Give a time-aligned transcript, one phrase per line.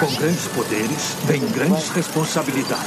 [0.00, 2.86] Com grandes poderes, vem grandes responsabilidades.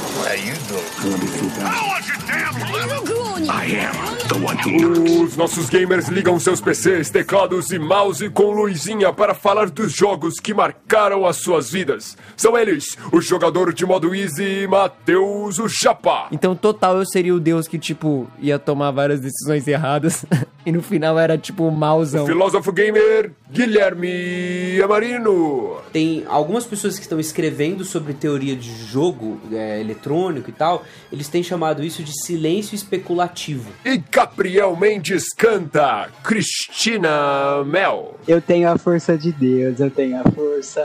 [5.22, 10.40] Os nossos gamers ligam seus PCs, teclados e mouse com luzinha para falar dos jogos
[10.40, 12.16] que marcaram as suas vidas.
[12.36, 16.26] São eles, o jogador de modo easy, Matheus o Chapa.
[16.32, 20.26] Então, total, eu seria o deus que, tipo, ia tomar várias decisões erradas.
[20.66, 22.26] e no final era, tipo, o mauzão.
[22.26, 25.76] Filósofo gamer, Guilherme Amarino.
[25.92, 31.28] Tem algumas pessoas que estão escrevendo sobre teoria de jogo é, eletrônico e tal, eles
[31.28, 33.70] têm chamado isso de silêncio especulativo.
[33.84, 38.18] E Gabriel Mendes canta Cristina Mel.
[38.26, 40.84] Eu tenho a força de Deus, eu tenho a força.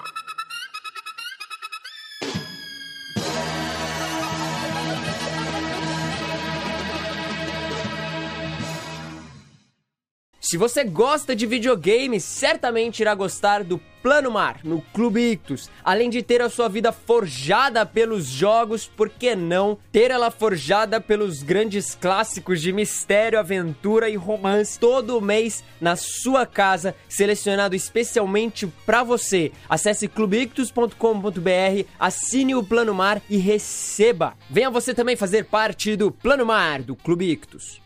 [10.46, 15.72] Se você gosta de videogames, certamente irá gostar do Plano Mar, no Clube Ictus.
[15.84, 21.02] Além de ter a sua vida forjada pelos jogos, por que não ter ela forjada
[21.02, 28.68] pelos grandes clássicos de mistério, aventura e romance todo mês na sua casa, selecionado especialmente
[28.86, 29.52] para você.
[29.68, 34.36] Acesse clubeictus.com.br, assine o Plano Mar e receba.
[34.48, 37.82] Venha você também fazer parte do Plano Mar do Clube Ictus.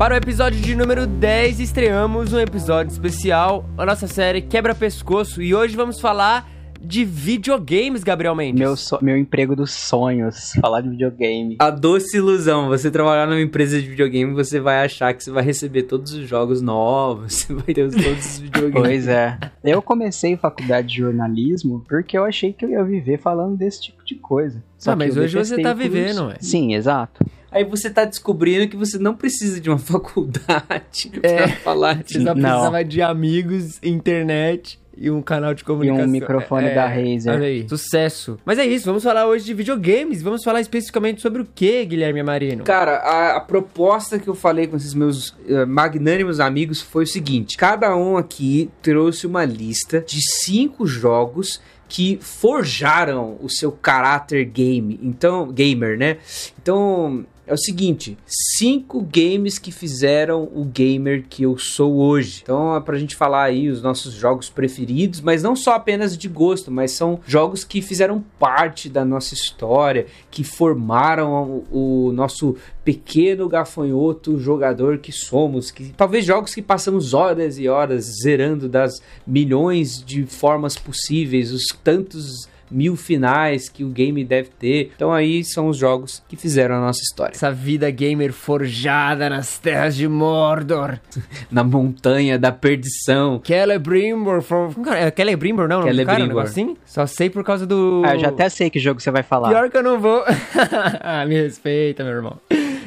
[0.00, 5.42] Para o episódio de número 10, estreamos um episódio especial, a nossa série Quebra Pescoço,
[5.42, 6.48] e hoje vamos falar
[6.82, 8.58] de videogames, Gabriel Mendes.
[8.58, 11.56] Meu, so- meu emprego dos sonhos, falar de videogame.
[11.58, 15.44] A doce ilusão, você trabalhar numa empresa de videogame, você vai achar que você vai
[15.44, 18.88] receber todos os jogos novos, você vai ter os- todos os videogames.
[18.88, 19.38] Pois é.
[19.62, 24.02] Eu comecei faculdade de jornalismo porque eu achei que eu ia viver falando desse tipo
[24.02, 24.64] de coisa.
[24.78, 26.36] Só Ah, mas hoje você tá vivendo, ué.
[26.40, 27.22] Sim, exato.
[27.50, 31.48] Aí você tá descobrindo que você não precisa de uma faculdade pra É.
[31.48, 32.22] falar Você disso.
[32.24, 32.42] só Não.
[32.42, 36.06] precisava de amigos, internet e um canal de comunicação.
[36.08, 37.32] microfone da Razer.
[37.32, 38.38] Olha aí, sucesso.
[38.44, 40.20] Mas é isso, vamos falar hoje de videogames.
[40.22, 42.64] Vamos falar especificamente sobre o que, Guilherme Marino?
[42.64, 47.06] Cara, a, a proposta que eu falei com esses meus eh, magnânimos amigos foi o
[47.06, 54.44] seguinte: cada um aqui trouxe uma lista de cinco jogos que forjaram o seu caráter
[54.44, 56.18] game, então gamer, né?
[56.62, 62.40] Então é o seguinte: cinco games que fizeram o gamer que eu sou hoje.
[62.42, 66.28] Então é pra gente falar aí os nossos jogos preferidos, mas não só apenas de
[66.28, 72.56] gosto, mas são jogos que fizeram parte da nossa história, que formaram o, o nosso
[72.84, 79.02] pequeno gafanhoto jogador que somos, que talvez jogos que passamos horas e horas zerando das
[79.26, 84.92] milhões de formas possíveis, os tantos mil finais que o game deve ter.
[84.94, 87.32] Então aí são os jogos que fizeram a nossa história.
[87.34, 90.98] Essa vida gamer forjada nas terras de Mordor.
[91.50, 93.40] Na montanha da perdição.
[93.44, 94.72] Celebrimbor from...
[94.84, 95.80] Cara, é Celebrimbor, não?
[95.80, 96.42] do cara, um Celebrimbor.
[96.42, 96.76] assim?
[96.86, 98.02] Só sei por causa do...
[98.04, 99.48] Ah, eu já até sei que jogo você vai falar.
[99.48, 100.24] Pior que eu não vou.
[101.00, 102.36] ah, me respeita, meu irmão.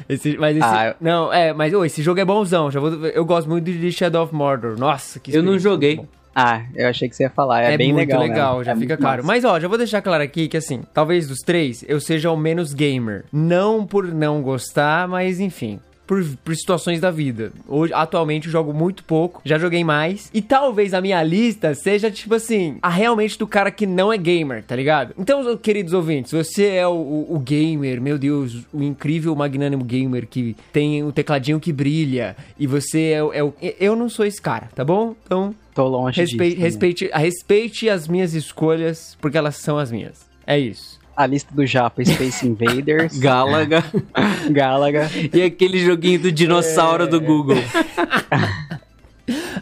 [0.08, 2.70] Esse, mas esse, Ah, não, é, mas ô, esse jogo é bonzão.
[2.70, 4.78] Já vou, eu gosto muito de Shadow of Mordor.
[4.78, 5.98] Nossa, que Eu não joguei.
[5.98, 6.08] bom.
[6.36, 7.62] Ah, eu achei que você ia falar.
[7.62, 8.22] É, bem muito legal.
[8.22, 8.64] legal, né?
[8.66, 9.18] já É fica claro.
[9.24, 9.28] massa.
[9.28, 12.38] Mas ó, já vou deixar claro aqui que assim, talvez dos três eu seja o
[12.38, 13.26] menos gamer.
[13.32, 15.80] Não por não gostar, mas enfim.
[16.06, 17.54] Por, por situações da vida.
[17.68, 20.30] Hoje, atualmente, eu jogo muito pouco, já joguei mais.
[20.34, 24.18] E talvez a minha lista seja, tipo assim, a realmente do cara que não é
[24.18, 25.14] gamer, tá ligado?
[25.18, 30.28] Então, queridos ouvintes, você é o, o- o gamer, meu Deus, o incrível, magnânimo gamer
[30.28, 32.36] que tem o tecladinho que brilha.
[32.60, 33.54] E você é, o- é o.
[33.80, 35.16] Eu não sou esse cara, tá bom?
[35.26, 36.78] Então, Tô longe Respeite, disso.
[36.78, 36.90] também.
[36.92, 40.20] respeite, respeite as minhas escolhas, porque elas são as minhas.
[40.46, 40.93] É isso.
[41.16, 43.84] A lista do Japa, Space Invaders, Galaga
[44.50, 45.10] Galaga.
[45.34, 47.58] e aquele joguinho do dinossauro do Google.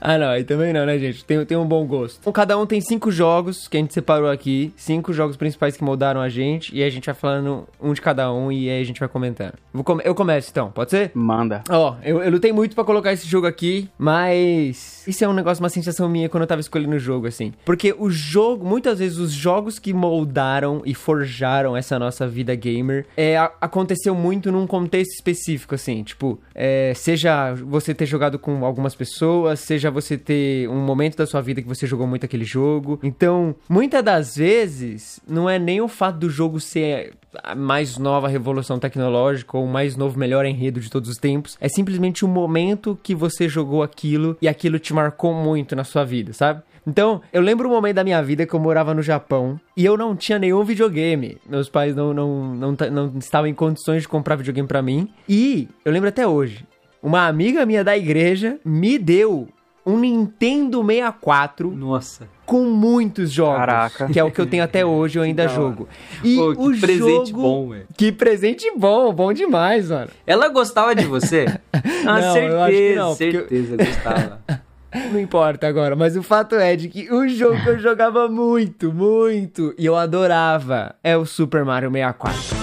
[0.11, 1.23] Ah, não, aí também não, né, gente?
[1.23, 2.17] Tem, tem um bom gosto.
[2.21, 4.73] Então, cada um tem cinco jogos que a gente separou aqui.
[4.75, 6.75] Cinco jogos principais que moldaram a gente.
[6.75, 9.07] E aí a gente vai falando um de cada um e aí a gente vai
[9.07, 9.53] comentando.
[9.83, 11.11] Come- eu começo então, pode ser?
[11.13, 11.63] Manda.
[11.69, 15.63] Ó, eu, eu lutei muito pra colocar esse jogo aqui, mas isso é um negócio,
[15.63, 17.53] uma sensação minha quando eu tava escolhendo o jogo, assim.
[17.63, 23.05] Porque o jogo, muitas vezes, os jogos que moldaram e forjaram essa nossa vida gamer,
[23.15, 26.03] é, a- aconteceu muito num contexto específico, assim.
[26.03, 31.25] Tipo, é, seja você ter jogado com algumas pessoas, seja você ter um momento da
[31.25, 32.99] sua vida que você jogou muito aquele jogo.
[33.03, 38.27] Então, muitas das vezes, não é nem o fato do jogo ser a mais nova
[38.27, 41.57] revolução tecnológica ou o mais novo melhor enredo de todos os tempos.
[41.61, 46.03] É simplesmente o momento que você jogou aquilo e aquilo te marcou muito na sua
[46.03, 46.61] vida, sabe?
[46.85, 49.95] Então, eu lembro um momento da minha vida que eu morava no Japão e eu
[49.95, 51.37] não tinha nenhum videogame.
[51.47, 55.07] Meus pais não, não, não, não estavam em condições de comprar videogame pra mim.
[55.29, 56.65] E eu lembro até hoje,
[57.01, 59.47] uma amiga minha da igreja me deu
[59.85, 62.27] um Nintendo 64 Nossa.
[62.45, 63.57] com muitos jogos.
[63.57, 64.07] Caraca.
[64.07, 65.87] Que é o que eu tenho até hoje, eu ainda jogo.
[66.23, 67.41] E Pô, que o presente jogo...
[67.41, 67.87] bom, velho.
[67.97, 70.09] Que presente bom, bom demais, mano.
[70.27, 71.45] Ela gostava de você?
[72.05, 74.41] Ah, Não, certeza, eu acho que não, porque eu- certeza, gostava.
[75.13, 78.91] Não importa agora, mas o fato é de que o jogo que eu jogava muito,
[78.91, 82.60] muito, e eu adorava, é o Super Mario 64.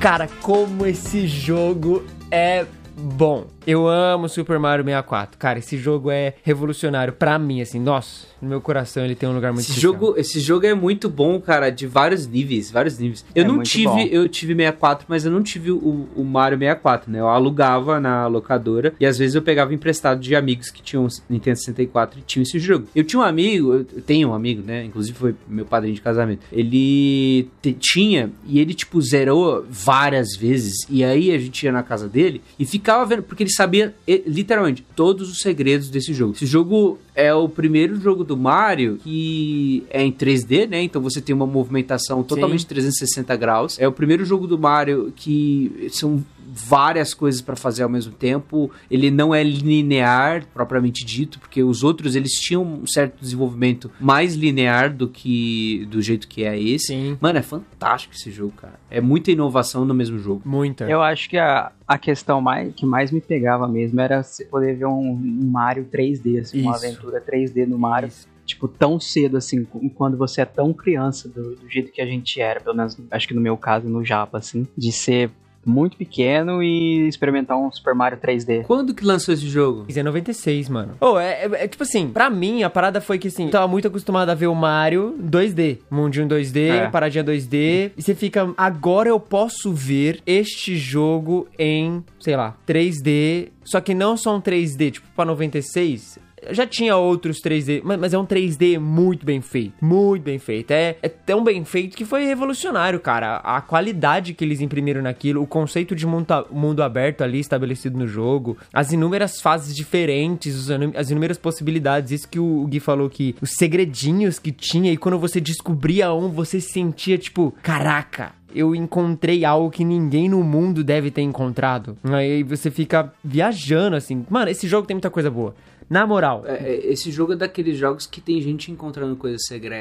[0.00, 2.64] Cara, como esse jogo é
[2.96, 3.46] bom.
[3.70, 5.38] Eu amo Super Mario 64.
[5.38, 7.78] Cara, esse jogo é revolucionário pra mim, assim.
[7.78, 9.92] Nossa, no meu coração ele tem um lugar muito Esse especial.
[9.92, 13.24] jogo, esse jogo é muito bom, cara, de vários níveis, vários níveis.
[13.34, 13.98] Eu É não tive, bom.
[14.00, 17.20] eu tive 64, mas eu não tive o, o Mario 64, né?
[17.20, 21.58] Eu alugava na locadora e às vezes eu pegava emprestado de amigos que tinham Nintendo
[21.58, 22.86] 64 e tinham esse jogo.
[22.94, 24.84] Eu tinha um amigo, eu tenho um amigo, né?
[24.84, 26.40] Inclusive foi meu padrinho de casamento.
[26.52, 31.82] Ele te- tinha e ele tipo zerou várias vezes e aí a gente ia na
[31.82, 33.94] casa dele e ficava vendo porque ele sabia
[34.26, 36.32] literalmente todos os segredos desse jogo.
[36.32, 40.82] Esse jogo é o primeiro jogo do Mario que é em 3D, né?
[40.82, 43.78] Então você tem uma movimentação totalmente 360 graus.
[43.78, 48.70] É o primeiro jogo do Mario que são várias coisas pra fazer ao mesmo tempo.
[48.90, 54.34] Ele não é linear propriamente dito, porque os outros eles tinham um certo desenvolvimento mais
[54.34, 56.88] linear do que do jeito que é esse.
[56.88, 57.18] Sim.
[57.20, 58.80] Mano, é fantástico esse jogo, cara.
[58.90, 60.42] É muita inovação no mesmo jogo.
[60.44, 60.88] Muita.
[60.88, 64.76] Eu acho que a, a questão mais, que mais me pegava mesmo era você poder
[64.76, 68.08] ver um, um Mario 3D, assim, uma aventura 3D no Mario.
[68.08, 68.28] Isso.
[68.44, 69.64] Tipo, tão cedo assim,
[69.94, 73.28] quando você é tão criança do, do jeito que a gente era, pelo menos acho
[73.28, 75.30] que no meu caso, no Japa, assim, de ser
[75.64, 78.64] muito pequeno e experimentar um Super Mario 3D.
[78.64, 79.84] Quando que lançou esse jogo?
[79.94, 80.94] É 96, mano.
[81.00, 83.68] Oh, é, é- é tipo assim, pra mim, a parada foi que assim, eu tava
[83.68, 85.78] muito acostumado a ver o Mario 2D.
[85.90, 86.88] Mundinho 2D, É.
[86.88, 87.92] paradinha 2D.
[87.96, 93.48] E você fica, agora eu posso ver este jogo em, sei lá, 3D.
[93.62, 96.18] Só que não só um 3D, tipo, pra 96.
[96.50, 99.74] Já tinha outros 3D, mas, mas é um 3D muito bem feito.
[99.80, 100.70] Muito bem feito.
[100.70, 103.36] É, é tão bem feito que foi revolucionário, cara.
[103.36, 108.06] A qualidade que eles imprimiram naquilo, o conceito de mundo, mundo aberto ali estabelecido no
[108.06, 112.12] jogo, as inúmeras fases diferentes, as inúmeras possibilidades.
[112.12, 116.28] Isso que o, Gui falou que os segredinhos que tinha, e quando você descobria um,
[116.28, 118.32] você se sentia tipo, caraca.
[118.52, 121.96] Eu encontrei algo que ninguém no mundo deve ter encontrado.
[122.02, 124.26] Aí você fica viajando assim.
[124.28, 125.54] Mano, esse jogo tem muita coisa boa.
[125.90, 129.36] Na moral, É, é, esse jogo é daqueles jogos que tem gente encontrando coisa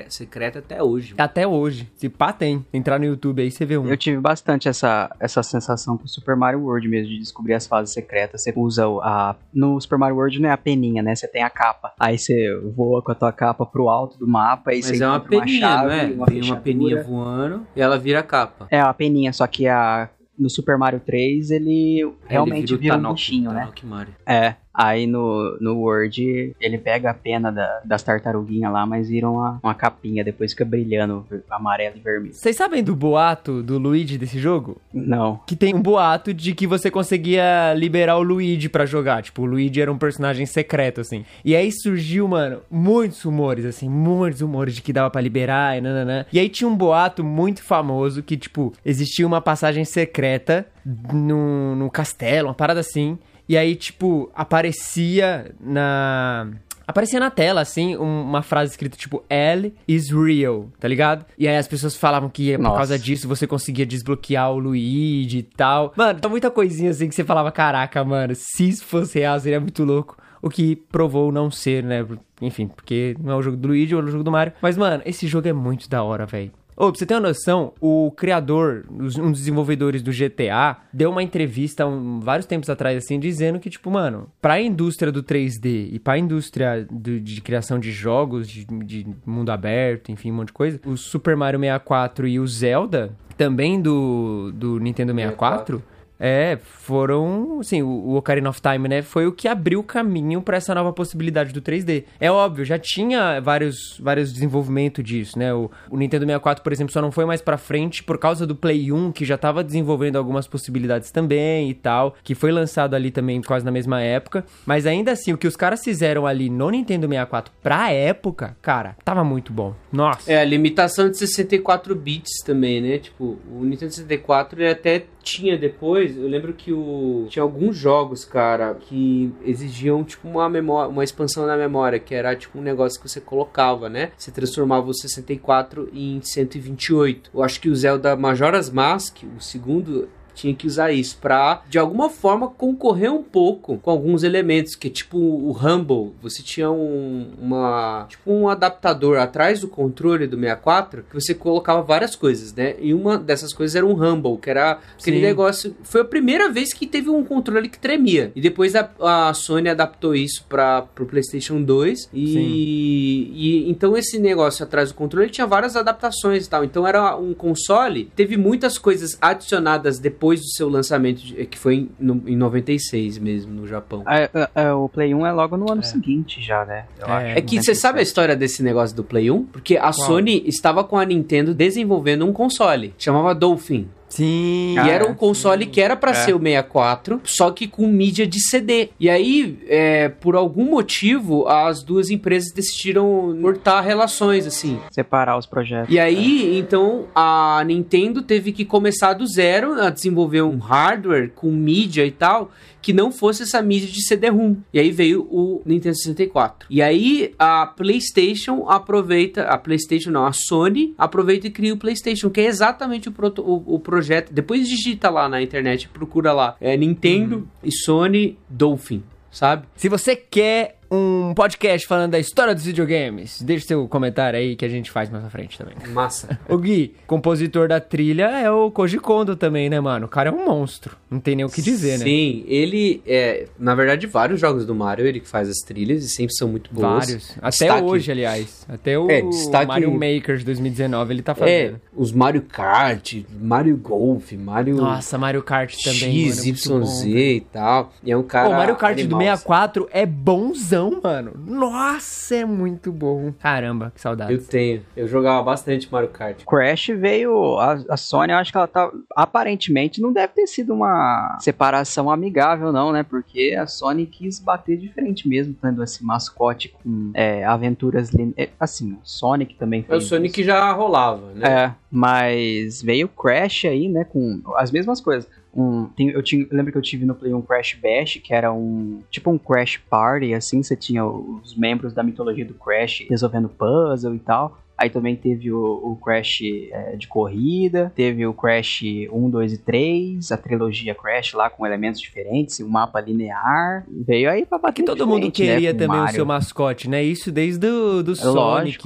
[0.10, 1.14] secreta até hoje.
[1.16, 2.66] até hoje, se pá tem.
[2.74, 3.88] Entrar no YouTube aí, você vê um.
[3.88, 7.68] Eu tive bastante essa, essa sensação com o Super Mario World mesmo, de descobrir as
[7.68, 8.42] fases secretas.
[8.42, 9.36] Você usa a.
[9.54, 11.14] No Super Mario World não é a peninha, né?
[11.16, 11.94] Você tem a capa.
[12.00, 14.72] Aí você voa com a tua capa pro alto do mapa.
[14.72, 16.04] Aí Mas você é uma peninha, chave, não é?
[16.06, 16.62] uma Tem uma fechadura.
[16.62, 18.68] peninha voando e ela vira capa.
[18.72, 20.10] É, a peninha, só que a.
[20.38, 23.60] No Super Mario 3, ele realmente Ele vira, o um Tanok- bichinho, né?
[23.60, 24.16] Tanok Mario.
[24.26, 24.56] É.
[24.82, 29.60] Aí no, no Word, ele pega a pena da- das tartaruguinhas lá, mas vira uma,
[29.62, 32.34] uma capinha, depois fica brilhando amarelo e vermelho.
[32.34, 34.78] Vocês sabem do boato do Luigi desse jogo?
[34.94, 35.42] Não.
[35.46, 39.22] Que tem um boato de que você conseguia liberar o Luigi pra jogar.
[39.22, 41.26] Tipo, o Luigi era um personagem secreto, assim.
[41.44, 45.82] E aí surgiu, mano, muitos rumores, assim, muitos rumores de que dava pra liberar e
[45.82, 46.26] nananã.
[46.32, 50.66] E aí tinha um boato muito famoso que, tipo, existia uma passagem secreta
[51.14, 53.18] no, no castelo, uma parada assim.
[53.50, 56.48] E aí, tipo, aparecia na.
[56.88, 61.24] Aparecia na tela, assim, um- uma frase escrita tipo L is real, tá ligado?
[61.38, 62.78] E aí as pessoas falavam que por Nossa.
[62.78, 65.94] causa disso você conseguia desbloquear o Luigi e tal.
[65.96, 69.60] Mano, tá muita coisinha assim que você falava, caraca, mano, se isso fosse real seria
[69.60, 70.18] muito louco.
[70.42, 72.04] O que provou não ser, né?
[72.42, 74.54] Enfim, porque não é o jogo do Luigi, é o jogo do Mario.
[74.62, 76.52] Mas, mano, esse jogo é muito da hora, velho.
[76.80, 81.22] Ô, pra você ter uma noção, o criador, um dos desenvolvedores do GTA, deu uma
[81.22, 86.00] entrevista um, vários tempos atrás, assim, dizendo que, tipo, mano, pra indústria do 3D e
[86.00, 90.54] pra indústria do- de criação de jogos, de, de mundo aberto, enfim, um monte de
[90.54, 95.84] coisa, o Super Mario 64 e o Zelda, também do, do Nintendo 64,
[96.20, 100.58] é, foram, assim, o, Ocarina of Time, né, foi o que abriu o caminho pra
[100.58, 102.04] essa nova possibilidade do 3D.
[102.20, 106.92] É óbvio, já tinha vários, vários desenvolvimentos disso, né, o, o Nintendo 64, por exemplo,
[106.92, 110.18] só não foi mais pra frente por causa do Play 1, que já tava desenvolvendo
[110.18, 114.86] algumas possibilidades também e tal, que foi lançado ali também quase na mesma época, mas
[114.86, 119.24] ainda assim, o que os caras fizeram ali no Nintendo 64 pra época, cara, tava
[119.24, 119.74] muito bom.
[119.92, 120.32] Nossa.
[120.32, 122.98] É, a limitação de 64 bits também, né?
[122.98, 128.26] Tipo, o Nintendo 64 ele até tinha depois, eu lembro que o tinha alguns jogos,
[128.26, 133.00] cara, que exigiam tipo uma memória, uma expansão na memória, que era tipo um negócio
[133.00, 134.12] que você colocava, né?
[134.18, 137.32] Você transformava o 64 em 128.
[137.34, 140.10] Eu acho que o Zelda Majora's Mask, o segundo
[140.40, 144.90] tinha que usar isso pra, de alguma forma, concorrer um pouco com alguns elementos, que
[144.90, 151.04] tipo o Rumble, você tinha um, uma, tipo um adaptador atrás do controle do 64,
[151.10, 152.76] que você colocava várias coisas, né?
[152.80, 155.24] E uma dessas coisas era um Rumble, que era aquele Sim.
[155.24, 158.32] negócio, foi a primeira vez que teve um controle que tremia.
[158.36, 164.20] E depois a, a Sony adaptou isso para pro PlayStation 2 e, e então esse
[164.20, 166.64] negócio atrás do controle tinha várias adaptações e tal.
[166.64, 171.76] Então era um console, teve muitas coisas adicionadas depois do seu lançamento, de- que foi
[171.76, 174.04] em, no- em 96 mesmo no Japão.
[174.08, 176.86] É, é, é, o Play 1 é logo no ano seguinte já, né?
[177.00, 177.12] Eu É.
[177.12, 177.38] acho.
[177.38, 179.46] É que você sabe a história desse negócio do Play 1?
[179.46, 183.88] Porque a Sony estava com a Nintendo desenvolvendo um console, chamava Dolphin.
[184.10, 184.76] Sim.
[184.76, 186.14] E era um console que era pra É.
[186.16, 188.90] ser o 64, só que com mídia de CD.
[189.00, 194.80] E aí, é, por algum motivo, as duas empresas decidiram cortar relações, assim.
[194.92, 195.94] Separar os projetos.
[195.94, 201.52] E aí, então, a Nintendo teve que começar do zero a desenvolver um hardware com
[201.52, 204.56] mídia e tal, que não fosse essa mídia de CD-ROM.
[204.74, 206.68] E aí veio o Nintendo 64.
[206.70, 212.30] E aí, a PlayStation aproveita, a PlayStation não, a Sony aproveita e cria o PlayStation,
[212.30, 214.32] que é exatamente o, proto- o, o projeto.
[214.34, 219.68] Depois digita lá na internet, procura lá, é Nintendo e Sony Dolphin, sabe?
[219.76, 224.66] Se você quer um podcast falando da história dos videogames, deixe seu comentário aí que
[224.66, 225.76] a gente faz mais pra frente também.
[225.94, 226.40] Massa.
[226.50, 230.08] O Gui, compositor da trilha, é o Koji Kondo também, né, mano?
[230.08, 230.98] O cara é um monstro.
[231.10, 232.06] Não tem nem o que dizer, né?
[232.06, 236.10] Sim, ele é, na verdade, vários jogos do Mario ele que faz as trilhas e
[236.10, 237.06] sempre são muito boas.
[237.08, 237.32] Vários.
[237.38, 238.66] Até Destaque- hoje, aliás.
[238.68, 241.82] Até o É, destaque- Mario Maker de 2019 ele tá É, fazendo.
[241.96, 246.32] os Mario Kart, Mario Golf, Mario Nossa, Mario Kart também, mano.
[246.32, 247.94] é muito Y, bom, Z e tal.
[248.04, 248.50] E é um cara.
[248.50, 251.32] O Mario Kart do animal, 64 é bonzão, mano.
[251.46, 253.32] Nossa, é muito bom.
[253.40, 254.38] Caramba, que Eu saudade.
[254.40, 254.82] tenho.
[254.96, 256.44] Eu jogava bastante Mario Kart.
[256.46, 257.58] Crash veio.
[257.58, 258.92] A, a Sony, eu acho que ela tá.
[259.16, 263.04] Aparentemente não deve ter sido uma separação amigável, não, né?
[263.04, 268.10] Porque a Sony quis bater de frente mesmo, tendo esse mascote com é, aventuras.
[268.12, 270.02] lin- é, assim, o Sonic também É o.
[270.02, 271.48] Sonic já rolava, né?
[271.48, 275.30] É, mas veio o Crash aí, né, com as mesmas coisas.
[275.56, 278.34] Um, tem- eu, tinha, eu lembro que eu tive no Play um Crash Bash, que
[278.34, 283.06] era um tipo um Crash Party, assim, você tinha os membros da mitologia do Crash
[283.10, 284.58] resolvendo puzzle e tal.
[284.80, 286.40] Aí também teve o, o Crash
[286.72, 288.82] é, de corrida, teve o Crash
[289.12, 293.86] 1, 2 e 3, a trilogia Crash lá com elementos diferentes, um mapa linear.
[293.90, 296.16] Veio aí pra bater Que todo mundo né, queria com também o Mario.
[296.16, 297.04] seu mascote, né?
[297.04, 298.36] Isso desde o do Sonic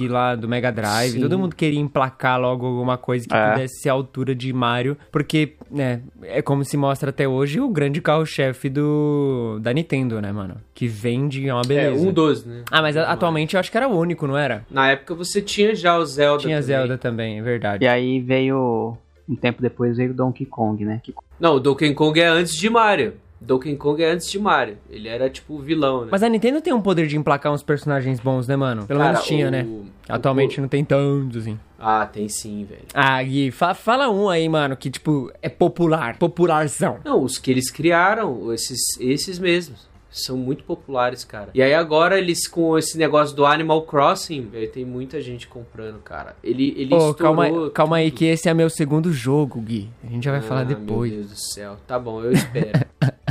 [0.02, 0.12] lógico.
[0.12, 1.12] lá, do Mega Drive.
[1.12, 1.20] Sim.
[1.20, 3.52] Todo mundo queria emplacar logo alguma coisa que É.
[3.52, 4.96] pudesse ser a altura de Mario.
[5.12, 10.32] Porque, né, é como se mostra até hoje o grande carro-chefe do da Nintendo, né,
[10.32, 10.56] mano?
[10.74, 12.08] Que vende uma É, beleza.
[12.08, 12.62] um 12, né?
[12.70, 14.64] Ah, mas a- atualmente eu acho que era o único, não era?
[14.70, 16.42] Na época você tinha já o Zelda.
[16.42, 16.66] Tinha também.
[16.66, 17.84] Zelda também, é verdade.
[17.84, 18.96] E aí veio.
[19.28, 21.00] Um tempo depois veio o Donkey Kong, né?
[21.02, 23.14] Que Não, o Donkey Kong é antes de Mario.
[23.40, 24.76] Donkey Kong é antes de Mario.
[24.90, 26.08] Ele era tipo o vilão, né?
[26.10, 28.86] Mas a Nintendo tem um poder de emplacar uns personagens bons, né, mano?
[28.86, 29.62] Pelo Cara, menos tinha, o- né?
[29.64, 31.58] o- Atualmente não tem tantos, assim.
[31.78, 32.82] Ah, tem sim, velho.
[32.94, 36.16] Ah, Gui, fa- fala um aí, mano, que, tipo, é popular.
[36.18, 36.98] Popularzão.
[37.04, 39.88] Não, os que eles criaram, esses, esses mesmos.
[40.14, 41.50] São muito populares, cara.
[41.52, 45.98] E aí agora eles com esse negócio do Animal Crossing, velho, tem muita gente comprando,
[45.98, 46.36] cara.
[46.42, 49.90] Ele, ele Pô, calma, calma aí que esse é meu segundo jogo, Gui.
[50.04, 51.10] A gente já vai falar Ah, depois.
[51.10, 51.76] Meu Deus do céu.
[51.86, 52.70] Tá bom, eu espero.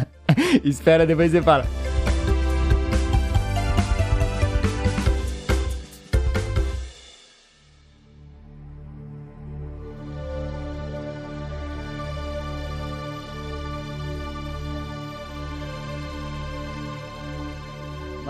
[0.63, 1.65] Espera, depois você fala.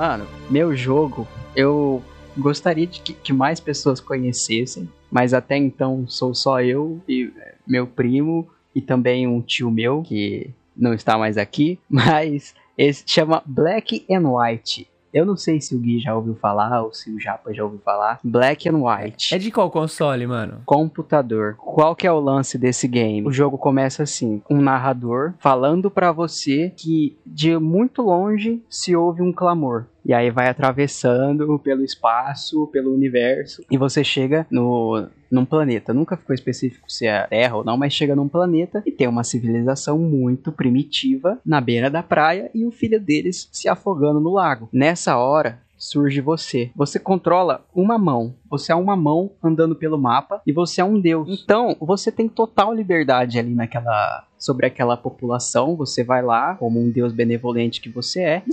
[0.04, 2.04] Mano, meu jogo, eu
[2.38, 7.56] gostaria de que, que mais pessoas conhecessem, mas até então sou só eu e é,
[7.66, 13.42] meu primo e também um tio meu que não está mais aqui, mas esse chama
[13.46, 14.90] Black and White.
[15.14, 17.80] Eu não sei se o Gui já ouviu falar ou se o Japa já ouviu
[17.80, 18.20] falar.
[18.24, 20.64] Black and White É de qual console, mano?
[20.66, 21.56] computador.
[21.56, 23.26] Qual que é o lance desse game?
[23.26, 29.22] O jogo começa assim, um narrador falando pra você que de muito longe se ouve
[29.22, 29.86] um clamor.
[30.06, 35.94] E aí vai atravessando pelo espaço, pelo universo, e você chega no num planeta.
[35.94, 39.24] Nunca ficou específico se é Terra ou não, mas chega num planeta e tem uma
[39.24, 44.70] civilização muito primitiva na beira da praia e o filho deles se afogando no lago.
[44.72, 46.72] Nessa hora, surge você.
[46.76, 48.36] Você controla uma mão.
[48.50, 51.28] Você é uma mão andando pelo mapa e você é um deus.
[51.44, 55.76] Então, você tem total liberdade ali naquela sobre aquela população.
[55.76, 58.44] Você vai lá como um deus benevolente que você é,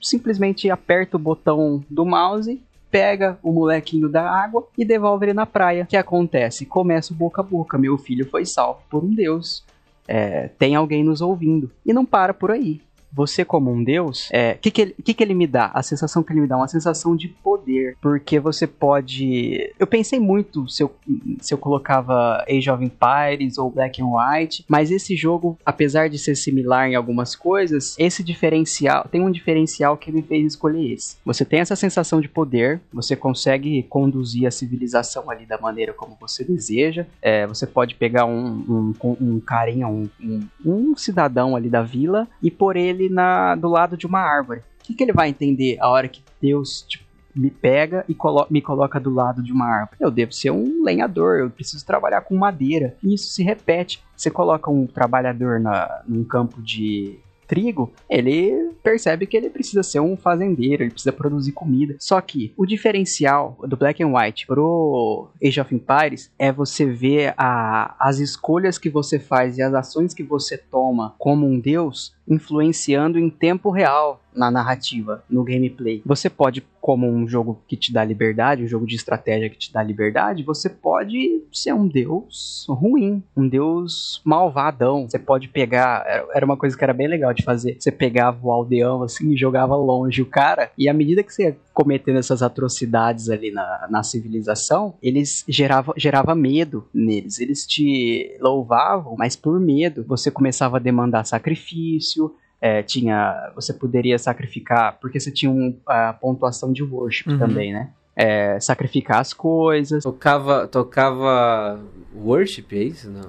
[0.00, 5.46] simplesmente aperta o botão do mouse pega o molequinho da água e devolve ele na
[5.46, 5.84] praia.
[5.84, 6.66] O que acontece?
[6.66, 7.78] Começa o boca a boca.
[7.78, 9.64] Meu filho foi salvo por um Deus.
[10.08, 11.70] É, tem alguém nos ouvindo.
[11.86, 12.80] E não para por aí
[13.12, 15.70] você como um deus, o é, que, que, ele, que, que ele me dá?
[15.74, 16.56] A sensação que ele me dá?
[16.56, 17.96] Uma sensação de poder.
[18.00, 19.72] Porque você pode.
[19.78, 20.94] Eu pensei muito se eu,
[21.40, 26.18] se eu colocava Age of Empires ou Black and White, mas esse jogo, apesar de
[26.18, 29.06] ser similar em algumas coisas, esse diferencial.
[29.10, 31.16] Tem um diferencial que me fez escolher esse.
[31.24, 36.16] Você tem essa sensação de poder, você consegue conduzir a civilização ali da maneira como
[36.20, 37.06] você deseja.
[37.20, 42.28] É, você pode pegar um, um, um carinha, um, um, um cidadão ali da vila
[42.42, 44.60] e por ele ele na, do lado de uma árvore.
[44.60, 47.04] O que, que ele vai entender a hora que Deus tipo,
[47.34, 49.96] me pega e colo me coloca do lado de uma árvore?
[50.00, 52.96] Eu devo ser um lenhador, eu preciso trabalhar com madeira.
[53.02, 54.02] E isso se repete.
[54.16, 57.18] Você coloca um trabalhador na, num campo de
[57.50, 61.96] trigo, ele percebe que ele precisa ser um fazendeiro, ele precisa produzir comida.
[61.98, 67.34] Só que o diferencial do Black and White pro Age of Empires é você ver
[67.36, 72.14] a, as escolhas que você faz e as ações que você toma como um deus
[72.30, 76.00] influenciando em tempo real na narrativa, no gameplay.
[76.06, 79.72] Você pode, como um jogo que te dá liberdade, um jogo de estratégia que te
[79.72, 85.08] dá liberdade, você pode ser um deus ruim, um deus malvadão.
[85.08, 87.76] Você pode pegar, era uma coisa que era bem legal de fazer.
[87.78, 91.56] Você pegava o aldeão assim e jogava longe o cara, e à medida que você
[91.72, 97.38] cometendo essas atrocidades ali na, na civilização, eles gerava, gerava medo neles.
[97.40, 100.04] Eles te louvavam, mas por medo.
[100.06, 106.12] Você começava a demandar sacrifício, é, tinha, você poderia sacrificar, porque você tinha um, a
[106.12, 107.38] pontuação de worship uhum.
[107.38, 107.90] também, né?
[108.14, 110.02] É, sacrificar as coisas.
[110.02, 111.80] Tocava, tocava
[112.14, 113.10] worship, é isso?
[113.10, 113.22] Não.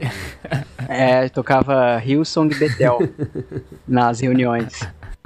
[0.89, 2.99] é, tocava Hillsong Betel
[3.87, 4.81] nas reuniões.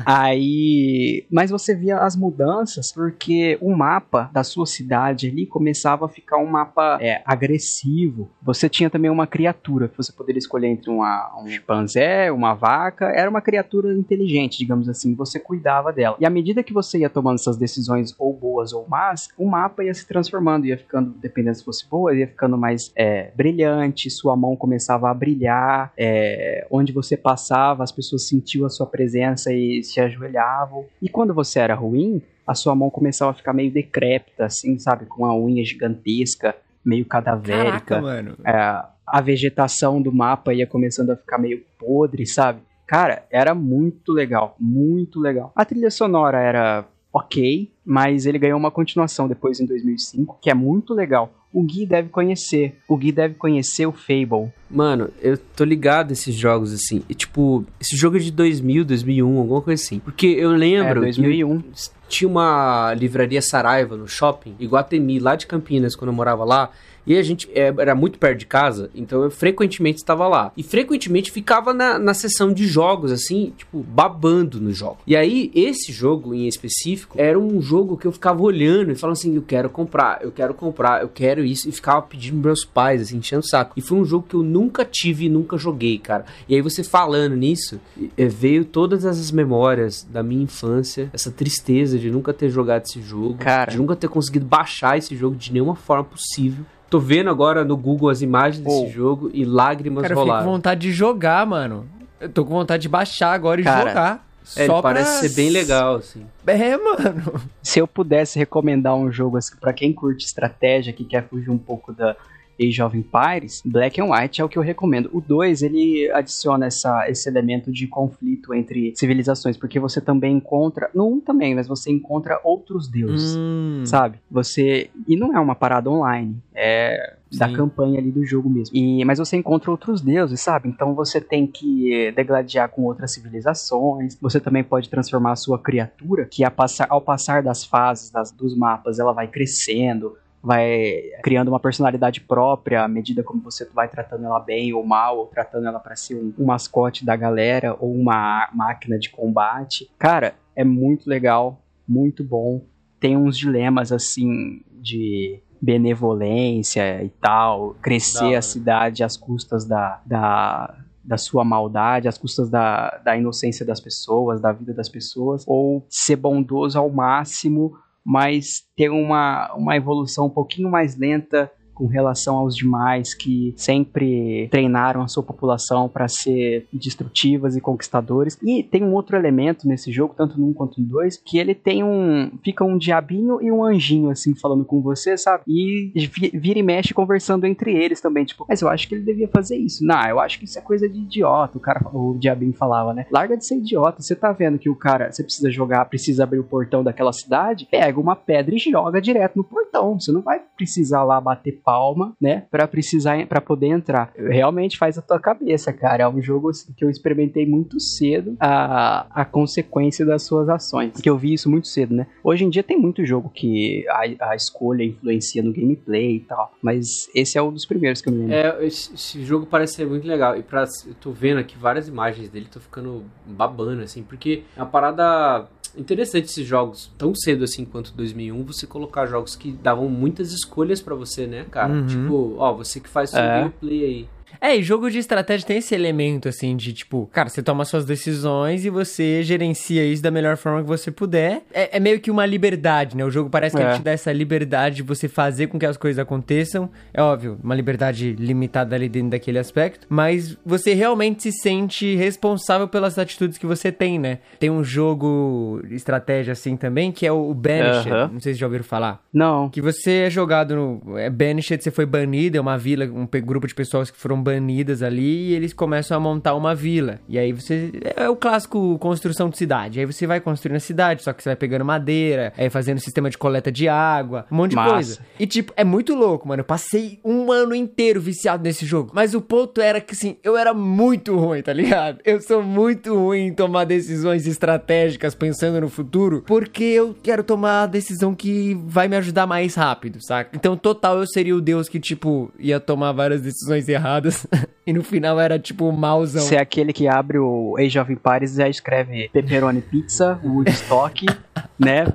[0.06, 6.10] Aí, mas você via as mudanças porque o mapa da sua cidade ali começava a
[6.10, 8.29] ficar um mapa é, agressivo.
[8.42, 13.06] Você tinha também uma criatura que você poderia escolher entre uma, um chimpanzé, uma vaca.
[13.06, 15.16] Era uma criatura inteligente, digamos assim.
[15.16, 16.16] Você cuidava dela.
[16.20, 19.84] E à medida que você ia tomando essas decisões ou boas ou más, o mapa
[19.84, 24.10] ia se transformando, ia ficando, dependendo se fosse boa, ia ficando mais é, brilhante.
[24.10, 25.92] Sua mão começava a brilhar.
[25.98, 30.86] É, onde você passava, as pessoas sentiam a sua presença e se ajoelhavam.
[31.01, 35.05] E quando você era ruim, a sua mão começava a ficar meio decrépita, assim, sabe?
[35.05, 37.96] Com uma unha gigantesca, meio cadavérica.
[37.96, 38.38] Caraca, mano.
[38.46, 42.62] É, a vegetação do mapa ia começando a ficar meio podre, sabe?
[42.86, 45.51] Cara, era muito legal, muito legal.
[45.55, 50.54] A trilha sonora era ok, mas ele ganhou uma continuação depois em 2005, que é
[50.54, 51.34] muito legal.
[51.54, 52.75] O Gui deve conhecer.
[52.90, 54.51] O Gui deve conhecer o Fable.
[54.70, 57.04] Mano, eu tô ligado esses jogos assim.
[57.08, 60.00] E, tipo, esse jogo é de 2000, 2001, alguma coisa assim.
[60.00, 61.00] Porque eu lembro.
[61.00, 61.64] É, 2001.
[62.10, 66.70] tinha uma livraria Saraiva no shopping, Iguatemi, lá de Campinas, quando eu morava lá.
[67.05, 70.51] E a gente é, era muito perto de casa, então eu frequentemente estava lá.
[70.57, 74.98] E frequentemente ficava na, na sessão de jogos, assim, tipo, babando no jogo.
[75.05, 79.18] E aí, esse jogo em específico era um jogo que eu ficava olhando e falando
[79.18, 81.70] assim: eu quero comprar, eu quero comprar, eu quero isso.
[81.70, 83.74] E ficava pedindo meus pais, assim, enchendo o saco.
[83.77, 86.25] E foi um jogo que eu nunca tive e nunca joguei, cara.
[86.48, 87.79] E aí você falando nisso,
[88.18, 93.35] veio todas essas memórias da minha infância, essa tristeza de nunca ter jogado esse jogo,
[93.35, 93.72] cara.
[93.72, 96.65] de nunca ter conseguido baixar esse jogo de nenhuma forma possível.
[96.96, 100.31] Tô vendo agora no Google as imagens desse jogo e lágrimas Cara, rolaram.
[100.31, 101.86] eu fico com vontade de jogar, mano.
[102.22, 104.27] Eu tô com vontade de baixar agora e Cara, jogar.
[104.55, 105.27] É, Só ele parece pra...
[105.27, 106.25] ser bem legal, assim.
[106.48, 107.42] É, mano.
[107.62, 111.58] Se eu pudesse recomendar um jogo assim, para quem curte estratégia, que quer fugir um
[111.58, 112.16] pouco da
[112.59, 115.09] Age of Empires, Black and White é o que eu recomendo.
[115.13, 120.89] O 2, ele adiciona essa, esse elemento de conflito entre civilizações, porque você também encontra,
[120.94, 124.20] no 1 também, mas você encontra outros deuses, Hum, sabe?
[124.29, 127.53] Você, e não é uma parada online, é da Sim.
[127.55, 128.75] campanha ali do jogo mesmo.
[128.75, 130.70] E, mas você encontra outros deuses, sabe?
[130.70, 134.18] Então você tem que eh, degladiar com outras civilizações.
[134.22, 138.31] Você também pode transformar a sua criatura, que a passar, ao passar das fases das,
[138.31, 140.15] dos mapas, ela vai crescendo,
[140.46, 145.18] vai criando uma personalidade própria à medida como você vai tratando ela bem ou mal,
[145.18, 149.90] ou tratando ela para ser um, um mascote da galera ou uma máquina de combate.
[149.98, 152.62] Cara, é muito legal, muito bom.
[153.00, 158.38] Tem uns dilemas assim de benevolência e tal, crescer hora.
[158.38, 163.79] a cidade às custas da, da, da sua maldade, às custas da, da inocência das
[163.79, 170.27] pessoas, da vida das pessoas, ou ser bondoso ao máximo mas ter uma, uma evolução
[170.27, 176.07] um pouquinho mais lenta com relação aos demais que sempre treinaram a sua população para
[176.07, 178.38] ser destrutivas e conquistadores.
[178.42, 181.53] E tem um outro elemento nesse jogo, tanto no 1 quanto no 2, que ele
[181.53, 182.31] tem um.
[182.44, 185.44] Fica um diabinho e um anjinho, assim, falando com você, sabe?
[185.48, 185.92] E
[186.33, 188.25] vira e mexe conversando entre eles também.
[188.25, 189.85] Tipo, mas eu acho que ele devia fazer isso.
[189.85, 191.57] Não, eu acho que isso é coisa de idiota.
[191.57, 193.05] O cara, o diabinho falava, né?
[193.11, 194.01] Larga de ser idiota.
[194.01, 197.68] Você tá vendo que o cara, você precisa jogar, precisa abrir o portão daquela cidade,
[197.70, 200.00] pega uma pedra e joga direto no portão.
[200.00, 204.14] Você não vai precisar lá bater palma, né, para precisar para poder entrar.
[204.16, 206.04] Realmente faz a tua cabeça, cara.
[206.04, 211.01] É um jogo assim, que eu experimentei muito cedo a, a consequência das suas ações.
[211.01, 212.08] Que eu vi isso muito cedo, né?
[212.24, 216.54] Hoje em dia tem muito jogo que a, a escolha influencia no gameplay e tal,
[216.62, 218.36] mas esse é um dos primeiros que eu me lembro.
[218.36, 220.36] É, esse, esse jogo parece ser muito legal.
[220.38, 220.40] E
[220.88, 225.48] eu tô vendo aqui várias imagens dele, tô ficando babando, assim, porque é uma parada
[225.78, 230.82] interessante esses jogos tão cedo assim quanto 2001 você colocar jogos que davam muitas escolhas
[230.82, 231.87] para você né cara uhum.
[231.87, 233.39] tipo ó você que faz seu é.
[233.39, 234.09] gameplay aí
[234.40, 237.86] é, e jogo de estratégia tem esse elemento, assim, de tipo, cara, você toma suas
[237.86, 241.44] decisões e você gerencia isso da melhor forma que você puder.
[241.54, 243.04] É, é meio que uma liberdade, né?
[243.06, 243.66] O jogo parece que é.
[243.66, 246.70] ele te dá essa liberdade de você fazer com que as coisas aconteçam.
[246.94, 252.68] É óbvio, uma liberdade limitada ali dentro daquele aspecto, mas você realmente se sente responsável
[252.68, 254.20] pelas atitudes que você tem, né?
[254.40, 257.92] Tem um jogo de estratégia assim também, que é o Banished.
[257.92, 258.12] Uh -huh.
[258.12, 259.02] Não sei se já ouviram falar.
[259.14, 259.50] Não.
[259.50, 260.98] Que você é jogado no.
[260.98, 264.81] É Banished, você foi banido, é uma vila, um grupo de pessoas que foram banidas
[264.81, 267.00] ali e eles começam a montar uma vila.
[267.07, 267.72] E aí você.
[267.96, 269.79] É o clássico construção de cidade.
[269.79, 273.09] Aí você vai construindo a cidade, só que você vai pegando madeira, aí fazendo sistema
[273.09, 274.74] de coleta de água, um monte de Massa.
[274.74, 275.00] coisa.
[275.20, 276.42] E tipo, é muito louco, mano.
[276.42, 278.92] Eu passei um ano inteiro viciado nesse jogo.
[278.94, 282.00] Mas o ponto era que, assim, eu era muito ruim, tá ligado?
[282.03, 287.64] Eu sou muito ruim em tomar decisões estratégicas pensando no futuro, porque eu quero tomar
[287.64, 290.31] a decisão que vai me ajudar mais rápido, saca?
[290.33, 294.15] Então, total, eu seria o deus que, tipo, ia tomar várias decisões erradas
[294.66, 296.22] e no final era tipo mauzão.
[296.22, 301.06] Você é aquele que abre o Age of Empires e já escreve pepperoni pizza, Woodstock,
[301.60, 301.88] né?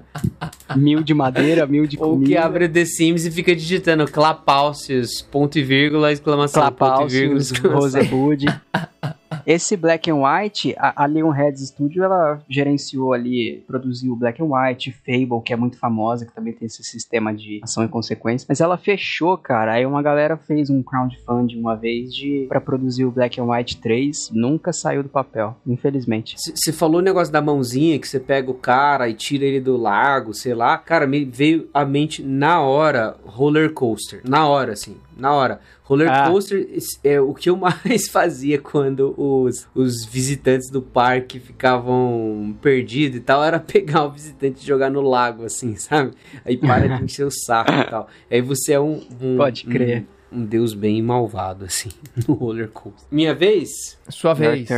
[0.76, 2.20] Mil de madeira, mil de comida.
[2.20, 7.09] Ou que abre The Sims e fica digitando Clapalcius, ponto e vírgula, exclamação, ponto e
[7.09, 7.74] vírgula.
[7.74, 8.46] Rosebud.
[9.46, 14.92] Esse Black and White, a, a Leonheads Studio, ela gerenciou ali, produziu Black and White,
[15.04, 18.46] Fable, que é muito famosa, que também tem esse sistema de ação e consequência.
[18.48, 19.72] Mas ela fechou, cara.
[19.72, 23.78] Aí uma galera fez um crowdfunding uma vez de para produzir o Black and White
[23.78, 26.36] 3, nunca saiu do papel, infelizmente.
[26.38, 29.76] Você falou o negócio da mãozinha que você pega o cara e tira ele do
[29.76, 30.76] lago, sei lá.
[30.78, 35.60] Cara, me veio à mente na hora roller coaster, na hora assim na hora.
[35.84, 36.30] Roller ah.
[36.30, 36.66] coaster
[37.04, 43.20] é o que eu mais fazia quando os, os visitantes do parque ficavam perdidos e
[43.20, 46.12] tal, era pegar o visitante e jogar no lago, assim, sabe?
[46.44, 48.09] Aí para de encher o saco e tal.
[48.30, 49.02] Aí você é um.
[49.20, 50.02] um Pode crer.
[50.02, 51.90] Um, um deus bem malvado, assim,
[52.26, 53.06] no roller coaster.
[53.10, 53.98] Minha vez?
[54.08, 54.68] Sua vez.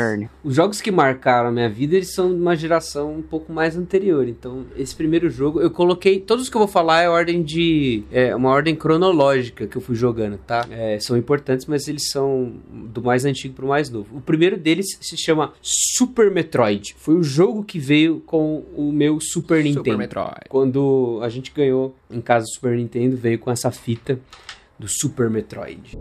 [0.42, 3.76] Os jogos que marcaram a minha vida, eles são de uma geração um pouco mais
[3.76, 4.28] anterior.
[4.28, 6.20] Então, esse primeiro jogo, eu coloquei.
[6.20, 8.04] Todos que eu vou falar é ordem de.
[8.10, 10.66] É uma ordem cronológica que eu fui jogando, tá?
[10.70, 14.16] É, são importantes, mas eles são do mais antigo pro mais novo.
[14.16, 16.94] O primeiro deles se chama Super Metroid.
[16.98, 19.84] Foi o jogo que veio com o meu Super Nintendo.
[19.84, 20.40] Super Metroid.
[20.48, 24.18] Quando a gente ganhou em casa do Super Nintendo, veio com essa fita
[24.82, 25.96] do Super Metroid.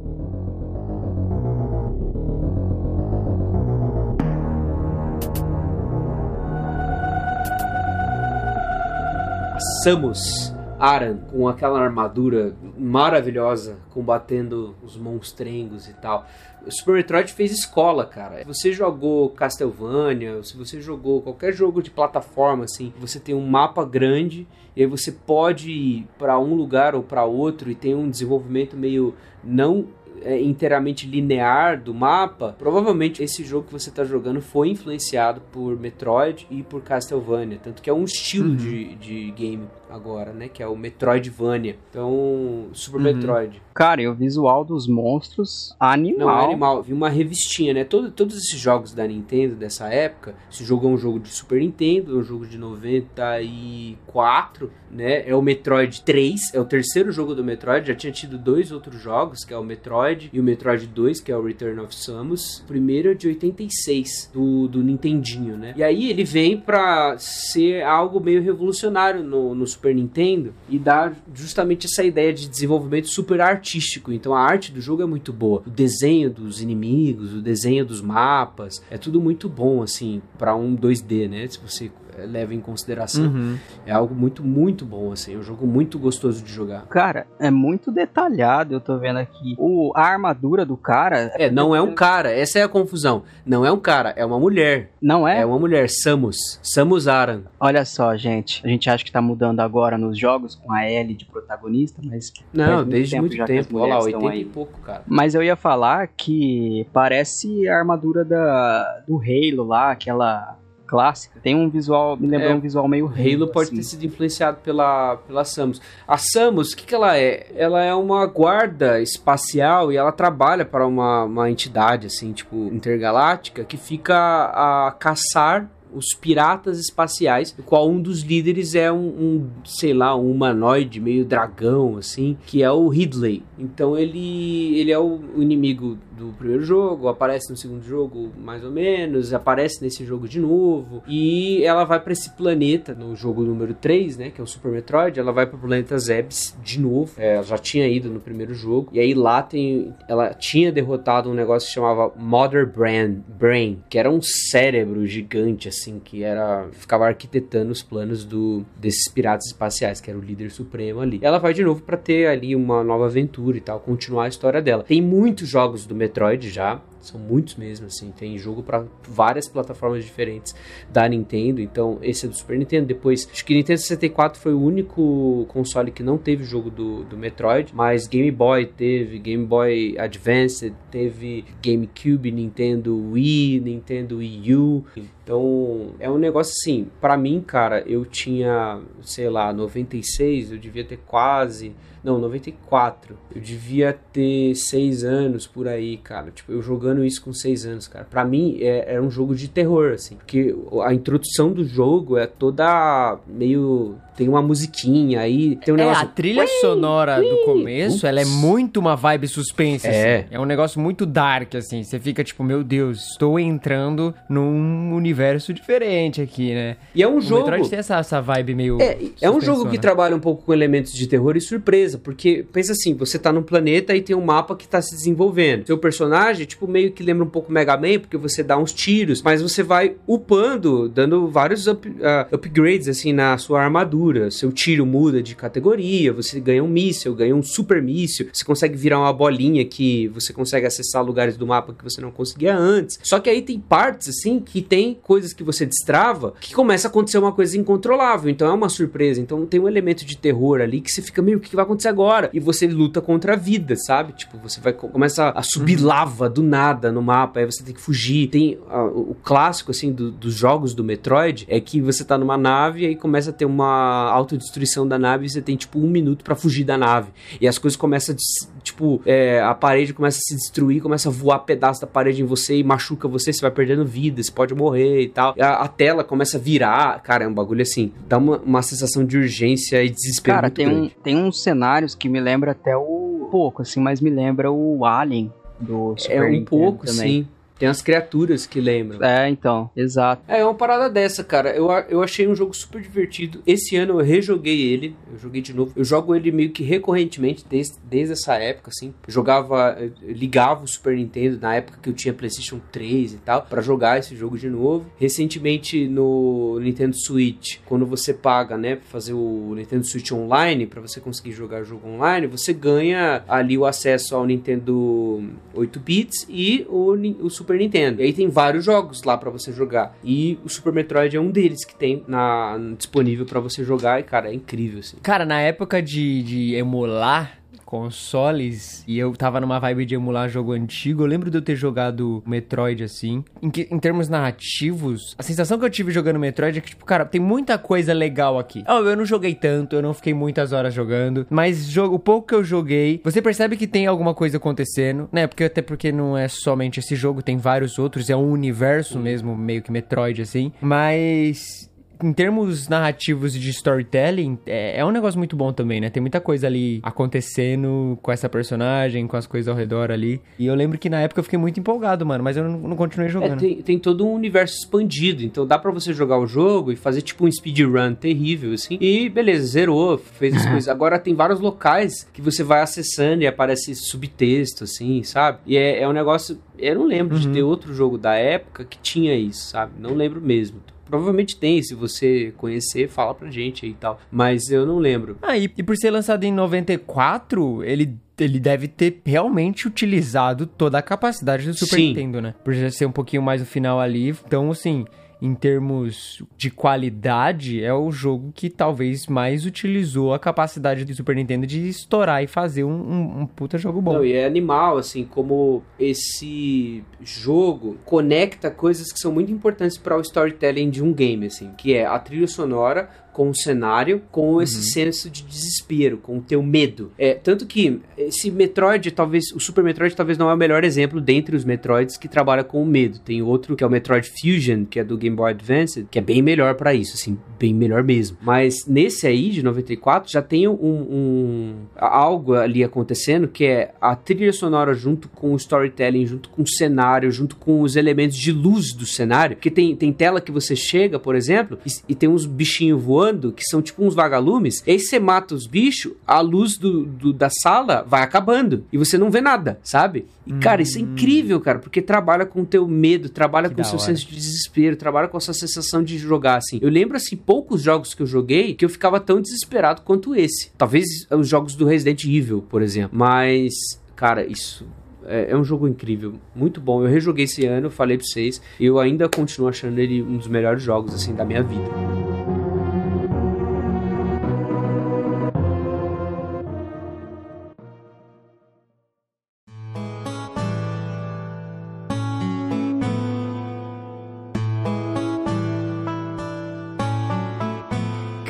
[9.83, 16.25] Samus Aran com aquela armadura maravilhosa combatendo os monstrengos e tal.
[16.65, 18.39] O Super Metroid fez escola, cara.
[18.39, 23.45] Se você jogou Castlevania, se você jogou qualquer jogo de plataforma assim, você tem um
[23.45, 27.93] mapa grande e aí você pode ir para um lugar ou para outro e tem
[27.93, 29.87] um desenvolvimento meio não
[30.23, 35.79] é, inteiramente linear do mapa, provavelmente esse jogo que você está jogando foi influenciado por
[35.79, 37.59] Metroid e por Castlevania.
[37.61, 38.55] Tanto que é um estilo uhum.
[38.55, 40.47] de, de game agora, né?
[40.47, 41.75] Que é o Metroidvania.
[41.89, 43.03] Então, Super uhum.
[43.03, 43.61] Metroid.
[43.73, 46.27] Cara, e o visual dos monstros, animal.
[46.27, 46.83] Não, é animal.
[46.83, 47.83] Vi uma revistinha, né?
[47.83, 51.59] Todo, todos esses jogos da Nintendo dessa época, esse jogo é um jogo de Super
[51.59, 55.27] Nintendo, é um jogo de 94, né?
[55.27, 57.87] É o Metroid 3, é o terceiro jogo do Metroid.
[57.87, 61.31] Já tinha tido dois outros jogos, que é o Metroid e o Metroid 2, que
[61.31, 62.59] é o Return of Samus.
[62.59, 65.73] O primeiro é de 86, do, do Nintendinho, né?
[65.75, 70.77] E aí ele vem pra ser algo meio revolucionário no, no Super Super Nintendo e
[70.77, 74.13] dá justamente essa ideia de desenvolvimento super artístico.
[74.13, 75.63] Então a arte do jogo é muito boa.
[75.65, 80.75] O desenho dos inimigos, o desenho dos mapas, é tudo muito bom assim para um
[80.77, 81.47] 2D, né?
[81.47, 81.91] Se você
[82.25, 83.57] leva em consideração.
[83.85, 85.35] É algo muito, muito bom, assim.
[85.35, 86.85] É um jogo muito gostoso de jogar.
[86.87, 89.55] Cara, é muito detalhado, eu tô vendo aqui.
[89.57, 91.31] O, a armadura do cara.
[91.35, 93.23] É, não é um cara, essa é a confusão.
[93.45, 94.91] Não é um cara, é uma mulher.
[95.01, 95.41] Não é?
[95.41, 96.59] É uma mulher, Samus.
[96.61, 97.43] Samus Aran.
[97.59, 98.61] Olha só, gente.
[98.65, 102.31] A gente acha que tá mudando agora nos jogos com a Ellie de protagonista, mas.
[102.53, 103.79] Não, desde muito já que as tempo.
[103.79, 105.03] Olha lá, mulheres estão 80 e pouco, cara.
[105.07, 110.57] Mas eu ia falar que parece a armadura da, do Halo lá, aquela
[110.91, 111.39] clássica.
[111.41, 113.77] Tem um visual, me lembrou É, um visual meio O Halo pode assim.
[113.77, 115.81] ter sido influenciado pela, pela Samus.
[116.05, 117.47] A Samus, o que, que ela é?
[117.55, 123.63] Ela é uma guarda espacial e ela trabalha para uma, uma entidade, assim, tipo, intergaláctica,
[123.63, 129.49] que fica a caçar os piratas espaciais, do qual um dos líderes é um, um,
[129.65, 133.43] sei lá, um humanoide meio dragão, assim, que é o Ridley.
[133.57, 138.71] Então ele, ele é o, inimigo do primeiro jogo, aparece no segundo jogo mais ou
[138.71, 143.73] menos, aparece nesse jogo de novo, e ela vai para esse planeta no jogo número
[143.73, 147.13] 3, né, que é o Super Metroid, ela vai para o planeta Zebes de novo,
[147.17, 151.29] é, ela já tinha ido no primeiro jogo, e aí lá tem, ela tinha derrotado
[151.29, 156.67] um negócio que chamava Mother Brain, Brain que era um cérebro gigante, assim, que era,
[156.71, 161.19] ficava arquitetando os planos do, desses piratas espaciais, que era o líder supremo ali.
[161.21, 164.61] Ela vai de novo para ter ali uma nova aventura e tal, continuar a história
[164.61, 164.83] dela.
[164.83, 168.11] Tem muitos jogos do Metroid já, são muitos mesmo, assim.
[168.11, 170.55] Tem jogo para várias plataformas diferentes
[170.89, 171.59] da Nintendo.
[171.59, 172.85] Então, esse é do Super Nintendo.
[172.85, 177.17] Depois, acho que Nintendo 64 foi o único console que não teve jogo do, do
[177.17, 177.73] Metroid.
[177.73, 184.85] Mas Game Boy teve, Game Boy Advance teve, GameCube, Nintendo Wii, Nintendo Wii U.
[185.23, 186.87] Então, é um negócio assim.
[186.99, 191.73] Para mim, cara, eu tinha, sei lá, 96, eu devia ter quase.
[192.03, 193.15] Não, 94.
[193.35, 196.31] Eu devia ter 6 anos por aí, cara.
[196.31, 198.05] Tipo, eu jogando isso com 6 anos, cara.
[198.09, 200.15] Pra mim, é, era um jogo de terror, assim.
[200.15, 203.95] Porque a introdução do jogo é toda meio.
[204.17, 205.55] Tem uma musiquinha aí.
[205.57, 206.03] Tem um É, negócio.
[206.03, 208.03] a trilha sonora do começo, ups.
[208.03, 210.17] ela é muito uma vibe suspense, É.
[210.19, 210.27] assim.
[210.31, 211.83] É um negócio muito dark, assim.
[211.83, 216.77] Você fica tipo, meu Deus, estou entrando num universo diferente aqui, né?
[216.93, 217.41] E é um O jogo.
[217.43, 220.53] Metroid tem essa, essa vibe meio É, é um jogo que trabalha um pouco com
[220.53, 224.23] elementos de terror e surpresa, porque pensa assim, você tá num planeta e tem um
[224.23, 225.65] mapa que tá se desenvolvendo.
[225.65, 229.21] Seu personagem, tipo, meio que lembra um pouco Mega Man, porque você dá uns tiros,
[229.21, 234.31] mas você vai upando, dando vários up- ah, upgrades, assim, na sua armadura.
[234.31, 238.75] Seu tiro muda de categoria, você ganha um míssil, ganha um super míssil, você consegue
[238.77, 242.99] virar uma bolinha que você consegue acessar lugares do mapa que você não conseguia antes.
[243.03, 246.89] Só que aí tem partes, assim, que tem coisas que você destrava que começa a
[246.89, 248.29] acontecer uma coisa incontrolável.
[248.29, 249.19] Então é uma surpresa.
[249.21, 251.80] Então tem um elemento de terror ali que você fica meio, o que vai acontecer
[251.87, 252.29] agora?
[252.33, 254.13] E você luta contra a vida, sabe?
[254.13, 257.81] Tipo, você vai começa a subir lava do nada no mapa, aí você tem que
[257.81, 258.27] fugir.
[258.27, 262.37] Tem ah, o clássico, assim, do- dos jogos do Metroid é que você tá numa
[262.37, 265.87] nave e aí começa a ter uma autodestruição da nave e você tem, tipo, um
[265.89, 267.09] minuto pra fugir da nave.
[267.39, 271.11] E as coisas começam a, tipo, é, a parede começa a se destruir, começa a
[271.11, 274.53] voar pedaço da parede em você e machuca você, você vai perdendo vida, você pode
[274.53, 275.33] morrer e tal.
[275.39, 279.05] A, a tela começa a virar, cara, é um bagulho assim, dá uma, uma sensação
[279.05, 281.41] de urgência e desespero Cara, tem, um, tem uns
[281.71, 283.27] cenários que me lembra até o.
[283.31, 287.23] pouco, assim, mas me lembra o Alien do Super É um Nintendo pouco, também.
[287.23, 287.27] sim.
[287.61, 289.03] Tem as criaturas que lembram.
[289.07, 290.23] É, então, exato.
[290.27, 291.51] É, é uma parada dessa, cara.
[291.55, 293.43] Eu, a- eu achei um jogo super divertido.
[293.45, 294.95] Esse ano eu rejoguei ele.
[295.13, 295.71] Eu joguei de novo.
[295.75, 298.91] Eu jogo ele meio que recorrentemente desde, desde essa época, assim.
[299.07, 303.17] Eu jogava, eu ligava o Super Nintendo na época que eu tinha PlayStation 3 e
[303.17, 304.87] tal, pra jogar esse jogo de novo.
[304.97, 310.81] Recentemente no Nintendo Switch, quando você paga, né, pra fazer o Nintendo Switch Online, pra
[310.81, 316.25] você conseguir jogar o jogo online, você ganha ali o acesso ao Nintendo 8 bits
[316.27, 316.93] e o,
[317.23, 318.01] o Super Nintendo.
[318.01, 319.95] E aí tem vários jogos lá pra você jogar.
[320.03, 324.03] E o Super Metroid é um deles que tem na, disponível pra você jogar e,
[324.03, 324.97] cara, é incrível, assim.
[325.01, 327.40] Cara, na época de, de emular
[327.71, 331.55] consoles, e eu tava numa vibe de emular jogo antigo, eu lembro de eu ter
[331.55, 333.23] jogado Metroid assim.
[333.41, 336.85] Em, que- em termos narrativos, a sensação que eu tive jogando Metroid é que, tipo,
[336.85, 338.63] cara, tem muita coisa legal aqui.
[338.67, 342.27] Oh, eu não joguei tanto, eu não fiquei muitas horas jogando, mas jogo, o pouco
[342.27, 345.27] que eu joguei, você percebe que tem alguma coisa acontecendo, né?
[345.27, 349.35] Porque até porque não é somente esse jogo, tem vários outros, é um universo mesmo,
[349.35, 350.51] meio que Metroid assim.
[350.61, 351.69] Mas
[352.03, 355.89] em termos narrativos e de storytelling, é, é um negócio muito bom também, né?
[355.89, 360.21] Tem muita coisa ali acontecendo com essa personagem, com as coisas ao redor ali.
[360.39, 362.75] E eu lembro que na época eu fiquei muito empolgado, mano, mas eu não, não
[362.75, 363.39] continuei É, jogando.
[363.39, 367.01] tem, tem todo um universo expandido, então dá pra você jogar o jogo e fazer
[367.01, 368.77] tipo um speedrun terrível, assim.
[368.79, 370.67] E beleza, zerou, fez as coisas.
[370.67, 375.39] Agora tem vários locais que você vai acessando e aparece subtexto, assim, sabe?
[375.45, 376.37] E é, é um negócio.
[376.57, 379.73] Eu não lembro de ter outro jogo da época que tinha isso, sabe?
[379.79, 380.59] Não lembro mesmo.
[380.91, 383.99] Provavelmente tem, se você conhecer, fala pra gente aí e tal.
[384.11, 385.17] Mas eu não lembro.
[385.21, 390.77] Ah, e, e por ser lançado em 94, ele ele deve ter realmente utilizado toda
[390.77, 391.87] a capacidade do Super Sim.
[391.87, 392.35] Nintendo, né?
[392.43, 394.09] Por já ser um pouquinho mais no final ali.
[394.09, 394.85] Então, assim,
[395.21, 401.15] em termos de qualidade, é o jogo que talvez mais utilizou a capacidade do Super
[401.15, 403.93] Nintendo de estourar e fazer um, um- um puta jogo bom.
[403.93, 409.97] Não, e é animal, assim, como esse jogo conecta coisas que são muito importantes para
[409.97, 414.41] o storytelling de um game, assim, que é a trilha sonora com o cenário, com
[414.41, 416.91] esse senso de desespero, com o teu medo.
[416.97, 420.99] É, tanto que esse Metroid, talvez, o Super Metroid talvez não é o melhor exemplo
[421.01, 422.99] dentre os Metroids que trabalha com o medo.
[422.99, 426.01] Tem outro que é o Metroid Fusion, que é do Game Boy Advance, que é
[426.01, 428.17] bem melhor para isso, assim, bem melhor mesmo.
[428.21, 433.95] Mas nesse aí, de 94, já tem um, um- algo ali acontecendo que é a
[433.95, 438.31] trilha sonora junto com o storytelling, junto com o cenário, junto com os elementos de
[438.31, 439.35] luz do cenário.
[439.35, 443.00] Porque tem, tem tela que você chega, por exemplo, e, e tem uns bichinhos voando
[443.31, 444.63] que são tipo uns vagalumes.
[444.65, 448.77] E aí você mata os bichos, a luz do, do- da sala vai acabando e
[448.77, 450.05] você não vê nada, sabe?
[450.25, 453.65] E cara, isso é incrível, cara, porque trabalha com o teu medo, trabalha com o
[453.65, 453.85] seu hora.
[453.85, 456.59] senso de desespero, trabalha com essa sensação de jogar assim.
[456.61, 460.51] Eu lembro assim poucos jogos que eu joguei que eu ficava tão desesperado quanto esse.
[460.57, 462.97] Talvez os jogos do Resident Evil, por exemplo.
[462.97, 463.53] Mas,
[463.95, 464.65] cara, isso
[465.05, 466.83] é, é um jogo incrível, muito bom.
[466.83, 470.27] Eu rejoguei esse ano, falei pra vocês, e eu ainda continuo achando ele um dos
[470.27, 472.30] melhores jogos assim da minha vida.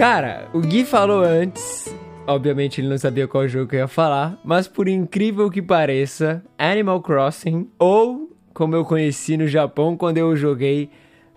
[0.01, 1.93] Cara, o Gui falou antes.
[2.25, 6.43] Obviamente ele não sabia qual jogo que eu ia falar, mas por incrível que pareça,
[6.57, 10.89] Animal Crossing, ou como eu conheci no Japão quando eu joguei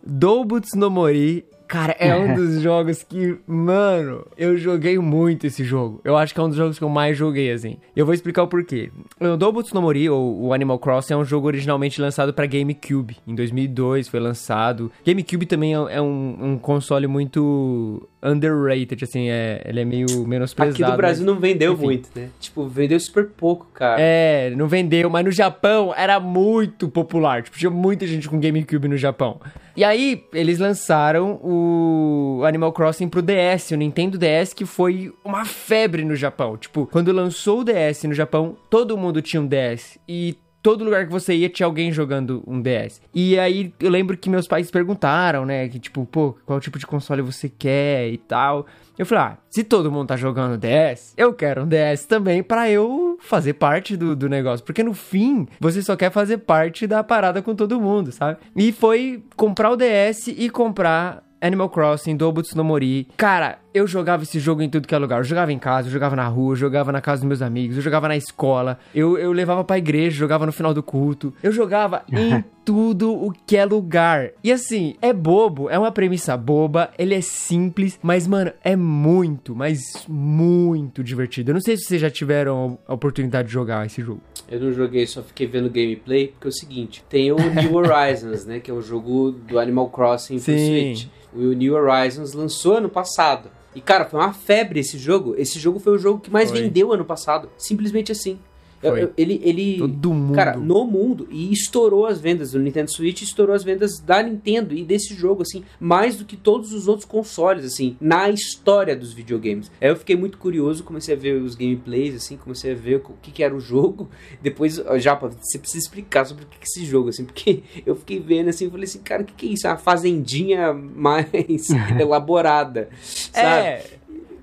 [0.03, 6.01] Doubutsu no Mori, cara, é um dos jogos que, mano, eu joguei muito esse jogo.
[6.03, 7.77] Eu acho que é um dos jogos que eu mais joguei, assim.
[7.95, 8.91] Eu vou explicar o porquê.
[9.21, 13.19] O Doubutsu no Mori, ou o Animal Crossing, é um jogo originalmente lançado pra GameCube.
[13.27, 14.91] Em 2002 foi lançado.
[15.05, 20.83] GameCube também é é um, um console muito underrated, assim, é, ele é meio menosprezado.
[20.83, 21.85] Aqui no Brasil não vendeu enfim.
[21.85, 22.31] muito, né?
[22.41, 24.01] Tipo, vendeu super pouco, cara.
[24.01, 27.43] É, não vendeu, mas no Japão era muito popular.
[27.43, 29.41] Tipo, tinha muita gente com GameCube no Japão.
[29.77, 35.45] E aí, eles lançaram o Animal Crossing pro DS, o Nintendo DS, que foi uma
[35.45, 36.57] febre no Japão.
[36.57, 39.99] Tipo, quando lançou o DS no Japão, todo mundo tinha um DS.
[40.09, 43.03] E todo lugar que você ia tinha alguém jogando um DS.
[43.15, 46.87] E aí eu lembro que meus pais perguntaram, né, que tipo, pô, qual tipo de
[46.87, 48.65] console você quer e tal.
[48.97, 52.71] Eu falei, ah, se todo mundo tá jogando DS, eu quero um DS também pra
[52.71, 54.65] eu fazer parte do, do negócio.
[54.65, 58.39] Porque no fim, você só quer fazer parte da parada com todo mundo, sabe?
[58.57, 63.07] E foi comprar o DS e comprar Animal Crossing, Doubutsu no Mori.
[63.19, 65.19] Cara, eu jogava esse jogo em tudo que é lugar.
[65.19, 67.77] Eu jogava em casa, eu jogava na rua, eu jogava na casa dos meus amigos,
[67.77, 71.35] eu jogava na escola, eu, eu levava pra igreja, jogava no final do culto.
[71.43, 74.31] Eu jogava em tudo o que é lugar.
[74.45, 79.57] E assim, é bobo, é uma premissa boba, ele é simples, mas, mano, é muito,
[79.57, 81.51] mas muito divertido.
[81.51, 84.21] Eu não sei se vocês já tiveram a oportunidade de jogar esse jogo.
[84.49, 88.45] Eu não joguei, só fiquei vendo gameplay, porque é o seguinte, tem o New Horizons,
[88.45, 90.45] né, que é o jogo do Animal Crossing pro.
[90.45, 91.07] Switch.
[91.33, 93.51] O New Horizons lançou ano passado.
[93.75, 95.35] E, cara, foi uma febre esse jogo.
[95.37, 96.61] Esse jogo foi o jogo que mais Foi.
[96.63, 97.51] vendeu ano passado.
[97.59, 98.39] Simplesmente assim.
[98.81, 99.11] Foi.
[99.17, 100.35] ele, ele, Todo mundo.
[100.35, 104.75] cara, no mundo, e estourou as vendas do Nintendo Switch, estourou as vendas da Nintendo
[104.75, 109.13] e desse jogo, assim, mais do que todos os outros consoles, assim, na história dos
[109.13, 109.71] videogames.
[109.81, 113.15] Aí eu fiquei muito curioso, comecei a ver os gameplays, assim, comecei a ver o
[113.23, 114.09] que, que era o jogo.
[114.43, 117.95] Depois, Japa, você precisa explicar sobre o que, que é esse jogo, assim, porque eu
[117.97, 119.67] fiquei vendo, assim, falei assim, cara, o que, que é isso?
[119.67, 123.67] É uma fazendinha mais elaborada, sabe?
[123.67, 123.85] É.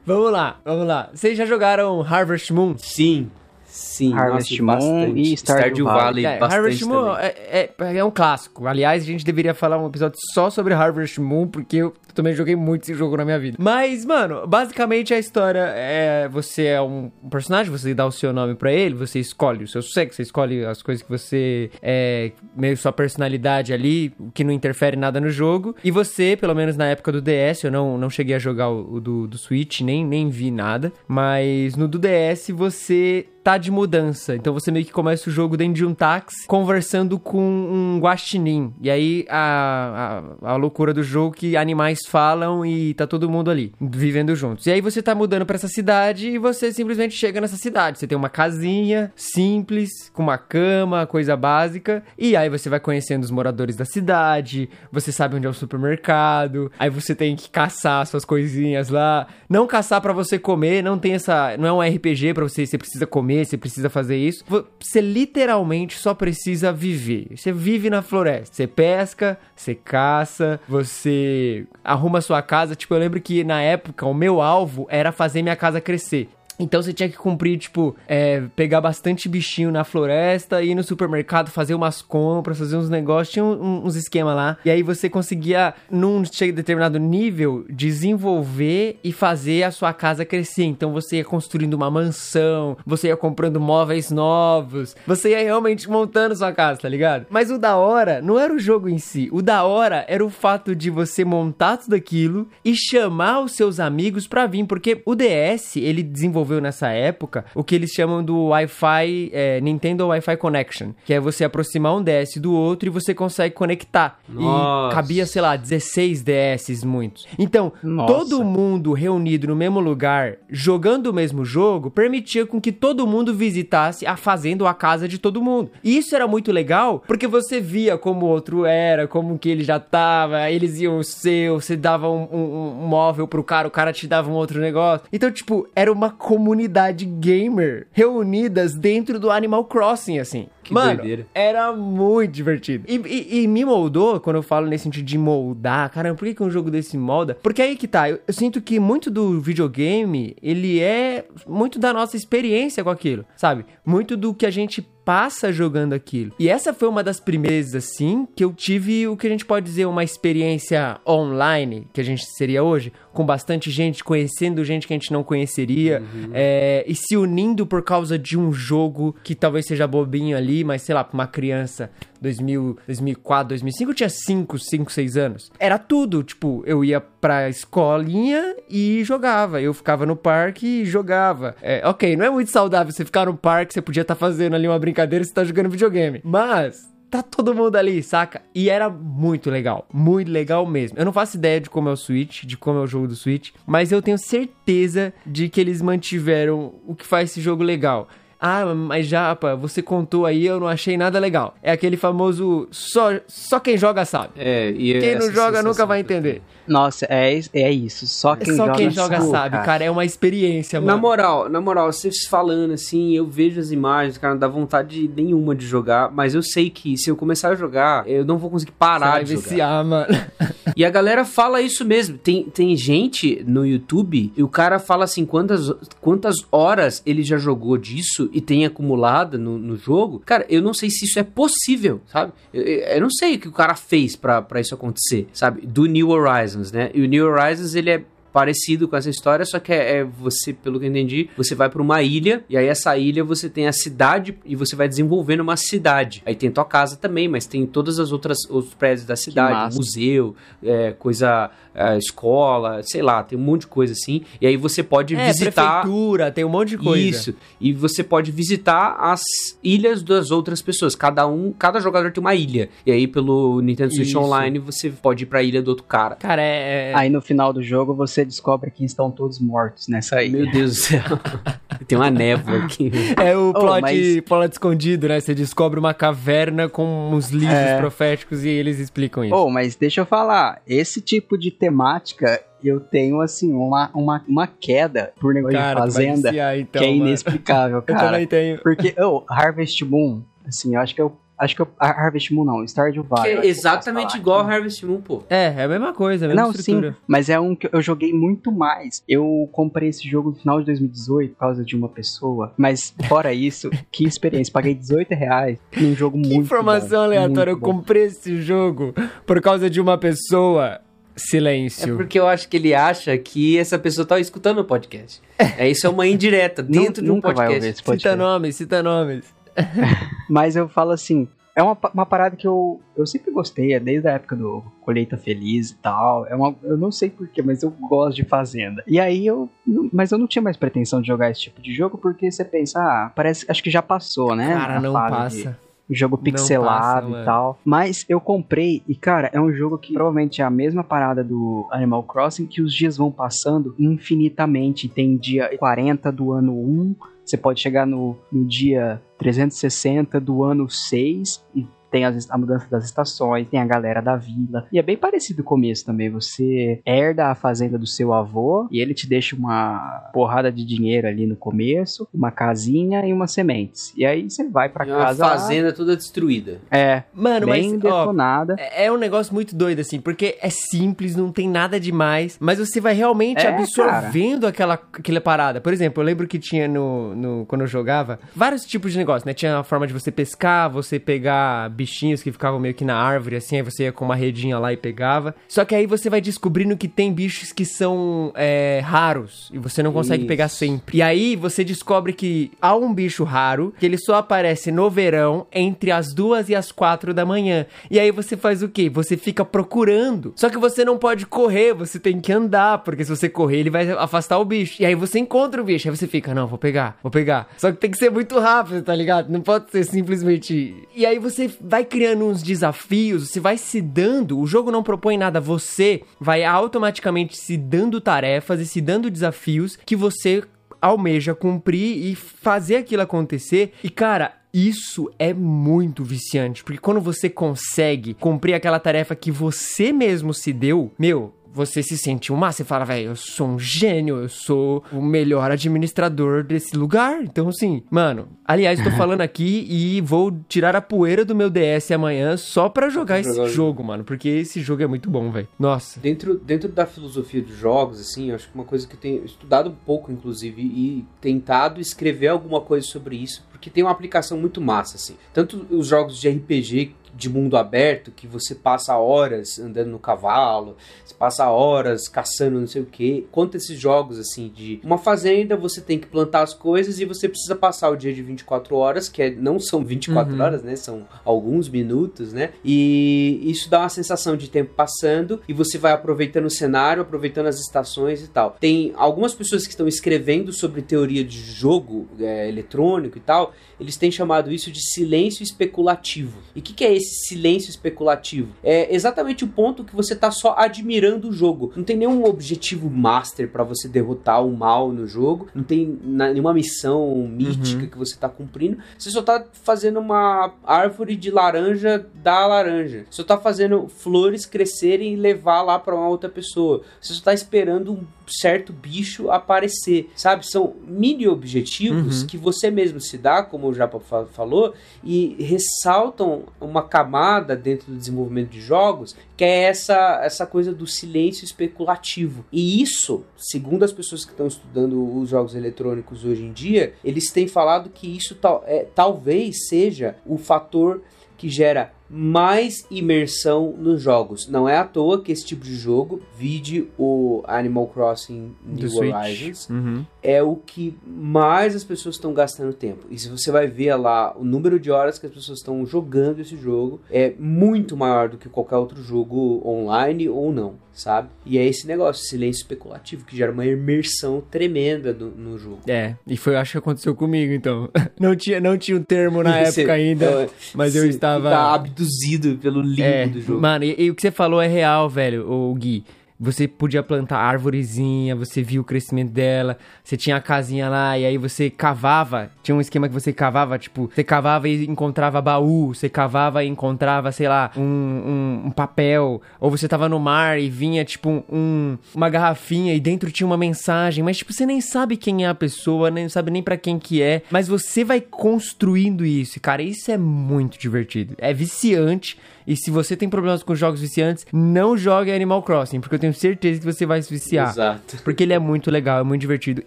[0.03, 1.09] Vamos lá, vamos lá.
[1.13, 2.75] Vocês já jogaram Harvest Moon?
[2.77, 3.29] Sim.
[3.71, 5.21] Sim, Harvest nossa, Moon bastante.
[5.21, 6.25] e Stardew Valley.
[6.25, 8.67] É, bastante Harvest Moon é, é, é um clássico.
[8.67, 12.55] Aliás, a gente deveria falar um episódio só sobre Harvest Moon, porque eu também joguei
[12.55, 13.57] muito esse jogo na minha vida.
[13.57, 18.55] Mas, mano, basicamente a história é: você é um personagem, você dá o seu nome
[18.55, 21.71] pra ele, você escolhe o seu sexo, você escolhe as coisas que você.
[21.81, 25.73] É, meio sua personalidade ali, que não interfere nada no jogo.
[25.81, 28.95] E você, pelo menos na época do DS, eu não, não cheguei a jogar o,
[28.95, 30.91] o do, do Switch, nem, nem vi nada.
[31.07, 34.35] Mas no do DS você tá de mudança.
[34.35, 38.73] Então você meio que começa o jogo dentro de um táxi, conversando com um guaxinim.
[38.81, 43.49] E aí a, a, a loucura do jogo que animais falam e tá todo mundo
[43.49, 44.65] ali, vivendo juntos.
[44.65, 47.99] E aí você tá mudando pra essa cidade e você simplesmente chega nessa cidade.
[47.99, 52.03] Você tem uma casinha simples, com uma cama, coisa básica.
[52.17, 56.71] E aí você vai conhecendo os moradores da cidade, você sabe onde é o supermercado,
[56.77, 59.27] aí você tem que caçar suas coisinhas lá.
[59.49, 61.55] Não caçar para você comer, não tem essa.
[61.57, 64.43] Não é um RPG para você, você precisa comer, você precisa fazer isso.
[64.79, 67.27] Você literalmente só precisa viver.
[67.35, 68.55] Você vive na floresta.
[68.55, 72.75] Você pesca, você caça, você arruma sua casa.
[72.75, 76.29] Tipo, eu lembro que na época o meu alvo era fazer minha casa crescer.
[76.61, 81.49] Então você tinha que cumprir, tipo, é, pegar bastante bichinho na floresta, ir no supermercado,
[81.49, 84.57] fazer umas compras, fazer uns negócios, tinha um, uns esquemas lá.
[84.63, 86.21] E aí você conseguia, num
[86.53, 90.65] determinado nível, desenvolver e fazer a sua casa crescer.
[90.65, 96.35] Então você ia construindo uma mansão, você ia comprando móveis novos, você ia realmente montando
[96.35, 97.25] sua casa, tá ligado?
[97.29, 99.29] Mas o da hora não era o jogo em si.
[99.31, 103.79] O da hora era o fato de você montar tudo aquilo e chamar os seus
[103.79, 108.23] amigos pra vir, porque o DS, ele desenvolveu desenvolveu nessa época o que eles chamam
[108.23, 112.91] do Wi-Fi, é, Nintendo Wi-Fi Connection, que é você aproximar um DS do outro e
[112.91, 114.19] você consegue conectar.
[114.27, 114.91] Nossa.
[114.91, 117.27] E cabia, sei lá, 16 DS muitos.
[117.37, 118.13] Então, Nossa.
[118.13, 123.33] todo mundo reunido no mesmo lugar, jogando o mesmo jogo, permitia com que todo mundo
[123.33, 125.71] visitasse a fazenda ou a casa de todo mundo.
[125.83, 129.63] E isso era muito legal, porque você via como o outro era, como que ele
[129.63, 133.93] já tava, eles iam ser, você dava um, um, um móvel pro cara, o cara
[133.93, 135.07] te dava um outro negócio.
[135.11, 140.47] Então, tipo, era uma comunidade gamer reunidas dentro do Animal Crossing, assim.
[140.63, 141.25] Que Mano, doideira.
[141.35, 142.85] era muito divertido.
[142.87, 146.33] E, e- e me moldou, quando eu falo nesse sentido de moldar, caramba, por que,
[146.35, 147.35] que um jogo desse molda?
[147.43, 151.91] Porque aí que tá, eu, eu sinto que muito do videogame, ele é muito da
[151.91, 153.65] nossa experiência com aquilo, sabe?
[153.85, 156.31] Muito do que a gente passa jogando aquilo.
[156.39, 159.65] E essa foi uma das primeiras, assim, que eu tive o que a gente pode
[159.65, 164.93] dizer uma experiência online, que a gente seria hoje, com bastante gente, conhecendo gente que
[164.93, 166.01] a gente não conheceria,
[166.33, 170.81] é, e se unindo por causa de um jogo que talvez seja bobinho ali, mas
[170.81, 171.91] sei lá, pra uma criança
[172.21, 175.51] 2000, 2004, 2005, eu tinha 5, 5, 6 anos.
[175.59, 179.61] Era tudo, tipo, eu ia pra escolinha e jogava.
[179.61, 181.55] Eu ficava no parque e jogava.
[181.61, 184.67] É, ok, não é muito saudável você ficar no parque, você podia estar fazendo ali
[184.67, 186.21] uma brincadeira, você tá jogando videogame.
[186.23, 188.41] Mas tá todo mundo ali, saca?
[188.55, 190.97] E era muito legal, muito legal mesmo.
[190.97, 193.15] Eu não faço ideia de como é o Switch, de como é o jogo do
[193.15, 198.07] Switch, mas eu tenho certeza de que eles mantiveram o que faz esse jogo legal.
[198.43, 201.53] Ah, mas Japa, você contou aí, eu não achei nada legal.
[201.61, 204.33] É aquele famoso só, só quem joga sabe.
[204.35, 206.41] É, e Quem não joga nunca vai entender.
[206.67, 208.05] Nossa, é, é isso.
[208.07, 209.83] Só quem só joga, quem joga sabe, cara.
[209.83, 211.01] É uma experiência, Na mano.
[211.01, 215.55] moral, na moral, vocês falando assim, eu vejo as imagens, cara, não dá vontade nenhuma
[215.55, 218.71] de jogar, mas eu sei que se eu começar a jogar, eu não vou conseguir
[218.71, 219.43] Você parar vai de jogar.
[219.49, 220.07] viciar, mano.
[220.77, 222.17] E a galera fala isso mesmo.
[222.17, 227.37] Tem, tem gente no YouTube e o cara fala assim: quantas, quantas horas ele já
[227.37, 230.21] jogou disso e tem acumulado no, no jogo.
[230.25, 232.31] Cara, eu não sei se isso é possível, sabe?
[232.53, 235.65] Eu, eu- eu não sei o que o cara fez pra, pra isso acontecer, sabe?
[235.67, 236.91] Do New Horizons, né?
[236.93, 240.53] E o New Horizons ele é parecido com essa história, só que é, é você,
[240.53, 243.67] pelo que eu entendi, você vai pra uma ilha e aí essa ilha você tem
[243.67, 246.23] a cidade e você vai desenvolvendo uma cidade.
[246.25, 250.35] Aí tem tua casa também, mas tem todas as outras os prédios da cidade, museu,
[250.63, 254.21] é, coisa, é, escola, sei lá, tem um monte de coisa assim.
[254.39, 257.07] E aí você pode É, visitar prefeitura, tem um monte de coisa.
[257.07, 257.35] isso.
[257.59, 259.21] E você pode visitar as
[259.63, 260.95] ilhas das outras pessoas.
[260.95, 262.69] Cada um, cada jogador tem uma ilha.
[262.85, 264.19] E aí pelo Nintendo Switch Isso.
[264.19, 266.15] Online você pode ir pra ilha do outro cara.
[266.15, 266.91] Cara, é...
[266.91, 270.39] é- Aí no final do jogo você descobre que estão todos mortos nessa ilha.
[270.43, 271.01] Meu Deus do céu.
[271.87, 272.91] tem uma névoa aqui.
[273.21, 275.19] É o plot, mas- plot escondido, né?
[275.19, 277.77] Você descobre uma caverna com uns livros É.
[277.77, 279.35] proféticos e eles explicam isso.
[279.35, 284.47] Oh, mas deixa eu falar, esse tipo de temática eu tenho assim uma, uma, uma
[284.47, 287.07] queda por negócio cara, de fazenda viciar, então, que é mano.
[287.07, 287.99] inexplicável, Eu cara.
[288.11, 288.59] também tenho.
[288.61, 292.43] Porque oh, Harvest Moon, assim, eu acho que eu acho que eu, a Harvest Moon
[292.45, 293.33] não, Stardew Que Valley.
[293.33, 294.51] eu é eu exatamente igual falar.
[294.51, 295.23] a Harvest Moon, pô.
[295.27, 296.95] É, é a mesma coisa, a mesma Não, sim, estrutura.
[297.07, 299.01] mas é um que eu joguei muito mais.
[299.07, 302.53] Eu comprei esse jogo no final de 2018 por causa de uma pessoa.
[302.55, 304.53] Mas fora isso, que experiência.
[304.53, 307.51] Paguei 18 reais num jogo Que muito informação bom, aleatória.
[307.51, 308.93] Eu muito comprei esse jogo
[309.25, 310.79] por causa de uma pessoa.
[311.21, 311.95] É Silêncio.
[311.97, 315.21] porque eu acho que ele acha que essa pessoa tá escutando o podcast.
[315.57, 317.69] É isso é uma indireta dentro de um Nunca vai ouvir podcast.
[317.69, 318.17] esse Cita podcast.
[318.17, 319.33] nomes, cita nomes.
[320.29, 324.07] Mas eu falo assim, é uma, uma parada que eu, eu sempre gostei, é desde
[324.07, 326.25] a época do Colheita Feliz e tal.
[326.27, 328.83] É uma, eu não sei porquê, mas eu gosto de Fazenda.
[328.87, 329.49] E aí eu.
[329.91, 332.79] Mas eu não tinha mais pretensão de jogar esse tipo de jogo, porque você pensa,
[332.79, 333.45] ah, parece.
[333.49, 334.53] Acho que já passou, né?
[334.53, 335.51] Cara, não passa.
[335.51, 337.59] de- jogo pixelado passa, e tal.
[337.63, 341.67] Mas eu comprei e, cara, é um jogo que provavelmente é a mesma parada do
[341.71, 344.87] Animal Crossing, que os dias vão passando infinitamente.
[344.87, 350.69] Tem dia 40 do ano 1, você pode chegar no, no dia 360 do ano
[350.69, 354.65] 6 e tem as- a mudança das estações, tem a galera da vila.
[354.71, 356.09] E é bem parecido com o começo também.
[356.09, 361.07] Você herda a fazenda do seu avô e ele te deixa uma porrada de dinheiro
[361.07, 363.93] ali no começo, uma casinha e umas sementes.
[363.97, 365.25] E aí você vai pra uma casa.
[365.25, 366.59] lá- fazenda toda destruída.
[366.71, 368.55] É, Mano, bem mas, ó, detonada.
[368.57, 372.57] É é um negócio muito doido, assim, porque é simples, não tem nada demais, mas
[372.59, 375.59] você vai realmente É, absorvendo aquela, aquela parada.
[375.61, 377.45] Por exemplo, eu lembro que tinha no, no.
[377.45, 379.33] Quando eu jogava, vários tipos de negócio, né?
[379.33, 383.35] Tinha a forma de você pescar, você pegar bichinhos que ficavam meio que na árvore,
[383.35, 385.35] assim, aí você ia com uma redinha lá e pegava.
[385.47, 389.81] Só que aí você vai descobrindo que tem bichos que são é, raros e você
[389.81, 390.27] não consegue Isso.
[390.27, 390.97] pegar sempre.
[390.97, 395.47] E aí você descobre que há um bicho raro que ele só aparece no verão
[395.51, 397.65] entre as duas e as quatro da manhã.
[397.89, 398.89] E aí você faz o quê?
[398.89, 400.33] Você fica procurando.
[400.35, 403.69] Só que você não pode correr, você tem que andar, porque se você correr ele
[403.69, 404.81] vai afastar o bicho.
[404.81, 407.49] E aí você encontra o bicho, aí você fica, não, vou pegar, vou pegar.
[407.57, 409.31] Só que tem que ser muito rápido, tá ligado?
[409.31, 410.87] Não pode ser simplesmente.
[410.95, 414.37] E aí você vai criando uns desafios, você vai se dando.
[414.37, 419.77] O jogo não propõe nada, você vai automaticamente se dando tarefas e se dando desafios
[419.85, 420.43] que você
[420.81, 423.71] almeja cumprir e fazer aquilo acontecer.
[423.81, 429.93] E cara, isso é muito viciante, porque quando você consegue cumprir aquela tarefa que você
[429.93, 433.59] mesmo se deu, meu, você se sente um massa, você fala, velho, eu sou um
[433.59, 437.21] gênio, eu sou o melhor administrador desse lugar.
[437.23, 441.91] Então, assim, mano, aliás, tô falando aqui e vou tirar a poeira do meu DS
[441.91, 445.31] amanhã só pra jogar esse jogar o jogo, mano, porque esse jogo é muito bom,
[445.31, 445.47] velho.
[445.59, 445.99] Nossa.
[445.99, 449.25] Dentro, dentro da filosofia dos jogos, assim, eu acho que uma coisa que eu tenho
[449.25, 454.37] estudado um pouco, inclusive, e tentado escrever alguma coisa sobre isso, porque tem uma aplicação
[454.37, 455.15] muito massa, assim.
[455.33, 460.77] Tanto os jogos de RPG de mundo aberto, que você passa horas andando no cavalo,
[461.05, 465.55] você passa horas caçando não sei o que, quanto esses jogos, assim, de uma fazenda,
[465.57, 469.09] você tem que plantar as coisas e você precisa passar o dia de 24 horas,
[469.09, 470.41] que é, não são 24 Uhum.
[470.41, 470.75] horas, né?
[470.75, 472.51] São alguns minutos, né?
[472.63, 477.47] E isso dá uma sensação de tempo passando e você vai aproveitando o cenário, aproveitando
[477.47, 478.55] as estações e tal.
[478.59, 483.97] Tem algumas pessoas que estão escrevendo sobre teoria de jogo é, eletrônico e tal, eles
[483.97, 486.39] têm chamado isso de silêncio especulativo.
[486.55, 488.53] E o que, que é esse silêncio especulativo?
[488.63, 491.71] É exatamente o ponto que você tá só admirando o jogo.
[491.75, 496.53] Não tem nenhum objetivo master para você derrotar o mal no jogo, não tem nenhuma
[496.53, 498.77] missão mítica que você tá cumprindo.
[498.97, 503.05] Você só tá fazendo uma árvore de laranja da laranja.
[503.09, 506.81] Você só tá fazendo flores crescerem e levar lá para uma outra pessoa.
[506.99, 510.47] Você só tá esperando um certo bicho aparecer, sabe?
[510.49, 514.73] São mini objetivos que você mesmo se dá, como o Japa fa- falou,
[515.03, 520.87] e ressaltam uma camada dentro do desenvolvimento de jogos, que é essa, essa coisa do
[520.87, 522.45] silêncio especulativo.
[522.51, 527.31] E isso, segundo as pessoas que estão estudando os jogos eletrônicos hoje em dia, eles
[527.31, 531.01] têm falado que isso tal, é, talvez seja o fator
[531.37, 534.47] que gera mais imersão nos jogos.
[534.47, 539.13] Não é à toa que esse tipo de jogo, vide o Animal Crossing New Switch.
[539.15, 540.05] Horizons, Uhum.
[540.21, 543.05] é o que mais as pessoas estão gastando tempo.
[543.09, 546.39] E se você vai ver lá o número de horas que as pessoas estão jogando
[546.41, 551.29] esse jogo, é muito maior do que qualquer outro jogo online ou não, sabe?
[551.45, 555.79] E é esse negócio, silêncio especulativo, que gera uma imersão tremenda no, no jogo.
[555.87, 557.89] É, e foi, acho que aconteceu comigo, então.
[558.19, 561.49] Não tinha, não tinha um termo na época ainda, é, mas eu estava...
[561.49, 561.57] fica
[562.01, 563.61] abduzido pelo limbo É, do jogo.
[563.61, 566.03] mano, e, e o que você falou é real, velho, o Gui.
[566.41, 571.23] Você podia plantar árvorezinha, você viu o crescimento dela, você tinha a casinha lá, e
[571.23, 572.49] aí você cavava.
[572.63, 576.67] Tinha um esquema que você cavava, tipo, você cavava e encontrava baú, você cavava e
[576.67, 579.39] encontrava, sei lá, um, um, um papel.
[579.59, 583.57] Ou você tava no mar e vinha, tipo, um, uma garrafinha e dentro tinha uma
[583.57, 586.97] mensagem, mas, tipo, você nem sabe quem é a pessoa, nem sabe nem pra quem
[586.97, 591.35] que é, mas você vai construindo isso, cara, isso é muito divertido.
[591.37, 592.35] É viciante.
[592.71, 596.33] E se você tem problemas com jogos viciantes, não jogue Animal Crossing, porque eu tenho
[596.33, 597.69] certeza que você vai se viciar.
[597.69, 598.15] Exato.
[598.23, 599.83] Porque ele é muito legal, é muito divertido.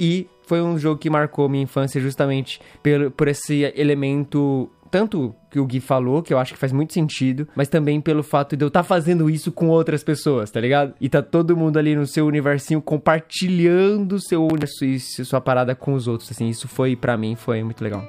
[0.00, 4.70] E foi um jogo que marcou minha infância justamente pelo, por esse elemento.
[4.90, 8.22] Tanto que o Gui falou, que eu acho que faz muito sentido, mas também pelo
[8.22, 10.94] fato de eu estar fazendo isso com outras pessoas, tá ligado?
[10.98, 15.92] E tá todo mundo ali no seu universinho compartilhando seu universo e sua parada com
[15.92, 16.48] os outros, assim.
[16.48, 18.02] Isso foi, pra mim, foi muito legal.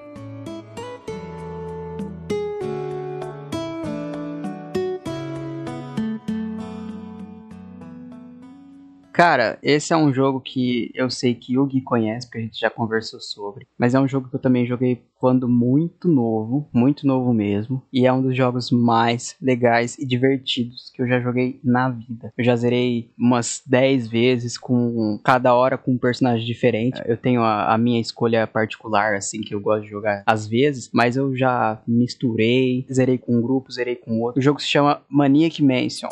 [9.22, 12.60] Cara, esse é um jogo que eu sei que o Gui conhece, porque a gente
[12.60, 13.68] já conversou sobre.
[13.78, 17.84] Mas é um jogo que eu também joguei quando muito novo, muito novo mesmo.
[17.94, 22.34] E é um dos jogos mais legais e divertidos que eu já joguei na vida.
[22.36, 27.00] Eu já zerei umas 10 vezes, com cada hora com um personagem diferente.
[27.06, 30.90] Eu tenho a, a minha escolha particular, assim, que eu gosto de jogar às vezes.
[30.92, 34.40] Mas eu já misturei, zerei com um grupo, zerei com outro.
[34.40, 36.10] O jogo se chama Maniac Mansion.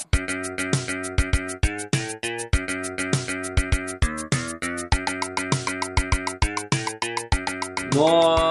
[7.99, 8.48] more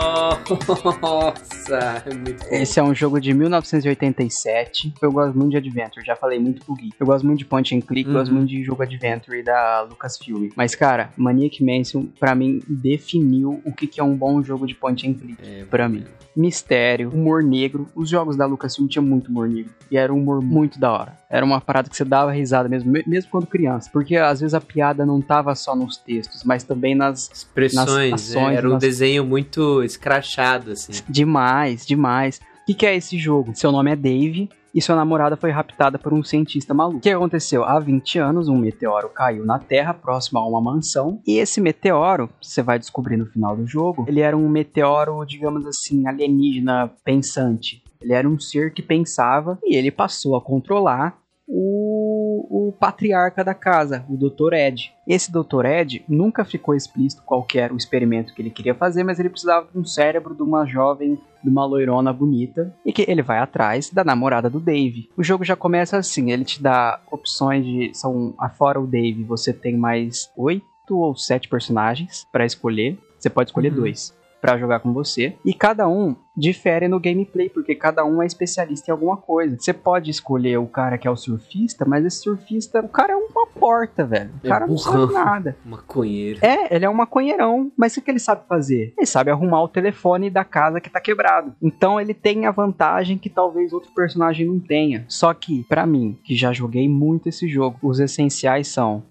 [1.02, 2.04] Nossa,
[2.50, 2.62] é.
[2.62, 4.94] Esse é um jogo de 1987.
[5.00, 6.90] Eu gosto muito de Adventure, já falei muito pro Gui.
[6.98, 8.14] Eu gosto muito de Point and Click, Uhum.
[8.14, 10.48] gosto muito de jogo Adventure da Lucasfilm.
[10.56, 14.74] Mas, cara, Maniac Mansion, pra mim, definiu o que que é um bom jogo de
[14.74, 15.38] Point and Click.
[15.42, 16.04] É, pra mim.
[16.36, 17.88] Mistério, humor negro.
[17.96, 19.72] Os jogos da Lucasfilm tinham muito humor negro.
[19.90, 21.18] E era um humor muito da hora.
[21.28, 23.90] Era uma parada que você dava risada mesmo, me- mesmo quando criança.
[23.92, 28.28] Porque às vezes a piada não tava só nos textos, mas também nas Expressões, nas
[28.30, 28.40] né?
[28.40, 30.92] ações, Era um nas- desenho muito escrachado, assim.
[31.08, 32.40] Demais, demais.
[32.62, 33.52] O que, que é esse jogo?
[33.54, 36.98] Seu nome é Dave e sua namorada foi raptada por um cientista maluco.
[36.98, 37.64] O que aconteceu?
[37.64, 41.20] Há 20 anos, um meteoro caiu na Terra, próximo a uma mansão.
[41.26, 45.66] E esse meteoro, você vai descobrir no final do jogo, ele era um meteoro, digamos
[45.66, 47.82] assim, alienígena pensante.
[48.00, 51.18] Ele era um ser que pensava e ele passou a controlar
[51.48, 54.52] o, o patriarca da casa, o Dr.
[54.52, 54.92] Ed.
[55.06, 55.64] Esse Dr.
[55.64, 59.66] Ed nunca ficou explícito qual era o experimento que ele queria fazer, mas ele precisava
[59.72, 63.90] de um cérebro de uma jovem, de uma loirona bonita, e que ele vai atrás
[63.90, 65.08] da namorada do Dave.
[65.16, 69.52] O jogo já começa assim, ele te dá opções de são afora o Dave, você
[69.52, 72.98] tem mais oito ou sete personagens para escolher.
[73.18, 73.80] Você pode escolher Uhum.
[73.80, 75.36] dois para jogar com você.
[75.44, 79.56] E cada um difere no gameplay, porque cada um é especialista em alguma coisa.
[79.58, 83.16] Você pode escolher o cara que é o surfista, mas esse surfista, o cara é
[83.16, 84.30] uma porta, velho.
[84.42, 85.00] O É cara não burrão.
[85.08, 85.56] sabe nada.
[85.66, 86.38] Maconheiro.
[86.40, 88.94] É, ele é um maconheirão, mas o que ele sabe fazer?
[88.96, 91.54] Ele sabe arrumar o telefone da casa que tá quebrado.
[91.60, 95.04] Então ele tem a vantagem que talvez outro personagem não tenha.
[95.08, 99.02] Só que, pra mim, que já joguei muito esse jogo, os essenciais são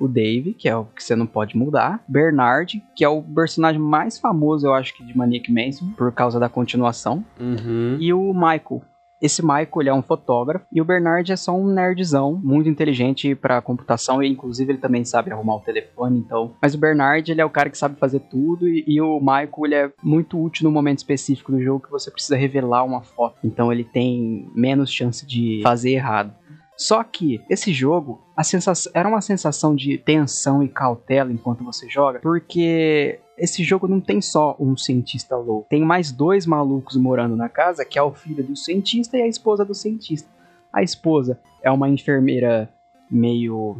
[0.00, 3.80] o Dave, que é o que você não pode mudar, Bernard, que é o personagem
[3.80, 7.96] mais famoso, eu acho que de Maniac Mansion, por causa da continuação, Uhum.
[8.00, 8.82] e o Michael.
[9.22, 13.34] Esse Michael ele é um fotógrafo e o Bernard é só um nerdzão, muito inteligente
[13.34, 16.52] pra computação e inclusive ele também sabe arrumar o telefone, então.
[16.60, 19.50] Mas o Bernard ele é o cara que sabe fazer tudo e, e o Michael
[19.64, 23.36] ele é muito útil no momento específico do jogo que você precisa revelar uma foto.
[23.42, 26.34] Então ele tem menos chance de fazer errado.
[26.76, 31.88] Só que esse jogo, a sensação, era uma sensação de tensão e cautela enquanto você
[31.88, 35.66] joga, porque esse jogo não tem só um cientista louco.
[35.68, 39.28] Tem mais dois malucos morando na casa, que é o filho do cientista e a
[39.28, 40.28] esposa do cientista.
[40.72, 42.68] A esposa é uma enfermeira
[43.10, 43.76] meio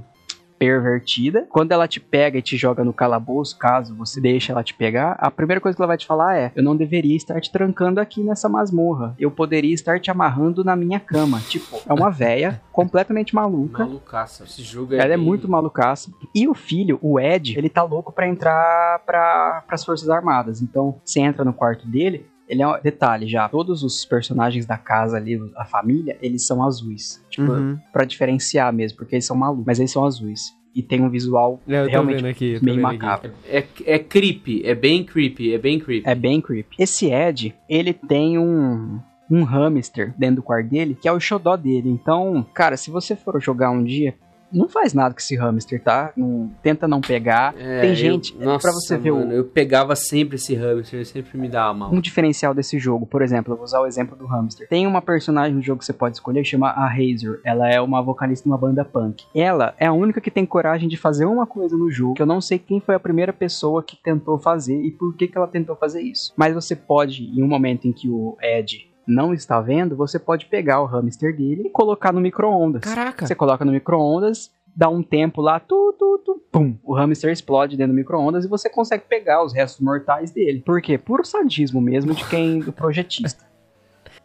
[0.58, 1.46] pervertida.
[1.50, 5.12] Quando ela te pega e te joga no calabouço, caso você deixe ela te pegar,
[5.18, 8.00] a primeira coisa que ela vai te falar é: Eu não deveria estar te trancando
[8.00, 9.14] aqui nessa masmorra.
[9.18, 11.40] Eu poderia estar te amarrando na minha cama.
[11.48, 13.84] Tipo, é uma véia completamente maluca.
[13.84, 14.44] Malucaça.
[14.44, 14.98] Esse jogo é.
[14.98, 16.10] Ela é bem- muito malucaça.
[16.34, 20.60] E o filho, o Ed, ele tá louco pra entrar pra, pras Forças Armadas.
[20.62, 23.48] Então, você entra no quarto dele, ele é um detalhe já.
[23.48, 27.24] Todos os personagens da casa ali, a família, eles são azuis.
[27.30, 27.78] Tipo, Uhum.
[27.92, 29.64] pra diferenciar mesmo, porque eles são malucos.
[29.66, 30.52] Mas eles são azuis.
[30.74, 33.30] E tem um visual É, eu realmente aqui, meio macabro.
[33.46, 36.08] É, é creepy, é bem creepy, é bem creepy.
[36.08, 36.76] É bem creepy.
[36.78, 38.98] Esse Ed, ele tem um
[39.30, 41.88] um hamster dentro do quarto dele, que é o xodó dele.
[41.88, 44.14] Então, cara, se você for jogar um dia,
[44.52, 46.12] não faz nada com esse hamster, tá?
[46.16, 47.54] Não- tenta não pegar.
[47.58, 50.98] É, tem eu- gente, nossa, pra você ver mano, o, Eu pegava sempre esse hamster,
[50.98, 51.92] ele sempre me dava mal.
[51.92, 54.68] um diferencial desse jogo, por exemplo, eu vou usar o exemplo do hamster.
[54.68, 57.40] Tem uma personagem no jogo que você pode escolher que chama a Razor.
[57.44, 59.24] Ela é uma vocalista de uma banda punk.
[59.34, 62.26] Ela é a única que tem coragem de fazer uma coisa no jogo que eu
[62.26, 65.46] não sei quem foi a primeira pessoa que tentou fazer e por que, que ela
[65.48, 66.32] tentou fazer isso.
[66.36, 70.46] Mas você pode, em um momento em que o Ed não está vendo, você pode
[70.46, 72.82] pegar o hamster dele e colocar no micro-ondas.
[72.82, 73.26] Caraca.
[73.26, 76.76] Você coloca no micro-ondas, dá um tempo lá, tu, tu, tu, pum.
[76.82, 80.62] O hamster explode dentro do micro-ondas e você consegue pegar os restos mortais dele.
[80.64, 80.98] Por quê?
[80.98, 83.44] Puro sadismo mesmo de quem, do projetista.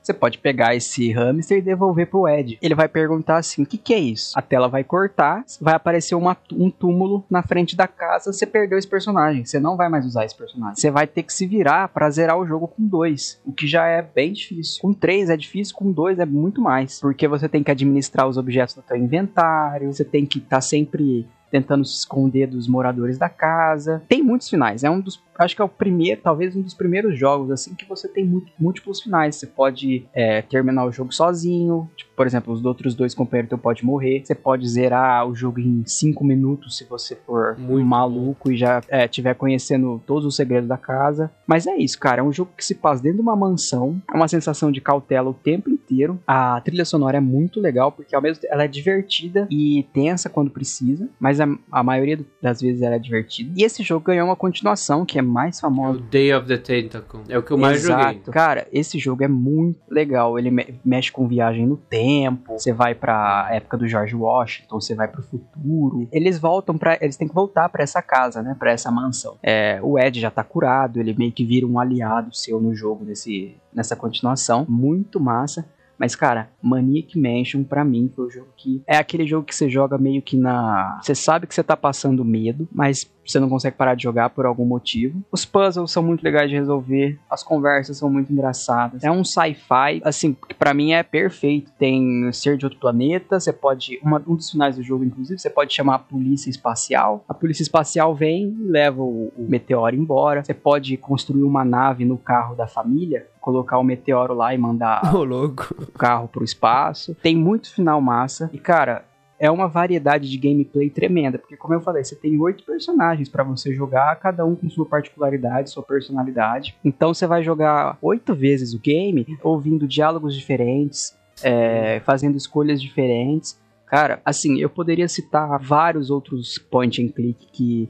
[0.09, 2.57] Você pode pegar esse hamster e devolver pro Ed.
[2.63, 4.31] Ele vai perguntar assim: o que, que é isso?
[4.35, 8.33] A tela vai cortar, vai aparecer uma- um túmulo na frente da casa.
[8.33, 9.45] Você perdeu esse personagem.
[9.45, 10.75] Você não vai mais usar esse personagem.
[10.77, 13.39] Você vai ter que se virar pra zerar o jogo com dois.
[13.45, 14.81] O que já é bem difícil.
[14.81, 16.99] Com três é difícil, com dois é muito mais.
[16.99, 21.27] Porque você tem que administrar os objetos do seu inventário, você tem que estar sempre
[21.49, 24.03] tentando se esconder dos moradores da casa.
[24.07, 24.83] Tem muitos finais.
[24.83, 25.21] É um dos.
[25.37, 29.01] Acho que é o primeiro, talvez um dos primeiros jogos assim que você tem múltiplos
[29.01, 29.35] finais.
[29.35, 31.89] Você pode é, terminar o jogo sozinho.
[31.95, 34.25] Tipo, por exemplo, os outros dois companheiros teu pode morrer.
[34.25, 38.81] Você pode zerar o jogo em 5 minutos se você for muito maluco e já
[38.89, 41.31] é, tiver conhecendo todos os segredos da casa.
[41.47, 42.19] Mas é isso, cara.
[42.19, 44.01] É um jogo que se passa dentro de uma mansão.
[44.13, 46.19] É uma sensação de cautela o tempo inteiro.
[46.27, 50.29] A trilha sonora é muito legal porque ao mesmo tempo ela é divertida e tensa
[50.29, 53.53] quando precisa, mas a, a maioria das vezes ela é divertida.
[53.55, 55.99] E esse jogo ganhou uma continuação que é mais famosa.
[55.99, 57.21] É o Day of the Tentacle.
[57.29, 58.03] É o que eu mais Exato.
[58.03, 58.33] joguei.
[58.33, 60.37] Cara, esse jogo é muito legal.
[60.37, 62.08] Ele me mexe com viagem no tempo.
[62.47, 66.07] Você vai pra época do George Washington, você vai pro futuro.
[66.11, 69.37] Eles voltam para eles têm que voltar para essa casa, né, para essa mansão.
[69.43, 73.05] É, o Ed já tá curado, ele meio que vira um aliado seu no jogo
[73.05, 74.65] nesse nessa continuação.
[74.67, 75.65] Muito massa.
[75.99, 78.81] Mas, cara, Maniac Mansion, pra mim, foi o jogo que.
[78.87, 80.97] É aquele jogo que você joga meio que na.
[81.03, 84.45] Você sabe que você tá passando medo, mas você não consegue parar de jogar por
[84.45, 85.21] algum motivo.
[85.31, 89.03] Os puzzles são muito legais de resolver, as conversas são muito engraçadas.
[89.03, 91.71] É um sci-fi, assim, que pra mim é perfeito.
[91.77, 93.99] Tem ser de outro planeta, você pode.
[94.01, 97.23] Uma, um dos finais do jogo, inclusive, você pode chamar a polícia espacial.
[97.27, 100.43] A polícia espacial vem e leva o, o meteoro embora.
[100.43, 105.01] Você pode construir uma nave no carro da família colocar o meteoro lá e mandar
[105.15, 107.15] oh, o carro pro espaço.
[107.15, 108.49] Tem muito final massa.
[108.53, 109.05] E, cara,
[109.39, 113.43] é uma variedade de gameplay tremenda, porque como eu falei, você tem oito personagens para
[113.43, 116.75] você jogar, cada um com sua particularidade, sua personalidade.
[116.83, 123.57] Então você vai jogar oito vezes o game, ouvindo diálogos diferentes, é, fazendo escolhas diferentes.
[123.85, 127.89] Cara, assim, eu poderia citar vários outros point and click que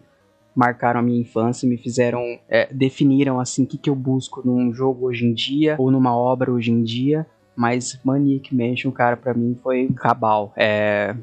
[0.59, 4.73] marcaram a minha infância me fizeram é, definiram assim o que, que eu busco num
[4.73, 7.25] jogo hoje em dia ou numa obra hoje em dia
[7.59, 10.53] mas Maniac Mansion, cara, para mim foi cabal.
[10.55, 11.13] É,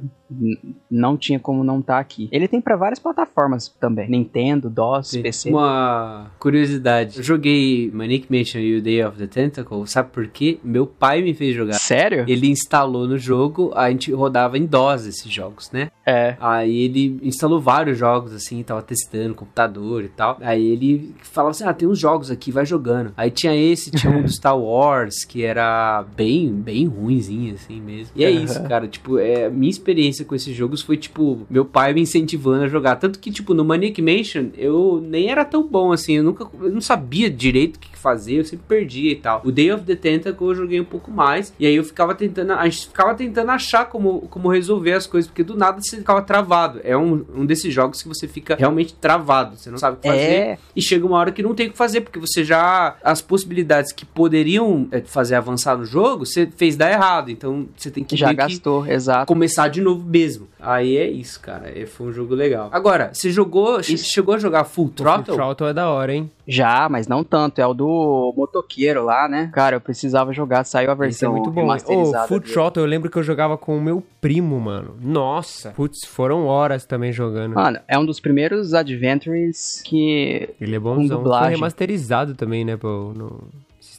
[0.91, 2.29] não tinha como não estar tá aqui.
[2.31, 5.23] Ele tem para várias plataformas também, Nintendo, DOS, Sim.
[5.23, 5.49] PC.
[5.49, 10.59] Uma curiosidade, eu joguei Manic Mansion e o Day of the Tentacle, sabe por quê?
[10.63, 11.75] Meu pai me fez jogar.
[11.75, 12.27] Sério?
[12.29, 15.91] Ele instalou no jogo, a gente rodava em DOS esses jogos, né?
[16.05, 16.37] É.
[16.39, 20.37] Aí ele instalou vários jogos assim, tava testando computador e tal.
[20.43, 23.13] Aí ele falava assim: "Ah, tem uns jogos aqui, vai jogando".
[23.17, 28.13] Aí tinha esse, tinha um do Star Wars que era bem bem ruinzinho assim mesmo.
[28.15, 31.65] E é isso, cara, tipo, é minha experiência experiência com esses jogos foi, tipo, meu
[31.65, 32.97] pai me incentivando a jogar.
[32.97, 36.15] Tanto que, tipo, no Manic Mansion, eu nem era tão bom assim.
[36.15, 39.43] Eu nunca eu não sabia direito o que fazer, eu sempre perdia e tal.
[39.45, 41.53] O Day of the Tentacle eu joguei um pouco mais.
[41.59, 42.53] E aí eu ficava tentando.
[42.53, 46.23] A gente ficava tentando achar como, como resolver as coisas, porque do nada você ficava
[46.23, 46.81] travado.
[46.85, 49.57] É um, um desses jogos que você fica realmente travado.
[49.57, 50.21] Você não sabe o que fazer.
[50.21, 50.59] É.
[50.77, 52.97] E chega uma hora que não tem o que fazer, porque você já.
[53.03, 57.31] As possibilidades que poderiam é, fazer avançar no jogo, você fez dar errado.
[57.31, 58.17] Então você tem que.
[58.17, 59.27] Já gastou, que exato.
[59.27, 60.49] Começar de novo mesmo.
[60.61, 61.71] Aí é isso, cara.
[61.75, 62.69] É, foi um jogo legal.
[62.73, 63.81] Agora, você jogou.
[63.81, 64.13] Isso.
[64.13, 65.27] Chegou a jogar Full Throttle?
[65.27, 66.31] Full Throttle é da hora, hein?
[66.49, 67.61] Já, mas não tanto.
[67.61, 69.51] É o do motoqueiro lá, né?
[69.53, 70.65] Cara, eu precisava jogar.
[70.65, 71.67] Saiu a versão Esse é muito bom.
[71.67, 74.97] Ô, Full Throttle, eu lembro que eu jogava com o meu primo, mano.
[75.01, 75.71] Nossa.
[75.71, 77.55] Putz, foram horas também jogando.
[77.55, 80.49] Mano, é um dos primeiros adventures que...
[80.61, 81.23] Ele é bonzão.
[81.23, 83.49] Foi remasterizado também, né, pô, no...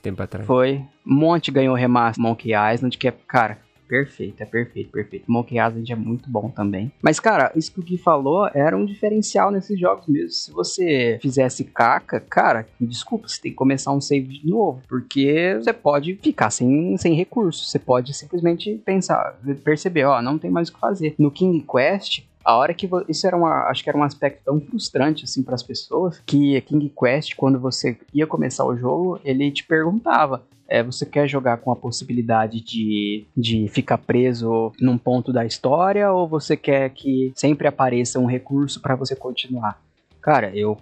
[0.08, 0.48] Tempos atrás.
[0.48, 0.82] Foi.
[1.04, 2.22] Monte ganhou remaster.
[2.22, 5.32] Monkey Island, que é, cara, Perfeito, é perfeito, perfeito.
[5.32, 6.92] Monkey Island é muito bom também.
[7.02, 10.32] Mas, cara, isso que o Gui falou era um diferencial nesses jogos mesmo.
[10.32, 14.82] Se você fizesse caca, cara, me desculpa, você tem que começar um save de novo.
[14.90, 17.72] Porque você pode ficar sem, sem recursos.
[17.72, 21.16] Você pode simplesmente pensar, perceber, ó, não tem mais o que fazer.
[21.18, 24.62] No King Quest, a hora que isso era uma, acho que era um aspecto tão
[24.62, 29.52] frustrante assim para as pessoas que King Quest quando você ia começar o jogo, ele
[29.52, 35.34] te perguntava: é, você quer jogar com a possibilidade de, de ficar preso num ponto
[35.34, 39.82] da história ou você quer que sempre apareça um recurso para você continuar?
[40.22, 40.78] Cara, eu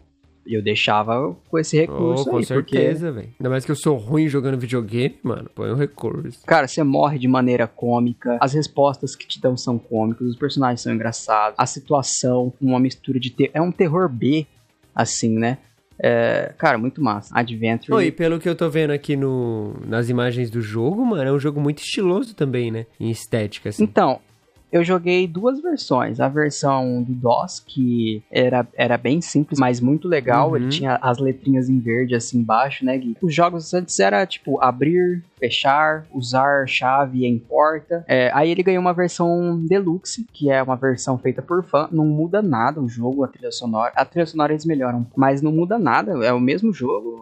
[0.46, 3.30] eu deixava com esse recurso oh, com aí, certeza, velho.
[3.40, 5.50] Ainda mais que eu sou ruim jogando videogame, mano.
[5.54, 6.40] Põe um recurso.
[6.46, 8.38] Cara, você morre de maneira cômica.
[8.40, 10.28] As respostas que te dão são cômicas.
[10.28, 11.56] Os personagens são engraçados.
[11.58, 13.32] A situação, uma mistura de...
[13.32, 13.52] Ter...
[13.54, 14.46] É um terror B,
[14.94, 15.58] assim, né?
[15.98, 17.38] É, cara, muito massa.
[17.38, 17.94] Adventure.
[17.94, 21.32] Oh, e pelo que eu tô vendo aqui no, nas imagens do jogo, mano, é
[21.32, 22.86] um jogo muito estiloso também, né?
[23.00, 23.84] Em estética, assim.
[23.84, 24.20] Então,
[24.76, 26.20] eu joguei duas versões.
[26.20, 30.50] A versão do DOS, que era, era bem simples, mas muito legal.
[30.50, 30.58] Uhum.
[30.58, 33.16] Ele tinha as letrinhas em verde assim embaixo, né, Gui?
[33.22, 38.04] Os jogos antes era tipo abrir, fechar, usar chave em porta.
[38.06, 41.88] É, aí ele ganhou uma versão deluxe, que é uma versão feita por fã.
[41.90, 43.94] Não muda nada o jogo, a trilha sonora.
[43.96, 46.12] A trilha sonora eles melhoram, mas não muda nada.
[46.26, 47.22] É o mesmo jogo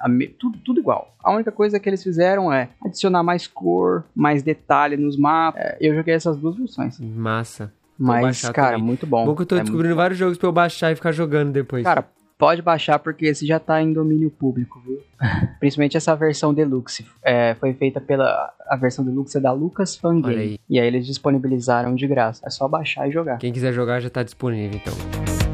[0.00, 0.08] a,
[0.38, 1.14] tudo, tudo igual.
[1.22, 5.60] A única coisa que eles fizeram é adicionar mais cor, mais detalhe nos mapas.
[5.60, 6.98] É, eu joguei essas duas versões.
[7.00, 7.72] Massa.
[7.98, 8.84] Mas, cara, também.
[8.84, 9.24] muito bom.
[9.24, 11.82] Bom que eu tô É descobrindo vários jogos pra eu baixar e ficar jogando depois.
[11.82, 12.06] Cara,
[12.38, 15.00] pode baixar porque esse já tá em domínio público, viu?
[15.58, 17.06] Principalmente essa versão deluxe.
[17.22, 18.52] É, foi feita pela.
[18.68, 20.42] A versão deluxe é da Lucasfilm Olha Game.
[20.42, 20.58] aí.
[20.68, 22.42] E aí eles disponibilizaram de graça.
[22.46, 23.38] É só baixar e jogar.
[23.38, 25.45] Quem quiser jogar já tá disponível, então.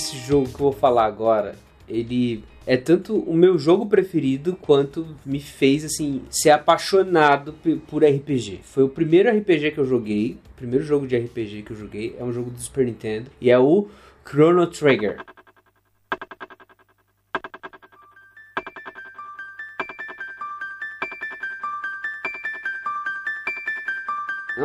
[0.00, 5.06] Esse jogo que eu vou falar agora, ele é tanto o meu jogo preferido quanto
[5.26, 7.54] me fez assim ser apaixonado
[7.86, 8.60] por RPG.
[8.62, 12.24] Foi o primeiro RPG que eu joguei, primeiro jogo de RPG que eu joguei, é
[12.24, 13.88] um jogo do Super Nintendo e é o
[14.26, 15.18] Chrono Trigger.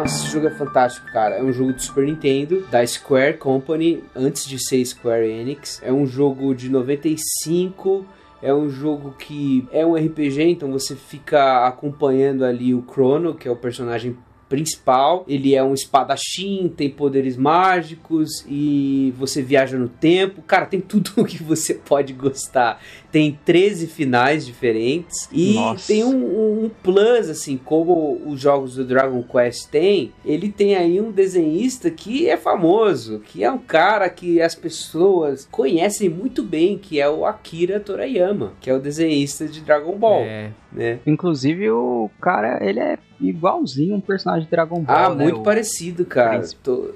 [0.06, 1.36] Esse jogo é fantástico, cara.
[1.36, 5.82] É um jogo de Super Nintendo, da Square Company, antes de ser Square Enix.
[5.84, 8.06] É um jogo de 95.
[8.41, 13.47] É um jogo que é um RPG, então você fica acompanhando ali o Chrono, que
[13.47, 14.16] é o personagem
[14.47, 15.26] principal.
[15.28, 20.41] Ele é um espadachim, tem poderes mágicos e você viaja no tempo.
[20.43, 22.80] Cara, tem tudo o que você pode gostar.
[23.16, 25.88] Tem 13 finais diferentes e Nossa.
[25.88, 30.11] tem um, um- plus, assim, como os jogos do Dragon Quest tem.
[30.26, 35.47] Ele tem aí um desenhista que é famoso, que é um cara que as pessoas
[35.49, 40.24] conhecem muito bem, que é o Akira Toriyama, que é o desenhista de Dragon Ball,
[40.24, 40.51] É.
[40.74, 40.99] né?
[41.07, 44.93] Inclusive, o cara, ele é igualzinho um personagem de Dragon Ball.
[44.95, 45.24] Ah, né?
[45.24, 46.41] muito O- parecido, cara.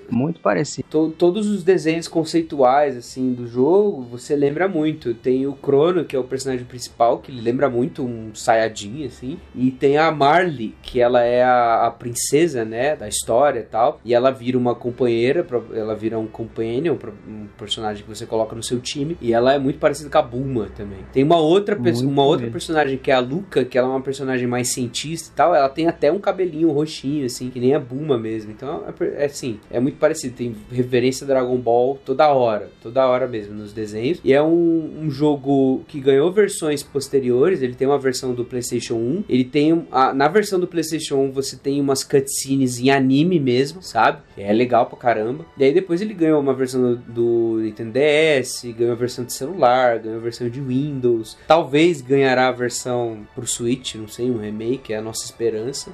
[0.09, 0.85] Muito parecido.
[0.89, 5.13] To- todos os desenhos conceituais assim do jogo, você lembra muito.
[5.13, 9.39] Tem o Crono, que é o personagem principal, que ele lembra muito um Saiyajin assim,
[9.53, 14.01] e tem a Marley, que ela é a, a princesa, né, da história e tal,
[14.03, 16.95] e ela vira uma companheira, ela vira um companion,
[17.27, 20.21] um personagem que você coloca no seu time, e ela é muito parecida com a
[20.23, 20.99] Bulma também.
[21.13, 22.53] Tem uma outra Muito uma outra mesmo.
[22.53, 25.69] personagem que é a Luca, que ela é uma personagem mais cientista e tal, ela
[25.69, 28.51] tem até um cabelinho roxinho assim, que nem a Bulma mesmo.
[28.51, 33.07] Então, é, é assim, é muito parecido, tem referência a Dragon Ball toda hora, toda
[33.07, 34.19] hora mesmo nos desenhos.
[34.23, 38.95] E é um, um jogo que ganhou versões posteriores, ele tem uma versão do PlayStation
[38.95, 43.39] 1, ele tem a- na versão do PlayStation 1 você tem umas cutscenes em anime
[43.39, 44.19] mesmo, sabe?
[44.37, 45.45] É legal pra caramba.
[45.57, 49.33] E aí depois ele ganhou uma versão do, do Nintendo DS, ganhou a versão de
[49.33, 51.37] celular, ganhou a versão de Windows.
[51.47, 55.91] Talvez ganhará a versão pro Switch, não sei, um remake, é a nossa esperança.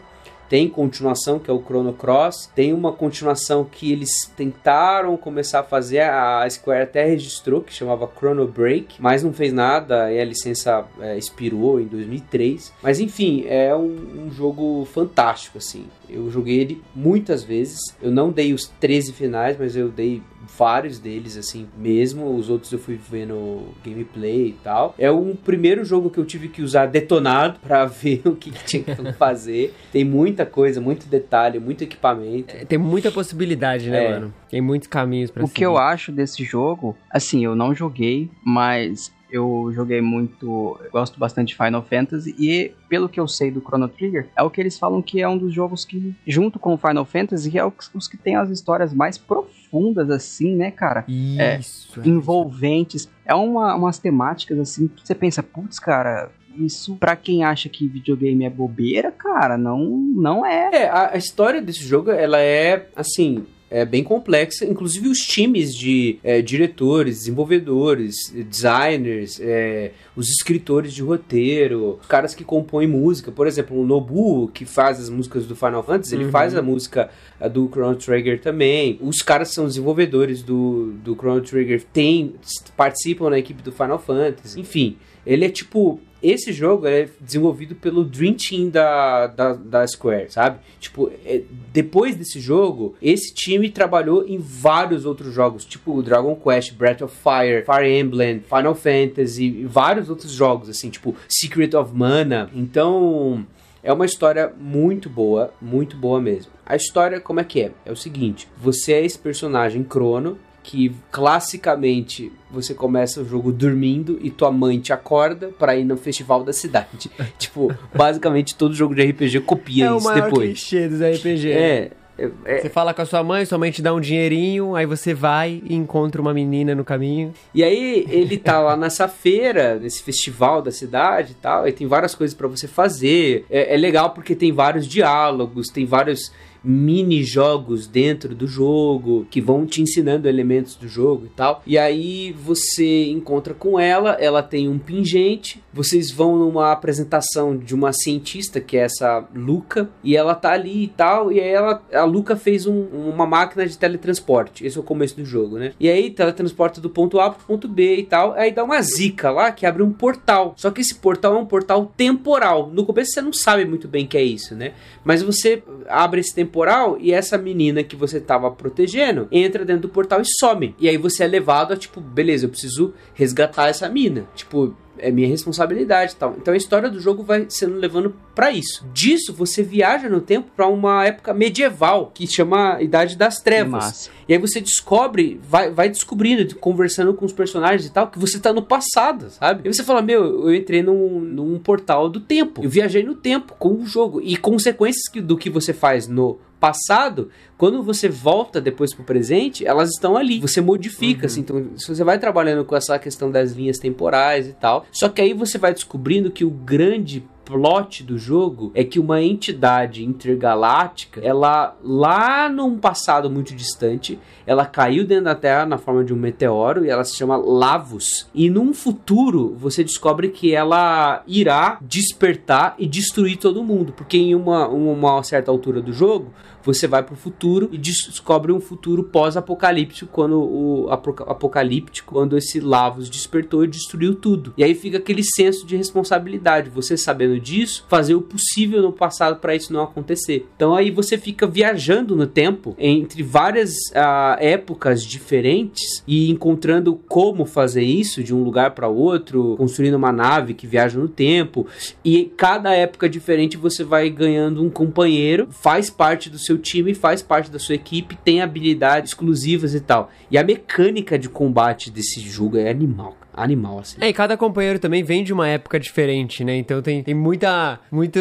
[0.49, 2.49] Tem continuação, que é o Chrono Cross.
[2.55, 8.09] Tem uma continuação que eles tentaram começar a fazer, a Square até registrou, que chamava
[8.17, 12.73] Chrono Break, mas não fez nada e a licença é, expirou em 2003.
[12.81, 15.85] Mas enfim, é um, um jogo fantástico, assim.
[16.09, 17.79] Eu joguei ele muitas vezes.
[18.01, 20.21] Eu não dei os 13 finais, mas eu dei
[20.57, 22.35] vários deles, assim, mesmo.
[22.35, 24.93] Os outros eu fui vendo gameplay e tal.
[24.97, 28.63] É um primeiro jogo que eu tive que usar detonado pra ver o que, que
[28.65, 29.73] tinha que fazer.
[29.91, 32.55] Tem muita coisa, muito detalhe, muito equipamento.
[32.55, 34.11] É, Tem muita possibilidade, né, É.
[34.11, 34.33] mano?
[34.49, 35.57] Tem muitos caminhos pra O seguir.
[35.59, 41.19] que eu acho desse jogo, assim, eu não joguei, mas eu joguei muito, eu gosto
[41.19, 44.61] bastante de Final Fantasy e pelo que eu sei do Chrono Trigger, é o que
[44.61, 47.73] eles falam que é um dos jogos que, junto com o Final Fantasy, é os
[47.93, 49.64] os que tem as histórias mais profundas,
[50.09, 51.03] assim, né, cara?
[51.07, 51.99] Isso.
[52.01, 52.07] é.
[52.07, 53.09] Envolventes.
[53.25, 57.87] É uma, umas temáticas, assim, que você pensa, putz, cara, isso pra quem acha que
[57.87, 60.69] videogame é bobeira, cara, não, não é.
[60.73, 64.65] É, a, a história desse jogo, ela é, assim, é bem complexa.
[64.65, 72.35] Inclusive os times de é, diretores, desenvolvedores, designers, é, os escritores de roteiro, os caras
[72.35, 73.31] que compõem música.
[73.31, 76.31] Por exemplo, o Nobu, que faz as músicas do Final Fantasy, ele Uhum.
[76.31, 77.09] faz a música
[77.51, 78.97] do Chrono Trigger também.
[79.01, 82.35] Os caras são desenvolvedores do, do Chrono Trigger, tem,
[82.77, 84.59] participam na equipe do Final Fantasy.
[84.59, 85.99] Enfim, ele é tipo
[86.29, 90.59] esse jogo é desenvolvido pelo Dream Team da, da, da Square, sabe?
[90.79, 96.73] Tipo, é- depois desse jogo, esse time trabalhou em vários outros jogos, tipo Dragon Quest,
[96.73, 102.49] Breath of Fire, Fire Emblem, Final Fantasy vários outros jogos, assim, tipo Secret of Mana.
[102.53, 103.45] Então,
[103.83, 106.51] é uma história muito boa, muito boa mesmo.
[106.65, 107.71] A história, como é que é?
[107.85, 114.17] É o seguinte: você é esse personagem Crono, que classicamente você começa o jogo dormindo
[114.19, 117.11] e tua mãe te acorda pra ir no festival da cidade.
[117.37, 120.47] tipo, basicamente todo jogo de RPG copia É o isso maior depois.
[120.47, 121.51] clichê dos RPG.
[121.51, 124.75] É, é, é, Você fala com a sua mãe, sua mãe te dá um dinheirinho,
[124.75, 127.31] aí você vai e encontra uma menina no caminho.
[127.53, 131.85] E aí ele tá lá nessa feira, nesse festival da cidade e tal, e tem
[131.85, 133.45] várias coisas pra você fazer.
[133.51, 136.31] É, é legal porque tem vários diálogos, tem vários
[136.65, 141.61] mini jogos dentro do jogo que vão te ensinando elementos do jogo e tal.
[141.65, 147.75] E aí você encontra com ela, ela tem um pingente, vocês vão numa apresentação de
[147.75, 151.81] uma cientista que é essa Luca e ela tá ali e tal, e aí ela,
[151.93, 154.65] a Luca fez um, uma máquina de teletransporte.
[154.65, 155.73] Esse é o começo do jogo, né?
[155.79, 159.29] E aí teletransporta do ponto A pro ponto B e tal, aí dá uma zica
[159.29, 160.53] lá que abre um portal.
[160.57, 162.69] Só que esse portal é um portal temporal.
[162.71, 164.73] No começo você não sabe muito bem o que é isso, né?
[165.03, 169.89] Mas você abre esse temporal e essa menina que você tava protegendo entra dentro do
[169.89, 170.73] portal e some.
[170.79, 174.25] E aí você é levado a tipo, beleza, eu preciso resgatar essa mina.
[174.33, 176.35] Tipo, é minha responsabilidade e tal.
[176.37, 178.85] Então a história do jogo vai sendo levando para isso.
[178.93, 183.71] Disso você viaja no tempo para uma época medieval que chama Idade das Trevas.
[183.71, 184.09] Massa.
[184.27, 188.39] E aí você descobre, vai, vai descobrindo, conversando com os personagens e tal, que você
[188.39, 189.67] tá no passado, sabe?
[189.67, 192.63] E você fala, meu, eu entrei num, num portal do tempo.
[192.63, 194.19] Eu viajei no tempo com o jogo.
[194.21, 199.65] E consequências que, do que você faz no passado, quando você volta depois pro presente,
[199.65, 200.39] elas estão ali.
[200.39, 201.41] Você modifica, assim.
[201.41, 204.85] Então, se você vai trabalhando com essa questão das linhas temporais e tal.
[204.91, 209.21] Só que aí você vai descobrindo que o grande plot do jogo é que uma
[209.21, 216.03] entidade intergaláctica, ela lá num passado muito distante, ela caiu dentro da Terra na forma
[216.03, 218.27] de um meteoro e ela se chama Lavos.
[218.33, 224.35] E num futuro você descobre que ela irá despertar e destruir todo mundo, porque em
[224.35, 226.33] uma, uma certa altura do jogo
[226.65, 232.59] você vai pro futuro e descobre um futuro pós-apocalíptico quando o apoca- apocalíptico quando esse
[232.59, 234.53] Lavos despertou e destruiu tudo.
[234.57, 239.39] E aí fica aquele senso de responsabilidade, você sabendo disso, fazer o possível no passado
[239.39, 240.47] para isso não acontecer.
[240.55, 247.45] Então aí você fica viajando no tempo entre várias ah, épocas diferentes e encontrando como
[247.45, 251.67] fazer isso de um lugar para outro, construindo uma nave que viaja no tempo.
[252.03, 257.21] E cada época diferente você vai ganhando um companheiro, faz parte do seu time, faz
[257.21, 260.11] parte da sua equipe, tem habilidades exclusivas e tal.
[260.29, 263.97] E a mecânica de combate desse jogo é animal, animal assim.
[264.01, 266.55] É, e cada companheiro também vem de uma época diferente, né?
[266.57, 268.19] Então tem, tem muita, muita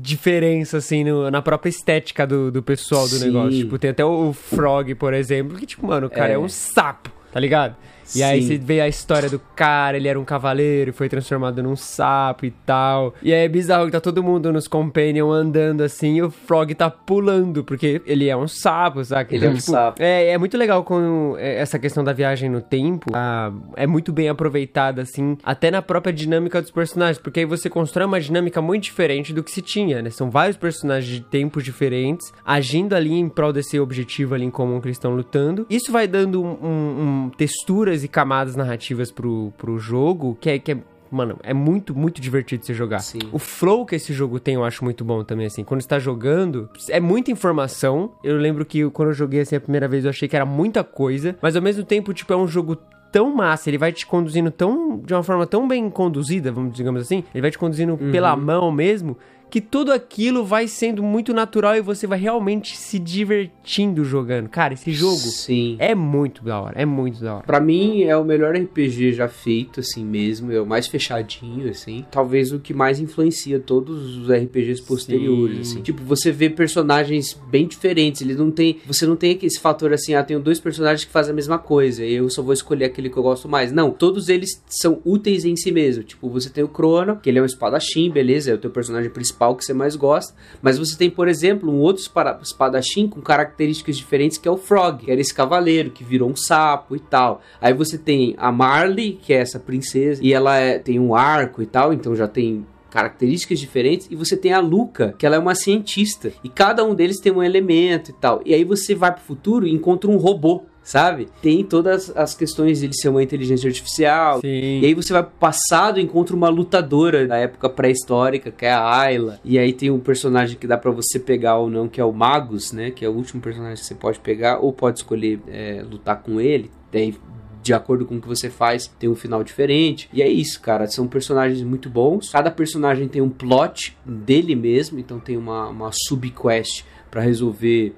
[0.00, 3.26] diferença, assim, no- na própria estética do, do pessoal do Sim.
[3.26, 3.58] negócio.
[3.58, 6.38] Tipo, tem até o Frog, por exemplo, que, tipo, mano, o cara é, É.
[6.38, 7.76] um sapo, tá ligado?
[8.14, 11.76] E aí você vê a história do cara, ele era um cavaleiro, foi transformado num
[11.76, 13.14] sapo e tal.
[13.22, 16.74] E aí é bizarro que tá todo mundo nos Companion andando assim e o Frog
[16.74, 19.34] tá pulando, porque ele é um sapo, saca?
[19.34, 20.02] Ele é um sapo.
[20.02, 23.10] É, é muito legal com é, essa questão da viagem no tempo.
[23.14, 27.18] ah, é muito bem aproveitada, assim, até na própria dinâmica dos personagens.
[27.18, 30.10] Porque aí você constrói uma dinâmica muito diferente do que se tinha, né?
[30.10, 34.80] São vários personagens de tempos diferentes, agindo ali em prol desse objetivo ali em comum
[34.80, 35.66] que eles estão lutando.
[35.68, 40.58] Isso vai dando um, um- um- texturas e camadas narrativas pro, pro jogo que é.
[40.58, 40.78] Que é
[41.12, 43.00] Mano, é muito, muito divertido você jogar.
[43.00, 43.18] Sim.
[43.32, 45.64] O flow que esse jogo tem eu acho muito bom também, assim.
[45.64, 48.12] Quando você tá jogando, é muita informação.
[48.22, 50.84] Eu lembro que quando eu joguei assim a primeira vez, eu achei que era muita
[50.84, 51.36] coisa.
[51.42, 52.78] Mas ao mesmo tempo, tipo, é um jogo
[53.10, 57.02] tão massa, ele vai te conduzindo tão de uma forma tão bem conduzida, vamos digamos
[57.02, 59.16] assim, ele vai te conduzindo pela mão mesmo,
[59.50, 64.48] que tudo aquilo vai sendo muito natural e você vai realmente se divertindo jogando.
[64.48, 65.76] Cara, esse jogo Sim.
[65.78, 67.44] é muito da hora, é muito da hora.
[67.44, 70.52] Pra mim é o melhor RPG já feito, assim mesmo.
[70.52, 72.04] É o mais fechadinho, assim.
[72.10, 75.72] Talvez o que mais influencia todos os RPGs posteriores, Sim.
[75.74, 75.82] assim.
[75.82, 78.22] Tipo, você vê personagens bem diferentes.
[78.22, 78.78] Ele não tem.
[78.86, 82.04] Você não tem esse fator assim, ah, tenho dois personagens que fazem a mesma coisa.
[82.04, 83.72] E eu só vou escolher aquele que eu gosto mais.
[83.72, 86.04] Não, todos eles são úteis em si mesmo.
[86.04, 88.52] Tipo, você tem o Crono, que ele é um espadachim, beleza?
[88.52, 90.34] É o teu personagem principal que você mais gosta.
[90.60, 94.56] Mas você tem, por exemplo, um outro espada- espadachim com características diferentes que é o
[94.56, 97.40] Frog, que era esse cavaleiro que virou um sapo e tal.
[97.60, 101.62] Aí você tem a Marley, que é essa princesa, e ela é- tem um arco
[101.62, 105.38] e tal, então já tem características diferentes e você tem a Luca, que ela é
[105.38, 108.42] uma cientista e cada um deles tem um elemento e tal.
[108.44, 111.28] E aí você vai pro futuro e encontra um robô, sabe?
[111.42, 114.80] Tem todas as questões de ele ser uma inteligência artificial, Sim.
[114.80, 118.72] e aí você vai pro passado e encontra uma lutadora da época pré-histórica, que é
[118.72, 119.40] a Ayla.
[119.44, 122.12] E aí tem um personagem que dá pra você pegar ou não, que é o
[122.12, 122.90] Magus, né?
[122.90, 126.40] Que é o último personagem que você pode pegar, ou pode escolher é, lutar com
[126.40, 126.70] ele.
[126.92, 127.14] Daí,
[127.62, 130.08] de acordo com o que você faz, tem um final diferente.
[130.12, 130.86] E é isso, cara.
[130.86, 132.30] São personagens muito bons.
[132.30, 137.94] Cada personagem tem um plot dele mesmo, então tem uma, uma subquest pra resolver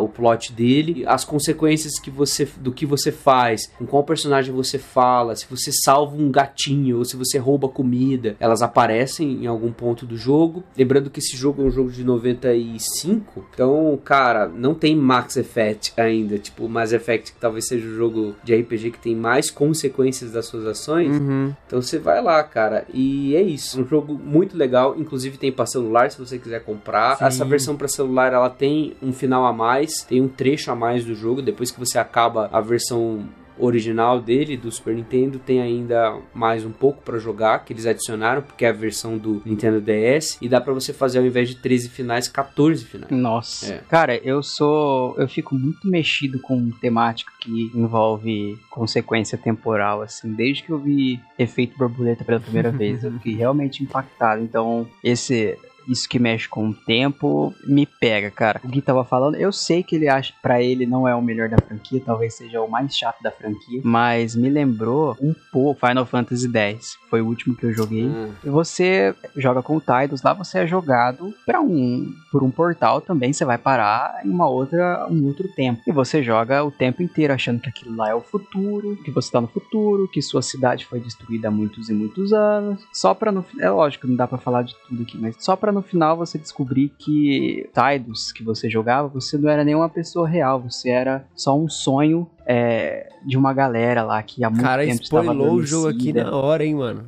[0.00, 4.78] o plot dele, as consequências que você, do que você faz, com qual personagem você
[4.78, 9.72] fala, se você salva um gatinho ou se você rouba comida, elas aparecem em algum
[9.72, 10.62] ponto do jogo.
[10.76, 15.92] Lembrando que esse jogo é um jogo de 95, então, cara, não tem Max Effect
[15.96, 20.32] ainda, tipo Mass Effect que talvez seja o jogo de RPG que tem mais consequências
[20.32, 21.16] das suas ações.
[21.16, 21.52] Uhum.
[21.66, 23.80] Então você vai lá, cara, e é isso.
[23.80, 27.16] Um jogo muito legal, inclusive tem para celular se você quiser comprar.
[27.16, 27.24] Sim.
[27.24, 29.63] Essa versão para celular ela tem um final a mais,
[30.06, 34.56] tem um trecho a mais do jogo depois que você acaba a versão original dele
[34.56, 38.68] do Super Nintendo tem ainda mais um pouco para jogar que eles adicionaram porque é
[38.68, 42.28] a versão do Nintendo DS e dá para você fazer ao invés de 13 finais
[42.28, 43.10] 14 finais.
[43.10, 43.74] Nossa.
[43.74, 43.78] É.
[43.88, 45.14] Cara, eu sou.
[45.18, 50.32] Eu fico muito mexido com temática que envolve consequência temporal, assim.
[50.32, 54.42] Desde que eu vi Efeito Borboleta pela primeira vez, eu fiquei realmente impactado.
[54.42, 55.56] Então, esse.
[55.88, 58.60] Isso que mexe com o tempo me pega, cara.
[58.64, 61.48] O Gui tava falando, eu sei que ele acha pra ele não é o melhor
[61.48, 66.06] da franquia, talvez seja o mais chato da franquia, mas me lembrou um pouco Final
[66.06, 66.96] Fantasy X.
[67.08, 68.10] Foi o último que eu joguei.
[68.44, 73.00] E você joga com o Tidus, lá você é jogado para um por um portal
[73.00, 75.82] também, você vai parar em uma outra um outro tempo.
[75.86, 79.30] E você joga o tempo inteiro achando que aquilo lá é o futuro, que você
[79.30, 82.84] tá no futuro, que sua cidade foi destruída há muitos e muitos anos.
[82.92, 85.72] Só para no é lógico, não dá pra falar de tudo aqui, mas só pra
[85.74, 90.60] no final você descobrir que Tidus que você jogava, você não era nenhuma pessoa real,
[90.60, 95.02] você era só um sonho é, de uma galera lá que há muito Cara, tempo
[95.02, 97.06] estava spoilou o jogo aqui na hora, hein, mano.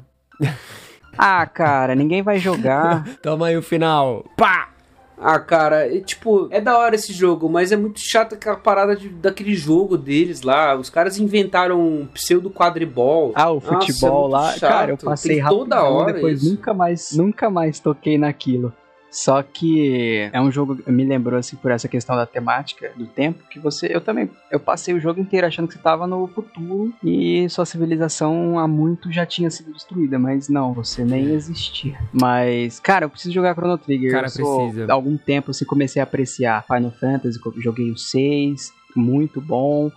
[1.16, 3.04] Ah, cara, ninguém vai jogar.
[3.22, 4.24] Toma aí o final.
[4.36, 4.76] Pá!
[5.18, 8.94] Ah, cara, é, tipo, é da hora esse jogo, mas é muito chato aquela parada
[8.94, 10.76] de- daquele jogo deles lá.
[10.76, 13.32] Os caras inventaram um pseudo quadribol.
[13.34, 14.52] Ah, o Nossa, futebol é muito lá.
[14.52, 14.70] chato.
[14.70, 15.58] Cara, eu passei rápido.
[15.60, 16.50] toda hora depois isso.
[16.50, 18.72] nunca mais, nunca mais toquei naquilo.
[19.16, 23.42] Só que é um jogo me lembrou assim por essa questão da temática do tempo
[23.48, 26.92] que você eu também eu passei o jogo inteiro achando que você estava no futuro
[27.02, 31.98] e sua civilização há muito já tinha sido destruída, mas não, você nem existia.
[32.12, 34.12] Mas cara, eu preciso jogar Chrono Trigger.
[34.12, 34.92] Cara, eu sou, precisa.
[34.92, 39.90] Há algum tempo assim comecei a apreciar Final Fantasy, joguei o 6, muito bom.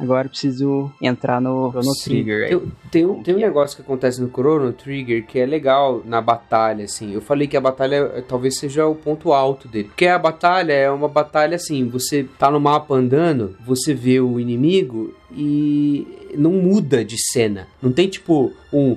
[0.00, 1.92] Agora eu preciso entrar no Chrono.
[2.02, 2.48] Trigger.
[2.48, 6.20] Tem, tem um, tem um negócio que acontece no Chrono Trigger que é legal na
[6.20, 7.12] batalha, assim.
[7.12, 9.88] Eu falei que a batalha eh, talvez seja o ponto alto dele.
[9.88, 14.40] Porque a batalha é uma batalha assim, você tá no mapa andando, você vê o
[14.40, 16.06] inimigo e
[16.36, 17.66] não muda de cena.
[17.82, 18.96] Não tem tipo um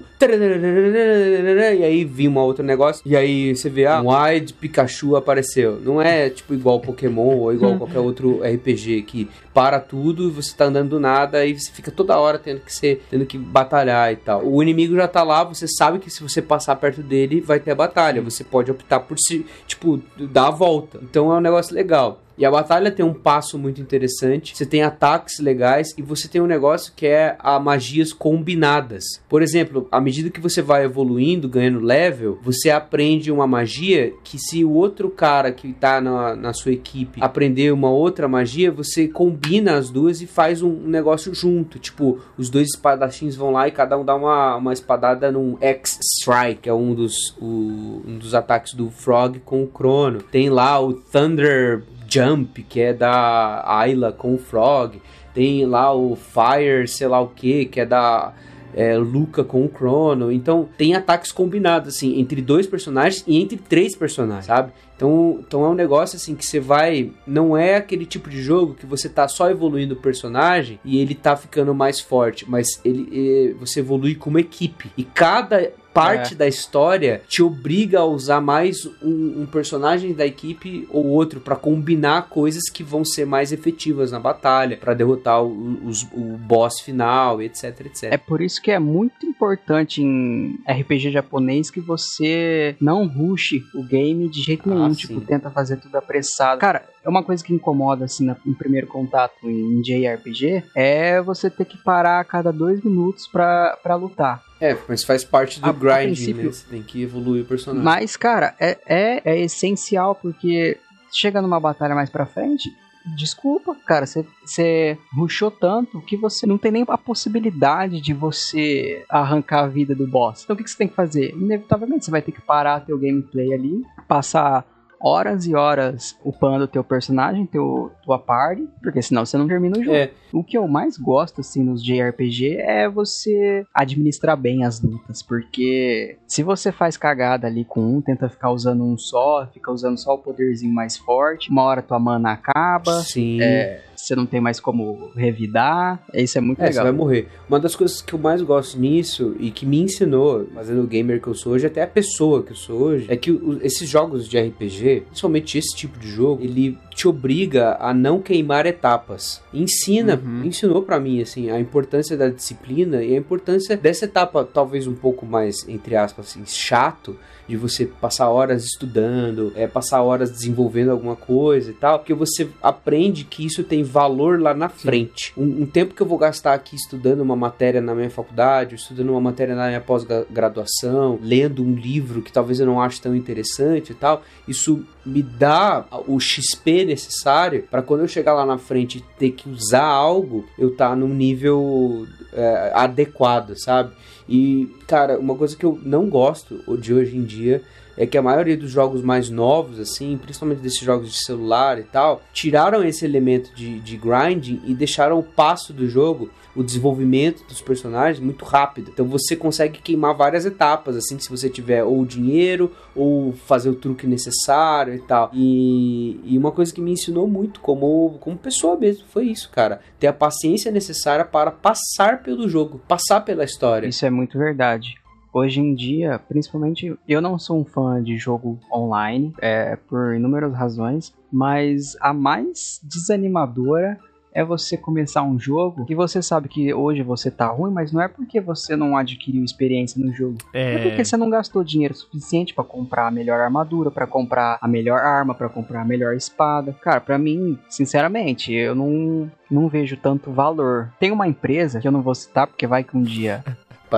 [1.76, 5.80] e aí vi um outro negócio e aí você vê ah, um Wide Pikachu apareceu.
[5.80, 10.56] Não é tipo igual Pokémon ou igual qualquer outro RPG que para tudo e você
[10.56, 14.12] tá andando do nada e você fica toda hora tendo que ser tendo que batalhar
[14.12, 14.46] e tal.
[14.46, 17.72] O inimigo já tá lá, você sabe que se você passar perto dele vai ter
[17.72, 18.22] a batalha.
[18.22, 21.00] Você pode optar por se tipo dar a volta.
[21.02, 22.23] Então é um negócio legal.
[22.38, 24.56] E a batalha tem um passo muito interessante.
[24.58, 29.04] Você tem ataques legais e você tem um negócio que é a magias combinadas.
[29.30, 34.38] Por exemplo, à medida que você vai evoluindo, ganhando level, você aprende uma magia que
[34.40, 39.08] se o outro cara que tá na, na sua equipe aprender uma outra magia, você
[39.08, 41.78] combina as duas e faz um, um negócio junto.
[41.80, 46.62] Tipo, os dois espadachins vão lá e cada um dá uma, uma espadada num X-Strike,
[46.64, 50.22] que é um dos, o- um dos ataques do Frog com o Crono.
[50.22, 55.02] Tem lá o Thunder Jump, que é da Ayla com o Frog.
[55.34, 58.34] Tem lá o Fire, sei lá o que, que é da
[58.76, 60.32] é, Luca com o Chrono.
[60.32, 64.72] Então tem ataques combinados, assim, entre dois personagens e entre três personagens, sabe?
[64.96, 67.12] Então, então é um negócio assim que você vai.
[67.26, 71.16] Não é aquele tipo de jogo que você tá só evoluindo o personagem e ele
[71.16, 74.92] tá ficando mais forte, mas ele eh, você evolui como equipe.
[74.98, 76.38] E cada parte É.
[76.38, 81.56] da história te obriga a usar mais um, um personagem da equipe ou outro pra
[81.56, 86.80] combinar coisas que vão ser mais efetivas na batalha, pra derrotar o, os- o boss
[86.82, 88.04] final, etc, etc.
[88.12, 93.84] É por isso que é muito importante em RPG japonês que você não rushe o
[93.84, 94.86] game de jeito nenhum.
[94.86, 95.26] Ah, tipo, sim.
[95.26, 96.60] tenta fazer tudo apressado.
[96.60, 101.66] Cara, é uma coisa que incomoda, assim, em primeiro contato em JRPG, é você ter
[101.66, 104.42] que parar a cada dois minutos pra, pra lutar.
[104.62, 106.44] É, mas faz parte do A- grind, né?
[106.44, 107.84] Você tem que evoluir o personagem.
[107.84, 110.78] Mas, cara, é, é, é essencial porque
[111.12, 112.70] chega numa batalha mais pra frente.
[113.18, 119.64] Desculpa, cara, você- rushou tanto que você não tem nem a possibilidade de você arrancar
[119.66, 120.44] a vida do boss.
[120.44, 121.32] Então o que, que você tem que fazer?
[121.36, 124.66] Inevitavelmente você vai ter que parar teu gameplay ali, passar
[125.04, 129.84] horas e horas upando teu personagem, teu, tua party, porque senão você não termina o
[129.84, 129.98] jogo.
[129.98, 130.12] É.
[130.32, 136.18] O que eu mais gosto, assim, nos JRPG é você administrar bem as lutas, porque
[136.26, 140.14] se você faz cagada ali com um, tenta ficar usando um só, fica usando só
[140.14, 143.42] o poderzinho mais forte, uma hora tua mana acaba, Sim.
[143.42, 146.84] é, você não tem mais como revidar, isso é muito É, você legal.
[146.86, 147.28] vai morrer.
[147.48, 151.22] Uma das coisas que eu mais gosto nisso e que me ensinou, fazendo o gamer
[151.22, 154.28] que eu sou hoje, até a pessoa que eu sou hoje, é que esses jogos
[154.28, 159.42] de RPG, principalmente esse tipo de jogo, ele te obriga a não queimar etapas.
[159.54, 164.88] Ensina, ensinou pra mim assim a importância da disciplina e a importância dessa etapa talvez
[164.88, 167.18] um pouco mais entre aspas assim, chato
[167.48, 172.48] de você passar horas estudando, é, passar horas desenvolvendo alguma coisa e tal, porque você
[172.62, 175.34] aprende que isso tem valor lá na frente.
[175.38, 179.10] Um, um tempo que eu vou gastar aqui estudando uma matéria na minha faculdade, estudando
[179.10, 183.92] uma matéria na minha pós-graduação, lendo um livro que talvez eu não ache tão interessante
[183.92, 188.98] e tal, isso me dá o XP necessário para quando eu chegar lá na frente
[188.98, 193.94] e ter que usar algo, eu tá num nível é, adequado, sabe?
[194.28, 197.62] E, cara, uma coisa que eu não gosto de hoje em dia
[197.98, 201.84] é que a maioria dos jogos mais novos, assim, principalmente desses jogos de celular e
[201.84, 207.44] tal, tiraram esse elemento de, de grinding e deixaram o passo do jogo, o desenvolvimento
[207.48, 208.92] dos personagens muito rápido.
[208.94, 213.76] Então você consegue queimar várias etapas, assim, se você tiver ou dinheiro ou fazer o
[213.76, 215.32] truque necessário e tal.
[215.34, 219.82] E, e uma coisa que me ensinou muito como, como pessoa mesmo foi isso, cara.
[220.00, 223.88] Ter a paciência necessária para passar pelo jogo, passar pela história.
[223.88, 224.96] Isso é muito verdade.
[225.34, 230.54] Hoje em dia, principalmente, eu não sou um fã de jogo online, é, por inúmeras
[230.54, 234.00] razões, mas a mais desanimadora
[234.34, 238.02] é você começar um jogo que você sabe que hoje você tá ruim, mas não
[238.02, 240.38] é porque você não adquiriu experiência no jogo.
[240.54, 244.68] É, porque você não gastou dinheiro suficiente pra comprar a melhor armadura, pra comprar a
[244.68, 246.76] melhor arma, pra comprar a melhor espada.
[246.82, 250.92] Cara, pra mim, sinceramente, eu não, não vejo tanto valor.
[251.00, 253.44] Tem uma empresa que eu não vou citar porque vai que um dia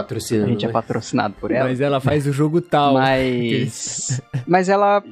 [0.02, 0.48] Patrocinando.
[0.48, 0.74] a gente é né?
[0.74, 1.70] patrocinado por ela.
[1.70, 2.94] Mas ela faz o jogo tal.
[2.96, 5.04] Mas, mas ela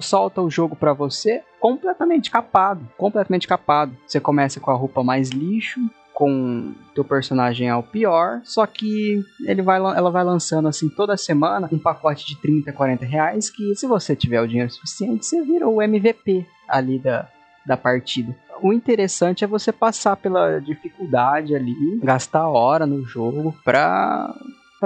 [0.00, 3.96] solta o jogo pra você completamente capado, completamente capado.
[4.06, 5.80] Você começa com a roupa mais lixo,
[6.16, 11.14] com teu personagem é o pior, só que ele vai, ela vai lançando assim toda
[11.14, 15.42] semana um pacote de 30, 40 reais que se você tiver o dinheiro suficiente, você
[15.42, 17.28] vira o MVP ali da,
[17.66, 18.34] da partida.
[18.62, 24.34] O interessante é você passar pela dificuldade ali, gastar hora no jogo pra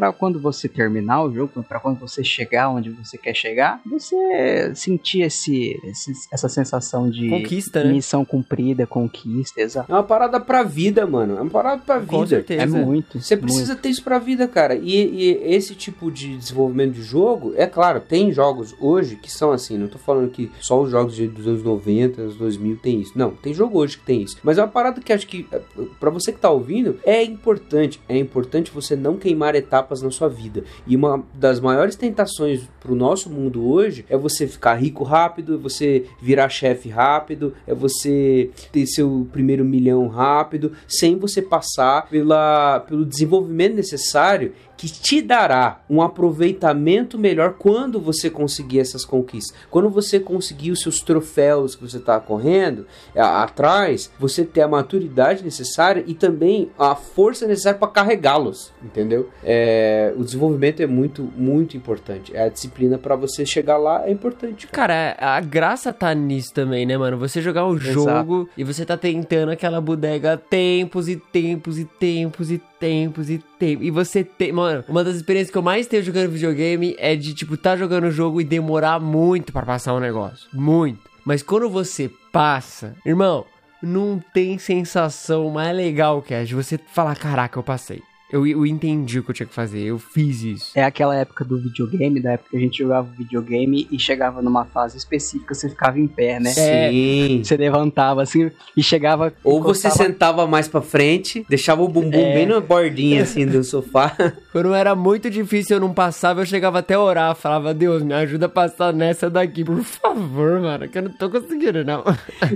[0.01, 4.72] para quando você terminar o jogo, para quando você chegar onde você quer chegar, você
[4.74, 7.93] sentir esse, esse- essa sensação de Conquista, né?
[7.93, 9.93] missão cumprida, conquista, exato.
[9.93, 11.36] É uma parada pra vida, mano.
[11.36, 12.28] É uma parada pra Com vida.
[12.28, 12.62] certeza.
[12.62, 13.20] É muito.
[13.20, 14.74] Você precisa ter isso pra vida, cara.
[14.74, 19.52] E, e esse tipo de desenvolvimento de jogo, é claro, tem jogos hoje que são
[19.52, 19.77] assim.
[19.77, 23.12] Não tô falando que só os jogos de- dos anos 90, anos 2000 tem isso.
[23.14, 24.39] Não, tem jogo hoje que tem isso.
[24.43, 25.60] Mas é uma parada que acho que, é,
[26.01, 28.01] pra você que tá ouvindo, é importante.
[28.09, 30.65] É importante você não queimar etapas na sua vida.
[30.87, 35.59] E uma das maiores tentações pro nosso mundo hoje é você ficar rico rápido, é
[35.59, 42.81] você virar chefe rápido, é você ter seu primeiro milhão rápido, sem você passar pela,
[42.81, 49.55] pelo desenvolvimento necessário que te dará um aproveitamento melhor quando você conseguir essas conquistas.
[49.69, 55.44] Quando você conseguir os seus troféus que você está correndo atrás, você ter a maturidade
[55.44, 59.28] necessária e também a força necessária para carregá-los, entendeu?
[59.44, 62.35] É, o desenvolvimento é muito, muito importante.
[62.35, 64.66] É a disciplina para você chegar lá é importante.
[64.66, 64.81] cara.
[64.81, 67.19] Cara, a graça tá nisso também, né, mano?
[67.19, 67.93] Você jogar um Exato.
[67.93, 72.70] jogo e você tá tentando aquela bodega tempos e tempos e tempos e tempos
[73.28, 73.82] e tempos.
[73.82, 74.52] E você tem.
[74.52, 78.05] Mano, uma das experiências que eu mais tenho jogando videogame é de, tipo, tá jogando
[78.05, 80.48] o jogo e demorar muito pra passar um negócio.
[80.52, 81.01] Muito.
[81.24, 83.44] Mas quando você passa, irmão,
[83.82, 88.02] não tem sensação mais legal que é de você falar: caraca, eu passei.
[88.32, 90.70] Eu, eu entendi o que eu tinha que fazer, eu fiz isso.
[90.74, 94.65] É aquela época do videogame, da época que a gente jogava videogame e chegava numa
[94.65, 96.51] fase específica, você ficava em pé, né?
[96.57, 96.90] É.
[96.90, 97.43] Sim.
[97.44, 99.32] Você levantava assim e chegava.
[99.43, 102.35] Ou você encostava- sentava mais pra frente, deixava o bumbum É.
[102.35, 104.16] bem na bordinha assim do sofá.
[104.52, 107.35] Quando era muito difícil eu não passava, eu chegava até a orar.
[107.35, 111.28] Falava, Deus, me ajuda a passar nessa daqui, por favor, mano, que eu não tô
[111.31, 112.05] conseguindo, não.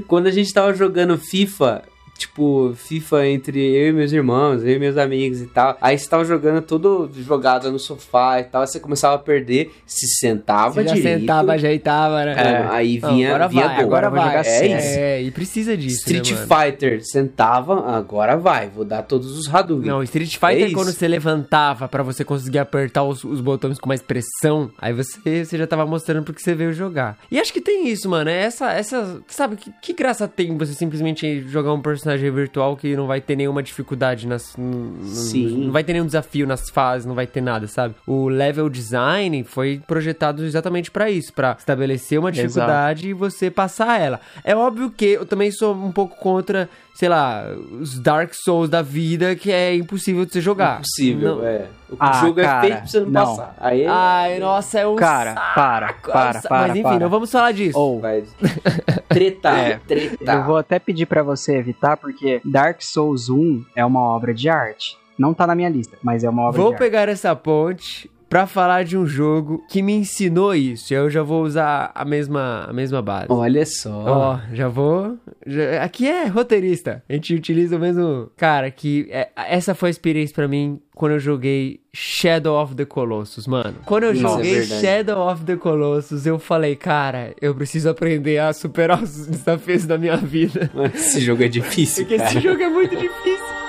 [0.07, 1.83] Quando a gente tava jogando FIFA,
[2.17, 5.77] tipo, FIFA entre eu e meus irmãos, eu e meus amigos e tal.
[5.81, 9.73] Aí você tava jogando todo jogado no sofá e tal, aí você começava a perder,
[9.87, 11.21] se sentava Você já direito.
[11.21, 12.35] sentava, ajeitava, né?
[12.37, 13.85] É, aí vinha, agora vinha vai, gol.
[13.85, 14.25] agora vai.
[14.25, 14.77] jogar É sério.
[14.79, 14.99] isso.
[14.99, 16.47] É, e precisa disso, Street né?
[16.47, 19.89] Fighter, sentava, agora vai, vou dar todos os Hadouken.
[19.91, 23.89] Não, Street Fighter, É quando você levantava pra você conseguir apertar os, os botões com
[23.89, 27.19] mais pressão, aí você, você já tava mostrando porque você veio jogar.
[27.31, 28.31] E acho que tem isso, mano.
[28.31, 29.21] É essa, essa.
[29.29, 33.37] Sabe, que, que graça tem você simplesmente jogar um personagem virtual que não vai ter
[33.37, 34.55] nenhuma dificuldade nas.
[35.03, 35.65] Sim.
[35.67, 37.95] Não vai ter nenhum desafio nas fases, não vai ter nada, sabe?
[38.07, 42.47] O level design foi projetado exatamente pra isso, pra estabelecer uma Exato.
[42.49, 44.21] dificuldade e você passar ela.
[44.43, 47.45] É óbvio que eu também sou um pouco contra, sei lá,
[47.81, 50.79] os Dark Souls da vida, que é impossível de você jogar.
[50.79, 51.67] Impossível, Não- é.
[51.91, 53.37] O Ah, jogo é cara, feito pra você não, não.
[53.37, 53.57] passar.
[53.61, 56.99] Aí Ai, nossa, é um Cara, saco, para, é para, para, Mas enfim, para.
[56.99, 57.79] não vamos falar disso.
[57.79, 58.25] Ou, vai
[59.09, 60.37] tretar, É, tretar.
[60.39, 64.49] eu vou até pedir pra você evitar, porque Dark Souls 1 é uma obra de
[64.49, 64.99] arte.
[65.19, 66.83] Não tá na minha lista, mas é uma obra Vou de arte.
[66.83, 70.93] pegar essa ponte pra falar de um jogo que me ensinou isso.
[70.93, 73.27] E eu já vou usar a mesma, a mesma base.
[73.29, 73.93] Olha só.
[74.05, 75.17] Ó, já vou.
[75.47, 77.01] já- aqui é roteirista.
[77.09, 78.29] A gente utiliza o mesmo.
[78.37, 82.85] Cara, que é- essa foi a experiência pra mim quando eu joguei Shadow of the
[82.85, 83.77] Colossus, mano.
[83.87, 84.63] Quando eu Nossa, joguei é.
[84.65, 89.97] Shadow of the Colossus, eu falei, cara, eu preciso aprender a superar os desafios da
[89.97, 90.69] minha vida.
[90.93, 92.31] Esse jogo é difícil, Porque cara.
[92.31, 93.64] esse jogo é muito difícil.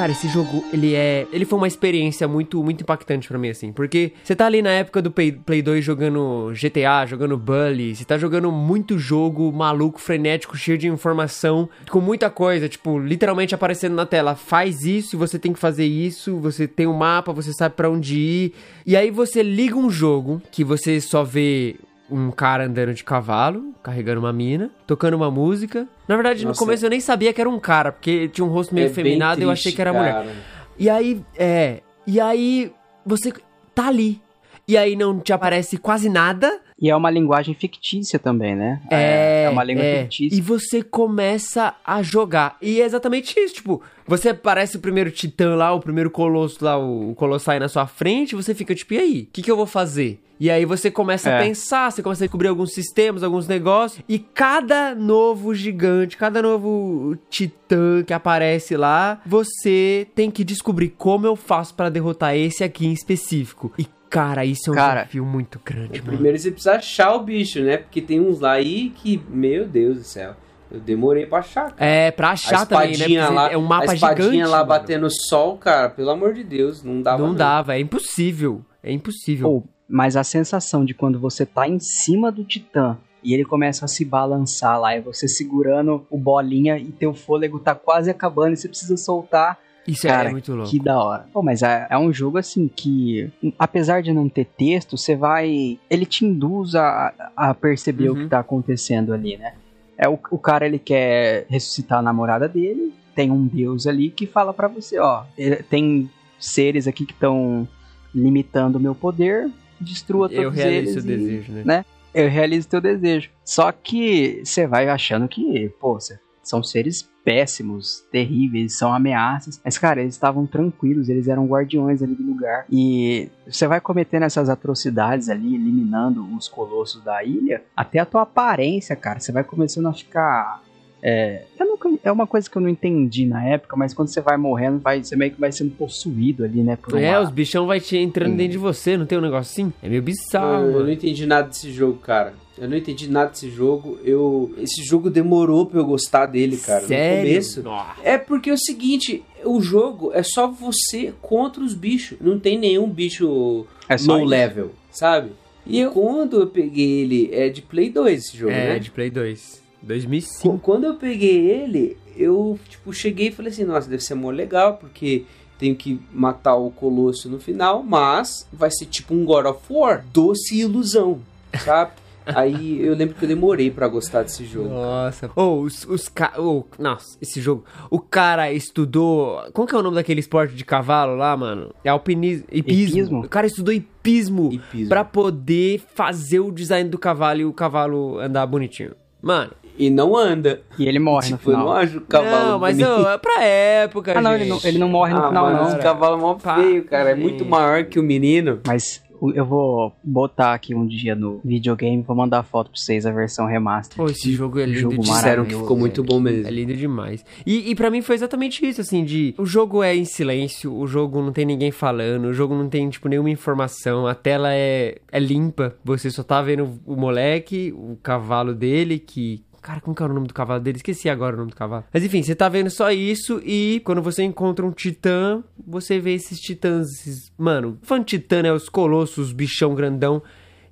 [0.00, 1.26] Cara, esse jogo, ele é.
[1.30, 3.70] Ele foi uma experiência muito, muito impactante pra mim, assim.
[3.70, 8.02] Porque você tá ali na época do Play, Play 2 jogando GTA, jogando Bully, você
[8.06, 13.94] tá jogando muito jogo maluco, frenético, cheio de informação, com muita coisa, tipo, literalmente aparecendo
[13.94, 14.34] na tela.
[14.34, 18.18] Faz isso, você tem que fazer isso, você tem um mapa, você sabe pra onde
[18.18, 18.54] ir.
[18.86, 21.76] E aí você liga um jogo que você só vê
[22.10, 25.86] um cara andando de cavalo, carregando uma mina, tocando uma música.
[26.08, 26.58] Na verdade, Nossa.
[26.60, 28.88] no começo eu nem sabia que era um cara, porque tinha um rosto meio É
[28.88, 30.12] bem efeminado e eu achei que era mulher.
[30.12, 30.32] cara.
[30.78, 31.80] E aí, é.
[32.06, 32.72] E aí,
[33.04, 33.32] você
[33.74, 34.20] tá ali.
[34.66, 36.60] E aí não te aparece quase nada.
[36.80, 38.80] E é uma linguagem fictícia também, né?
[38.88, 40.02] É, é uma língua é.
[40.02, 40.36] fictícia.
[40.36, 42.56] E você começa a jogar.
[42.62, 46.78] E é exatamente isso, tipo, você aparece o primeiro titã lá, o primeiro colosso lá,
[46.78, 49.20] o, o colossai na sua frente, e você fica tipo, e aí?
[49.22, 50.22] O que, que eu vou fazer?
[50.40, 51.42] E aí você começa a É.
[51.44, 57.14] pensar, você começa a descobrir alguns sistemas, alguns negócios, e cada novo gigante, cada novo
[57.28, 62.86] titã que aparece lá, você tem que descobrir como eu faço pra derrotar esse aqui
[62.86, 63.70] em específico.
[63.78, 66.12] E cara, isso é um Cara, desafio muito grande, mano.
[66.14, 67.76] Primeiro você precisa achar o bicho, né?
[67.76, 70.34] Porque tem uns lá aí que, meu Deus do céu,
[70.72, 71.72] eu demorei pra achar.
[71.72, 71.76] cara.
[71.78, 73.28] É, pra a achar também, né?
[73.28, 74.48] lá, é um mapa a espadinha gigante.
[74.50, 74.68] lá mano.
[74.68, 77.22] batendo sol, cara, pelo amor de Deus, não dava.
[77.22, 78.64] Não dava, é impossível.
[78.82, 79.48] É impossível.
[79.48, 83.84] Ou, mas a sensação de quando você tá em cima do titã e ele começa
[83.84, 88.54] a se balançar lá, e você segurando o bolinha e teu fôlego tá quase acabando
[88.54, 89.58] e você precisa soltar.
[89.86, 90.70] Isso Cara, é muito louco.
[90.70, 91.26] Que da hora.
[91.32, 95.78] Pô, mas é, é um jogo assim que, apesar de não ter texto, você vai.
[95.90, 98.14] Ele te induz a, a perceber Uhum.
[98.20, 99.54] o que tá acontecendo ali, né?
[99.98, 104.26] É o, o cara ele quer ressuscitar a namorada dele, tem um deus ali que
[104.26, 106.08] fala pra você, ó, ele- tem
[106.38, 107.68] seres aqui que estão
[108.14, 109.50] limitando o meu poder,
[109.80, 111.62] destrua todos Eu realizo eles e- desejo, né?
[111.64, 111.84] né?
[112.14, 113.30] Eu realizo teu desejo.
[113.44, 115.96] Só que você vai achando que, pô,
[116.42, 119.60] são seres péssimos, terríveis, são ameaças.
[119.64, 122.64] Mas, cara, eles estavam tranquilos, eles eram guardiões ali do lugar.
[122.70, 128.22] E você vai cometendo essas atrocidades ali, eliminando os colossos da ilha, até a tua
[128.22, 130.62] aparência, cara, você vai começando a ficar.
[131.02, 134.20] É, eu nunca- é uma coisa que eu não entendi na época, mas quando você
[134.20, 136.76] vai morrendo, vai, você meio que vai sendo possuído ali, né?
[136.76, 138.36] Por É, uma- os bichão vai te entrando Hum.
[138.36, 139.72] dentro de você, não tem um negócio assim?
[139.82, 140.92] É meio Eu, bizarro, eu não mano.
[140.92, 142.34] entendi nada desse jogo, cara.
[142.58, 143.98] Eu não entendi nada desse jogo.
[144.04, 146.86] Eu esse jogo demorou pra eu gostar dele, cara.
[146.86, 147.16] Sério?
[147.22, 147.62] No começo.
[147.62, 148.00] Nossa.
[148.04, 152.18] É porque é o seguinte, o jogo é só você contra os bichos.
[152.20, 154.28] Não tem nenhum bicho É só low isso.
[154.28, 155.30] level, sabe?
[155.66, 158.78] E eu, quando eu peguei ele, é de Play 2 esse jogo, É, né?
[158.78, 159.62] de Play 2.
[159.80, 160.58] Qu- 2005.
[160.58, 164.74] Quando eu peguei ele, eu tipo cheguei e falei assim, nossa, deve ser mó legal,
[164.74, 165.24] porque
[165.58, 170.04] tenho que matar o Colosso no final, mas vai ser tipo um God of War,
[170.12, 171.20] doce ilusão,
[171.64, 171.92] sabe?
[172.26, 174.68] Aí eu lembro que eu demorei pra gostar desse jogo.
[174.68, 175.30] Nossa.
[175.34, 176.32] Ô, os, os ca...
[176.38, 177.64] ô, nossa, esse jogo.
[177.90, 179.40] O cara estudou.
[179.52, 181.74] Como que é o nome daquele esporte de cavalo lá, mano?
[181.82, 182.44] É alpinismo.
[182.52, 182.98] Hipismo.
[182.98, 183.20] Hipismo?
[183.24, 184.88] O cara estudou hipismo, Hipismo.
[184.88, 188.92] pra poder fazer o design do cavalo e o cavalo andar bonitinho.
[189.20, 190.60] Mano, E não anda.
[190.78, 191.68] E ele morre no Tipo, eu final.
[191.68, 192.88] não acho o cavalo não, mas bonito.
[193.02, 195.56] não, é pra época, Ah, não, ele não, ele não morre no Ah, final, mano,
[195.62, 195.68] não.
[195.68, 197.10] esse cavalo é mó feio, cara.
[197.10, 198.60] É muito maior que o menino.
[198.66, 203.04] Mas o- eu vou botar aqui um dia no videogame, vou mandar foto pra vocês,
[203.04, 203.96] a versão remaster.
[203.96, 205.10] Pô, esse jogo é lindo Jogo demais.
[205.20, 206.46] Disseram que ficou muito bom mesmo.
[206.46, 207.24] É lindo demais.
[207.46, 209.34] E, e para mim foi exatamente isso, assim, de...
[209.38, 212.88] O jogo é em silêncio, o jogo não tem ninguém falando, o jogo não tem,
[212.88, 217.96] tipo, nenhuma informação, a tela é, é limpa, você só tá vendo o moleque, o
[218.02, 219.42] cavalo dele, que...
[219.62, 220.78] Cara, como que era o nome do cavalo dele?
[220.78, 221.84] Esqueci agora o nome do cavalo.
[221.92, 226.14] Mas enfim, você tá vendo só isso e quando você encontra um titã, você vê
[226.14, 227.32] esses titãs, esses...
[227.36, 228.52] Mano, fã titã, né?
[228.52, 230.22] Os colossos, bichão grandão.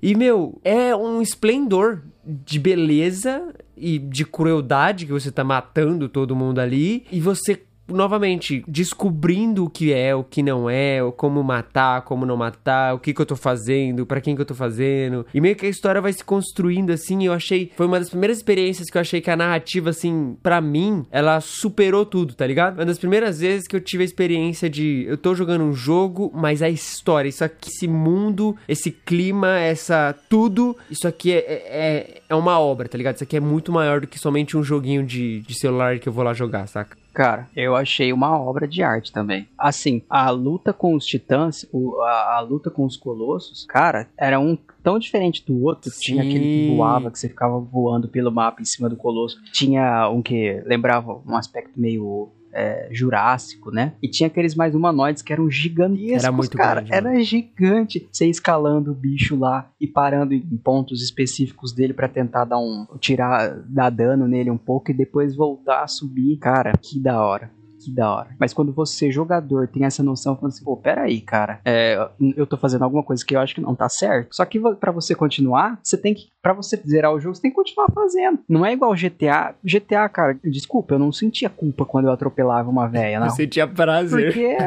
[0.01, 6.35] E, meu, é um esplendor de beleza e de crueldade que você tá matando todo
[6.35, 7.05] mundo ali.
[7.11, 12.37] E você, novamente, descobrindo o que é, o que não é, como matar, como não
[12.37, 15.25] matar, o que que eu tô fazendo, pra quem que eu tô fazendo.
[15.33, 17.25] E meio que a história vai se construindo assim.
[17.25, 17.71] Eu achei.
[17.75, 21.41] Foi uma das primeiras experiências que eu achei que a narrativa, assim, pra mim, ela
[21.41, 22.75] superou tudo, tá ligado?
[22.75, 25.05] Uma das primeiras vezes que eu tive a experiência de.
[25.07, 30.15] Eu tô jogando um jogo, mas a história, isso aqui, esse mundo, esse clima, essa.
[30.29, 33.15] Tudo, isso aqui é, é, é uma obra, tá ligado?
[33.15, 36.13] Isso aqui é muito maior do que somente um joguinho de, de celular que eu
[36.13, 36.97] vou lá jogar, saca?
[37.19, 39.45] Cara, eu achei uma obra de arte também.
[39.57, 44.39] Assim, a luta com os titãs, o- a, a luta com os colossos, cara, era
[44.39, 45.91] um tão diferente do outro.
[45.99, 46.67] Tinha aquele que Sim.
[46.77, 49.35] voava, que você ficava voando pelo mapa em cima do colosso.
[49.51, 52.29] Tinha um que lembrava um aspecto meio
[52.59, 53.93] é, jurássico, né?
[54.01, 56.81] E tinha aqueles mais humanoides que eram gigantescos, Era muito cara.
[56.81, 58.07] grande, Era gigante.
[58.11, 62.85] Você escalando o bicho lá e parando em pontos específicos dele pra tentar dar um
[62.99, 66.37] tirar dar dano nele um pouco e depois voltar a subir.
[66.37, 67.51] Cara, que da hora.
[67.83, 68.29] Que da hora.
[68.39, 72.57] Mas quando você, jogador, tem essa noção, falando assim, pô, peraí, cara, é, eu tô
[72.57, 74.35] fazendo alguma coisa que eu acho que não tá certo.
[74.35, 77.51] Só que pra você continuar, você tem que, pra você zerar o jogo, você tem
[77.51, 78.39] que continuar fazendo.
[78.47, 79.55] Não é igual GTA.
[79.63, 83.29] GTA, cara, desculpa, eu não sentia culpa quando eu atropelava uma véia, não.
[83.29, 84.33] Você tinha prazer.
[84.33, 84.57] Porque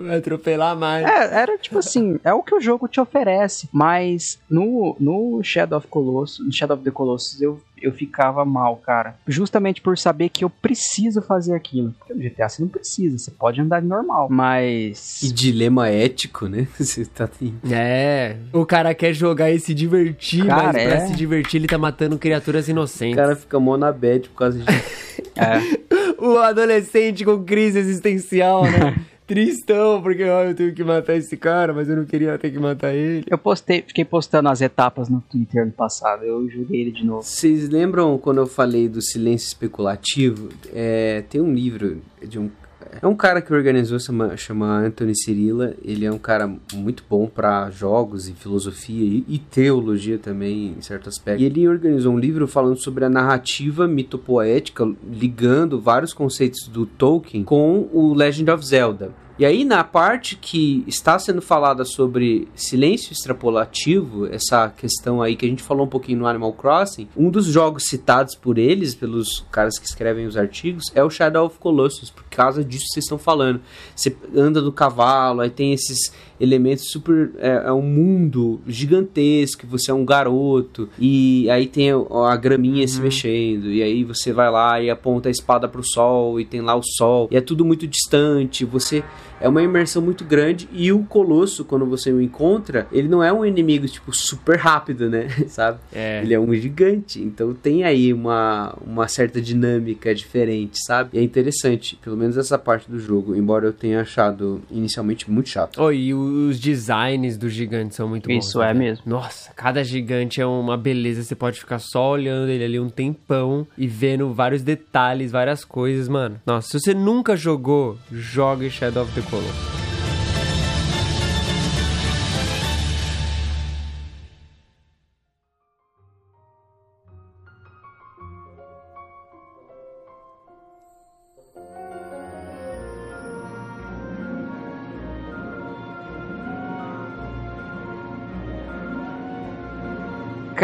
[0.00, 1.06] Vai atropelar mais.
[1.06, 3.68] É, era tipo assim, é o que o jogo te oferece.
[3.72, 8.76] Mas no, no Shadow of Colossus, no Shadow of the Colossus, eu, eu ficava mal,
[8.76, 9.16] cara.
[9.26, 11.92] Justamente por saber que eu preciso fazer aquilo.
[11.98, 14.28] Porque no GTA você não precisa, você pode andar normal.
[14.30, 15.18] Mas.
[15.20, 16.66] Que dilema ético, né?
[16.78, 17.28] Você tá
[17.70, 21.06] É, o cara quer jogar e se divertir, Cara, mas pra é.
[21.06, 23.16] se divertir ele tá matando criaturas O inocentes.
[23.16, 24.70] cara fica mó na bad por causa disso.
[25.36, 25.58] É,
[26.18, 28.94] O adolescente com crise existencial, né?
[29.26, 32.58] Tristão, porque ó, eu tenho que matar esse cara, mas eu não queria ter que
[32.58, 33.24] matar ele.
[33.26, 36.24] eu postei, fiquei postando as etapas no Twitter ano passado.
[36.24, 37.22] Eu joguei ele de novo.
[37.22, 40.50] Vocês lembram quando eu falei do silêncio especulativo?
[40.74, 42.50] É, tem um livro de um.
[43.00, 45.74] É um cara que organizou, chama, chama Anthony Cirilla.
[45.84, 50.80] Ele é um cara muito bom para jogos e filosofia e, e teologia também, em
[50.80, 51.42] certo aspecto.
[51.42, 57.44] E ele organizou um livro falando sobre a narrativa mitopoética, ligando vários conceitos do Tolkien
[57.44, 59.23] com o Legend of Zelda.
[59.36, 65.44] E aí, na parte que está sendo falada sobre silêncio extrapolativo, essa questão aí que
[65.44, 69.44] a gente falou um pouquinho no Animal Crossing, um dos jogos citados por eles, pelos
[69.50, 73.04] caras que escrevem os artigos, é o Shadow of Colossus, por causa disso que vocês
[73.06, 73.60] estão falando.
[73.96, 77.32] Você anda do cavalo, aí tem esses elementos super.
[77.38, 81.96] É, é um mundo gigantesco, você é um garoto, e aí tem a,
[82.32, 86.40] a graminha se mexendo, e aí você vai lá e aponta a espada pro sol,
[86.40, 89.02] e tem lá o sol, e é tudo muito distante, você.
[89.44, 93.30] É uma imersão muito grande e o Colosso, quando você o encontra, ele não é
[93.30, 95.28] um inimigo, tipo, super rápido, né?
[95.48, 95.80] Sabe?
[95.92, 96.22] É.
[96.22, 97.20] Ele é um gigante.
[97.20, 101.10] Então tem aí uma, uma certa dinâmica diferente, sabe?
[101.12, 105.50] E é interessante, pelo menos essa parte do jogo, embora eu tenha achado inicialmente muito
[105.50, 105.78] chato.
[105.78, 108.46] Oh, e os designs dos gigantes são muito bons.
[108.46, 108.78] Isso né, é velho?
[108.78, 109.04] mesmo.
[109.04, 111.22] Nossa, cada gigante é uma beleza.
[111.22, 116.08] Você pode ficar só olhando ele ali um tempão e vendo vários detalhes, várias coisas,
[116.08, 116.40] mano.
[116.46, 119.33] Nossa, se você nunca jogou, jogue Shadow of the Colossus.
[119.34, 119.93] Tricolor.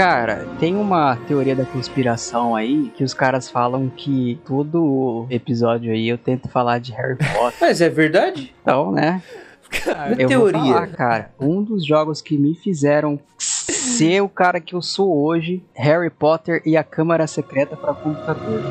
[0.01, 6.09] Cara, tem uma teoria da conspiração aí que os caras falam que todo episódio aí
[6.09, 7.59] eu tento falar de Harry Potter.
[7.60, 8.55] Mas é verdade?
[8.62, 9.22] Então, né?
[9.68, 10.59] Cara, Eu teoria.
[10.59, 15.62] falar, cara, um dos jogos que me fizeram ser o cara que eu sou hoje,
[15.74, 18.62] Harry Potter e a Câmara Secreta para computador.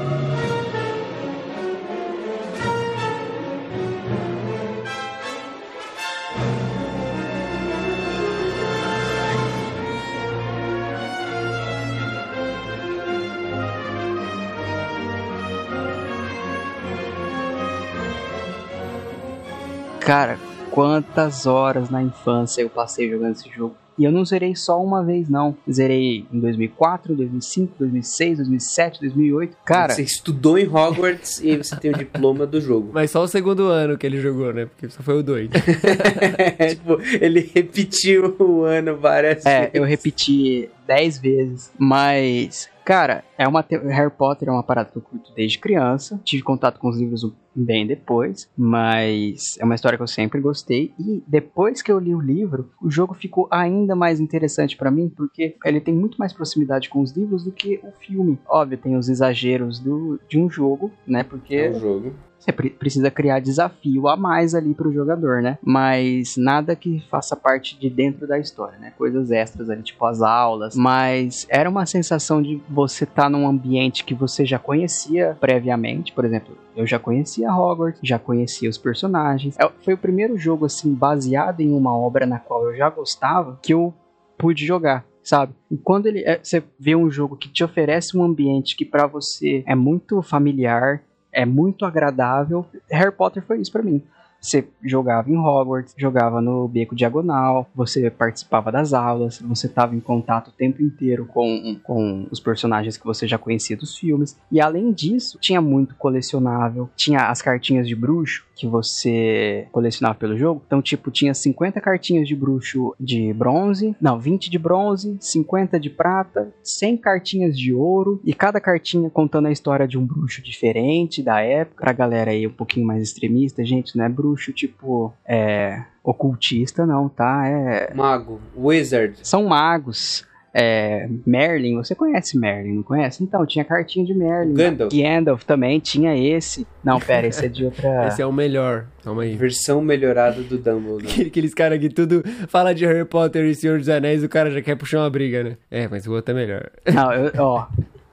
[20.10, 20.40] Cara,
[20.72, 23.76] quantas horas na infância eu passei jogando esse jogo.
[23.96, 25.56] E eu não zerei só uma vez, não.
[25.72, 29.58] Zerei em 2004, 2005, 2006, 2007, 2008.
[29.64, 32.90] Cara, Você estudou em Hogwarts e você tem o diploma do jogo.
[32.92, 34.66] Mas só o segundo ano que ele jogou, né?
[34.66, 35.48] Porque só foi o dois.
[36.70, 39.76] tipo, ele repetiu o ano várias é, vezes.
[39.76, 41.72] eu repeti 10 vezes.
[41.78, 46.20] Mas, cara, é uma te- Harry Potter é uma parada que eu curto desde criança.
[46.24, 47.22] Tive contato com os livros
[47.54, 50.92] bem depois, mas é uma história que eu sempre gostei.
[51.00, 55.08] E depois que eu li o livro, o jogo ficou ainda mais interessante pra mim,
[55.08, 58.40] porque ele tem muito mais proximidade com os livros do que o filme.
[58.48, 61.22] Óbvio, tem os exageros do, de um jogo, né?
[61.24, 62.14] Porque É um jogo.
[62.40, 65.58] Você pre- precisa criar desafio a mais ali pro jogador, né?
[65.62, 68.94] Mas nada que faça parte de dentro da história, né?
[68.98, 70.76] Coisas extras ali, tipo as aulas.
[70.76, 76.14] Mas era uma sensação de você estar num ambiente que você já conhecia previamente.
[76.14, 79.58] Por exemplo, eu já conhecia Hogwarts, já conhecia os personagens.
[79.60, 83.60] É- Foi o primeiro jogo, assim, baseado em uma obra na qual eu já gostava,
[83.62, 83.94] que eu
[84.38, 85.06] pude jogar.
[85.22, 85.54] Sabe?
[85.70, 89.06] E quando ele, é, você vê um jogo que te oferece um ambiente que pra
[89.06, 92.66] você é muito familiar, é muito agradável.
[92.90, 94.04] Harry Potter foi isso pra mim.
[94.42, 100.00] Você jogava em Hogwarts, jogava no Beco Diagonal, você participava das aulas, você estava em
[100.00, 104.40] contato o tempo inteiro com, com os personagens que você já conhecia dos filmes.
[104.50, 110.38] E além disso, tinha muito colecionável, tinha as cartinhas de bruxo que você colecionava pelo
[110.38, 110.62] jogo.
[110.68, 115.90] Então, tipo, tinha 50 cartinhas de bruxo de bronze, não, 20 de bronze, 50 de
[115.90, 121.24] prata, 100 cartinhas de ouro, e cada cartinha contando a história de um bruxo diferente
[121.24, 121.86] da época.
[121.86, 125.82] Pra galera aí um pouquinho mais extremista, gente, não é bruxo tipo, é.
[126.04, 127.48] ocultista, não, tá?
[127.48, 127.94] É.
[127.94, 129.18] Mago, Wizard.
[129.24, 130.28] São magos.
[130.54, 133.24] É, Merlin, você conhece Merlin, não conhece?
[133.24, 134.54] Então, tinha cartinha de Merlin.
[134.54, 134.92] Gandalf.
[134.94, 136.66] Gandalf também tinha esse.
[136.84, 138.08] Não, pera, esse é de outra.
[138.10, 138.88] Esse é o melhor.
[139.04, 139.36] Calma aí.
[139.36, 141.06] Versão melhorada do Dumbledore.
[141.08, 144.50] Aquele- Aqueles caras que tudo fala de Harry Potter e Senhor dos Anéis, o cara
[144.50, 145.58] já quer puxar uma briga, né?
[145.70, 146.70] É, mas o outro é melhor.
[146.94, 147.68] Não, eu, ó,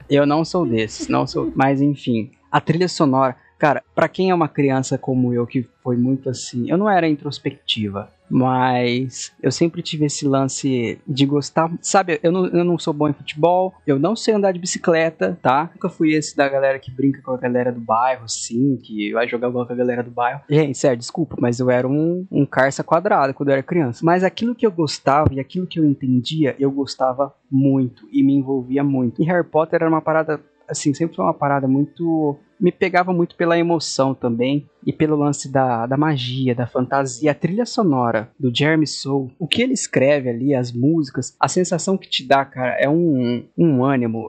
[0.09, 1.51] eu não sou desses, não sou.
[1.55, 5.97] Mas enfim, a trilha sonora, cara, pra quem é uma criança como eu que foi
[5.97, 12.19] muito assim, eu não era introspectiva, mas eu sempre tive esse lance de gostar, sabe?
[12.21, 15.69] Eu não, eu não sou bom em futebol, eu não sei andar de bicicleta, tá?
[15.73, 19.27] Nunca fui esse da galera que brinca com a galera do bairro, assim, que vai
[19.27, 20.41] jogar bola com a galera do bairro.
[20.49, 24.01] Gente, sério, desculpa, mas eu era um, um carça quadrado quando eu era criança.
[24.03, 28.33] Mas aquilo que eu gostava e aquilo que eu entendia, eu gostava muito e me
[28.33, 29.21] envolvia muito.
[29.21, 32.37] E Harry Potter era uma parada, assim, sempre foi uma parada muito.
[32.59, 37.31] Me pegava muito pela emoção também e pelo lance da, da magia, da fantasia.
[37.31, 41.97] A trilha sonora do Jeremy Soule, o que ele escreve ali, as músicas, a sensação
[41.97, 44.27] que te dá, cara, é um, um ânimo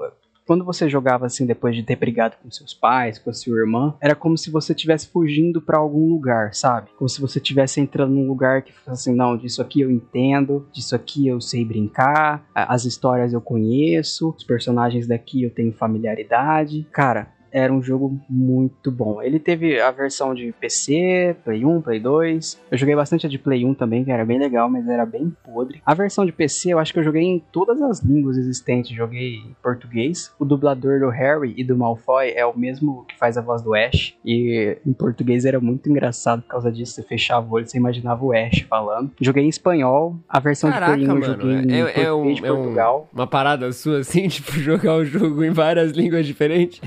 [0.49, 3.95] quando você jogava assim depois de ter brigado com seus pais, com a sua irmã,
[4.01, 6.89] era como se você estivesse fugindo pra algum lugar, sabe?
[6.97, 10.67] Como se você estivesse entrando num lugar que fosse assim, não, disso aqui eu entendo,
[10.73, 16.87] disso aqui eu sei brincar, as histórias eu conheço, os personagens daqui eu tenho familiaridade.
[16.91, 19.23] Cara, era um jogo muito bom.
[19.23, 22.61] Ele teve a versão de PC, Play 1, Play 2.
[22.71, 25.33] Eu joguei bastante a de Play 1 também, que era bem legal, mas era bem
[25.45, 25.81] podre.
[25.85, 28.95] A versão de PC, eu acho que eu joguei em todas as línguas existentes.
[28.97, 30.33] Joguei em português.
[30.39, 33.75] O dublador do Harry e do Malfoy é o mesmo que faz a voz do
[33.75, 34.15] Ash.
[34.25, 36.93] E em português era muito engraçado por causa disso.
[36.95, 39.11] Você fechava o olho, você imaginava o Ash falando.
[39.21, 40.17] Joguei em espanhol.
[40.29, 41.33] A versão Caraca, de Play 1 eu mano.
[41.33, 43.09] joguei em É, português é um, de é um- Portugal.
[43.13, 46.81] uma parada sua assim, tipo, jogar o jogo em várias línguas diferentes.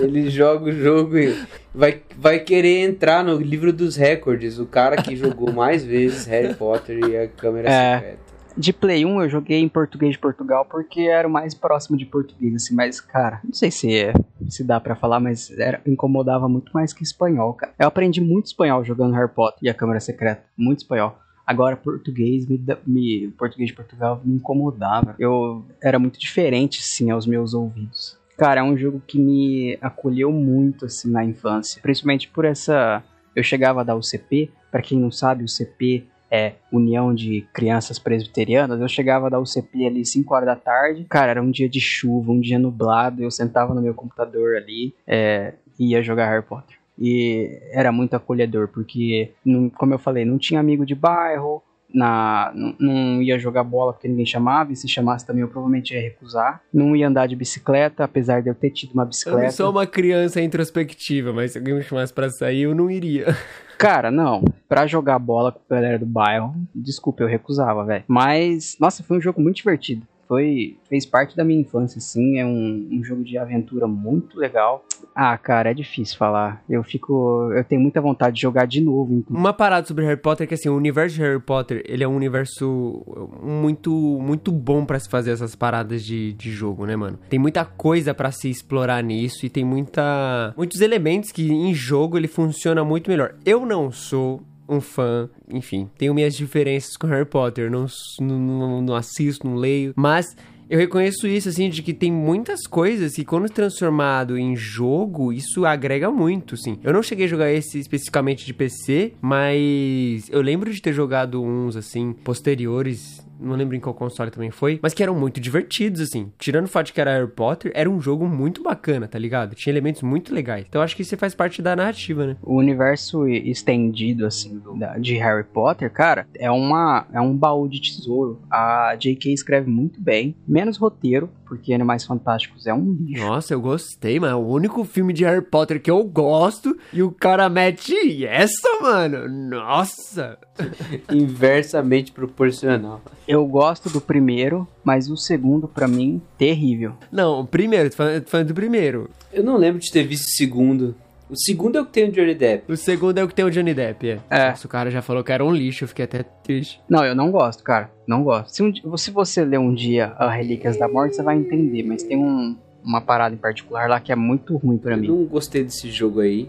[0.00, 1.36] Ele joga o jogo e
[1.74, 4.58] vai, vai querer entrar no livro dos recordes.
[4.58, 7.94] O cara que jogou mais vezes Harry Potter e a câmera É.
[7.98, 8.26] secreta.
[8.58, 12.06] De Play 1 eu joguei em português de Portugal porque era o mais próximo de
[12.06, 14.14] português, assim, mas, cara, não sei se é,
[14.48, 17.74] se dá pra falar, mas era, incomodava muito mais que espanhol, cara.
[17.78, 21.18] Eu aprendi muito espanhol jogando Harry Potter e a Câmara Secreta, muito espanhol.
[21.46, 25.14] Agora, português, me, me, português de Portugal me incomodava.
[25.18, 28.15] Eu era muito diferente, sim, aos meus ouvidos.
[28.36, 31.80] Cara, é um jogo que me acolheu muito, assim, na infância.
[31.82, 33.02] Principalmente por essa...
[33.34, 37.46] Eu chegava a dar o CP, pra quem não sabe, o CP é União de
[37.52, 41.04] Crianças Presbiterianas, eu chegava a dar o CP ali 5 horas da tarde.
[41.08, 44.94] Cara, era um dia de chuva, um dia nublado, eu sentava no meu computador ali
[45.06, 46.76] é, e ia jogar Harry Potter.
[46.98, 49.32] E era muito acolhedor, porque,
[49.76, 54.26] como eu falei, não tinha amigo de bairro, na, não, ia jogar bola porque ninguém
[54.26, 56.60] chamava, e se chamasse também eu provavelmente ia recusar.
[56.72, 59.42] Não ia andar de bicicleta, apesar de eu ter tido uma Eu bicicleta.
[59.42, 63.26] não sou uma criança introspectiva, mas se alguém me chamasse pra sair, eu não iria.
[63.78, 64.42] Cara, não.
[64.68, 68.04] Pra jogar bola com a galera do bairro, desculpa, eu recusava, velho.
[68.08, 70.06] Mas, nossa, foi um jogo muito divertido.
[70.28, 72.38] Foi, fez parte da minha infância, assim.
[72.38, 74.84] É um, um jogo de aventura muito legal.
[75.14, 76.62] Ah, cara, é difícil falar.
[76.68, 77.50] Eu fico.
[77.52, 79.14] Eu tenho muita vontade de jogar de novo.
[79.14, 79.36] então.
[79.36, 82.08] Uma parada sobre Harry Potter é que assim, o universo de Harry Potter, ele é
[82.08, 83.04] um universo
[83.42, 83.90] muito
[84.20, 87.18] muito bom pra se fazer essas paradas de, de jogo, né, mano?
[87.28, 92.16] Tem muita coisa pra se explorar nisso e tem muita muitos elementos que em jogo
[92.16, 93.34] ele funciona muito melhor.
[93.44, 97.86] Eu não sou um fã, enfim, tenho minhas diferenças com Harry Potter, não,
[98.20, 100.34] não, não assisto, não leio, mas
[100.68, 105.64] eu reconheço isso, assim, de que tem muitas coisas que quando transformado em jogo, isso
[105.64, 106.78] agrega muito, sim.
[106.82, 111.40] Eu não cheguei a jogar esse especificamente de PC, mas eu lembro de ter jogado
[111.40, 116.00] uns, assim, posteriores não lembro em qual console também foi, mas que eram muito divertidos,
[116.00, 116.32] assim.
[116.38, 119.54] Tirando o fato de que era Harry Potter, era um jogo muito bacana, tá ligado?
[119.54, 120.66] Tinha elementos muito legais.
[120.68, 122.36] Então acho que isso faz parte da narrativa, né?
[122.42, 127.80] O universo estendido, assim, do- de Harry Potter, cara, é, uma, é um baú de
[127.80, 128.40] tesouro.
[128.50, 129.32] A J.K.
[129.32, 133.24] escreve muito bem, menos roteiro, porque Animais Fantásticos é um lixo.
[133.24, 134.38] Nossa, eu gostei, mano.
[134.38, 139.28] O único filme de Harry Potter que eu gosto e o cara mete essa, mano.
[139.28, 140.38] Nossa.
[141.10, 143.00] Inversamente proporcional.
[143.26, 146.94] Eu gosto do primeiro, mas o segundo, pra mim, terrível.
[147.10, 149.10] Não, o primeiro, tô falando, tô falando do primeiro.
[149.32, 150.94] Eu não lembro de ter visto o segundo.
[151.28, 152.70] O segundo é o que tem o Johnny Depp.
[152.72, 154.20] O segundo é o que tem o Johnny Depp, é.
[154.30, 154.48] É.
[154.50, 156.80] Nossa, o cara já falou que era um lixo, eu fiquei até triste.
[156.88, 157.90] Não, eu não gosto, cara.
[158.06, 158.54] Não gosto.
[158.54, 162.02] Se, um se você ler um dia a Relíquias da Morte, você vai entender, mas
[162.04, 165.08] tem um- uma parada em particular lá que é muito ruim pra Eu mim.
[165.08, 166.48] não gostei desse jogo aí.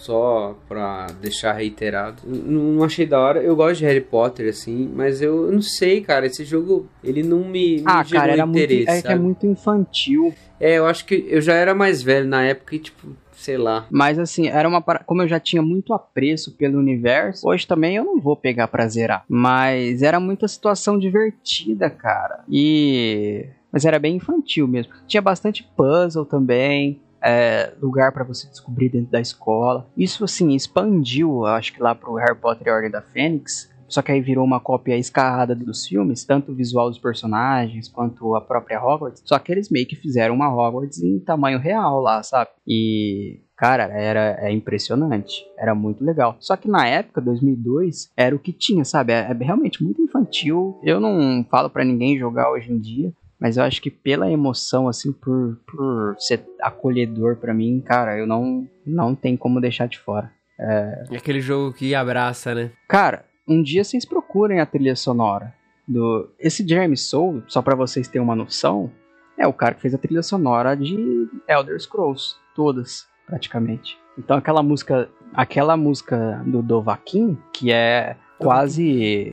[0.00, 2.22] Só pra deixar reiterado.
[2.24, 3.42] Não, achei da hora.
[3.42, 6.26] Eu gosto de Harry Potter, assim, mas eu não sei, cara.
[6.26, 8.98] Esse jogo, ele não me, me Ah, gerou cara, era muito, interesse.
[8.98, 10.32] é que é muito infantil.
[10.60, 13.08] É, eu acho que eu já era mais velho na época e, tipo,
[13.46, 13.86] sei lá.
[13.90, 17.96] Mas assim, era uma para- como eu já tinha muito apreço pelo universo, hoje também
[17.96, 19.24] eu não vou pegar pra zerar.
[19.28, 22.44] Mas era muita situação divertida, cara.
[22.50, 24.92] E mas era bem infantil mesmo.
[25.06, 27.00] Tinha bastante puzzle também.
[27.28, 29.86] é, lugar pra você descobrir dentro da escola.
[29.96, 33.68] Isso assim expandiu, acho que lá pro Harry Potter e a Ordem da Fênix.
[33.88, 38.34] Só que aí virou uma cópia escarrada dos filmes, tanto o visual dos personagens quanto
[38.34, 39.22] a própria Hogwarts.
[39.24, 42.50] Só que eles meio que fizeram uma Hogwarts em tamanho real lá, sabe?
[42.66, 45.46] E Cara, era é impressionante.
[45.58, 46.36] Era muito legal.
[46.38, 49.14] Só que na época, 2002, era o que tinha, sabe?
[49.14, 50.78] É, é realmente muito infantil.
[50.82, 53.12] Eu não falo pra ninguém jogar hoje em dia.
[53.40, 58.26] Mas eu acho que pela emoção, assim, por, por ser acolhedor pra mim, cara, eu
[58.26, 60.30] não, não tem como deixar de fora.
[60.58, 62.70] É aquele jogo que abraça, né?
[62.88, 65.54] Cara, um dia vocês procurem a trilha sonora
[65.86, 66.28] do.
[66.38, 68.90] Esse Jeremy Soule, só pra vocês terem uma noção,
[69.38, 73.98] é o cara que fez a trilha sonora de Elder Scrolls, todas, praticamente.
[74.18, 79.32] Então aquela música, aquela música do Dovahkiin, que é quase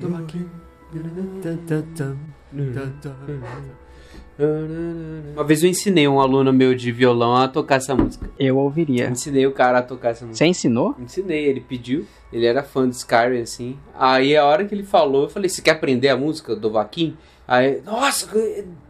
[5.34, 8.30] Uma vez eu ensinei um aluno meu de violão a tocar essa música.
[8.40, 9.10] eu ouviria.
[9.10, 10.44] Ensinei o cara a tocar essa música.
[10.44, 10.96] Você ensinou?
[11.00, 12.06] Ensinei, ele pediu.
[12.32, 13.78] Ele era fã do Skyrim, assim.
[13.98, 17.16] Aí a hora que ele falou, eu falei, você quer aprender a música do Vaquim?
[17.48, 18.28] Aí, nossa!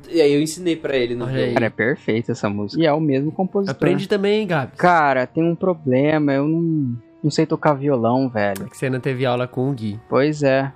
[0.10, 1.54] E aí eu ensinei pra ele no Olha violão.
[1.56, 2.82] Cara, é perfeita essa música.
[2.82, 3.76] E é o mesmo compositor.
[3.76, 4.78] Aprende também, hein, Gabi.
[4.78, 8.64] Cara, tem um problema, eu não, não sei tocar violão, velho.
[8.66, 10.00] É que você não teve aula com o Gui.
[10.08, 10.72] Pois é.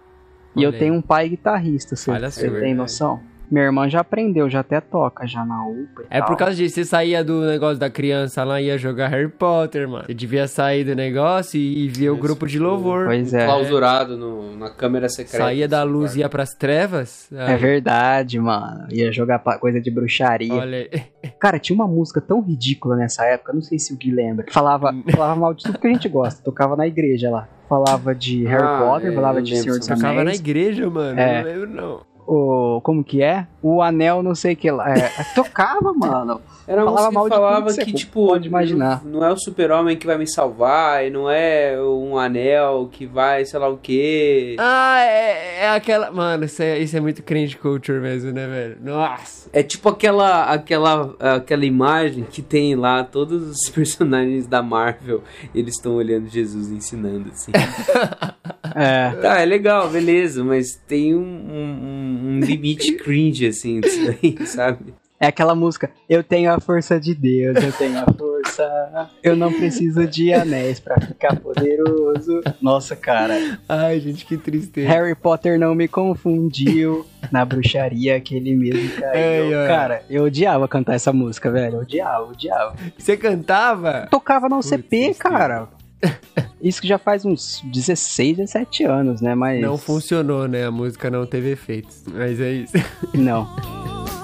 [0.56, 3.22] E eu tenho um pai guitarrista, você, Olha você tem noção?
[3.50, 6.04] Minha irmã já aprendeu, já até toca já na UPA.
[6.04, 6.28] e É tal.
[6.28, 9.88] por causa disso, você saía do negócio da criança lá e ia jogar Harry Potter,
[9.88, 10.04] mano.
[10.06, 13.06] Você devia sair do negócio e, e ver o Isso, grupo de louvor.
[13.06, 13.46] Pois é.
[13.46, 15.38] Clausurado no- na câmera secreta.
[15.46, 17.32] Saía da luz e ia pras trevas.
[17.32, 18.88] É Aí, verdade, mano.
[18.92, 20.54] Ia jogar coisa de bruxaria.
[20.54, 21.02] Olha aí.
[21.40, 24.44] Cara, tinha uma música tão ridícula nessa época, não sei se o Gui lembra.
[24.46, 26.42] que Falava, falava mal de tudo que a gente gosta.
[26.44, 27.48] Tocava na igreja lá.
[27.70, 30.40] Falava de Harry Ah, Potter, é, falava de Senhor dos dessa Tocava na Anéis.
[30.40, 31.20] igreja, mano.
[31.20, 31.44] É.
[31.44, 32.17] Não lembro, não.
[32.28, 33.48] O, como que é?
[33.64, 34.94] O anel não sei o que lá.
[34.94, 36.42] É, tocava, mano.
[36.68, 39.02] Era falava mal que de tudo falava que tipo, pode imaginar.
[39.06, 43.06] Não, não é o super-homem que vai me salvar, e não é um anel que
[43.06, 44.58] vai, sei lá o quê.
[44.60, 46.12] Ah, é, é aquela.
[46.12, 48.78] Mano, isso é, isso é muito cringe culture mesmo, né, velho?
[48.84, 49.50] Nossa.
[49.54, 55.24] É tipo aquela, aquela, aquela imagem que tem lá todos os personagens da Marvel,
[55.56, 57.54] eles estão olhando Jesus ensinando, assim.
[58.76, 59.10] É.
[59.22, 64.94] tá, é legal, beleza, mas tem um, um- um limite cringe, assim, disso daí, sabe?
[65.20, 69.52] É aquela música, eu tenho a força de Deus, eu tenho a força, eu não
[69.52, 72.40] preciso de anéis pra ficar poderoso.
[72.62, 73.34] Nossa, cara,
[73.68, 74.88] Ai, gente, que tristeza.
[74.88, 79.12] Harry Potter não me confundiu na bruxaria que ele mesmo caiu.
[79.12, 79.68] Ai, ai.
[79.68, 82.76] Cara, eu odiava cantar essa música, velho, eu odiava, odiava.
[82.96, 84.08] Você cantava?
[84.12, 85.20] Tocava no Putz, CP, tristeza.
[85.24, 85.68] cara.
[86.62, 89.62] Isso que já faz uns 16, 17 anos, né, mas...
[89.62, 90.66] Não funcionou, né?
[90.66, 92.04] A música não teve efeitos.
[92.12, 92.74] Mas é isso.
[93.14, 93.48] Não.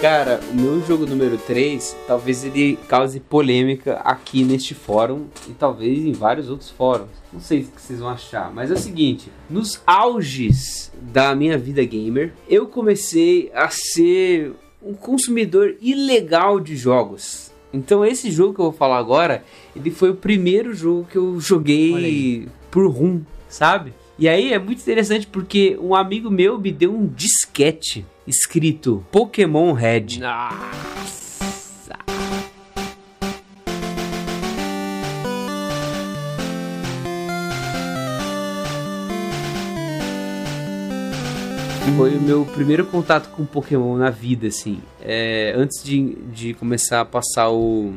[0.00, 5.98] Cara, o meu jogo número 3, talvez ele cause polêmica aqui neste fórum e talvez
[5.98, 7.10] em vários outros fóruns.
[7.30, 11.58] Não sei o que vocês vão achar, mas é o seguinte: nos auges da minha
[11.58, 17.52] vida gamer, eu comecei a ser um consumidor ilegal de jogos.
[17.70, 19.44] Então esse jogo que eu vou falar agora,
[19.76, 23.20] ele foi o primeiro jogo que eu joguei por rum,
[23.50, 23.92] sabe?
[24.18, 29.72] E aí é muito interessante porque um amigo meu me deu um disquete escrito Pokémon
[29.72, 30.18] Red.
[30.20, 30.90] Nossa.
[41.96, 44.80] Foi o meu primeiro contato com Pokémon na vida, assim.
[45.02, 47.94] É, antes de, de começar a passar o,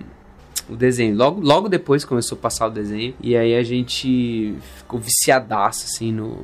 [0.69, 1.15] o desenho.
[1.15, 3.14] Logo, logo depois começou a passar o desenho.
[3.22, 6.43] E aí a gente ficou viciadaço, assim, no,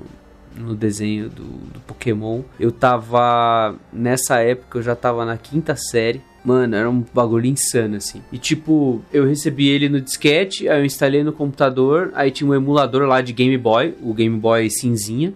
[0.55, 2.41] no desenho do, do Pokémon.
[2.59, 3.75] Eu tava.
[3.91, 6.21] Nessa época eu já tava na quinta série.
[6.43, 8.21] Mano, era um bagulho insano, assim.
[8.31, 12.53] E tipo, eu recebi ele no disquete, aí eu instalei no computador, aí tinha um
[12.53, 15.33] emulador lá de Game Boy, o Game Boy cinzinha.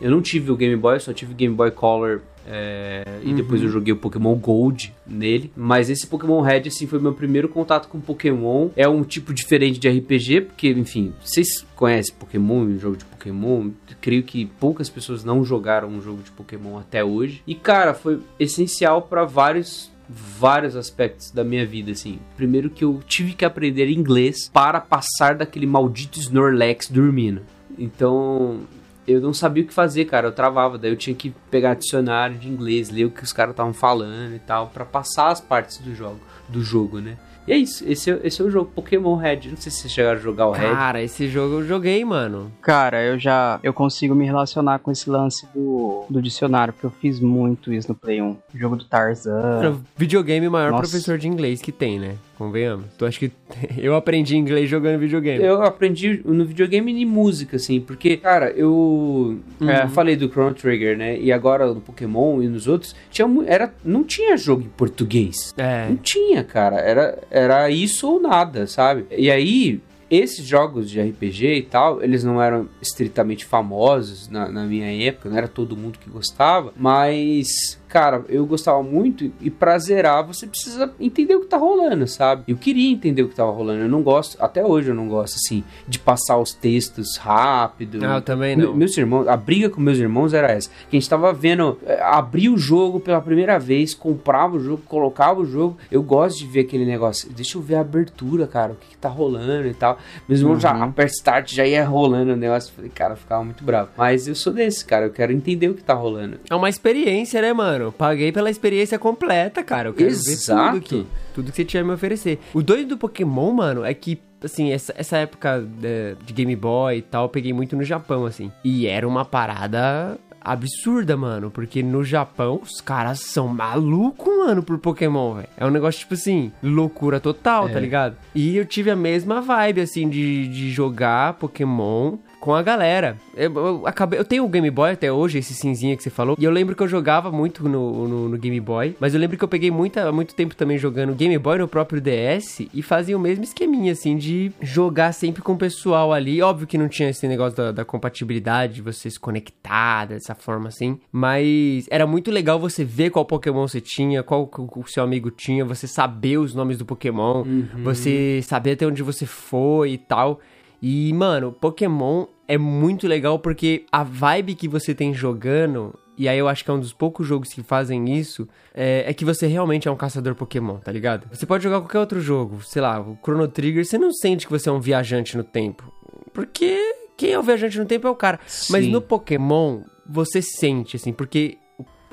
[0.00, 2.22] Eu não tive o Game Boy, só tive o Game Boy Color
[2.52, 5.52] é, e depois eu joguei o Pokémon Gold nele.
[5.56, 8.70] Mas esse Pokémon Red, assim, foi meu primeiro contato com Pokémon.
[8.76, 13.70] É um tipo diferente de RPG, porque, enfim, vocês conhecem Pokémon, jogo de Pokémon.
[14.00, 17.42] Creio que poucas pessoas não jogaram um jogo de Pokémon até hoje.
[17.46, 22.18] E, cara, foi essencial para vários vários aspectos da minha vida, assim.
[22.36, 27.42] Primeiro que eu tive que aprender inglês para passar daquele maldito Snorlax dormindo.
[27.78, 28.62] Então,
[29.06, 30.26] eu não sabia o que fazer, cara.
[30.26, 33.52] Eu travava, daí eu tinha que pegar dicionário de inglês, ler o que os caras
[33.52, 36.18] estavam falando e tal, para passar as partes do jogo,
[36.48, 37.16] do jogo, né?
[37.46, 39.48] E é isso, esse, é- esse é o jogo Pokémon Red.
[39.48, 40.70] Não sei se vocês chegaram a jogar o Red.
[40.70, 42.52] Cara, esse jogo eu joguei, mano.
[42.60, 46.90] Cara, eu já eu consigo me relacionar com esse lance do, do dicionário, porque eu
[47.00, 48.36] fiz muito isso no Play 1.
[48.54, 49.40] Jogo do Tarzan.
[49.62, 50.82] Mano, videogame o maior Nossa.
[50.82, 52.14] professor de inglês que tem, né?
[52.40, 52.86] Convenhamos.
[52.96, 53.30] Tu acha que
[53.76, 55.44] eu aprendi inglês jogando videogame?
[55.44, 59.84] Eu aprendi no videogame e música, assim, porque, cara, eu, É.
[59.84, 61.18] eu falei do Chrono Trigger, né?
[61.20, 65.52] E agora no Pokémon e nos outros, tinha, era, não tinha jogo em português.
[65.54, 65.88] É.
[65.90, 66.76] Não tinha, cara.
[66.76, 69.04] Era, era isso ou nada, sabe?
[69.14, 69.78] E aí,
[70.10, 75.28] esses jogos de RPG e tal, eles não eram estritamente famosos na, na minha época,
[75.28, 80.46] não era todo mundo que gostava, mas, cara, eu gostava muito e pra zerar você
[80.46, 82.44] precisa entender o que tá rolando, sabe?
[82.46, 85.34] Eu queria entender o que tava rolando, eu não gosto, até hoje eu não gosto,
[85.36, 87.98] assim, de passar os textos rápido.
[88.04, 88.74] Ah, eu também Me- não.
[88.74, 90.70] Meus irmãos, a briga com meus irmãos era essa.
[90.88, 94.82] Que a gente tava vendo, é, abrir o jogo pela primeira vez, comprava o jogo,
[94.86, 95.76] colocava o jogo.
[95.90, 97.28] Eu gosto de ver aquele negócio.
[97.32, 99.98] Deixa eu ver a abertura, cara, o que, que tá rolando e tal.
[100.28, 102.72] Meus irmãos já aperta start, já ia rolando o negócio.
[102.74, 103.90] Falei, cara, eu ficava muito bravo.
[103.96, 105.06] Mas eu sou desse, cara.
[105.06, 106.38] Eu quero entender o que tá rolando.
[106.48, 107.79] É uma experiência, né, mano?
[107.96, 109.88] Paguei pela experiência completa, cara.
[109.88, 110.62] Eu quero Exato.
[110.62, 112.38] ver tudo que, tudo que você tinha a me oferecer.
[112.52, 116.98] O doido do Pokémon, mano, é que, assim, essa, essa época é, de Game Boy
[116.98, 118.50] e tal, eu peguei muito no Japão, assim.
[118.64, 121.50] E era uma parada absurda, mano.
[121.50, 125.48] Porque no Japão, os caras são malucos, mano, por Pokémon, velho.
[125.56, 128.16] É um negócio, tipo assim, loucura total, tá ligado?
[128.34, 133.18] E eu tive a mesma vibe, assim, de, de jogar Pokémon com a galera.
[133.36, 136.36] Eu, eu acabei, eu tenho o Game Boy até hoje, esse cinzinha que você falou.
[136.38, 138.96] E eu lembro que eu jogava muito no, no, no Game Boy.
[138.98, 142.00] Mas eu lembro que eu peguei muita, muito tempo também jogando Game Boy no próprio
[142.00, 142.66] DS.
[142.72, 146.40] E fazia o mesmo esqueminha, assim, de jogar sempre com o pessoal ali.
[146.40, 150.68] Óbvio que não tinha esse negócio da, da compatibilidade, de você se conectar dessa forma
[150.68, 150.98] assim.
[151.12, 155.64] Mas era muito legal você ver qual Pokémon você tinha, qual o seu amigo tinha,
[155.64, 157.44] você saber os nomes do Pokémon,
[157.82, 160.40] você saber até onde você foi e tal.
[160.82, 166.38] E, mano, Pokémon é muito legal porque a vibe que você tem jogando, e aí
[166.38, 169.46] eu acho que é um dos poucos jogos que fazem isso, é, é que você
[169.46, 171.28] realmente é um caçador Pokémon, tá ligado?
[171.32, 174.52] Você pode jogar qualquer outro jogo, sei lá, o Chrono Trigger, você não sente que
[174.52, 175.92] você é um viajante no tempo.
[176.32, 176.76] Porque
[177.16, 178.40] quem é o viajante no tempo é o cara.
[178.70, 178.90] Mas Sim.
[178.90, 181.58] no Pokémon, você sente, assim, porque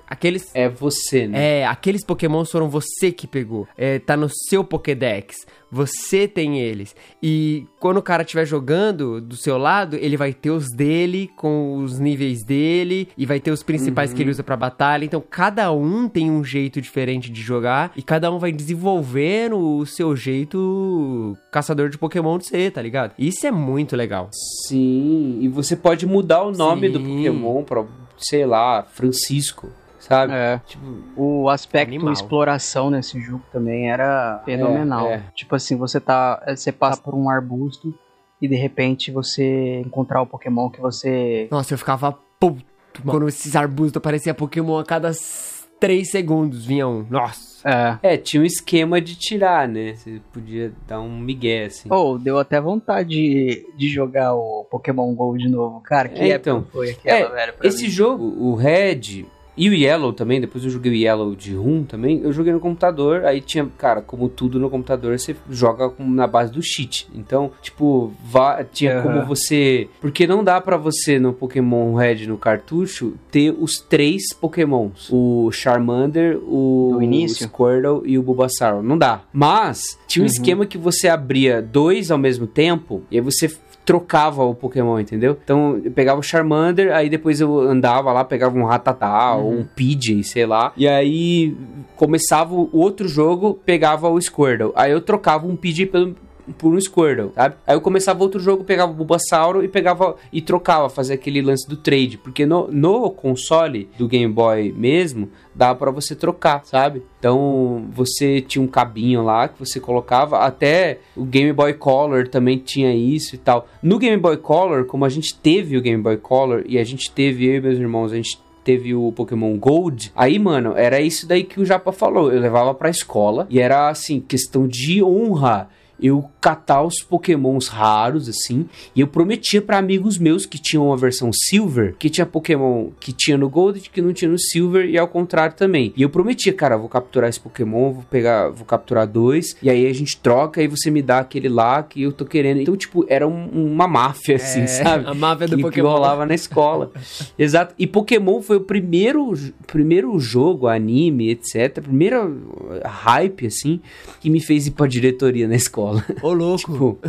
[0.08, 0.54] aqueles.
[0.54, 1.60] É você, né?
[1.60, 3.68] É, aqueles Pokémon foram você que pegou.
[3.78, 5.46] É, tá no seu Pokédex.
[5.72, 6.96] Você tem eles.
[7.22, 11.78] E quando o cara estiver jogando do seu lado, ele vai ter os dele com
[11.78, 15.06] os níveis dele e vai ter os principais que ele usa pra batalha.
[15.06, 19.86] Então cada um tem um jeito diferente de jogar e cada um vai desenvolvendo o
[19.86, 23.14] seu jeito caçador de Pokémon de ser, tá ligado?
[23.18, 24.30] Isso é muito legal.
[24.68, 27.06] Sim, e você pode mudar o nome do Sim.
[27.06, 27.86] Pokémon pra,
[28.18, 29.70] sei lá, Francisco,
[30.08, 30.34] sabe?
[30.34, 30.60] É.
[30.66, 30.86] Tipo,
[31.16, 32.14] O aspecto Animal.
[32.14, 35.08] exploração nesse jogo também era fenomenal.
[35.08, 35.24] É, é.
[35.36, 36.42] Tipo assim, você tá.
[36.48, 37.94] Você passa por um arbusto
[38.42, 41.48] e de repente você encontrar o Pokémon que você.
[41.52, 42.64] Nossa, eu ficava puto
[43.06, 47.06] quando esses arbustos apareciam Pokémon a cada s- 3 segundos vinha um.
[47.10, 47.58] Nossa.
[48.04, 48.14] É.
[48.14, 49.94] É, tinha um esquema de tirar, né?
[49.96, 51.90] Você podia dar um migué, assim.
[51.92, 55.80] Ou deu até vontade de, de jogar o Pokémon GO de novo.
[55.82, 56.66] Cara, que É, época então.
[56.72, 57.54] foi aquela, É, velho?
[57.54, 57.90] pra Esse mim?
[57.90, 59.26] jogo, o Red
[59.58, 62.60] e o Yellow também, depois eu joguei o Yellow de Rum também, eu joguei no
[62.60, 67.08] computador, aí tinha, cara, como tudo no computador, você joga na base do cheat.
[67.16, 69.02] Então, tipo, vá- tinha Aham.
[69.04, 69.88] como você...
[70.00, 75.10] Porque não dá pra você, no Pokémon Red, no cartucho, ter os três Pokémons.
[75.12, 77.48] O Charmander, o início?
[77.48, 78.84] Squirtle e o Bulbasaur.
[78.84, 79.22] Não dá.
[79.34, 80.32] Mas, tinha um Uhum.
[80.32, 83.50] esquema que você abria dois ao mesmo tempo, e aí você
[83.88, 85.38] trocava o Pokémon, entendeu?
[85.42, 89.64] Então, eu pegava o Charmander, aí depois eu andava lá, pegava um Rattata ou um
[89.64, 90.74] Pidgey, sei lá.
[90.76, 91.56] E aí
[91.96, 94.74] começava o outro jogo, pegava o Squirtle.
[94.76, 96.18] Aí eu trocava um Pidgey pelo
[96.58, 97.56] por um Squirtle, sabe?
[97.66, 101.68] Aí eu começava outro jogo, pegava o Bulbasauro e pegava e trocava, fazia aquele lance
[101.68, 107.04] do trade, porque no, no console do Game Boy mesmo, dava pra você trocar, sabe?
[107.20, 112.58] Então, você tinha um cabinho lá que você colocava, até o Game Boy Color também
[112.58, 113.68] tinha isso e tal.
[113.82, 117.12] No Game Boy Color, como a gente teve o Game Boy Color e a gente
[117.12, 120.12] teve eu e meus irmãos, a gente teve o Pokémon Gold.
[120.14, 122.34] Aí, mano, era isso daí que o Japa falou.
[122.34, 125.70] Eu levava pra escola e era assim, questão de honra.
[126.02, 130.96] Eu catar os pokémons raros, assim, e eu prometia pra amigos meus que tinham a
[130.96, 134.98] versão Silver, que tinha Pokémon que tinha no Gold que não tinha no Silver, e
[134.98, 135.94] ao contrário também.
[135.96, 139.86] E eu prometia, cara, vou capturar esse Pokémon, vou pegar, vou capturar dois, e aí
[139.88, 142.62] a gente troca, e você me dá aquele lá que eu tô querendo.
[142.62, 145.06] Então, tipo, era um- uma máfia, assim, É, sabe?
[145.08, 145.90] A máfia do que, que Pokémon.
[145.90, 146.92] rolava na escola.
[147.38, 147.74] Exato.
[147.80, 149.34] E Pokémon foi o primeiro,
[149.66, 151.82] primeiro jogo, anime, etc.
[151.82, 153.80] Primeiro uh, hype, assim,
[154.20, 155.87] que me fez ir pra diretoria na escola.
[156.22, 156.58] Ô, louco.
[156.58, 157.00] tipo,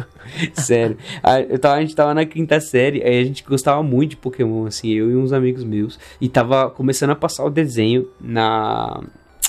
[0.54, 0.96] sério.
[1.22, 4.16] A, eu tava, a gente tava na quinta série, aí a gente gostava muito de
[4.16, 5.98] Pokémon, assim, eu e uns amigos meus.
[6.20, 9.00] E tava começando a passar o desenho na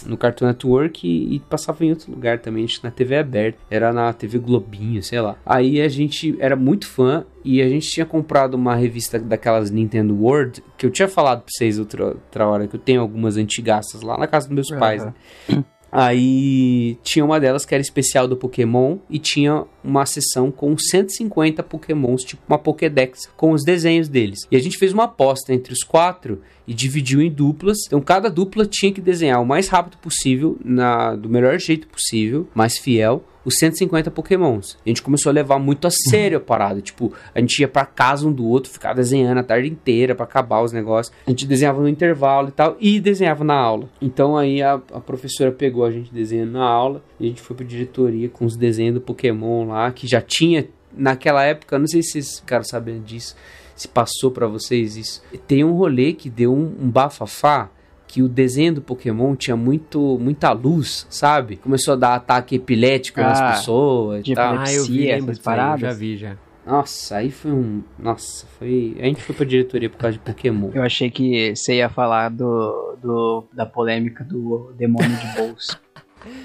[0.06, 3.60] no Cartoon Network e, e passava em outro lugar também, acho que na TV aberta,
[3.70, 5.36] era na TV Globinho, sei lá.
[5.46, 10.16] Aí a gente era muito fã e a gente tinha comprado uma revista daquelas Nintendo
[10.16, 14.02] World, que eu tinha falado pra vocês outra, outra hora, que eu tenho algumas antigaças
[14.02, 15.14] lá na casa dos meus pais, né?
[15.92, 21.64] Aí tinha uma delas que era especial do Pokémon e tinha uma sessão com 150
[21.64, 24.40] Pokémons, tipo uma Pokédex, com os desenhos deles.
[24.52, 27.78] E a gente fez uma aposta entre os quatro e dividiu em duplas.
[27.88, 32.48] Então cada dupla tinha que desenhar o mais rápido possível, na, do melhor jeito possível,
[32.54, 34.78] mais fiel, os 150 Pokémons.
[34.86, 36.82] A gente começou a levar muito a sério a parada.
[36.82, 40.26] Tipo, a gente ia pra casa um do outro, ficava desenhando a tarde inteira pra
[40.26, 41.16] acabar os negócios.
[41.26, 43.90] A gente desenhava no intervalo e tal, e desenhava na aula.
[44.02, 47.66] Então aí a, a professora pegou a gente desenhando na aula, a gente foi pra
[47.66, 52.12] diretoria com os desenhos do Pokémon lá, que já tinha naquela época, não sei se
[52.12, 53.36] vocês ficaram sabendo disso,
[53.76, 55.22] se passou pra vocês isso.
[55.48, 57.70] Tem um rolê que deu um, um bafafá
[58.08, 61.58] que o desenho do Pokémon tinha muito, muita luz, sabe?
[61.58, 64.58] Começou a dar ataque epilético nas Ah, pessoas e de tal.
[64.58, 66.36] Ah, eu vi, essas eu já vi, já.
[66.66, 67.84] Nossa, aí foi um.
[67.98, 68.96] Nossa, foi.
[69.00, 70.72] A gente foi pra diretoria por causa de Pokémon.
[70.74, 75.80] Eu achei que você ia falar do, do da polêmica do demônio de bolso.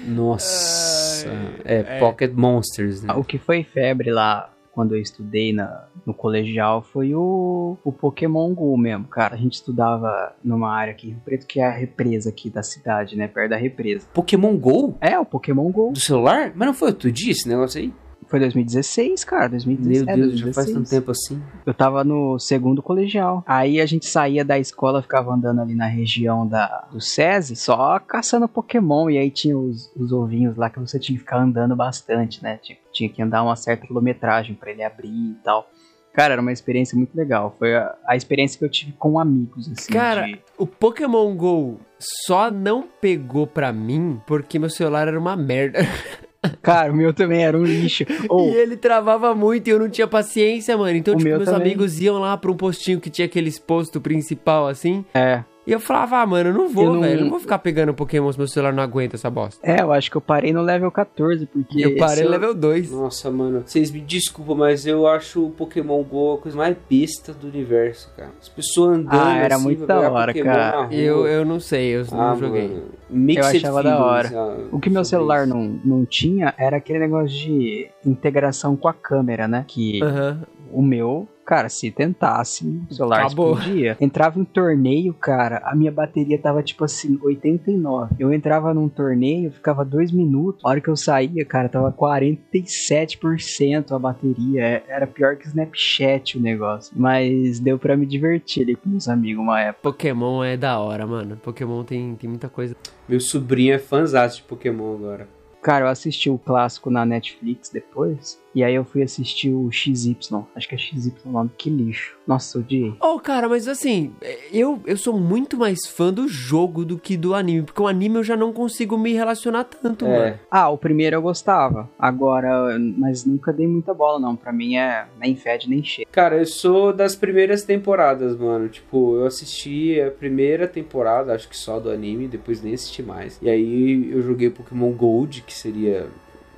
[0.07, 1.27] Nossa.
[1.63, 3.13] É, Pocket Monsters, né?
[3.13, 8.53] o que foi febre lá quando eu estudei na, no colegial foi o, o Pokémon
[8.53, 9.33] Go mesmo, cara.
[9.35, 12.61] A gente estudava numa área aqui em Rio Preto que é a represa aqui da
[12.61, 13.25] cidade, né?
[13.25, 14.05] Perto da represa.
[14.13, 14.97] Pokémon Go?
[14.99, 15.93] É, o Pokémon Go.
[15.93, 16.51] Do celular?
[16.53, 17.93] Mas não foi outro dia esse negócio aí?
[18.35, 19.47] Foi 2016, cara.
[19.47, 20.05] 2016.
[20.05, 20.55] Meu é, Deus, já 2016.
[20.55, 21.41] faz tanto tempo assim.
[21.65, 23.41] Eu tava no segundo colegial.
[23.47, 27.97] Aí a gente saía da escola, ficava andando ali na região da, do SESI, só
[27.97, 29.09] caçando Pokémon.
[29.09, 32.59] E aí tinha os, os ovinhos lá que você tinha que ficar andando bastante, né?
[32.61, 35.69] Tinha, tinha que andar uma certa quilometragem pra ele abrir e tal.
[36.11, 37.55] Cara, era uma experiência muito legal.
[37.57, 39.93] Foi a, a experiência que eu tive com amigos, assim.
[39.93, 41.79] Cara, de- o Pokémon GO
[42.25, 45.79] só não pegou pra mim porque meu celular era uma merda.
[46.61, 48.03] Cara, o meu também era um lixo.
[48.29, 50.95] Ou, E ele travava muito e eu não tinha paciência, mano.
[50.97, 51.61] Então, O tipo, meu meus também.
[51.67, 55.03] amigos iam lá pra um postinho que tinha aqueles posto principal, assim.
[55.13, 55.43] é.
[55.67, 57.21] E eu falava, ah, mano, eu não vou, Eu não- velho.
[57.23, 59.59] Não vou ficar pegando Pokémon se meu celular não aguenta essa bosta.
[59.65, 61.83] É, eu acho que eu parei no level 14, porque.
[61.83, 62.91] eu parei no level 2.
[62.91, 63.63] Nossa, mano.
[63.65, 68.11] Vocês me desculpam, mas eu acho o Pokémon Go a coisa mais besta do universo,
[68.15, 68.29] cara.
[68.39, 70.87] As pessoas andando Ah, era assim, muito da hora, Pokémon cara.
[70.93, 72.83] Eu, eu não sei, eu Ah, não joguei.
[73.09, 74.31] Eu achava da hora.
[74.35, 75.53] ah, O que meu celular isso.
[75.55, 79.63] não, não tinha era aquele negócio de integração com a câmera, né?
[79.67, 80.41] Que Aham.
[80.77, 83.53] O meu, cara, se tentasse, o celular Acabou.
[83.53, 83.97] explodia.
[84.01, 88.15] Entrava em torneio, cara, a minha bateria tava tipo assim, 89.
[88.19, 90.63] Eu entrava num torneio, ficava dois minutos.
[90.65, 94.61] A hora que eu saía, cara, tava 47% a bateria.
[94.61, 96.93] É- Era pior que Snapchat o negócio.
[96.95, 99.81] Mas deu pra me divertir ali com meus amigos uma época.
[99.91, 101.35] Pokémon é da hora, mano.
[101.37, 102.75] Pokémon tem, tem muita coisa.
[103.07, 105.27] Meu sobrinho é fãzão de Pokémon agora.
[105.65, 108.39] Cara, eu assisti o clássico na Netflix depois.
[108.53, 110.15] E aí eu fui assistir o XY.
[110.55, 111.11] Acho que é XY.
[111.57, 112.14] Que lixo.
[112.27, 112.95] Nossa, odiei.
[112.99, 114.13] Oh, cara, mas assim,
[114.51, 117.63] eu, eu sou muito mais fã do jogo do que do anime.
[117.63, 120.09] Porque o anime eu já não consigo me relacionar tanto, É.
[120.31, 120.39] mano.
[120.49, 121.89] Ah, o primeiro eu gostava.
[121.99, 124.35] Agora, mas nunca dei muita bola, não.
[124.35, 126.09] Pra mim é nem fede nem cheira.
[126.11, 128.69] Cara, eu sou das primeiras temporadas, mano.
[128.69, 133.37] Tipo, eu assisti a primeira temporada, acho que só do anime, depois nem assisti mais.
[133.41, 136.07] E aí eu joguei Pokémon Gold, que seria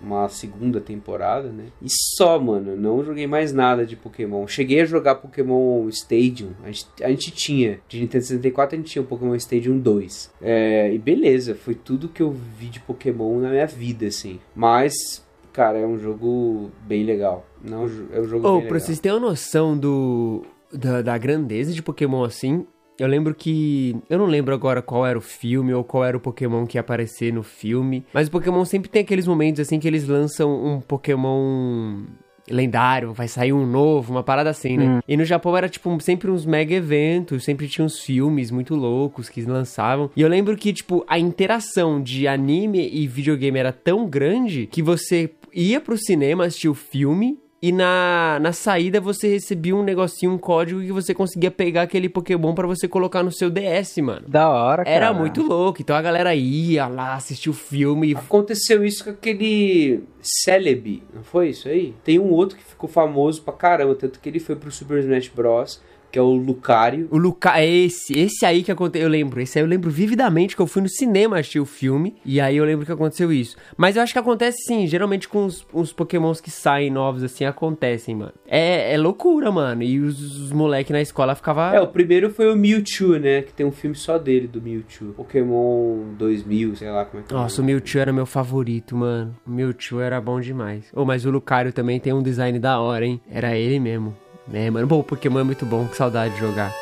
[0.02, 1.66] uma segunda temporada, né?
[1.82, 4.48] E só, mano, não joguei mais nada de Pokémon.
[4.48, 6.52] Cheguei a jogar Pokémon Stadium.
[6.64, 10.34] A gente, a gente tinha, de Nintendo 64 a gente tinha o Pokémon Stadium 2.
[10.42, 14.40] É, e beleza, foi tudo que eu vi de Pokémon na minha vida, assim.
[14.56, 17.46] Mas, cara, é um jogo bem legal.
[17.64, 17.84] Não,
[18.14, 18.80] é um jogo Ô, bem pra legal.
[18.80, 22.66] vocês terem uma noção do, da, da grandeza de Pokémon assim,
[23.00, 23.96] eu lembro que.
[24.10, 26.82] Eu não lembro agora qual era o filme ou qual era o Pokémon que ia
[26.82, 28.06] aparecer no filme.
[28.14, 32.06] Mas o Pokémon sempre tem aqueles momentos assim que eles lançam um Pokémon
[32.50, 35.02] lendário, vai sair um novo, uma parada assim, né?
[35.08, 39.30] E no Japão era tipo sempre uns mega eventos, sempre tinha uns filmes muito loucos
[39.30, 40.10] que lançavam.
[40.16, 44.82] E eu lembro que tipo a interação de anime e videogame era tão grande que
[44.82, 50.32] você ia pro cinema assistir o filme e na, na saída você recebia um negocinho,
[50.32, 54.28] um código que você conseguia pegar aquele Pokémon pra você colocar no seu DS, mano.
[54.28, 54.96] Da hora, cara.
[54.96, 55.82] Era muito louco.
[55.82, 58.12] Então a galera ia lá assistir o filme.
[58.12, 61.96] e Aconteceu isso com aquele Celebi, não foi isso aí?
[62.04, 65.30] Tem um outro que ficou famoso pra caramba, tanto que ele foi pro Super Smash
[65.30, 65.82] Bros,
[66.12, 67.08] que é o Lucario.
[67.12, 70.56] O Luca, é esse, esse aí que aconteceu, eu lembro, esse aí eu lembro vividamente
[70.56, 73.56] que eu fui no cinema assistir o filme, e aí eu lembro que aconteceu isso.
[73.76, 77.46] Mas eu acho que acontece sim, geralmente com os, os pokémons que saem novos assim,
[77.46, 78.34] acontecem, mano.
[78.48, 81.74] É, é loucura, mano, e os, os moleques na escola ficavam...
[81.74, 83.42] É, o primeiro foi o Mewtwo, né?
[83.42, 85.14] Que tem um filme só dele, do Mewtwo.
[85.14, 87.38] Pokémon 2000, sei lá como é que é.
[87.38, 89.36] Nossa, o Mewtwo era meu favorito, mano.
[89.46, 90.86] O Mewtwo era bom demais.
[90.94, 93.22] Oh, mas o Lucario também tem um design da hora, hein?
[93.30, 94.16] Era ele mesmo.
[94.54, 94.88] É, mano.
[94.88, 96.74] Bom, o Pokémon é muito bom, que saudade de jogar.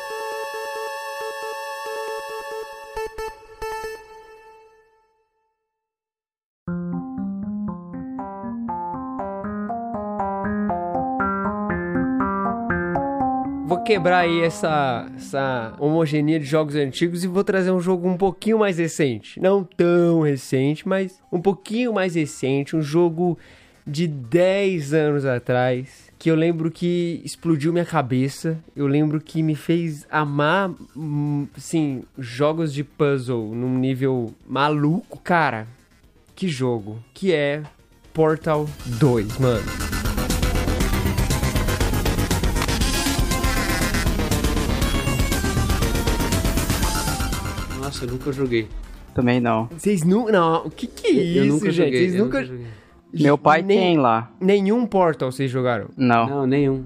[13.66, 18.16] Vou quebrar aí essa, essa homogeneia de jogos antigos e vou trazer um jogo um
[18.16, 19.40] pouquinho mais recente.
[19.40, 22.76] Não tão recente, mas um pouquinho mais recente.
[22.76, 23.36] Um jogo
[23.84, 26.05] de 10 anos atrás.
[26.18, 28.58] Que eu lembro que explodiu minha cabeça.
[28.74, 35.20] Eu lembro que me fez amar, hum, assim, jogos de puzzle num nível maluco.
[35.20, 35.68] Cara,
[36.34, 36.98] que jogo.
[37.12, 37.62] Que é
[38.14, 38.68] Portal
[38.98, 39.62] 2, mano.
[47.80, 48.68] Nossa, eu nunca joguei.
[49.14, 49.66] Também não.
[49.66, 50.32] Vocês nunca.
[50.32, 51.84] Não, o que que é isso, eu nunca gente?
[51.84, 52.00] joguei.
[52.00, 52.48] Vocês eu nunca.
[53.12, 54.30] Meu pai Nem- tem lá.
[54.40, 55.88] Nenhum Portal vocês jogaram?
[55.96, 56.28] Não.
[56.28, 56.84] Não, nenhum.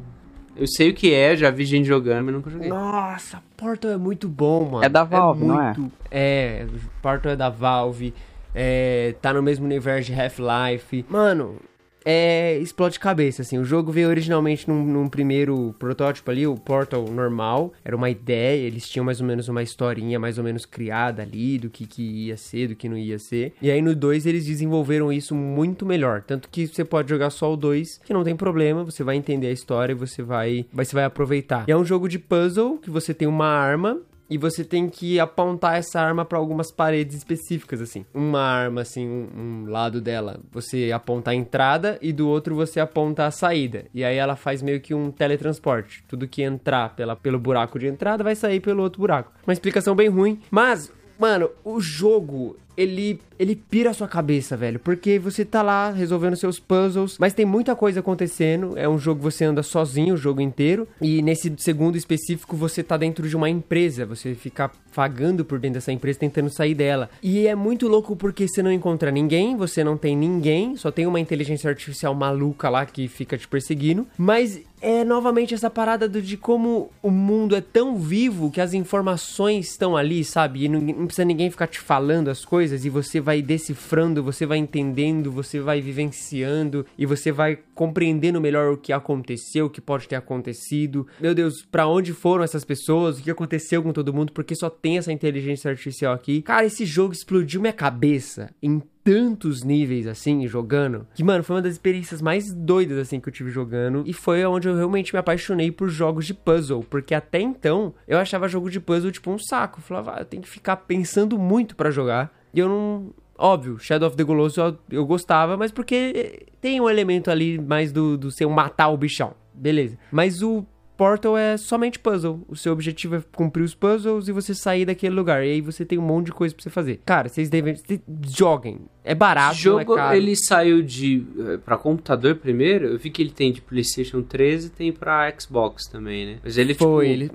[0.57, 2.69] Eu sei o que é, já vi gente jogando, mas nunca joguei.
[2.69, 4.85] Nossa, Portal é muito bom, mano.
[4.85, 5.75] É da Valve, não é?
[5.77, 5.93] muito...
[6.11, 6.67] é?
[7.01, 8.13] Portal é da Valve.
[8.55, 11.05] É, tá no mesmo universo de Half-Life.
[11.09, 11.57] Mano,
[12.05, 13.59] é, explode cabeça, assim.
[13.59, 17.73] O jogo veio originalmente num, num primeiro protótipo ali, o Portal normal.
[17.85, 21.59] Era uma ideia, eles tinham mais ou menos uma historinha mais ou menos criada ali
[21.59, 23.55] do que, que ia ser, do que não ia ser.
[23.61, 26.23] E aí no 2 eles desenvolveram isso muito melhor.
[26.23, 29.49] Tanto que você pode jogar só o 2, que não tem problema, você vai entender
[29.49, 31.65] a história e você vai, você vai aproveitar.
[31.69, 34.01] E é um jogo de puzzle que você tem uma arma
[34.31, 38.07] e você tem que apontar essa arma para algumas paredes específicas, assim.
[38.15, 42.79] Uma arma, assim, um, um lado dela, você aponta a entrada e do outro você
[42.79, 43.87] aponta a saída.
[43.93, 46.05] E aí ela faz meio que um teletransporte.
[46.07, 49.33] Tudo que entrar pela, pelo buraco de entrada vai sair pelo outro buraco.
[49.47, 54.79] Uma explicação bem ruim, mas Mano, o jogo, ele, ele pira a sua cabeça, velho.
[54.79, 58.75] Porque você tá lá resolvendo seus puzzles, mas tem muita coisa acontecendo.
[58.77, 60.87] É um jogo que você anda sozinho o jogo inteiro.
[61.01, 64.05] E nesse segundo específico, você tá dentro de uma empresa.
[64.05, 67.09] Você fica vagando por dentro dessa empresa, tentando sair dela.
[67.23, 71.07] E é muito louco porque você não encontra ninguém, você não tem ninguém, só tem
[71.07, 74.07] uma inteligência artificial maluca lá que fica te perseguindo.
[74.19, 78.73] Mas é novamente essa parada do- de como o mundo é tão vivo que as
[78.75, 80.65] informações estão ali, sabe?
[80.65, 84.45] E não, não precisa ninguém ficar te falando as coisas e você vai decifrando, você
[84.45, 89.81] vai entendendo, você vai vivenciando e você vai compreendendo melhor o que aconteceu, o que
[89.81, 91.07] pode ter acontecido.
[91.21, 93.19] Meu Deus, pra onde foram essas pessoas?
[93.19, 94.33] O que aconteceu com todo mundo?
[94.33, 96.43] Porque só tem essa inteligência artificial aqui.
[96.43, 101.63] Cara, esse jogo explodiu minha cabeça em tantos níveis assim, jogando, que, mano, foi uma
[101.63, 104.03] das experiências mais doidas assim que eu tive jogando.
[104.07, 106.85] E foi onde eu realmente me apaixonei por jogos de puzzle.
[106.89, 109.81] Porque até então eu achava jogo de puzzle tipo um saco.
[109.81, 112.33] Eu falava, ah, eu tenho que ficar pensando muito pra jogar.
[112.53, 113.11] E eu não.
[113.41, 117.91] Óbvio, Shadow of the Colossus eu, eu gostava, mas porque tem um elemento ali mais
[117.91, 119.35] do, do seu matar o bichão.
[119.55, 119.97] Beleza.
[120.13, 120.65] Mas o
[121.01, 122.45] Portal é somente puzzle.
[122.47, 125.43] O seu objetivo é cumprir os puzzles e você sair daquele lugar.
[125.43, 127.01] E aí você tem um monte de coisa pra você fazer.
[127.07, 127.75] Cara, vocês devem.
[127.75, 128.81] cês- joguem.
[129.03, 132.85] É barato, Esse jogo, é ele saiu de eh, pra computador primeiro.
[132.87, 136.39] Eu vi que ele tem de PlayStation 13 e tem pra Xbox também, né?
[136.45, 137.31] Mas ele Foi, tipo ele,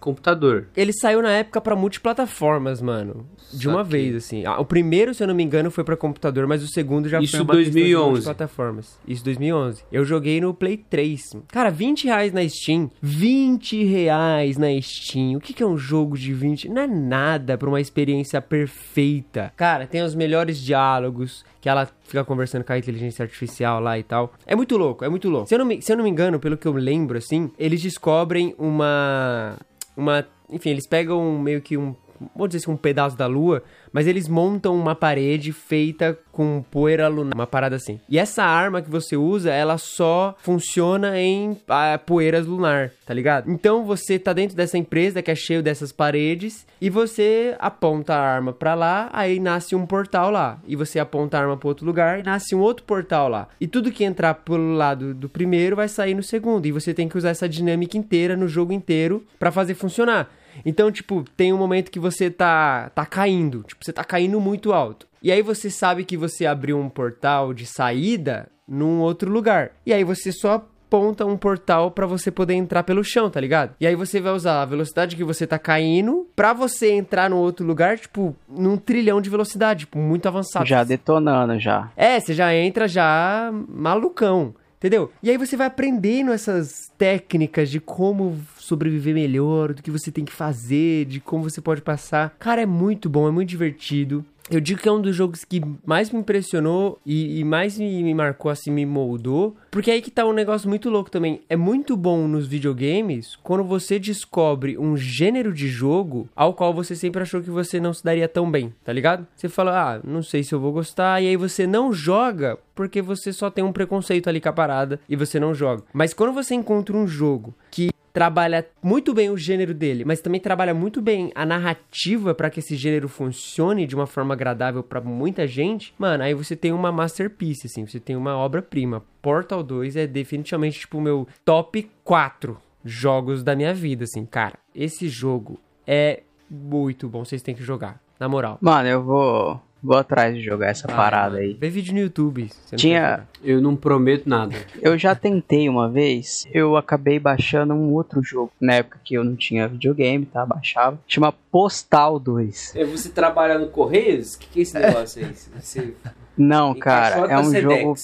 [0.00, 0.68] computador.
[0.76, 3.26] ele saiu na época pra multiplataformas, mano.
[3.52, 4.44] De uma vez, assim.
[4.44, 7.20] Ah, o primeiro, se eu não me engano, foi pra computador, mas o segundo já
[7.20, 8.10] Isso foi uma questão de 2011.
[8.10, 8.98] multiplataformas.
[9.06, 9.84] Isso 2011.
[9.92, 11.22] Eu joguei no Play 3.
[11.48, 12.90] Cara, 20 reais na Steam.
[13.00, 15.36] 20 reais na Steam.
[15.36, 16.68] O que, que é um jogo de 20?
[16.68, 19.52] Não é nada pra uma experiência perfeita.
[19.56, 21.44] Cara, tem os melhores diálogos.
[21.60, 24.32] Que ela fica conversando com a inteligência artificial lá e tal.
[24.46, 25.48] É muito louco, é muito louco.
[25.48, 27.82] Se eu não me, se eu não me engano, pelo que eu lembro, assim, eles
[27.82, 29.56] descobrem uma.
[29.96, 30.26] Uma.
[30.50, 31.94] Enfim, eles pegam meio que um.
[32.34, 33.62] Vamos dizer assim, um pedaço da lua,
[33.92, 37.98] mas eles montam uma parede feita com poeira lunar, uma parada assim.
[38.08, 43.50] E essa arma que você usa, ela só funciona em ah, poeiras lunar, tá ligado?
[43.50, 48.20] Então você tá dentro dessa empresa que é cheio dessas paredes e você aponta a
[48.20, 50.60] arma pra lá, aí nasce um portal lá.
[50.66, 53.48] E você aponta a arma pra outro lugar e nasce um outro portal lá.
[53.60, 56.66] E tudo que entrar pelo lado do primeiro vai sair no segundo.
[56.66, 60.30] E você tem que usar essa dinâmica inteira no jogo inteiro pra fazer funcionar.
[60.64, 63.62] Então, tipo, tem um momento que você tá, tá caindo.
[63.62, 65.06] Tipo, você tá caindo muito alto.
[65.22, 69.72] E aí você sabe que você abriu um portal de saída num outro lugar.
[69.84, 73.74] E aí você só aponta um portal pra você poder entrar pelo chão, tá ligado?
[73.80, 77.36] E aí você vai usar a velocidade que você tá caindo pra você entrar no
[77.36, 80.64] outro lugar, tipo, num trilhão de velocidade, tipo, muito avançado.
[80.64, 81.90] Já detonando já.
[81.96, 84.54] É, você já entra já malucão,
[84.86, 85.10] entendeu?
[85.22, 90.24] E aí você vai aprendendo essas técnicas de como sobreviver melhor, do que você tem
[90.24, 92.34] que fazer, de como você pode passar.
[92.38, 94.24] Cara, é muito bom, é muito divertido.
[94.48, 98.02] Eu digo que é um dos jogos que mais me impressionou e, e mais me,
[98.02, 99.56] me marcou, assim, me moldou.
[99.76, 101.42] Porque aí que tá um negócio muito louco também.
[101.50, 106.96] É muito bom nos videogames quando você descobre um gênero de jogo ao qual você
[106.96, 109.26] sempre achou que você não se daria tão bem, tá ligado?
[109.36, 113.02] Você fala, ah, não sei se eu vou gostar, e aí você não joga porque
[113.02, 115.82] você só tem um preconceito ali com a parada e você não joga.
[115.92, 120.40] Mas quando você encontra um jogo que trabalha muito bem o gênero dele, mas também
[120.40, 125.02] trabalha muito bem a narrativa para que esse gênero funcione de uma forma agradável para
[125.02, 129.04] muita gente, mano, aí você tem uma masterpiece, assim, você tem uma obra-prima.
[129.26, 134.54] Portal 2 é definitivamente, tipo, o meu top 4 jogos da minha vida, assim, cara.
[134.72, 138.56] Esse jogo é muito bom, vocês têm que jogar, na moral.
[138.60, 141.54] Mano, eu vou, vou atrás de jogar essa Ah, parada aí.
[141.54, 142.48] Vê vídeo no YouTube.
[142.48, 143.28] você não Tinha- jogar.
[143.42, 144.54] Eu não prometo nada.
[144.80, 148.52] Eu já tentei uma vez, eu acabei baixando um outro jogo.
[148.60, 150.46] Na época que eu não tinha videogame, tá?
[150.46, 151.00] Baixava.
[151.08, 152.76] Chama Postal 2.
[152.76, 154.34] É, Você trabalha no Correios?
[154.34, 155.34] O que, que é esse negócio aí?
[155.60, 155.94] Você
[156.38, 157.62] Não, cara, é um Sedex.
[157.82, 157.94] jogo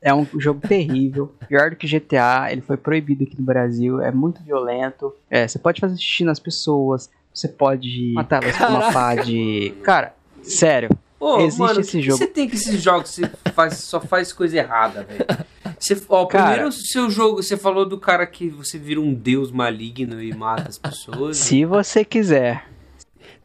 [0.00, 1.32] É um jogo terrível.
[1.48, 4.00] Pior do que GTA, ele foi proibido aqui no Brasil.
[4.00, 5.12] É muito violento.
[5.28, 7.10] É, você pode fazer xixi nas pessoas.
[7.34, 9.74] Você pode matar elas com uma pá de.
[9.82, 10.90] Cara, sério.
[11.20, 12.18] Ô, Existe mano, esse jogo.
[12.18, 15.26] você tem que esses jogos você faz, só faz coisa errada, velho.
[15.78, 16.44] Você, ó, Cara.
[16.44, 20.32] primeiro o seu jogo, você falou do cara que você vira um deus maligno e
[20.34, 21.36] mata as pessoas.
[21.36, 22.64] Se você quiser.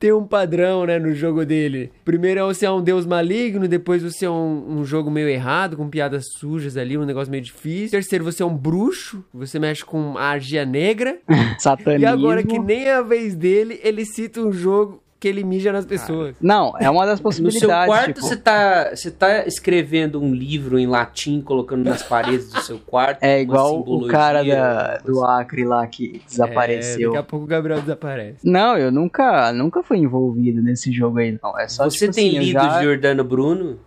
[0.03, 1.89] Tem um padrão, né, no jogo dele.
[2.03, 5.77] Primeiro é você é um deus maligno, depois você é um, um jogo meio errado,
[5.77, 7.91] com piadas sujas ali, um negócio meio difícil.
[7.91, 11.19] Terceiro, você é um bruxo, você mexe com magia negra.
[11.57, 12.03] Satanismo.
[12.03, 15.71] E agora que nem é a vez dele, ele cita um jogo que ele mija
[15.71, 16.35] nas pessoas.
[16.41, 17.59] Não, é uma das No possibilidades.
[17.61, 22.51] seu quarto tipo, você tá, você tá escrevendo um livro em latim, colocando nas paredes
[22.51, 23.23] do seu quarto.
[23.23, 27.11] É igual o cara da, do Acre lá que É, desapareceu.
[27.11, 28.39] daqui a pouco o Gabriel desaparece.
[28.43, 31.57] Não, eu nunca, nunca fui envolvido nesse jogo aí, não.
[31.57, 33.79] É só Você tipo tem assim, eu lido já Giordano Bruno?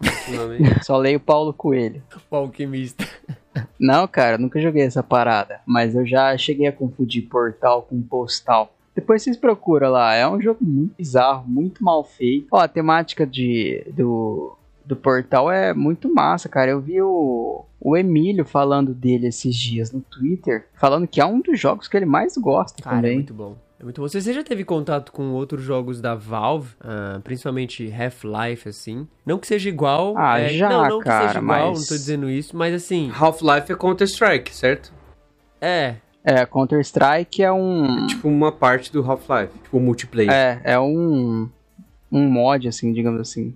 [0.84, 2.02] só leio Paulo Coelho.
[2.30, 3.04] O alquimista.
[3.80, 5.60] Não, cara, nunca joguei essa parada.
[5.66, 8.73] Mas eu já cheguei a confundir portal com postal.
[8.94, 10.14] Depois vocês procuram lá.
[10.14, 12.46] É um jogo muito bizarro, muito mal feito.
[12.52, 16.70] Ó, a temática de, do, do portal é muito massa, cara.
[16.70, 21.40] Eu vi o, o Emílio falando dele esses dias no Twitter, falando que é um
[21.40, 23.14] dos jogos que ele mais gosta Cara, é também.
[23.16, 23.56] muito bom.
[23.80, 24.06] É muito bom.
[24.08, 29.08] Você já teve contato com outros jogos da Valve, ah, principalmente Half-Life, assim?
[29.26, 30.14] Não que seja igual.
[30.16, 32.72] Ah, é, já, não, não que cara, seja igual, mas- não tô dizendo isso, mas
[32.72, 34.92] assim, Half-Life é Counter-Strike, certo?
[35.60, 35.96] é.
[36.24, 38.06] É, Counter-Strike é um.
[38.06, 40.32] Tipo uma parte do Half-Life, tipo multiplayer.
[40.32, 41.48] É, é um.
[42.10, 43.54] Um mod, assim, digamos assim.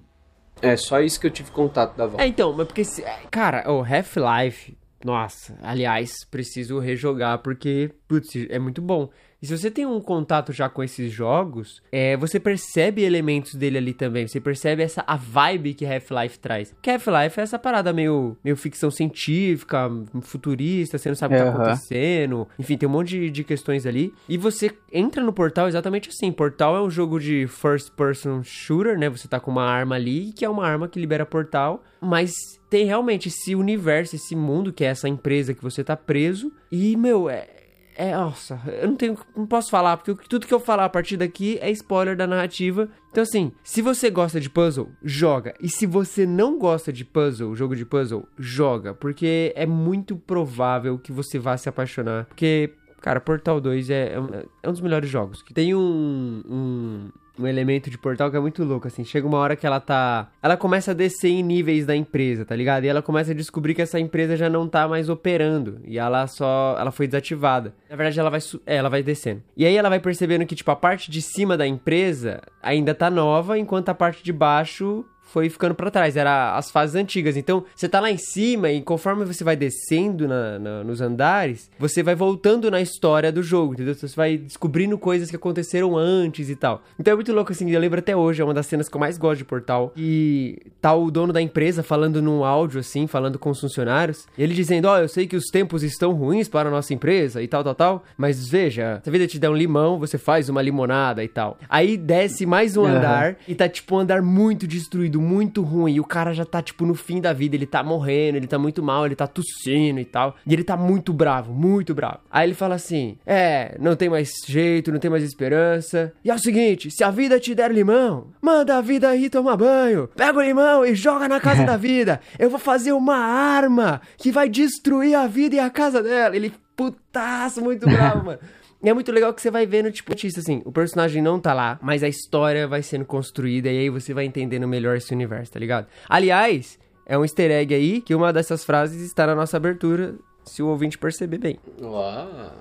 [0.60, 0.76] É.
[0.76, 2.22] só isso que eu tive contato da Valve.
[2.22, 2.84] É, então, mas porque.
[2.84, 4.76] se- é, Cara, o Half-Life.
[5.04, 9.08] Nossa, aliás, preciso rejogar porque, putz, é muito bom.
[9.40, 13.78] E se você tem um contato já com esses jogos, é, você percebe elementos dele
[13.78, 14.26] ali também.
[14.26, 16.72] Você percebe essa a vibe que Half-Life traz.
[16.72, 19.88] Porque Half-Life é essa parada meio, meio ficção científica,
[20.22, 21.62] futurista, você não sabe o que tá Aham.
[21.62, 22.48] acontecendo.
[22.58, 24.12] Enfim, tem um monte de, de questões ali.
[24.28, 26.32] E você entra no Portal exatamente assim.
[26.32, 29.08] Portal é um jogo de first person shooter, né?
[29.08, 31.82] Você tá com uma arma ali, que é uma arma que libera portal.
[32.00, 32.32] Mas
[32.68, 36.52] tem realmente esse universo, esse mundo, que é essa empresa que você tá preso.
[36.70, 37.57] E, meu, é.
[38.00, 41.16] É, nossa, eu não tenho, não posso falar, porque tudo que eu falar a partir
[41.16, 42.88] daqui é spoiler da narrativa.
[43.10, 45.52] Então, assim, se você gosta de puzzle, joga.
[45.60, 48.94] E se você não gosta de puzzle, jogo de puzzle, joga.
[48.94, 52.26] Porque é muito provável que você vá se apaixonar.
[52.26, 52.70] Porque,
[53.00, 54.28] cara, Portal 2 é, é um,
[54.62, 55.42] é um dos melhores jogos.
[55.52, 57.08] Tem um, um,
[57.38, 59.04] um elemento de Portal que é muito louco, assim.
[59.04, 60.28] Chega uma hora que ela tá.
[60.42, 62.84] Ela começa a descer em níveis da empresa, tá ligado?
[62.84, 65.80] E ela começa a descobrir que essa empresa já não tá mais operando.
[65.84, 66.76] E ela só.
[66.78, 67.74] Ela foi desativada.
[67.88, 69.42] Na verdade, ela vai, su- é, ela vai descendo.
[69.56, 73.10] E aí ela vai percebendo que, tipo, a parte de cima da empresa ainda tá
[73.10, 77.36] nova, enquanto a parte de baixo foi ficando pra trás, era as fases antigas.
[77.36, 81.70] Então, você tá lá em cima e conforme você vai descendo na- na- nos andares,
[81.78, 83.94] você vai voltando na história do jogo, entendeu?
[83.94, 86.82] Você vai descobrindo coisas que aconteceram antes e tal.
[86.98, 89.00] Então é muito louco, assim, eu lembro até hoje, é uma das cenas que eu
[89.00, 89.92] mais gosto de Portal.
[89.96, 94.42] E tá o dono da empresa falando num áudio, assim, falando com os funcionários, e
[94.42, 97.48] ele dizendo, ó, eu sei que os tempos estão ruins para a nossa empresa e
[97.48, 100.62] tal, tal, tal, mas veja, se a vida te der um limão, você faz uma
[100.62, 101.58] limonada e tal.
[101.68, 102.96] Aí desce mais um Aham.
[102.96, 105.94] andar, e tá, tipo, um andar muito destruído, muito ruim.
[105.94, 107.56] E o cara já tá, tipo, no fim da vida.
[107.56, 110.36] Ele tá morrendo, ele tá muito mal, ele tá tossindo e tal.
[110.46, 112.18] E ele tá muito bravo, muito bravo.
[112.30, 116.12] Aí ele fala assim: É, não tem mais jeito, não tem mais esperança.
[116.24, 119.56] E é o seguinte: se a vida te der limão, manda a vida ir tomar
[119.56, 120.08] banho.
[120.16, 122.20] Pega o limão e joga na casa da vida.
[122.38, 126.36] Eu vou fazer uma arma que vai destruir a vida e a casa dela.
[126.36, 128.38] Ele, putaço, muito bravo, mano.
[128.82, 131.52] E é muito legal que você vai vendo, tipo, isso assim, o personagem não tá
[131.52, 135.52] lá, mas a história vai sendo construída e aí você vai entendendo melhor esse universo,
[135.52, 135.86] tá ligado?
[136.08, 140.14] Aliás, é um easter egg aí que uma dessas frases está na nossa abertura,
[140.44, 141.58] se o ouvinte perceber bem.
[141.82, 142.52] Uau.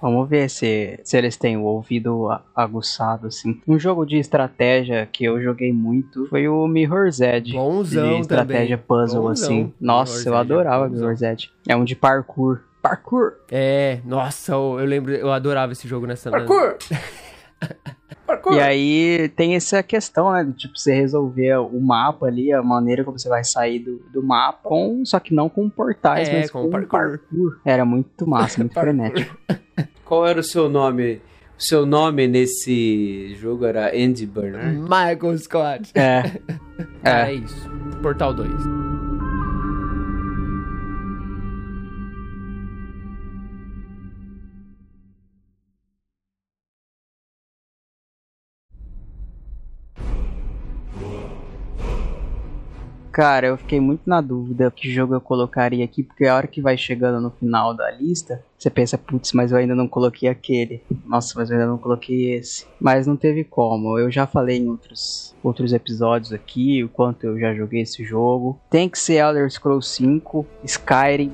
[0.00, 3.60] Vamos ver se, se eles têm o ouvido aguçado, assim.
[3.66, 7.52] Um jogo de estratégia que eu joguei muito foi o Mirror's Edge.
[7.52, 8.86] Bonzão de estratégia também.
[8.86, 9.30] puzzle, Bonzão.
[9.30, 9.72] assim.
[9.80, 11.00] Nossa, Mirror's eu é adorava bonzão.
[11.00, 11.50] Mirror's Edge.
[11.66, 12.60] É um de parkour.
[12.88, 13.32] Parkour!
[13.50, 16.30] É, nossa, eu, eu lembro, eu adorava esse jogo nessa...
[16.30, 16.76] Parkour!
[18.26, 18.54] Parkour!
[18.54, 20.44] E aí tem essa questão, né?
[20.44, 24.22] De, tipo, você resolver o mapa ali, a maneira como você vai sair do, do
[24.22, 27.00] mapa, com, só que não com portais, É, mas com com, parkour.
[27.18, 27.60] parkour.
[27.64, 29.36] Era muito massa, muito frenético.
[30.04, 31.20] Qual era o seu nome?
[31.58, 34.76] O seu nome nesse jogo era Andy Bernard?
[34.78, 35.92] Michael Scott.
[35.94, 36.22] É.
[37.02, 37.30] É.
[37.30, 37.70] é isso.
[38.02, 38.50] Portal 2.
[53.16, 56.60] Cara, eu fiquei muito na dúvida que jogo eu colocaria aqui, porque a hora que
[56.60, 60.82] vai chegando no final da lista, você pensa, putz, mas eu ainda não coloquei aquele.
[61.06, 62.66] Nossa, mas eu ainda não coloquei esse.
[62.78, 63.98] Mas não teve como.
[63.98, 68.60] Eu já falei em outros, outros episódios aqui o quanto eu já joguei esse jogo.
[68.68, 71.32] Tem que ser Elder Scrolls 5, Skyrim.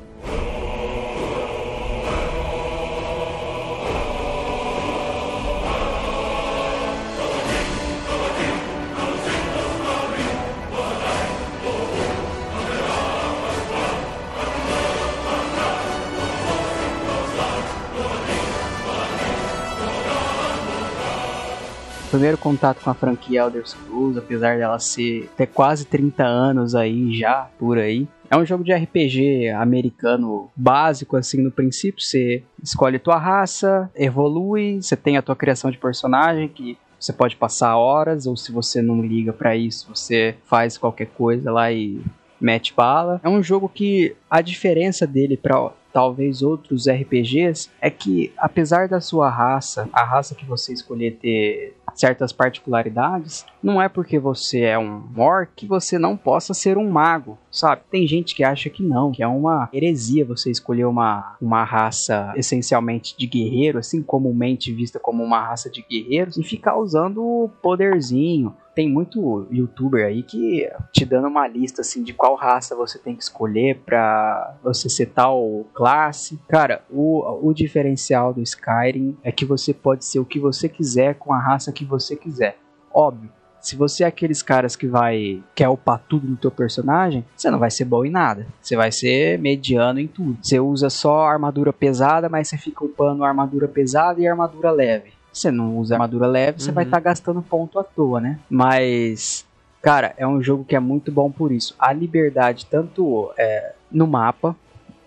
[22.23, 27.13] Primeiro contato com a franquia Elder Scrolls, apesar dela ser ter quase 30 anos aí
[27.13, 28.07] já, por aí.
[28.31, 32.01] É um jogo de RPG americano básico, assim, no princípio.
[32.01, 37.35] Você escolhe tua raça, evolui, você tem a tua criação de personagem, que você pode
[37.35, 42.01] passar horas, ou se você não liga pra isso, você faz qualquer coisa lá e
[42.41, 43.21] mete bala.
[43.25, 49.01] É um jogo que a diferença dele para talvez outros RPGs é que apesar da
[49.01, 54.79] sua raça, a raça que você escolher ter certas particularidades, não é porque você é
[54.79, 57.83] um orc que você não possa ser um mago, sabe?
[57.91, 62.33] Tem gente que acha que não, que é uma heresia você escolher uma, uma raça
[62.37, 67.51] essencialmente de guerreiro, assim comumente vista como uma raça de guerreiros, e ficar usando o
[67.63, 72.99] poderzinho, tem muito youtuber aí que te dando uma lista assim de qual raça você
[72.99, 76.39] tem que escolher para você ser tal classe.
[76.49, 81.15] Cara, o, o diferencial do Skyrim é que você pode ser o que você quiser
[81.17, 82.57] com a raça que você quiser.
[82.93, 83.31] Óbvio,
[83.63, 87.61] se você é aqueles caras que vai quer upar tudo no teu personagem, você não
[87.61, 88.47] vai ser bom em nada.
[88.61, 90.37] Você vai ser mediano em tudo.
[90.43, 95.13] Você usa só armadura pesada, mas você fica upando armadura pesada e armadura leve.
[95.33, 97.03] Você não usa armadura leve, você vai estar Uhum.
[97.03, 98.39] tá gastando ponto à toa, né?
[98.51, 99.47] Mas,
[99.81, 101.75] cara, é um jogo que é muito bom por isso.
[101.79, 104.55] A liberdade, tanto é, no mapa,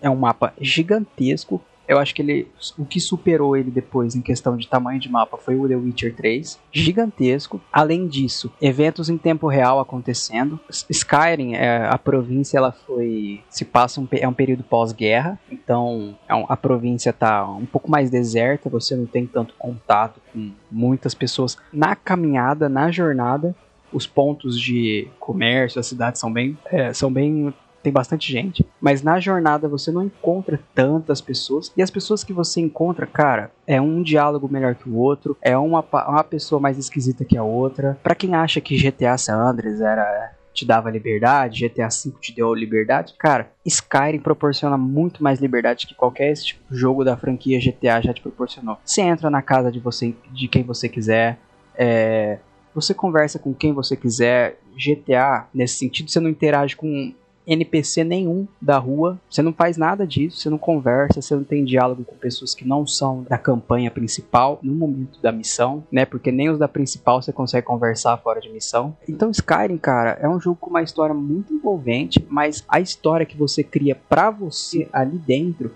[0.02, 1.60] é um mapa gigantesco.
[1.88, 2.48] Eu acho que ele.
[2.78, 6.14] O que superou ele depois em questão de tamanho de mapa foi o The Witcher
[6.14, 6.58] 3.
[6.72, 7.60] Gigantesco.
[7.72, 10.58] Além disso, eventos em tempo real acontecendo.
[10.90, 13.40] Skyrim, é, a província, ela foi.
[13.50, 15.38] Se passa um, é um período pós-guerra.
[15.50, 18.68] Então é um- a província tá um pouco mais deserta.
[18.70, 21.56] Você não tem tanto contato com muitas pessoas.
[21.72, 23.54] Na caminhada, na jornada,
[23.92, 26.58] os pontos de comércio, as cidades são bem.
[26.66, 27.54] é, são bem
[27.86, 32.32] tem bastante gente, mas na jornada você não encontra tantas pessoas e as pessoas que
[32.32, 36.78] você encontra, cara, é um diálogo melhor que o outro, é uma, uma pessoa mais
[36.78, 37.96] esquisita que a outra.
[38.02, 42.52] Pra quem acha que GTA San Andreas era te dava liberdade, GTA V te deu
[42.52, 48.12] liberdade, cara, Skyrim proporciona muito mais liberdade que qualquer tipo jogo da franquia GTA já
[48.12, 48.78] te proporcionou.
[48.84, 51.38] Você entra na casa de você, de quem você quiser,
[51.76, 52.38] é,
[52.74, 54.58] você conversa com quem você quiser.
[54.76, 57.14] GTA, nesse sentido, você não interage com
[57.46, 61.64] NPC nenhum da rua, você não faz nada disso, você não conversa, você não tem
[61.64, 66.04] diálogo com pessoas que não são da campanha principal no momento da missão, né?
[66.04, 68.96] Porque nem os da principal você consegue conversar fora de missão.
[69.08, 73.36] Então Skyrim, cara, é um jogo com uma história muito envolvente, mas a história que
[73.36, 75.70] você cria pra você ali dentro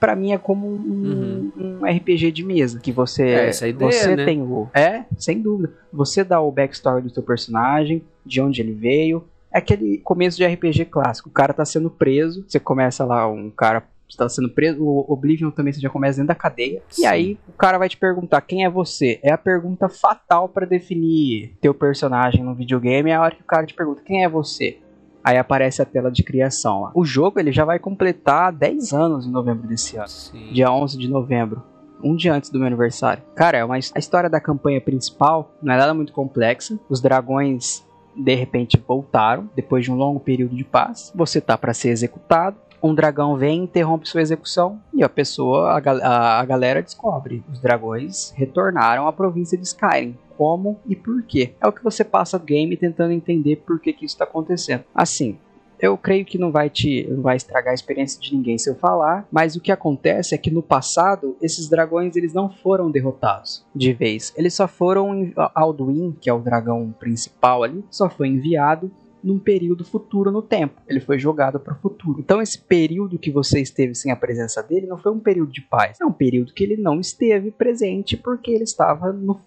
[0.00, 3.90] Pra mim é como um, um RPG de mesa que você É, essa é ideia,
[3.90, 4.24] você né?
[4.24, 8.72] tem o é sem dúvida você dá o backstory do seu personagem de onde ele
[8.72, 11.28] veio é aquele começo de RPG clássico.
[11.28, 15.50] O cara tá sendo preso, você começa lá, um cara está sendo preso, o Oblivion
[15.50, 16.82] também você já começa dentro da cadeia.
[16.88, 17.02] Sim.
[17.02, 19.20] E aí o cara vai te perguntar quem é você.
[19.22, 23.46] É a pergunta fatal pra definir teu personagem no videogame, é a hora que o
[23.46, 24.78] cara te pergunta quem é você.
[25.22, 26.92] Aí aparece a tela de criação lá.
[26.94, 30.52] O jogo ele já vai completar 10 anos em novembro desse ano Sim.
[30.52, 31.62] dia 11 de novembro,
[32.02, 33.22] um dia antes do meu aniversário.
[33.34, 36.78] Cara, é uma, a história da campanha principal não é nada muito complexa.
[36.88, 37.84] Os dragões
[38.18, 41.12] de repente voltaram depois de um longo período de paz.
[41.14, 42.56] Você tá para ser executado.
[42.80, 47.42] Um dragão vem, interrompe sua execução e a pessoa, a, a- a galera descobre.
[47.50, 50.16] Os dragões retornaram à província de Skyrim.
[50.36, 51.54] Como e por quê?
[51.60, 54.84] É o que você passa o game tentando entender por que, que isso está acontecendo.
[54.94, 55.36] Assim,
[55.80, 58.74] eu creio que não vai te não vai estragar a experiência de ninguém se eu
[58.74, 63.64] falar, mas o que acontece é que no passado esses dragões eles não foram derrotados
[63.74, 64.32] de vez.
[64.36, 68.90] Eles só foram Alduin, que é o dragão principal ali, só foi enviado
[69.22, 70.80] num período futuro no tempo.
[70.86, 72.20] Ele foi jogado para o futuro.
[72.20, 75.62] Então esse período que você esteve sem a presença dele não foi um período de
[75.62, 79.40] paz, é um período que ele não esteve presente porque ele estava no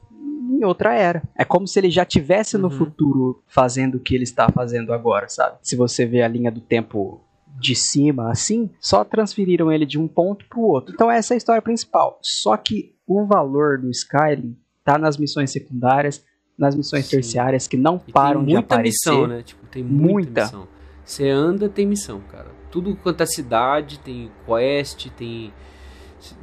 [0.51, 1.23] em outra era.
[1.37, 2.77] É como se ele já tivesse no Uhum.
[2.77, 5.57] futuro fazendo o que ele está fazendo agora, sabe?
[5.61, 7.21] Se você vê a linha do tempo
[7.59, 10.93] de cima assim, só transferiram ele de um ponto pro outro.
[10.93, 12.19] Então essa é a história principal.
[12.21, 16.23] Só que o valor do Skyrim tá nas missões secundárias,
[16.57, 17.11] nas missões Sim.
[17.17, 19.09] terciárias que não E param tem de muita aparecer.
[19.11, 19.41] missão, né?
[19.43, 20.41] Tipo, tem muita, Muita.
[20.43, 20.67] missão.
[21.03, 22.47] Você anda, tem missão, cara.
[22.71, 25.51] Tudo quanto é cidade, tem quest, tem.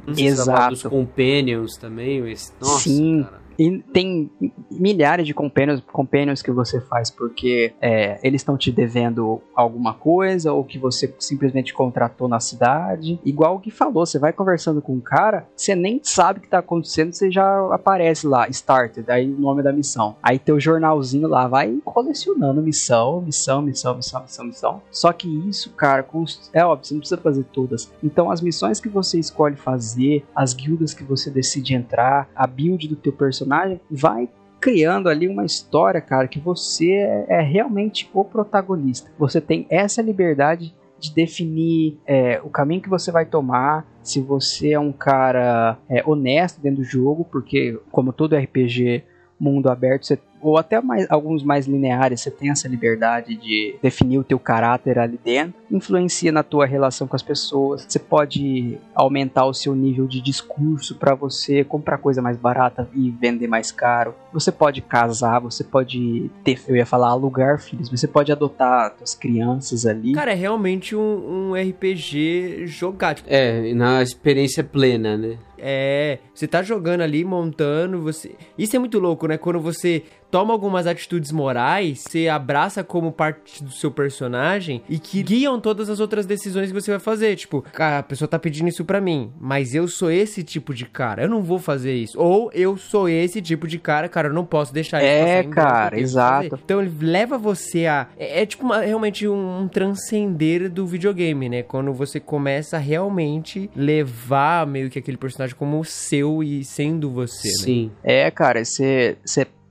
[0.05, 0.89] Falar dos Exato.
[0.89, 2.53] companions também, mas.
[2.61, 3.23] Nossa, Sim.
[3.23, 3.38] cara.
[3.59, 4.31] E tem
[4.71, 10.53] milhares de companions, companions que você faz porque é, eles estão te devendo alguma coisa
[10.53, 13.19] ou que você simplesmente contratou na cidade.
[13.25, 16.47] Igual o que falou, você vai conversando com um cara, você nem sabe o que
[16.47, 20.15] tá acontecendo, você já aparece lá, started, aí o nome da missão.
[20.23, 24.81] Aí teu jornalzinho lá vai colecionando missão, missão, missão, missão, missão, missão.
[24.89, 26.07] Só que isso, cara,
[26.53, 27.91] é óbvio, você não precisa fazer todas.
[28.01, 32.87] Então as missões que você escolhe fazer, as guildas que você decide entrar, a build
[32.87, 33.48] do teu personagem,
[33.89, 39.09] vai criando ali uma história, cara, que você é, é realmente o protagonista.
[39.17, 44.71] Você tem essa liberdade de definir é, o caminho que você vai tomar, se você
[44.73, 49.03] é um cara é, honesto dentro do jogo, porque como todo RPG
[49.39, 54.17] mundo aberto, você ou até mais, alguns mais lineares, você tem essa liberdade de definir
[54.17, 57.85] o teu caráter ali dentro, influencia na tua relação com as pessoas.
[57.87, 63.09] Você pode aumentar o seu nível de discurso para você comprar coisa mais barata e
[63.11, 64.15] vender mais caro.
[64.33, 69.15] Você pode casar, você pode ter, eu ia falar alugar filhos, você pode adotar as
[69.15, 70.13] crianças ali.
[70.13, 73.21] Cara, é realmente um, um RPG jogado.
[73.27, 75.37] É, na experiência plena, né?
[75.61, 78.31] É, você tá jogando ali, montando, você.
[78.57, 79.37] Isso é muito louco, né?
[79.37, 85.23] Quando você toma algumas atitudes morais, você abraça como parte do seu personagem e que
[85.23, 87.35] guiam todas as outras decisões que você vai fazer.
[87.35, 90.85] Tipo, cara, a pessoa tá pedindo isso pra mim, mas eu sou esse tipo de
[90.85, 92.19] cara, eu não vou fazer isso.
[92.21, 95.99] Ou eu sou esse tipo de cara, cara, eu não posso deixar isso É, cara,
[95.99, 96.49] exato.
[96.49, 96.61] fazer.
[96.63, 98.07] Então ele leva você a.
[98.17, 101.63] É, é tipo uma- realmente um, um transcender do videogame, né?
[101.63, 107.47] Quando você começa a realmente levar meio que aquele personagem como seu e sendo você,
[107.49, 107.53] né?
[107.63, 107.91] Sim.
[108.03, 109.17] É, cara, você,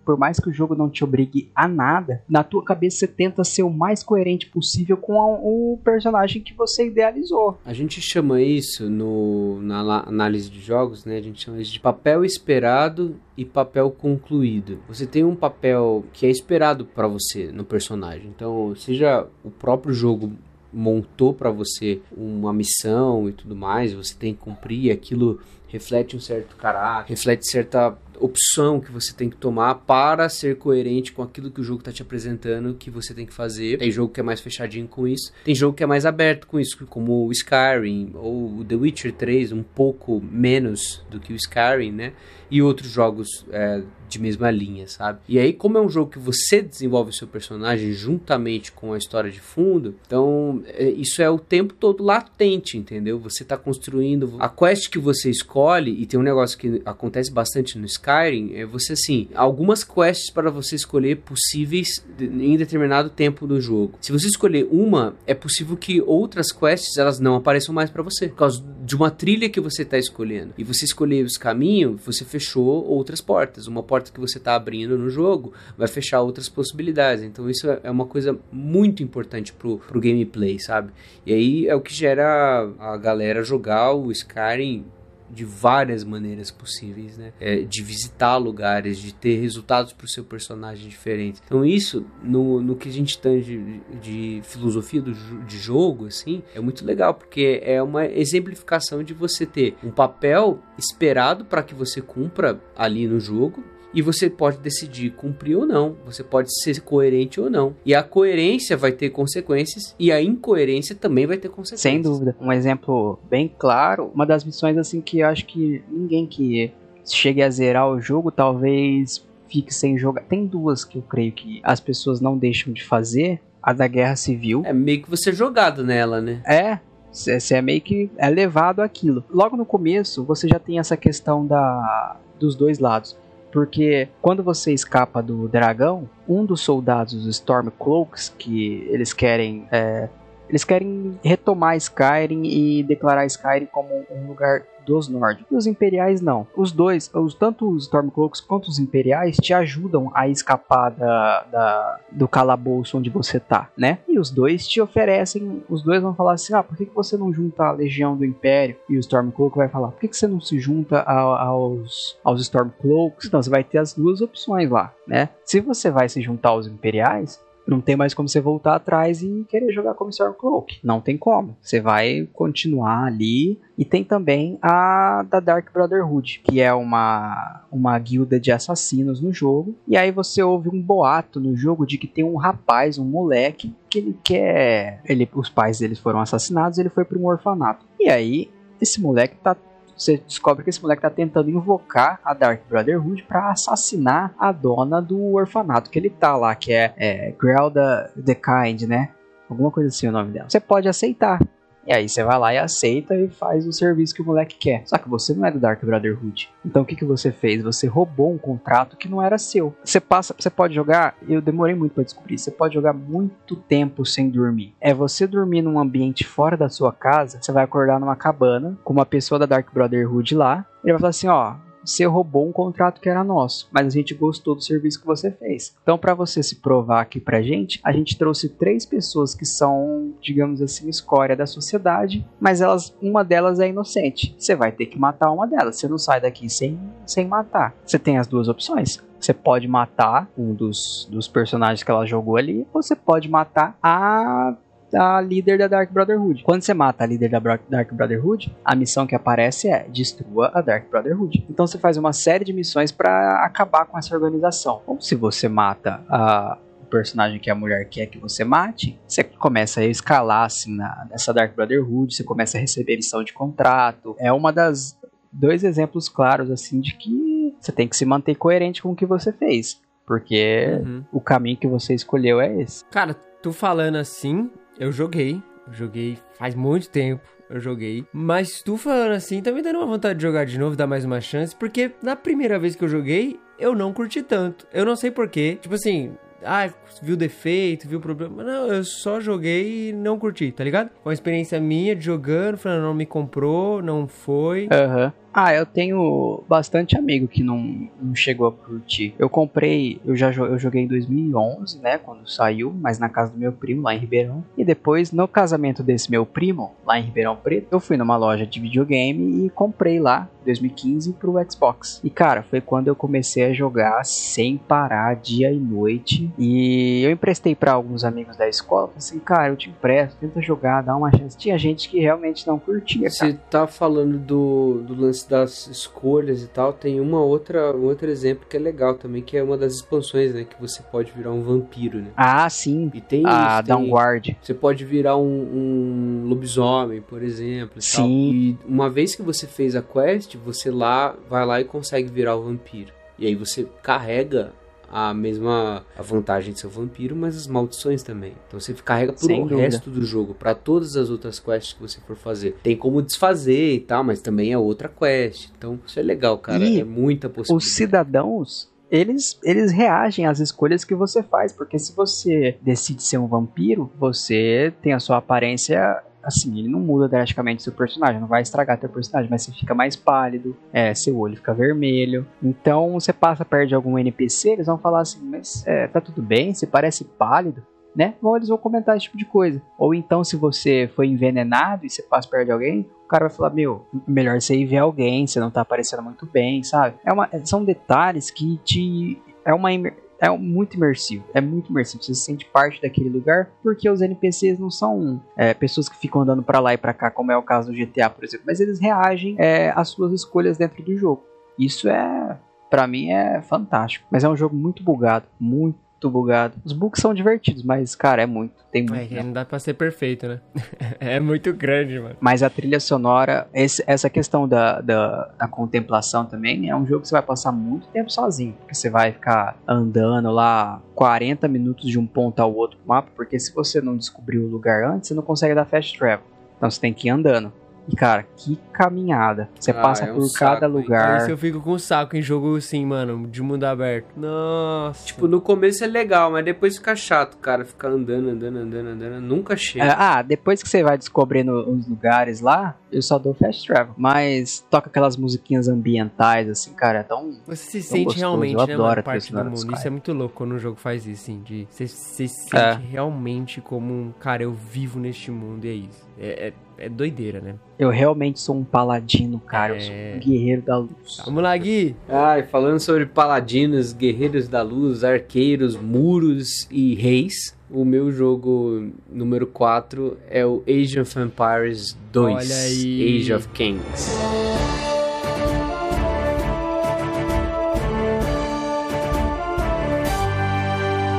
[0.04, 3.44] por mais que o jogo não te obrigue a nada, na tua cabeça você tenta
[3.44, 7.58] ser o mais coerente possível com a- o personagem que você idealizou.
[7.62, 11.18] A gente chama isso no, na la- análise de jogos, né?
[11.18, 14.78] A gente chama isso de papel esperado e papel concluído.
[14.88, 18.28] Você tem um papel que é esperado pra você no personagem.
[18.34, 20.32] Então, seja o próprio jogo
[20.72, 26.20] montou pra você uma missão e tudo mais, você tem que cumprir, aquilo reflete um
[26.20, 31.50] certo caráter, reflete certa opção que você tem que tomar para ser coerente com aquilo
[31.50, 33.78] que o jogo está te apresentando que você tem que fazer.
[33.78, 36.58] Tem jogo que é mais fechadinho com isso, tem jogo que é mais aberto com
[36.58, 41.36] isso, como o Skyrim ou o The Witcher 3, um pouco menos do que o
[41.36, 42.12] Skyrim, né?
[42.50, 45.20] E outros jogos é, de mesma linha, sabe?
[45.28, 48.98] E aí, como é um jogo que você desenvolve o seu personagem juntamente com a
[48.98, 53.18] história de fundo, então é, isso é o tempo todo latente, entendeu?
[53.20, 57.78] Você tá construindo a quest que você escolhe, e tem um negócio que acontece bastante
[57.78, 63.60] no Skyrim, é você assim, algumas quests para você escolher possíveis em determinado tempo do
[63.60, 63.98] jogo.
[64.00, 68.28] Se você escolher uma, é possível que outras quests elas não apareçam mais para você,
[68.28, 70.54] por causa de uma trilha que você tá escolhendo.
[70.56, 73.66] E você escolher os caminhos, você fechou outras portas.
[73.66, 77.24] Uma porta que você tá abrindo no jogo vai fechar outras possibilidades.
[77.24, 80.92] Então isso é é uma coisa muito importante pro, pro gameplay, sabe?
[81.24, 84.84] E aí é o que gera a galera jogar o Skyrim
[85.30, 87.32] de várias maneiras possíveis, né?
[87.38, 91.42] É, de visitar lugares, de ter resultados para o seu personagem diferentes.
[91.44, 96.42] Então isso, no, no que a gente tem de, de filosofia do, de jogo, assim,
[96.54, 101.74] é muito legal, porque é uma exemplificação de você ter um papel esperado para que
[101.74, 103.62] você cumpra ali no jogo,
[103.92, 105.96] e você pode decidir cumprir ou não.
[106.04, 107.74] Você pode ser coerente ou não.
[107.84, 111.80] E a coerência vai ter consequências e a incoerência também vai ter consequências.
[111.80, 112.36] Sem dúvida.
[112.40, 116.72] Um exemplo bem claro, uma das missões assim que eu acho que ninguém que
[117.04, 120.22] chegue a zerar o jogo talvez fique sem jogar.
[120.22, 123.40] Tem duas que eu creio que as pessoas não deixam de fazer.
[123.60, 124.62] A da Guerra Civil.
[124.64, 126.40] É meio que você é jogado nela, né?
[126.46, 126.78] É,
[127.12, 129.24] você é meio que é levado àquilo.
[129.28, 133.16] Logo no começo, você já tem essa questão da dos dois lados.
[133.52, 139.66] Porque quando você escapa do dragão, um dos soldados, os Stormcloaks, que eles querem.
[139.70, 140.08] é,
[140.48, 145.52] eles querem retomar Skyrim e declarar Skyrim como um lugar dos nórdicos.
[145.52, 146.46] E os imperiais não.
[146.56, 152.00] Os dois, os, tanto os Stormcloaks quanto os imperiais, te ajudam a escapar da, da-
[152.10, 153.98] do calabouço onde você tá, né?
[154.08, 157.18] E os dois te oferecem, os dois vão falar assim, ah, por que, que você
[157.18, 158.76] não junta a legião do império?
[158.88, 162.40] E o Stormcloak vai falar, por que, que você não se junta a- aos, aos
[162.40, 163.26] Stormcloaks?
[163.26, 165.28] Então você vai ter as duas opções lá, né?
[165.44, 167.38] Se você vai se juntar aos imperiais,
[167.68, 170.78] não tem mais como você voltar atrás e querer jogar como Stormcloak.
[170.82, 171.54] Não tem como.
[171.60, 173.60] Você vai continuar ali.
[173.76, 179.32] E tem também a da Dark Brotherhood, que é uma, uma guilda de assassinos no
[179.32, 179.74] jogo.
[179.86, 183.74] E aí você ouve um boato no jogo de que tem um rapaz, um moleque,
[183.90, 185.02] que ele quer.
[185.04, 187.84] Ele, os pais deles foram assassinados, ele foi para um orfanato.
[188.00, 188.50] E aí,
[188.80, 189.54] esse moleque tá
[189.98, 195.02] você descobre que esse moleque tá tentando invocar a Dark Brotherhood pra assassinar a dona
[195.02, 199.10] do orfanato que ele tá lá, que é, é Grelda the Kind, né?
[199.50, 200.48] Alguma coisa assim o nome dela.
[200.48, 201.40] Você pode aceitar.
[201.88, 204.82] E aí você vai lá e aceita e faz o serviço que o moleque quer.
[204.84, 206.50] Só que você não é do Dark Brotherhood.
[206.62, 207.62] Então o que, que você fez?
[207.62, 209.74] Você roubou um contrato que não era seu.
[209.82, 214.04] Você passa, você pode jogar, eu demorei muito pra descobrir, você pode jogar muito tempo
[214.04, 214.74] sem dormir.
[214.78, 218.92] É você dormir num ambiente fora da sua casa, você vai acordar numa cabana com
[218.92, 220.66] uma pessoa da Dark Brotherhood lá.
[220.84, 221.54] Ele vai falar assim, ó,
[221.84, 225.30] você roubou um contrato que era nosso, mas a gente gostou do serviço que você
[225.30, 225.74] fez.
[225.82, 230.12] Então, para você se provar aqui pra gente, a gente trouxe três pessoas que são,
[230.20, 234.34] digamos assim, escória da sociedade, mas elas, uma delas é inocente.
[234.38, 235.76] Você vai ter que matar uma delas.
[235.76, 237.74] Você não sai daqui sem, sem matar.
[237.84, 239.02] Você tem as duas opções.
[239.18, 243.76] Você pode matar um dos, dos personagens que ela jogou ali, ou você pode matar
[243.82, 244.54] a
[244.94, 246.42] a líder da Dark Brotherhood.
[246.42, 250.60] Quando você mata a líder da Dark Brotherhood, a missão que aparece é destrua a
[250.60, 251.46] Dark Brotherhood.
[251.48, 254.82] Então você faz uma série de missões para acabar com essa organização.
[254.86, 259.22] Ou se você mata a o personagem que a mulher quer que você mate, você
[259.22, 264.16] começa a escalar assim na, nessa Dark Brotherhood, você começa a receber missão de contrato.
[264.18, 264.98] É uma das
[265.30, 269.04] dois exemplos claros assim de que você tem que se manter coerente com o que
[269.04, 269.80] você fez.
[270.06, 271.04] Porque uhum.
[271.12, 272.84] o caminho que você escolheu é esse.
[272.86, 275.42] Cara, tu falando assim, eu joguei.
[275.70, 277.22] Joguei faz muito tempo.
[277.50, 278.04] Eu joguei.
[278.12, 281.04] Mas tu falando assim, tá me dando uma vontade de jogar de novo, dar mais
[281.04, 281.54] uma chance.
[281.54, 284.66] Porque na primeira vez que eu joguei, eu não curti tanto.
[284.72, 285.58] Eu não sei porquê.
[285.60, 286.12] Tipo assim,
[286.44, 286.70] ah,
[287.02, 288.42] viu defeito, viu problema.
[288.44, 290.90] Não, eu só joguei e não curti, tá ligado?
[291.04, 294.68] Uma experiência minha de jogando, falando, não me comprou, não foi.
[294.70, 295.06] Aham.
[295.06, 295.12] Uhum.
[295.32, 299.14] Ah, eu tenho bastante amigo que não, não chegou a curtir.
[299.18, 303.38] Eu comprei, eu já eu joguei em 2011, né, quando saiu, mas na casa do
[303.38, 304.44] meu primo lá em Ribeirão.
[304.56, 308.46] E depois, no casamento desse meu primo, lá em Ribeirão Preto, eu fui numa loja
[308.46, 312.00] de videogame e comprei lá, 2015, pro Xbox.
[312.02, 316.30] E cara, foi quando eu comecei a jogar sem parar, dia e noite.
[316.38, 320.40] E eu emprestei para alguns amigos da escola, falei assim, cara, eu te empresto, tenta
[320.40, 321.36] jogar, dá uma chance.
[321.36, 323.10] Tinha gente que realmente não curtia.
[323.10, 328.08] Você tá falando do, do lance das escolhas e tal, tem uma outra, um outro
[328.08, 330.44] exemplo que é legal também, que é uma das expansões, né?
[330.44, 332.10] Que você pode virar um vampiro, né?
[332.16, 332.90] Ah, sim.
[332.94, 334.36] E tem a isso, Downward.
[334.40, 337.78] Você pode virar um, um lobisomem, por exemplo.
[337.78, 337.96] E sim.
[337.96, 338.08] Tal.
[338.08, 342.36] E uma vez que você fez a quest, você lá vai lá e consegue virar
[342.36, 342.92] o vampiro.
[343.18, 344.52] E aí você carrega
[344.90, 348.34] a mesma a vantagem de ser vampiro, mas as maldições também.
[348.46, 352.00] Então você carrega por o resto do jogo, para todas as outras quests que você
[352.00, 352.56] for fazer.
[352.62, 355.50] Tem como desfazer e tal, mas também é outra quest.
[355.56, 356.64] Então isso é legal, cara.
[356.64, 357.66] E é muita possibilidade.
[357.66, 363.18] Os cidadãos eles, eles reagem às escolhas que você faz, porque se você decide ser
[363.18, 368.28] um vampiro, você tem a sua aparência assim, ele não muda drasticamente seu personagem, não
[368.28, 372.26] vai estragar teu personagem, mas você fica mais pálido, é, seu olho fica vermelho.
[372.42, 376.22] Então você passa perto de algum NPC, eles vão falar assim, mas é, tá tudo
[376.22, 377.62] bem, você parece pálido,
[377.94, 378.14] né?
[378.22, 379.60] Ou eles vão comentar esse tipo de coisa.
[379.76, 383.36] Ou então, se você foi envenenado e você passa perto de alguém, o cara vai
[383.36, 386.96] falar, meu, melhor você ir ver alguém, você não tá aparecendo muito bem, sabe?
[387.04, 389.20] É uma, são detalhes que te.
[389.44, 389.72] É uma
[390.20, 391.24] é muito imersivo.
[391.32, 392.02] É muito imersivo.
[392.02, 396.22] Você se sente parte daquele lugar porque os NPCs não são é, pessoas que ficam
[396.22, 398.60] andando para lá e para cá, como é o caso do GTA, por exemplo, mas
[398.60, 401.22] eles reagem é, às suas escolhas dentro do jogo.
[401.58, 402.38] Isso é,
[402.70, 404.06] para mim, é fantástico.
[404.10, 406.54] Mas é um jogo muito bugado, muito muito bugado.
[406.64, 408.54] Os bugs são divertidos, mas, cara, é muito.
[408.70, 409.14] Tem muito.
[409.14, 410.40] É, não dá pra ser perfeito, né?
[411.00, 412.16] é muito grande, mano.
[412.20, 417.02] Mas a trilha sonora, esse, essa questão da, da, da, contemplação também, é um jogo
[417.02, 418.54] que você vai passar muito tempo sozinho.
[418.60, 423.38] Porque você vai ficar andando lá 40 minutos de um ponto ao outro mapa, porque
[423.38, 426.26] se você não descobrir o lugar antes, você não consegue dar fast travel.
[426.56, 427.52] Então você tem que ir andando.
[427.88, 429.48] E, cara, que caminhada.
[429.58, 431.18] Você ah, passa é um por saco, cada lugar.
[431.18, 434.08] Isso eu fico com saco em jogo assim, mano, de mundo aberto.
[434.16, 435.06] Nossa.
[435.06, 437.64] Tipo, no começo é legal, mas depois fica chato, cara.
[437.64, 439.20] Ficar andando, andando, andando, andando.
[439.20, 439.86] Nunca chega.
[439.86, 443.94] É, ah, depois que você vai descobrindo os lugares lá, eu só dou fast travel.
[443.96, 447.32] Mas toca aquelas musiquinhas ambientais, assim, cara, é tão.
[447.46, 448.18] Você se sente gostoso.
[448.18, 449.74] realmente, eu né, adoro parte do mundo.
[449.74, 451.42] Isso é muito louco quando um jogo faz isso, assim.
[451.42, 452.74] De você se sente é.
[452.90, 456.08] realmente como um cara, eu vivo neste mundo e é isso.
[456.18, 457.56] é, é é doideira, né?
[457.78, 459.74] Eu realmente sou um paladino, cara.
[459.74, 459.76] É...
[459.76, 460.18] Eu sou um é.
[460.18, 461.20] guerreiro da luz.
[461.24, 461.96] Vamos lá, Gui!
[462.08, 469.46] Ai, falando sobre paladinos, guerreiros da luz, arqueiros, muros e reis, o meu jogo número
[469.46, 472.34] 4 é o Age of Empires 2.
[472.34, 473.18] Olha aí.
[473.18, 474.10] Age of Kings.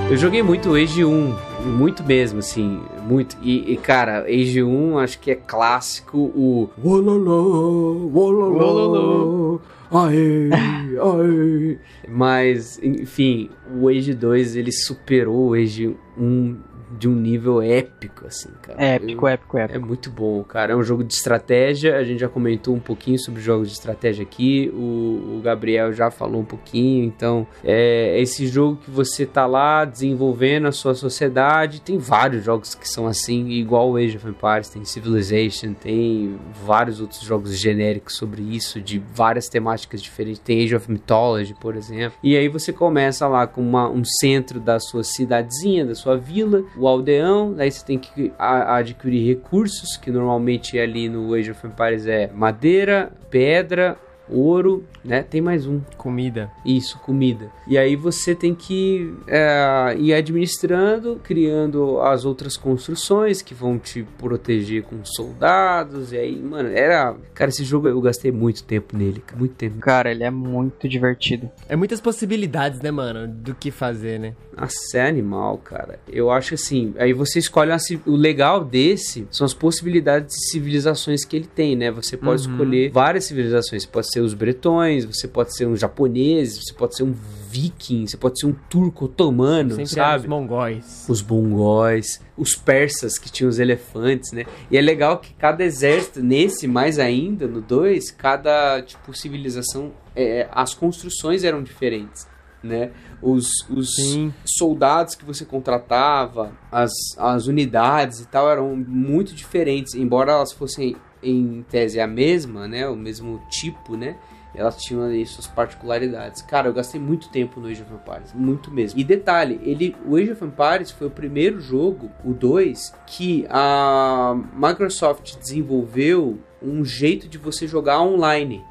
[0.09, 1.35] Eu joguei muito Age 1,
[1.77, 3.38] muito mesmo, assim, muito.
[3.43, 6.67] E, e, cara, Age 1 acho que é clássico o.
[6.76, 10.49] Wololô, wololô, aê,
[10.99, 11.77] aê.
[12.07, 13.49] Mas, enfim,
[13.79, 16.57] o Age 2 ele superou o Age 1
[16.97, 18.81] de um nível épico, assim, cara.
[18.83, 19.77] Épico, Eu- épico, épico.
[19.77, 20.73] É muito bom, cara.
[20.73, 21.97] É um jogo de estratégia.
[21.97, 24.69] A gente já comentou um pouquinho sobre jogos de estratégia aqui.
[24.73, 27.03] O, o Gabriel já falou um pouquinho.
[27.05, 31.81] Então, é esse jogo que você tá lá desenvolvendo a sua sociedade.
[31.81, 34.69] Tem vários jogos que são assim, igual o Age of Empires.
[34.69, 40.39] Tem Civilization, tem vários outros jogos genéricos sobre isso, de várias temáticas diferentes.
[40.39, 42.17] Tem Age of Mythology, por exemplo.
[42.23, 46.63] E aí você começa lá com uma- um centro da sua cidadezinha, da sua vila,
[46.80, 47.53] o aldeão.
[47.53, 53.11] Daí você tem que adquirir recursos, que normalmente ali no Age of Empires é madeira,
[53.30, 53.97] pedra,
[54.30, 55.23] ouro, né?
[55.23, 55.80] Tem mais um.
[55.97, 56.51] Comida.
[56.65, 57.51] Isso, comida.
[57.68, 64.03] E aí você tem que é, ir administrando, criando as outras construções que vão te
[64.18, 66.11] proteger com soldados.
[66.11, 67.15] E aí, mano, era.
[67.34, 69.80] Cara, esse jogo eu gastei muito tempo nele, cara, muito tempo.
[69.80, 71.49] Cara, ele é muito divertido.
[71.68, 73.27] É muitas possibilidades, né, mano?
[73.27, 74.34] Do que fazer, né?
[74.57, 75.99] Nossa, é animal, cara.
[76.11, 81.23] Eu acho assim, aí você escolhe uma o legal desse são as possibilidades de civilizações
[81.23, 81.89] que ele tem, né?
[81.91, 82.51] Você pode Uhum.
[82.53, 83.84] escolher várias civilizações.
[83.84, 87.13] Você pode ser os bretões, você pode ser um japonês, você pode ser um
[87.49, 90.23] viking, você pode ser um turco otomano, Sempre sabe?
[90.23, 91.05] os mongóis.
[91.09, 94.45] os mongóis, os persas que tinham os elefantes, né?
[94.69, 100.47] E é legal que cada exército, nesse mais ainda, no 2, cada tipo civilização, é,
[100.51, 102.27] as construções eram diferentes,
[102.63, 102.91] né?
[103.21, 104.33] Os, os Sim.
[104.45, 110.95] soldados que você contratava, as, as unidades e tal eram muito diferentes, embora elas fossem
[111.21, 112.87] em tese a mesma, né?
[112.87, 114.15] O mesmo tipo, né?
[114.53, 116.41] Elas tinham ali suas particularidades.
[116.41, 118.99] Cara, eu gastei muito tempo no Age of Empires, muito mesmo.
[118.99, 124.35] E detalhe, ele, o Age of Empires foi o primeiro jogo, o 2, que a
[124.55, 128.64] Microsoft desenvolveu um jeito de você jogar online.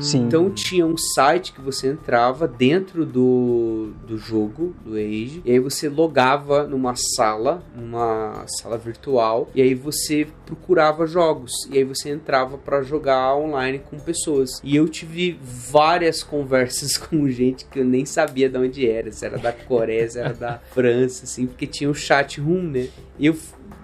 [0.00, 0.24] Sim.
[0.24, 5.58] Então tinha um site que você entrava dentro do, do jogo, do Age, e aí
[5.58, 12.10] você logava numa sala, numa sala virtual, e aí você procurava jogos, e aí você
[12.10, 14.60] entrava pra jogar online com pessoas.
[14.62, 19.26] E eu tive várias conversas com gente que eu nem sabia de onde era, se
[19.26, 22.88] era da Coreia, se era da França, assim, porque tinha o chat room, né?
[23.18, 23.36] E eu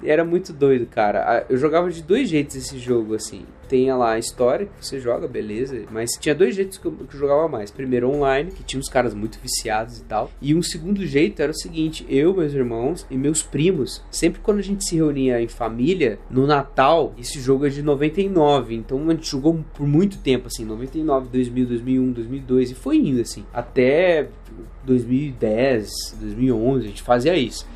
[0.05, 1.47] era muito doido, cara.
[1.49, 3.45] Eu jogava de dois jeitos esse jogo, assim.
[3.69, 5.83] Tem lá a história que você joga, beleza.
[5.91, 7.71] Mas tinha dois jeitos que eu, que eu jogava mais.
[7.71, 10.31] Primeiro online, que tinha uns caras muito viciados e tal.
[10.41, 14.59] E um segundo jeito era o seguinte: eu, meus irmãos e meus primos, sempre quando
[14.59, 18.75] a gente se reunia em família, no Natal, esse jogo é de 99.
[18.75, 22.71] Então a gente jogou por muito tempo, assim, 99, 2000, 2001, 2002.
[22.71, 23.45] E foi indo, assim.
[23.53, 24.29] Até
[24.85, 27.67] 2010, 2011, a gente fazia isso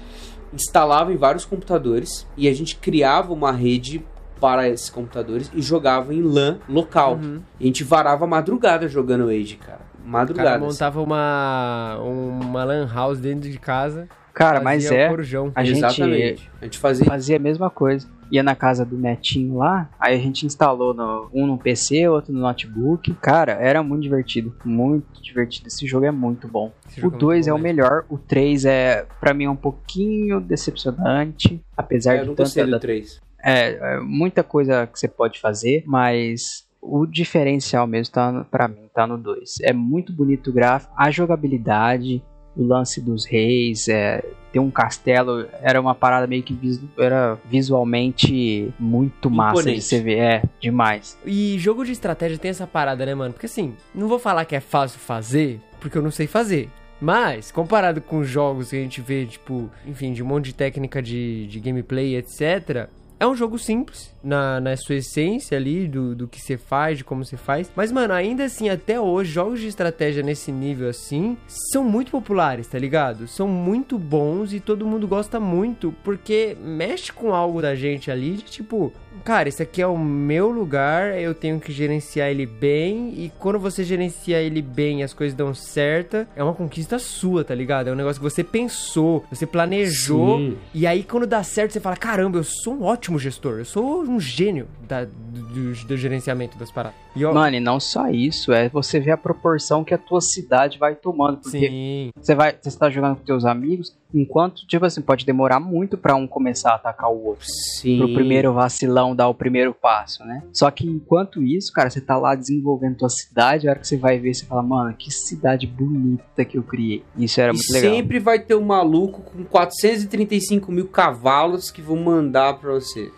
[0.52, 4.04] instalava em vários computadores e a gente criava uma rede
[4.40, 7.18] para esses computadores e jogava em LAN local.
[7.58, 9.80] E a gente varava madrugada jogando Age, cara.
[9.80, 10.56] O cara Madrugada.
[10.56, 10.64] assim.
[10.64, 14.08] montava uma, uma lan house dentro de casa.
[14.32, 15.06] Cara, mas fazia é.
[15.06, 15.52] o corujão.
[15.54, 16.50] A gente Exatamente.
[16.60, 18.08] A gente fazia fazia a mesma coisa.
[18.30, 22.32] Ia na casa do netinho lá, aí a gente instalou no- um no PC, outro
[22.32, 23.14] no notebook.
[23.14, 24.54] Cara, era muito divertido.
[24.64, 25.68] Muito divertido.
[25.68, 26.72] Esse jogo é muito bom.
[26.86, 28.04] Esse O jogo é 2 muito é o bom melhor.
[28.08, 31.60] O 3 é, pra mim, é um pouquinho decepcionante.
[31.76, 33.20] Apesar eu de não gostei do da- 3.
[33.42, 38.88] é, é muita coisa que você pode fazer, mas o diferencial mesmo tá pra mim
[38.94, 39.56] tá no 2.
[39.62, 42.22] É muito bonito o gráfico, a jogabilidade,
[42.56, 44.24] o lance dos reis, é,
[44.58, 49.84] ter um castelo era uma parada meio que visu- era visualmente muito massa de Imponente.
[49.84, 51.18] você ver, é demais.
[51.24, 53.32] E jogo de estratégia tem essa parada, né, mano?
[53.32, 56.68] Porque assim, não vou falar que é fácil fazer, porque eu não sei fazer.
[57.00, 61.00] Mas, comparado com jogos que a gente vê, tipo, enfim, de um monte de técnica
[61.00, 62.88] de, de gameplay, etc.,
[63.20, 67.04] é um jogo simples, na, na sua essência ali, do, do que você faz, de
[67.04, 67.70] como você faz.
[67.74, 71.36] Mas, mano, ainda assim, até hoje, jogos de estratégia nesse nível assim,
[71.72, 73.26] são muito populares, tá ligado?
[73.26, 78.36] São muito bons e todo mundo gosta muito, porque mexe com algo da gente ali,
[78.36, 78.92] de tipo,
[79.24, 83.58] cara, esse aqui é o meu lugar, eu tenho que gerenciar ele bem, e quando
[83.58, 87.88] você gerencia ele bem e as coisas dão certo, é uma conquista sua, tá ligado?
[87.88, 90.56] É um negócio que você pensou, você planejou, Sim.
[90.74, 94.02] e aí quando dá certo você fala, caramba, eu sou um ótimo gestor, eu sou
[94.02, 95.06] um gênio da-
[95.42, 96.96] do, do- gerenciamento das paradas.
[97.16, 100.20] E ó, Mano, e não só isso, é você ver a proporção que a tua
[100.20, 104.84] cidade vai tomando, porque sim, Você vai, você está jogando com teus amigos, enquanto, tipo
[104.84, 107.44] assim, pode demorar muito pra um começar a atacar o outro.
[107.80, 107.98] Sim.
[107.98, 110.42] Pro primeiro vacilão dar o primeiro passo, né?
[110.52, 113.96] Só que enquanto isso, cara, você tá lá desenvolvendo tua cidade, a hora que você
[113.96, 117.02] vai ver, você fala, mano, que cidade bonita que eu criei.
[117.16, 117.94] Isso era E muito legal.
[117.94, 123.10] sempre vai ter um maluco com 435 mil cavalos que vão mandar pra você.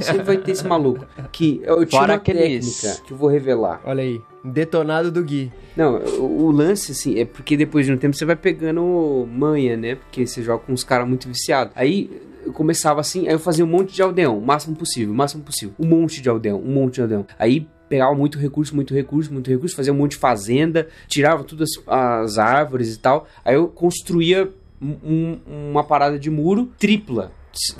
[0.00, 1.04] Sempre vai ter esse maluco.
[1.32, 3.80] Que eu tinha Fora uma aqueles- técnica que eu vou revelar.
[3.84, 5.52] Olha aí, detonado do Gui.
[5.76, 9.76] Não, o, o lance, assim, é porque depois de um tempo você vai pegando manha,
[9.76, 9.94] né?
[9.96, 11.72] Porque você joga com uns caras muito viciados.
[11.76, 12.10] Aí
[12.46, 15.42] eu começava assim, aí eu fazia um monte de aldeão, o máximo possível, o máximo
[15.42, 15.74] possível.
[15.78, 17.26] Um monte de aldeão, um monte de aldeão.
[17.38, 21.70] Aí pegava muito recurso, muito recurso, muito recurso, fazia um monte de fazenda, tirava todas
[21.86, 23.26] as árvores e tal.
[23.44, 24.48] Aí eu construía
[24.80, 27.30] um- um- uma parada de muro tripla,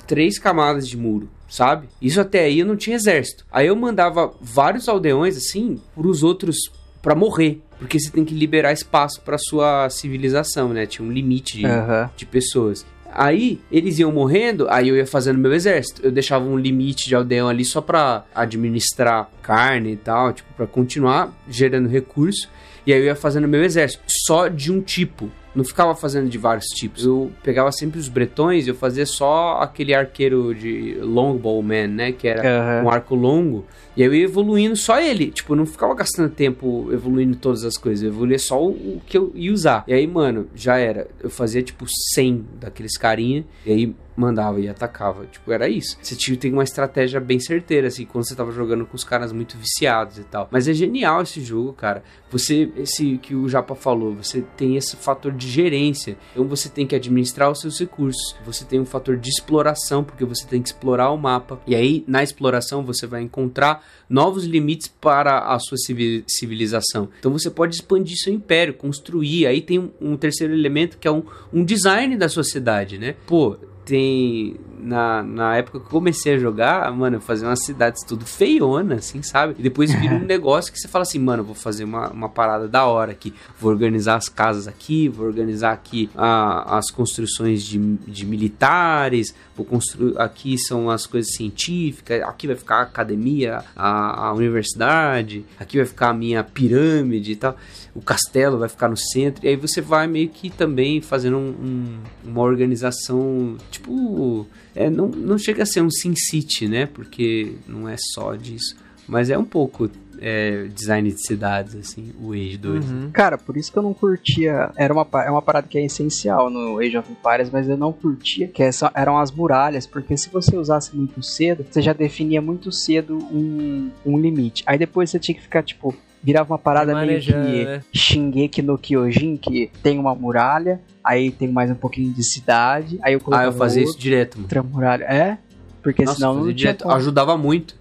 [0.07, 1.29] três camadas de muro.
[1.47, 1.87] Sabe?
[2.01, 3.45] Isso até aí eu não tinha exército.
[3.51, 6.57] Aí eu mandava vários aldeões assim pros outros
[7.01, 10.85] pra morrer, porque você tem que liberar espaço pra sua civilização, né?
[10.87, 12.09] Tinha um limite de, Aham.
[12.17, 12.83] de pessoas.
[13.17, 16.01] Aí eles iam morrendo, aí eu ia fazendo meu exército.
[16.03, 20.67] Eu deixava um limite de aldeão ali só pra administrar carne e tal, tipo, pra
[20.67, 22.49] continuar gerando recurso.
[22.85, 25.31] E aí eu ia fazendo meu exército, só de um tipo.
[25.55, 27.05] Não ficava fazendo de vários tipos.
[27.05, 32.11] Eu pegava sempre os bretões e eu fazia só aquele arqueiro de Longbowman, né?
[32.11, 32.83] Que era Aham.
[32.85, 33.65] um arco longo.
[33.95, 35.31] E aí eu ia evoluindo só ele.
[35.31, 38.03] Tipo, eu não ficava gastando tempo evoluindo todas as coisas.
[38.03, 39.83] Eu evoluía só o, o que eu ia usar.
[39.87, 41.07] E aí, mano, já era.
[41.21, 43.45] Eu fazia tipo 100 daqueles carinha.
[43.65, 45.25] E aí mandava e atacava.
[45.25, 45.97] Tipo, era isso.
[46.01, 49.31] Você tinha tem uma estratégia bem certeira, assim, quando você tava jogando com os caras
[49.31, 50.47] muito viciados e tal.
[50.51, 52.03] Mas é genial esse jogo, cara.
[52.29, 56.17] Você, esse que o Japa falou, você tem esse fator de gerência.
[56.33, 58.35] Então você tem que administrar os seus recursos.
[58.45, 61.59] Você tem um fator de exploração, porque você tem que explorar o mapa.
[61.65, 67.09] E aí, na exploração, você vai encontrar novos limites para a sua civi- civilização.
[67.19, 69.47] Então você pode expandir seu império, construir.
[69.47, 73.15] Aí tem um, um terceiro elemento que é um, um design da sociedade, né?
[73.25, 74.55] Pô, tem.
[74.77, 78.95] Na, na época que eu comecei a jogar, mano, eu fazia umas cidades tudo feiona,
[78.95, 79.55] assim, sabe?
[79.57, 82.67] E depois vira um negócio que você fala assim, mano, vou fazer uma, uma parada
[82.67, 83.33] da hora aqui.
[83.59, 89.65] Vou organizar as casas aqui, vou organizar aqui a- as construções de, de militares, vou
[89.65, 90.19] construir.
[90.19, 95.85] Aqui são as coisas científicas, aqui vai ficar a academia, a, a universidade, aqui vai
[95.85, 97.55] ficar a minha pirâmide e tal.
[97.93, 101.49] O castelo vai ficar no centro, e aí você vai meio que também fazendo um-
[101.49, 104.45] um- uma organização, tipo,
[104.75, 106.85] é, não, não chega a ser um Sin City, né?
[106.85, 108.75] Porque não é só disso,
[109.07, 109.89] mas é um pouco
[110.19, 112.85] é, design de cidades, assim, o Age 2.
[112.89, 113.09] Uhum.
[113.11, 114.71] Cara, por isso que eu não curtia.
[114.77, 117.91] Era uma, é uma parada que é essencial no Age of Empires, mas eu não
[117.91, 122.41] curtia, que essa- eram as muralhas, porque se você usasse muito cedo, você já definia
[122.41, 124.63] muito cedo um, um limite.
[124.65, 125.93] Aí depois você tinha que ficar, tipo,
[126.25, 127.31] virava uma parada meio que
[127.65, 127.83] né?
[127.93, 133.13] Shingeki no Kyojin, que tem uma muralha, aí tem mais um pouquinho de cidade, aí
[133.13, 134.69] eu Ah, colocava eu fazia isso outra direto, mano.
[134.73, 135.03] muralha.
[135.03, 135.37] É?
[135.83, 136.83] Porque Nossa, senão fazia não direto.
[136.83, 136.95] como.
[136.95, 137.75] Ajudava muito.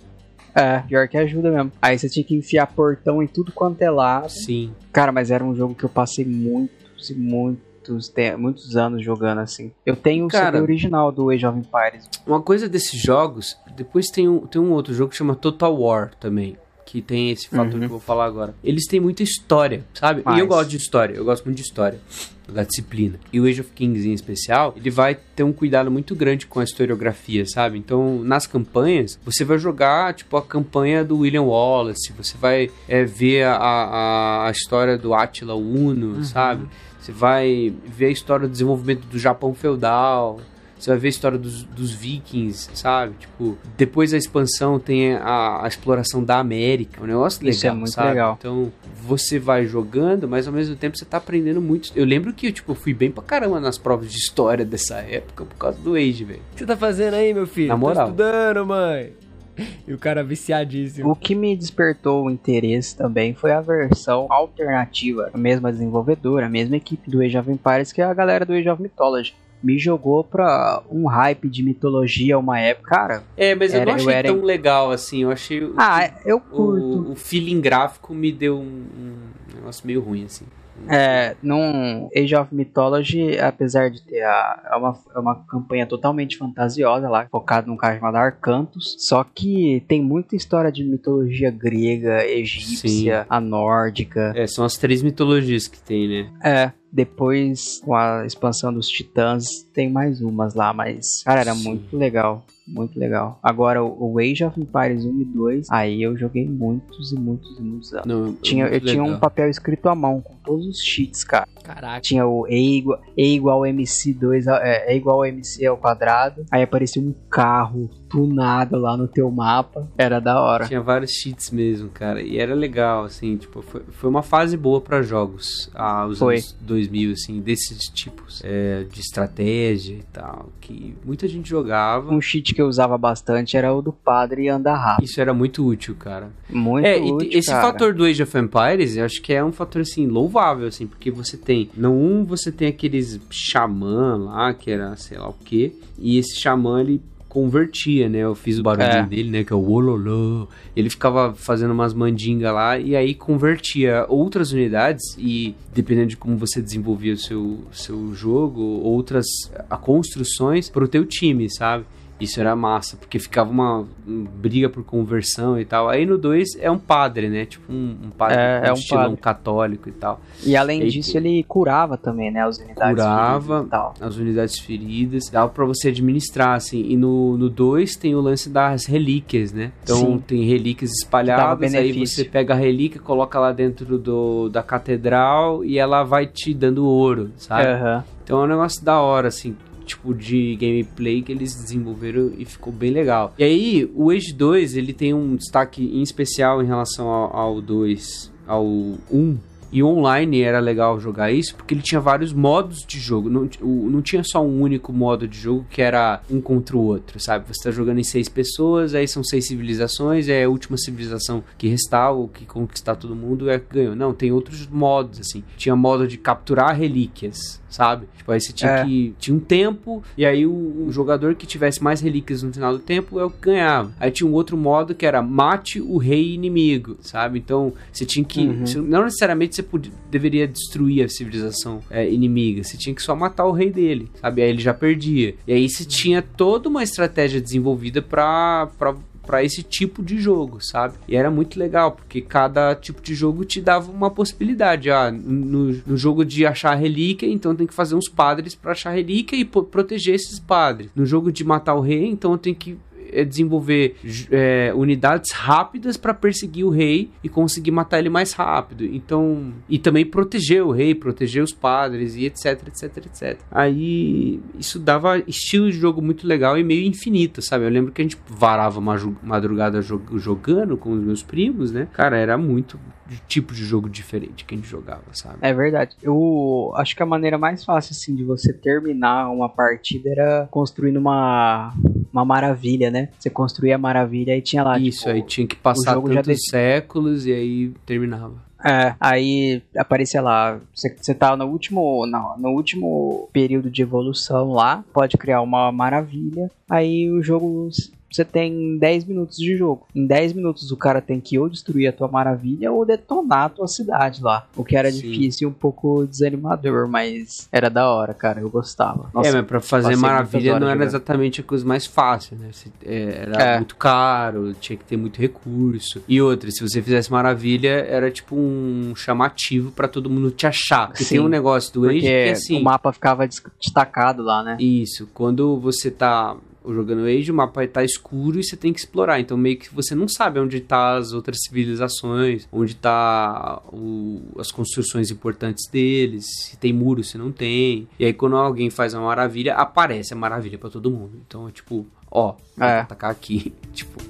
[0.54, 1.72] É, pior que ajuda mesmo.
[1.82, 4.28] Aí você tinha que enfiar portão em tudo quanto é lado.
[4.30, 4.72] Sim.
[4.92, 9.72] Cara, mas era um jogo que eu passei muitos e muitos, muitos anos jogando assim.
[9.84, 12.08] Eu tenho o Cara- CD original do Age of Empires.
[12.26, 16.12] Uma coisa desses jogos, depois tem um, tem um outro jogo que chama Total War
[16.20, 16.56] também.
[16.86, 17.78] Que tem esse fator Uhum.
[17.80, 18.54] que eu vou falar agora.
[18.62, 20.20] Eles têm muita história, sabe?
[20.20, 21.98] E eu Mas- gosto de história, eu gosto muito de história.
[22.46, 23.18] Da disciplina.
[23.32, 26.60] E o Age of Kings em especial, ele vai ter um cuidado muito grande com
[26.60, 27.78] a historiografia, sabe?
[27.78, 33.02] Então, nas campanhas, você vai jogar, tipo, a campanha do William Wallace, você vai é,
[33.02, 36.66] ver a, a, a história do Attila Uno, sabe?
[37.00, 40.38] Você vai ver a história do desenvolvimento do Japão feudal,
[40.84, 43.14] você vai ver a história dos, dos vikings, sabe?
[43.18, 47.00] Tipo, depois da expansão tem a, a exploração da América.
[47.00, 48.08] É um negócio legal, Isso é muito sabe?
[48.10, 48.36] legal.
[48.38, 48.70] Então,
[49.02, 51.90] você vai jogando, mas ao mesmo tempo você tá aprendendo muito.
[51.96, 55.46] Eu lembro que, tipo, eu fui bem pra caramba nas provas de história dessa época
[55.46, 56.40] por causa do Age, velho.
[56.52, 57.68] O que você tá fazendo aí, meu filho?
[57.68, 58.06] Na moral.
[58.06, 59.12] Tô estudando, mãe.
[59.86, 61.10] E o cara viciadíssimo.
[61.10, 66.48] O que me despertou o interesse também foi a versão alternativa, a mesma desenvolvedora, a
[66.48, 69.32] mesma equipe do Age of Empires, que é a galera do Age of Mythology.
[69.62, 72.88] Me jogou pra um hype de mitologia uma época.
[72.90, 75.22] Cara, É, mas eu Era- não eu achei era- tão legal assim.
[75.22, 75.64] Eu achei.
[75.64, 77.08] o- ah, eu curto.
[77.08, 80.44] o, o feeling gráfico me deu um, um negócio meio ruim, assim.
[80.88, 86.36] É, num Age of Mythology, apesar de ter a, é uma, é uma campanha totalmente
[86.36, 92.26] fantasiosa lá, focada num cara chamado Arcantos, só que tem muita história de mitologia grega,
[92.26, 94.32] egípcia, a nórdica.
[94.34, 96.30] É, são as três mitologias que tem, né?
[96.42, 101.64] É, depois com a expansão dos Titãs, tem mais umas lá, mas, cara, era Sim.
[101.64, 102.46] muito legal.
[102.66, 103.38] Muito legal.
[103.42, 107.62] Agora, o Age of Empires 1 e 2, aí eu joguei muitos e muitos e
[107.62, 108.06] muitos anos.
[108.06, 109.20] Não, Tinha, eu muito tinha um legal.
[109.20, 111.46] papel escrito à mão, com todos os cheats, cara.
[111.62, 112.00] Caraca.
[112.00, 116.44] Tinha o E igual, e igual MC2, a- é, E igual MC ao quadrado.
[116.50, 119.88] Aí aparecia um carro tunado lá no teu mapa.
[119.96, 120.66] Era da hora.
[120.66, 122.20] Tinha vários cheats mesmo, cara.
[122.22, 125.70] E era legal, assim, tipo, foi, foi uma fase boa pra jogos.
[125.74, 126.34] Ah, os Foi.
[126.34, 128.42] anos 2000, assim, desses tipos.
[128.44, 130.50] é, de estratégia e tal.
[130.60, 132.12] Que muita gente jogava.
[132.12, 135.04] Um cheat que eu usava bastante era o do padre andar rápido.
[135.04, 136.30] Isso era muito útil, cara.
[136.48, 137.62] Muito é, útil, e esse cara.
[137.72, 141.10] fator do Age of Empires, eu acho que é um fator, assim, louvável, assim, porque
[141.10, 145.72] você tem, no 1 você tem aqueles xamã lá, que era sei lá o quê,
[145.98, 148.18] e esse xamã, ele convertia, né?
[148.18, 149.02] Eu fiz o barulho É.
[149.02, 149.42] dele, né?
[149.42, 150.46] Que é o ololô.
[150.76, 156.36] Ele ficava fazendo umas mandingas lá e aí convertia outras unidades e dependendo de como
[156.36, 159.26] você desenvolvia o seu, seu jogo, outras
[159.68, 161.84] a construções pro teu time, sabe?
[162.24, 165.88] Isso era massa, porque ficava uma um, briga por conversão e tal.
[165.88, 167.44] Aí no 2 é um padre, né?
[167.46, 169.20] Tipo um, um padre É, é um estilão padre.
[169.20, 170.20] católico e tal.
[170.44, 172.42] E além Aí- disso, ele curava também, né?
[172.42, 173.58] As unidades Curava.
[173.64, 176.82] feridas as unidades feridas, dava pra você administrar, assim.
[176.88, 179.72] E no 2 tem o lance das relíquias, né?
[179.82, 180.18] Então Sim.
[180.26, 185.78] tem relíquias espalhadas, aí você pega a relíquia, coloca lá dentro do, da catedral e
[185.78, 187.66] ela vai te dando ouro, sabe?
[187.68, 188.04] Aham.
[188.22, 189.54] Então é um negócio da hora, assim,
[189.84, 193.34] tipo de gameplay que eles desenvolveram e ficou bem legal.
[193.38, 197.60] E aí, o Age 2, ele tem um destaque em especial em relação ao, ao
[197.60, 199.38] 2, ao 1.
[199.74, 203.28] E online era legal jogar isso, porque ele tinha vários modos de jogo.
[203.28, 207.18] Não, não tinha só um único modo de jogo que era um contra o outro,
[207.18, 207.46] sabe?
[207.48, 211.66] Você tá jogando em seis pessoas, aí são seis civilizações, é a última civilização que
[211.66, 213.96] restar ou que conquistar todo mundo é que ganhou.
[213.96, 215.42] Não, tem outros modos, assim.
[215.56, 218.06] Tinha modo de capturar relíquias, sabe?
[218.16, 218.84] Tipo, aí você tinha É.
[218.84, 219.14] que.
[219.18, 222.78] Tinha um tempo, e aí o, o jogador que tivesse mais relíquias no final do
[222.78, 223.92] tempo é o que ganhava.
[223.98, 227.38] Aí tinha um outro modo que era mate o rei inimigo, sabe?
[227.38, 228.40] Então você tinha que.
[228.46, 228.66] Uhum.
[228.66, 233.14] você- não necessariamente você podia- deveria destruir a civilização é, inimiga, você tinha que só
[233.16, 234.42] matar o rei dele, sabe?
[234.42, 235.34] Aí ele já perdia.
[235.46, 238.68] E aí você tinha toda uma estratégia desenvolvida pra.
[238.78, 238.94] pra
[239.26, 240.94] para esse tipo de jogo, sabe?
[241.08, 244.90] E era muito legal, porque cada tipo de jogo te dava uma possibilidade.
[244.90, 248.90] Ah, no, no jogo de achar relíquia, então tem que fazer uns padres para achar
[248.90, 250.90] relíquia e proteger esses padres.
[250.94, 252.78] No jogo de matar o rei, então tem que
[253.22, 258.84] desenvolver j- é, unidades rápidas para perseguir o rei e conseguir matar ele mais rápido.
[258.84, 263.38] Então, e também proteger o rei, proteger os padres e etc, etc, etc.
[263.50, 267.64] Aí isso dava estilo de jogo muito legal e meio infinito, sabe?
[267.66, 268.80] Eu lembro que a gente varava
[269.22, 271.86] madrugada jo- jogando com os meus primos, né?
[271.92, 275.38] Cara, era muito de tipo de jogo diferente que a gente jogava, sabe?
[275.40, 275.96] É verdade.
[276.02, 280.96] Eu acho que a maneira mais fácil, assim, de você terminar uma partida era construindo
[280.96, 281.74] uma,
[282.12, 283.08] uma maravilha, né?
[283.18, 287.26] Você construía a maravilha e tinha lá, Isso, tipo, aí tinha que passar tantos séculos
[287.26, 288.42] e aí terminava.
[288.64, 294.52] É, aí aparecia lá, você, você tá no último, não, no último período de evolução
[294.52, 297.68] lá, pode criar uma maravilha, aí o jogo,
[298.14, 299.86] você tem 10 minutos de jogo.
[299.94, 303.48] Em 10 minutos o cara tem que ou destruir a tua maravilha ou detonar a
[303.48, 304.46] tua cidade lá.
[304.56, 305.00] O que era Sim.
[305.00, 309.10] difícil e um pouco desanimador, mas era da hora, cara, eu gostava.
[309.12, 310.88] Nossa, é, mas pra fazer maravilha não era jogando.
[310.88, 312.48] exatamente a coisa mais fácil, né?
[312.52, 313.56] Você- é, era É.
[313.56, 316.02] muito caro, tinha que ter muito recurso.
[316.08, 320.88] E outra, se você fizesse maravilha, era tipo um chamativo pra todo mundo te achar.
[320.88, 322.60] Porque Sim, tem um negócio do Age que é assim.
[322.60, 324.56] o mapa ficava des- destacado lá, né?
[324.60, 326.36] Isso, quando você tá
[326.72, 329.20] jogando Age, o mapa tá escuro e você tem que explorar.
[329.20, 334.50] Então meio que você não sabe onde tá as outras civilizações, onde tá o- as
[334.50, 337.88] construções importantes deles, se tem muro, se não tem.
[337.98, 341.12] E aí quando alguém faz uma maravilha, aparece a maravilha pra todo mundo.
[341.26, 342.80] Então é tipo, ó, vou É.
[342.80, 344.00] atacar aqui, tipo,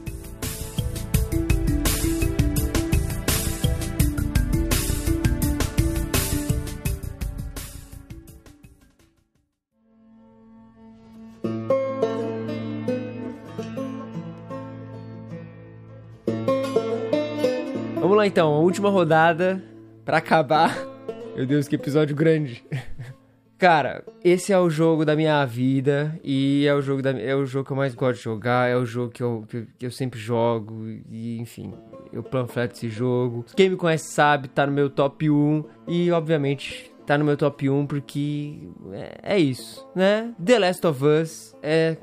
[18.15, 19.61] Vamos lá então, a última rodada
[20.05, 20.87] pra acabar.
[21.35, 22.65] Meu Deus, que episódio grande.
[23.59, 27.45] Cara, esse é o jogo da minha vida e é o jogo da, é o
[27.45, 29.91] jogo que eu mais gosto de jogar, é o jogo que eu, que, que eu
[29.91, 31.75] sempre jogo e enfim,
[32.13, 33.45] eu panfleto esse jogo.
[33.57, 37.69] Quem me conhece sabe, tá no meu top 1 e obviamente tá no meu top
[37.69, 38.61] 1 porque
[38.93, 40.33] é, é isso, né?
[40.41, 41.97] The Last of Us é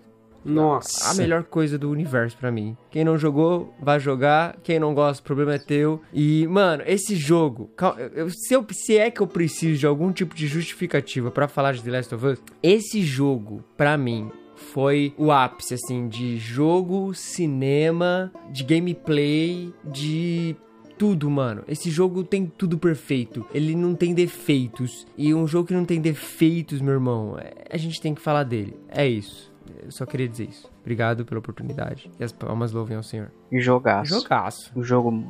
[0.44, 1.12] nossa.
[1.12, 2.76] a melhor coisa do universo pra mim.
[2.90, 4.58] Quem não jogou, vai jogar.
[4.64, 6.02] Quem não gosta, o problema é teu.
[6.14, 7.70] E, mano, esse jogo.
[8.30, 11.84] se, eu- se é que eu preciso de algum tipo de justificativa pra falar de
[11.84, 14.30] The Last of Us, esse jogo, pra mim.
[14.74, 20.56] Foi o ápice, assim, de jogo, cinema, de gameplay, de
[21.00, 21.64] tudo, mano.
[21.68, 23.44] Esse jogo tem tudo perfeito.
[23.54, 25.08] Ele não tem defeitos.
[25.18, 28.44] E um jogo que não tem defeitos, meu irmão, é- a gente tem que falar
[28.44, 28.76] dele.
[28.88, 29.51] É isso.
[29.84, 30.70] Eu só queria dizer isso.
[30.82, 32.12] Obrigado pela oportunidade.
[32.20, 33.32] E as palmas louvem ao Senhor.
[33.52, 34.14] E jogaço.
[34.22, 34.72] Jogaço.
[34.76, 35.24] O jogo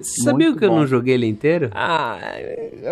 [0.00, 0.76] Você sabia que eu bom.
[0.80, 1.70] não joguei ele inteiro?
[1.74, 2.18] Ah,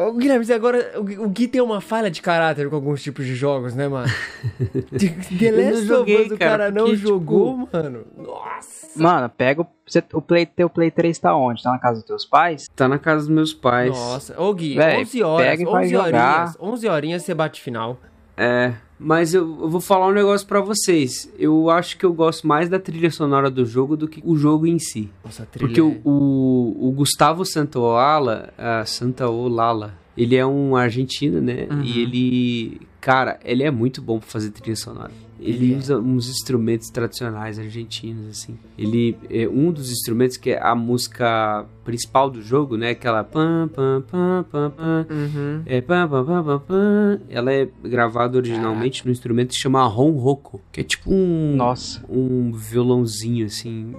[0.08, 3.74] o Guilherme, agora o, Gui tem uma falha de caráter com alguns tipos de jogos,
[3.74, 4.08] né, mano?
[4.98, 8.04] The Eu não Last of joguei, Us, o cara, cara não tipo, jogou, mano.
[8.16, 8.86] Nossa.
[9.00, 11.62] Mano, pega o, você- o Play, teu Play 3 tá onde?
[11.62, 12.68] Tá na casa dos teus pais?
[12.74, 13.90] Tá na casa dos meus pais.
[13.90, 14.40] Nossa.
[14.40, 16.06] Ô, Gui, Véi, 11 horas, pega e vai 11 jogar.
[16.06, 17.98] horinhas, 11 horinhas você bate final.
[18.36, 21.30] É, mas eu, eu vou falar um negócio pra vocês.
[21.38, 24.66] Eu acho que eu gosto mais da trilha sonora do jogo do que o jogo
[24.66, 25.10] em si.
[25.24, 30.74] Nossa, a trilha Porque o, é- o, o Gustavo Santaolala, ah, Santaolala, ele é um
[30.76, 31.66] argentino, né?
[31.70, 31.82] Uhum.
[31.82, 35.12] E ele, cara, ele é muito bom pra fazer trilha sonora.
[35.40, 35.76] Ele é.
[35.76, 38.58] usa uns instrumentos tradicionais argentinos, assim.
[38.78, 42.90] Ele é um dos instrumentos que é a música principal do jogo, né?
[42.90, 45.06] Aquela pam pam pam pam pam.
[45.10, 45.62] Uhum.
[45.66, 47.20] É pam pam pam pam pam.
[47.28, 52.04] Ela é gravada originalmente no instrumento que se chama ronroco, que é tipo um Nossa.
[52.08, 53.94] um violãozinho assim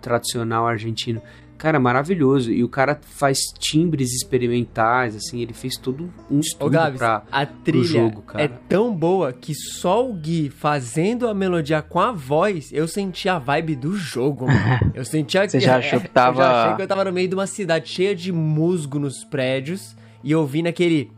[0.00, 1.20] tradicional argentino.
[1.60, 2.50] Cara, maravilhoso.
[2.50, 7.22] E o cara faz timbres experimentais, assim, ele fez todo um Ô, estudo Gabs, pra.
[7.30, 8.42] a trilha jogo, cara.
[8.44, 13.28] é tão boa que só o Gui fazendo a melodia com a voz, eu senti
[13.28, 14.90] a vibe do jogo, mano.
[14.94, 15.46] Eu senti a...
[15.46, 17.46] Você já achou que Eu tava- já achei que eu tava no meio de uma
[17.46, 21.12] cidade cheia de musgo nos prédios e ouvindo aquele...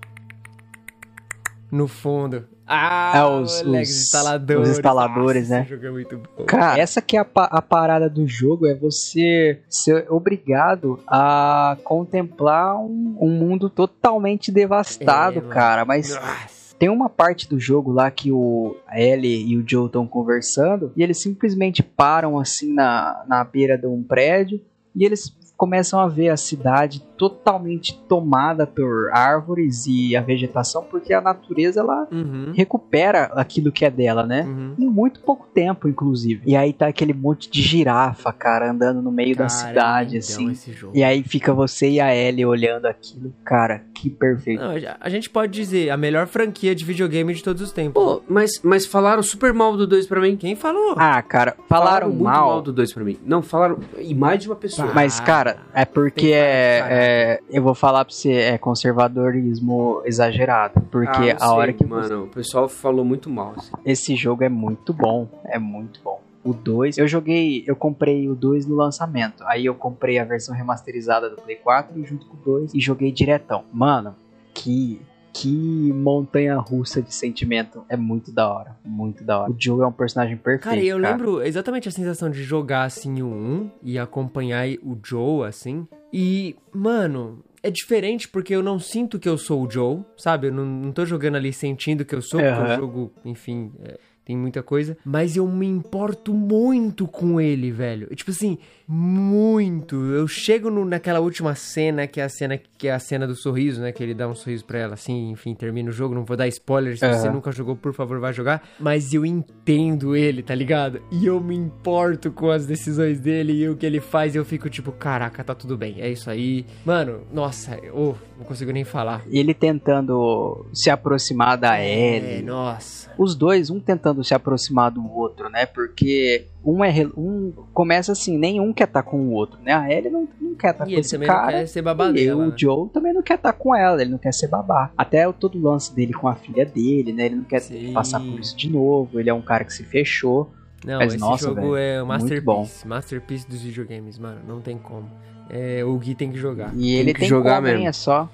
[1.71, 2.45] No fundo.
[2.75, 4.63] Ah, É, os- moleque, os- instaladores.
[4.71, 5.61] os instaladores, Nossa, né?
[5.63, 6.45] Esse jogo é muito bom.
[6.45, 12.77] Cara, essa que é a, a parada do jogo, é você ser obrigado a contemplar
[12.79, 15.85] um, um mundo totalmente devastado, É, cara.
[15.85, 16.75] Mas Nossa.
[16.79, 20.93] tem uma parte do jogo lá que o a Ellie e o Joe estão conversando
[20.97, 24.61] e eles simplesmente param assim na, na beira de um prédio
[24.95, 31.13] e eles começam a ver a cidade totalmente tomada por árvores e a vegetação porque
[31.15, 32.53] a natureza ela Uhum.
[32.55, 34.43] recupera aquilo que é dela, né?
[34.43, 34.75] Uhum.
[34.79, 36.43] Em muito pouco tempo, inclusive.
[36.45, 40.19] E aí tá aquele monte de girafa, cara, andando no meio da Cara, é cidade,
[40.19, 40.91] lindão assim.
[40.95, 43.33] E aí fica você e a Ellie olhando aquilo.
[43.45, 44.61] Cara, que perfeito.
[44.61, 48.03] Não, a- gente pode dizer a melhor franquia de videogame de todos os tempos.
[48.03, 50.37] Pô, mas, mas falaram super mal do 2 pra mim.
[50.37, 50.95] Quem falou?
[50.99, 52.49] Ah, cara, falaram, muito mal.
[52.49, 53.17] mal do 2 pra mim.
[53.25, 53.79] Não, falaram.
[53.99, 54.91] E mais de uma pessoa.
[54.95, 56.97] Mas, cara, é porque é, caralho.
[57.13, 60.81] É- Eu vou falar pra você, é conservadorismo exagerado.
[60.91, 61.85] Porque Ah, a hora sei, que.
[61.87, 63.55] Mano, o pessoal falou muito mal.
[63.57, 63.73] Assim.
[63.85, 65.29] Esse jogo é muito bom.
[65.45, 66.21] É muito bom.
[66.45, 69.45] O 2, eu joguei, eu comprei o 2 no lançamento.
[69.47, 72.81] Aí eu comprei a versão remasterizada do Play 4 e junto com o 2 e
[72.81, 73.63] joguei diretão.
[73.73, 74.17] Mano,
[74.53, 75.01] que
[75.33, 77.85] que montanha russa de sentimento.
[77.89, 79.51] É muito da hora, muito da hora.
[79.51, 80.65] O Joe é um personagem perfeito.
[80.65, 85.49] Cara, eu lembro exatamente a sensação de jogar assim o 1 e acompanhar o Joe
[85.49, 85.87] assim.
[86.13, 90.49] E, mano, é diferente porque eu não sinto que eu sou o Joe, sabe?
[90.49, 92.75] Eu não, não tô jogando ali sentindo que eu sou, porque Aham.
[92.75, 94.97] o jogo, enfim, é, tem muita coisa.
[95.05, 98.07] Mas eu me importo muito com ele, velho.
[98.15, 99.97] Tipo assim, muito.
[99.97, 103.35] Eu chego no- naquela última cena, que é a cena que é a cena do
[103.35, 103.93] sorriso, né?
[103.93, 106.15] Que ele dá um sorriso pra ela, assim, enfim, termina o jogo.
[106.15, 107.35] Não vou dar spoiler, se você Aham.
[107.35, 108.63] nunca jogou, por favor, vai jogar.
[108.81, 111.01] Mas eu entendo ele, tá ligado?
[111.11, 114.35] E eu me importo com as decisões dele e o que ele faz.
[114.35, 116.01] Eu fico tipo, caraca, tá tudo bem.
[116.01, 116.65] É isso aí.
[116.85, 119.23] Mano, nossa, eu não consigo nem falar.
[119.31, 122.43] Ele tentando se aproximar da É, Ellie.
[122.43, 123.11] nossa.
[123.17, 125.65] Os dois, um tentando se aproximar do outro, né?
[125.67, 129.73] Porque um é um começa assim, nenhum quer estar com o outro, né?
[129.73, 131.43] A Ellie não, não quer estar E com ele esse cara.
[131.53, 132.37] não quer ser E babadeira.
[132.37, 134.91] o Joe também não quer estar com ela, ele não quer ser babá.
[134.97, 137.27] Até o todo o lance dele com a filha dele, né?
[137.27, 137.93] Ele não quer Sim.
[137.93, 139.21] passar por isso de novo.
[139.21, 140.51] Ele é um cara que se fechou.
[140.85, 142.89] Não, Mas, esse nossa, jogo velho, é o masterpiece.
[142.89, 144.41] Masterpiece dos videogames, mano.
[144.49, 145.09] Não tem como.
[145.51, 146.73] É, o Gui tem que jogar.
[146.75, 147.75] E ele que tem jogar como, hein?
[147.75, 147.89] mesmo.
[147.89, 148.29] É só,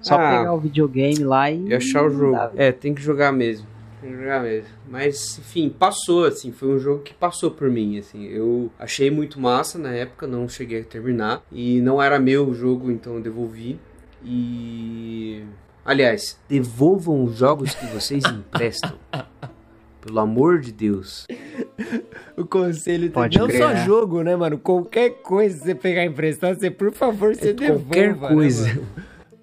[0.00, 1.68] só Ah, pegar o videogame lá e.
[1.68, 2.38] E achar o jogo.
[2.56, 3.66] É, tem que jogar mesmo.
[4.00, 4.68] Tem que jogar mesmo.
[4.90, 6.50] Mas, enfim, passou, assim.
[6.50, 8.24] Foi um jogo que passou por mim, assim.
[8.24, 11.42] Eu achei muito massa na época, não cheguei a terminar.
[11.52, 13.78] E não era meu o jogo, então eu devolvi.
[14.24, 15.44] E...
[15.84, 18.92] Aliás, devolvam os jogos que vocês emprestam.
[20.02, 21.26] Pelo amor de Deus.
[22.36, 23.84] O conselho tem- Pode não crer, só né?
[23.84, 24.58] jogo, né, mano?
[24.58, 27.84] Qualquer coisa que você pegar emprestado, você, por favor, você devolva.
[27.84, 28.68] qualquer né, coisa.
[28.68, 28.86] mano?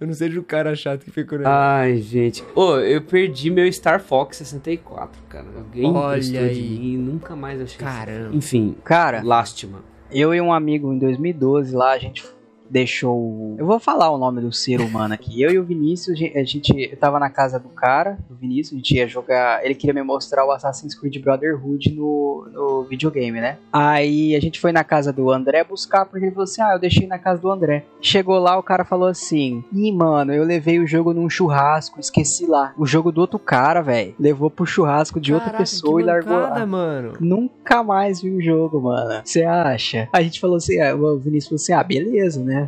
[0.01, 1.38] eu não seja o cara chato que ficou...
[1.38, 1.45] né?
[1.47, 2.43] Ai, gente.
[2.55, 5.45] Ô, eu perdi meu Star Fox 64, cara.
[5.55, 6.61] Alguém Olha emprestou de aí.
[6.79, 7.77] mim e nunca mais achei.
[7.77, 8.35] Caramba.
[8.35, 9.79] Enfim, Cara, lástima.
[10.11, 12.25] eu e um amigo em 2012 lá, a gente
[12.69, 13.56] deixou.
[13.57, 15.41] Eu vou falar o nome do ser humano aqui.
[15.41, 16.89] Eu e o Vinícius, a gente-.
[16.91, 19.64] Eu tava na casa do cara, do Vinícius, a gente ia jogar.
[19.65, 23.57] Ele queria me mostrar o Assassin's Creed Brotherhood no, no videogame, né?
[23.72, 26.80] Aí a gente foi na casa do André buscar, porque ele falou assim: Ah, eu
[26.80, 27.85] deixei na casa do André.
[28.01, 32.45] Chegou lá, o cara falou assim: Ih, mano, eu levei o jogo num churrasco, esqueci
[32.45, 32.73] lá.
[32.77, 34.14] O jogo do outro cara, velho.
[34.19, 36.41] Levou pro churrasco de outra Caraca, pessoa que e largou lá.
[36.49, 37.14] mancada, mano.
[37.19, 39.22] Nunca mais vi o jogo, mano.
[39.23, 40.07] Você acha?
[40.14, 42.58] A gente falou assim, ah, o Vinícius falou assim, ah, beleza, né?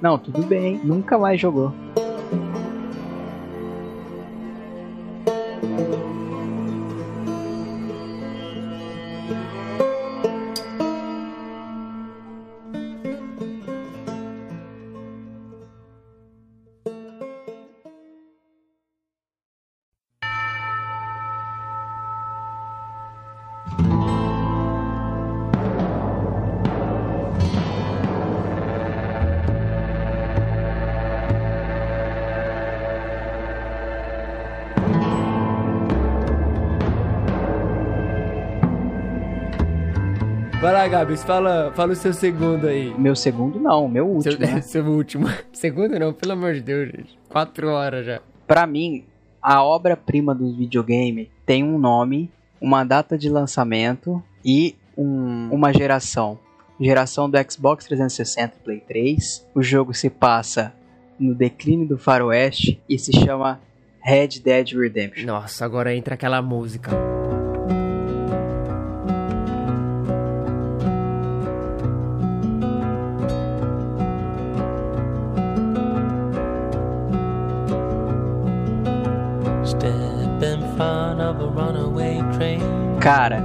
[0.00, 0.80] Não, tudo bem.
[0.84, 1.72] Nunca mais jogou.
[40.88, 42.94] Vai Gabs, fala, fala o seu segundo aí.
[42.98, 44.32] Meu segundo não, meu último.
[44.32, 44.60] Seu, né?
[44.64, 45.26] seu último.
[45.52, 47.18] Segundo não, pelo amor de Deus, gente.
[47.28, 48.22] Quatro horas já.
[48.46, 49.04] Pra mim,
[49.42, 56.38] a obra-prima do videogame tem um nome, uma data de lançamento e um- uma geração.
[56.80, 59.46] Geração do Xbox 360 e Play 3.
[59.54, 60.72] O jogo se passa
[61.20, 63.60] no declínio do faroeste e se chama
[64.00, 65.26] Red Dead Redemption.
[65.26, 66.90] Nossa, agora entra aquela música.
[83.08, 83.42] Cara,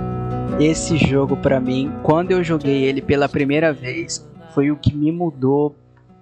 [0.60, 5.10] esse jogo pra mim, quando eu joguei ele pela primeira vez, foi o que me
[5.10, 5.74] mudou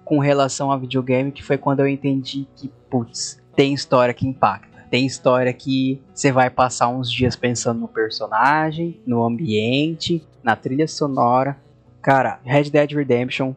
[0.04, 4.86] com relação a videogame, que foi quando eu entendi que, putz, tem história que impacta.
[4.88, 10.86] Tem história que você vai passar uns dias pensando no personagem, no ambiente, na trilha
[10.86, 11.56] sonora.
[12.00, 13.54] Cara, Red Dead Redemption,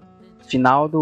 [0.48, 1.00] final do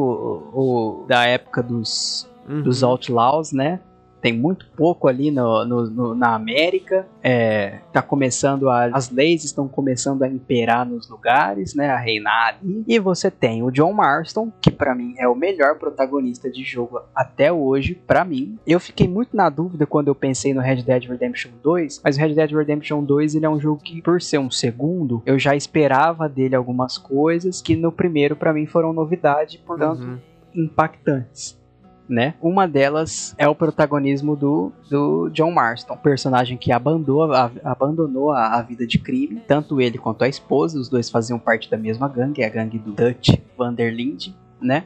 [0.54, 2.64] o- da época dos Uhum.
[2.64, 3.80] dos Outlaws, né?
[4.24, 7.06] Tem muito pouco ali no, no- no- na América.
[7.22, 11.90] É, tá começando a, as leis estão começando a imperar nos lugares, né?
[11.90, 12.86] A reinar ali.
[12.88, 17.02] E você tem o John Marston, que pra mim é o melhor protagonista de jogo
[17.14, 18.58] até hoje, pra mim.
[18.66, 22.20] Eu fiquei muito na dúvida quando eu pensei no Red Dead Redemption 2, mas o
[22.22, 25.54] Red Dead Redemption 2 ele é um jogo que, por ser um segundo, eu já
[25.54, 30.18] esperava dele algumas coisas que no primeiro pra mim foram novidade, portanto Uhum.
[30.56, 31.62] impactantes.
[32.08, 32.34] Né?
[32.42, 38.58] Uma delas é o protagonismo do, do John Marston, personagem que abandonou, a, abandonou a,
[38.58, 42.10] a vida de crime, tanto ele quanto a esposa, os dois faziam parte da mesma
[42.10, 44.84] gangue, a gangue do Dutch Vanderlinde, né?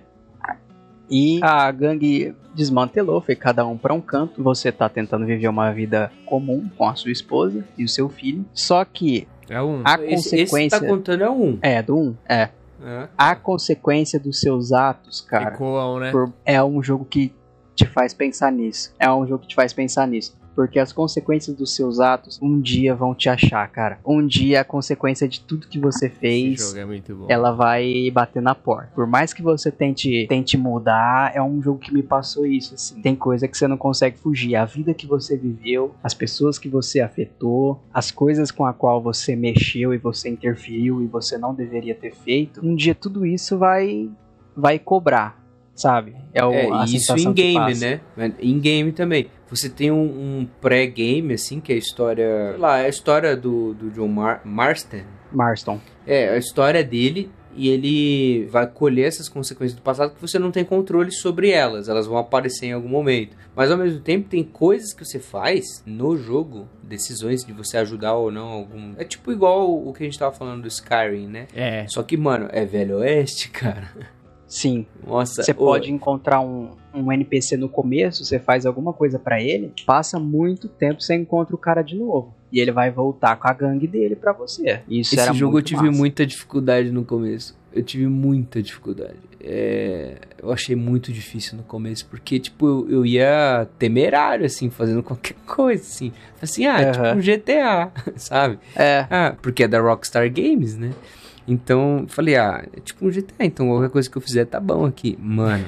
[1.09, 4.43] E a gangue desmantelou, foi cada um para um canto.
[4.43, 8.45] Você tá tentando viver uma vida comum com a sua esposa e o seu filho.
[8.53, 9.81] Só que É um.
[9.85, 10.79] a Esse, esse consequência.
[10.79, 11.57] tá contando é um.
[11.61, 12.49] É, do 1, é.
[12.83, 13.07] É.
[13.17, 15.53] A consequência dos seus atos, cara.
[15.56, 16.11] Ecoam, né?
[16.11, 17.33] por- é um jogo que
[17.75, 18.93] te faz pensar nisso.
[18.99, 20.36] É um jogo que te faz pensar nisso.
[20.58, 24.00] Porque as consequências dos seus atos um dia vão te achar, cara.
[24.03, 26.60] Um dia a consequência de tudo que você Esse fez.
[26.60, 27.27] jogo é muito bom.
[27.30, 28.90] Ela vai bater na porta.
[28.95, 33.00] Por mais que você tente, tente mudar, é um jogo que me passou isso, assim.
[33.03, 34.56] Tem coisa que você não consegue fugir.
[34.56, 39.00] A vida que você viveu, as pessoas que você afetou, as coisas com a qual
[39.00, 42.66] você mexeu e você interferiu e você não deveria ter feito.
[42.66, 44.10] Um dia tudo isso vai
[44.56, 45.40] vai cobrar,
[45.76, 46.16] sabe?
[46.34, 48.02] É, o, É, a e isso em game, né?
[48.40, 49.27] Em game também.
[49.50, 50.03] Você tem um,
[50.40, 52.51] um pré-game, assim, que é a história.
[52.51, 55.01] Sei lá, é a história do, do John Mar Marston.
[55.32, 55.80] Marston.
[56.06, 57.32] É, a história dele.
[57.59, 61.90] E ele vai colher essas consequências do passado que você não tem controle sobre elas.
[61.90, 63.35] Elas vão aparecer em algum momento.
[63.56, 68.14] Mas ao mesmo tempo, tem coisas que você faz no jogo, decisões de você ajudar
[68.14, 68.93] ou não algum.
[68.95, 71.48] É tipo igual o que a gente tava falando do Skyrim, né?
[71.56, 71.88] É.
[71.88, 73.90] Só que, mano, é Velho Oeste, cara.
[74.48, 79.19] Sim, Nossa, Você ô, pode encontrar um, um NPC no começo, você faz alguma coisa
[79.19, 82.34] pra ele, passa muito tempo você encontra o cara de novo.
[82.51, 84.80] E ele vai voltar com a gangue dele pra você.
[84.90, 85.98] Isso Esse jogo eu tive massa.
[85.98, 87.58] muita dificuldade no começo.
[87.74, 89.17] Eu tive muita dificuldade.
[89.42, 95.03] É, eu achei muito difícil no começo, porque, tipo, eu, eu ia temerário, assim, fazendo
[95.03, 96.11] qualquer coisa, assim.
[96.42, 96.92] Assim, ah, Aham.
[96.92, 98.59] tipo um GTA, sabe?
[98.76, 100.92] É, Ah, porque é da Rockstar Games, né?
[101.48, 104.85] Então, falei, ah, é tipo um GTA, então qualquer coisa que eu fizer tá bom
[104.85, 105.17] aqui.
[105.19, 105.66] Mano,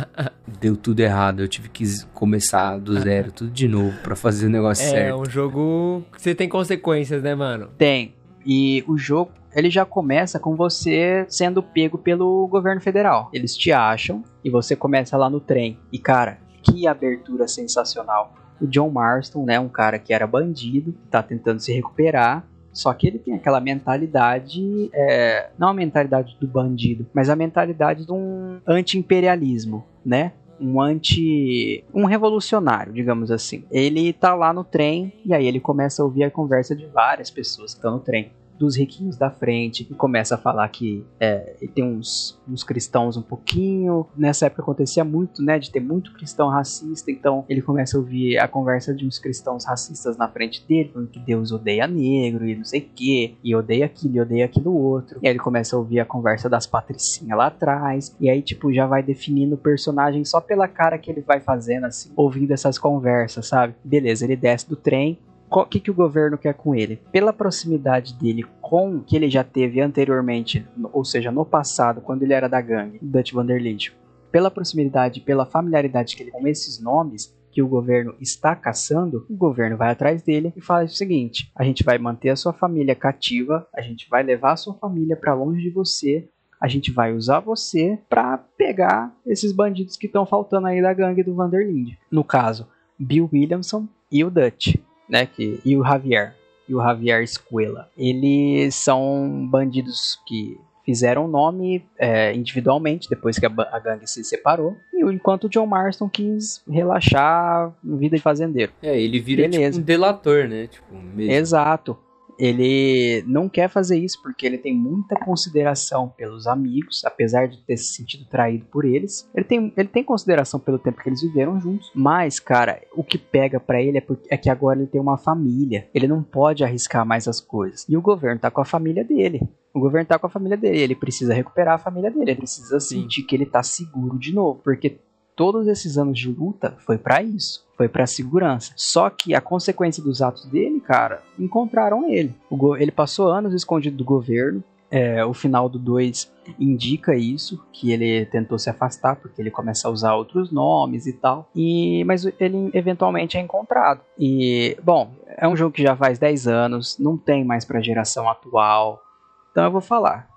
[0.60, 1.40] deu tudo errado.
[1.40, 5.20] Eu tive que começar do zero, tudo de novo, pra fazer o negócio É certo.
[5.20, 7.68] um jogo que você tem consequências, né, mano?
[7.78, 8.14] tem.
[8.44, 13.30] E o jogo, ele já começa com você sendo pego pelo governo federal.
[13.32, 15.78] Eles te acham e você começa lá no trem.
[15.92, 18.34] E cara, que abertura sensacional.
[18.60, 22.44] O John Marston, né, um cara que era bandido, tá tentando se recuperar.
[22.72, 28.06] Só que ele tem aquela mentalidade, é, não a mentalidade do bandido, mas a mentalidade
[28.06, 30.32] de um anti-imperialismo, né?
[30.60, 31.84] Um anti.
[31.92, 33.64] um revolucionário, digamos assim.
[33.70, 37.30] Ele tá lá no trem e aí ele começa a ouvir a conversa de várias
[37.30, 38.30] pessoas que estão no trem.
[38.62, 43.22] Dos riquinhos da frente e começa a falar que é, tem uns, uns cristãos um
[43.22, 44.06] pouquinho.
[44.16, 48.38] Nessa época acontecia muito, né, de ter muito cristão racista, então ele começa a ouvir
[48.38, 52.54] a conversa de uns cristãos racistas na frente dele, falando que Deus odeia negro e
[52.54, 55.18] não sei o que, e odeia aquilo e odeia aquilo outro.
[55.20, 58.72] E aí ele começa a ouvir a conversa das patricinhas lá atrás, e aí, tipo,
[58.72, 62.78] já vai definindo o personagem só pela cara que ele vai fazendo, assim, ouvindo essas
[62.78, 63.74] conversas, sabe?
[63.82, 65.18] Beleza, ele desce do trem,
[65.60, 67.00] o que, que o governo quer com ele?
[67.10, 72.22] Pela proximidade dele com o que ele já teve anteriormente, ou seja, no passado, quando
[72.22, 73.94] ele era da gangue, Dutch Vanderlinde,
[74.30, 79.36] pela proximidade, pela familiaridade que ele com esses nomes que o governo está caçando, o
[79.36, 82.94] governo vai atrás dele e fala o seguinte: a gente vai manter a sua família
[82.94, 86.26] cativa, a gente vai levar a sua família para longe de você,
[86.58, 91.22] a gente vai usar você para pegar esses bandidos que estão faltando aí da gangue
[91.22, 91.98] do Vanderlinde.
[92.10, 92.66] No caso,
[92.98, 94.76] Bill Williamson e o Dutch
[95.08, 95.26] né?
[95.26, 96.34] Que, e o Javier.
[96.68, 97.88] E o Javier Escuela.
[97.96, 104.76] Eles são bandidos que fizeram nome é, individualmente depois que a, a, gangue se separou.
[104.92, 108.72] E enquanto o John Marston quis relaxar vida de fazendeiro.
[108.82, 110.66] É, ele vira tipo um delator, né?
[110.66, 111.32] Tipo, mesmo.
[111.32, 111.98] Exato
[112.42, 117.76] ele não quer fazer isso porque ele tem muita consideração pelos amigos, apesar de ter
[117.76, 119.30] se sentido traído por eles.
[119.32, 123.16] Ele tem, ele tem consideração pelo tempo que eles viveram juntos, mas, cara, o que
[123.16, 125.88] pega para ele é, porque, é que agora ele tem uma família.
[125.94, 127.86] Ele não pode arriscar mais as coisas.
[127.88, 129.48] E o governo tá com a família dele.
[129.72, 132.80] O governo tá com a família dele, ele precisa recuperar a família dele, ele precisa
[132.80, 134.98] sentir que ele tá seguro de novo, porque
[135.36, 138.72] todos esses anos de luta foi para isso, foi para segurança.
[138.76, 142.32] Só que a consequência dos atos dele, cara, encontraram ele.
[142.78, 144.62] ele passou anos escondido do governo.
[144.88, 146.30] É, o final do 2
[146.60, 151.14] indica isso, que ele tentou se afastar porque ele começa a usar outros nomes e
[151.14, 151.48] tal.
[151.56, 154.02] E mas ele eventualmente é encontrado.
[154.18, 158.28] E bom, é um jogo que já faz 10 anos, não tem mais para geração
[158.28, 159.02] atual.
[159.50, 160.28] Então eu vou falar.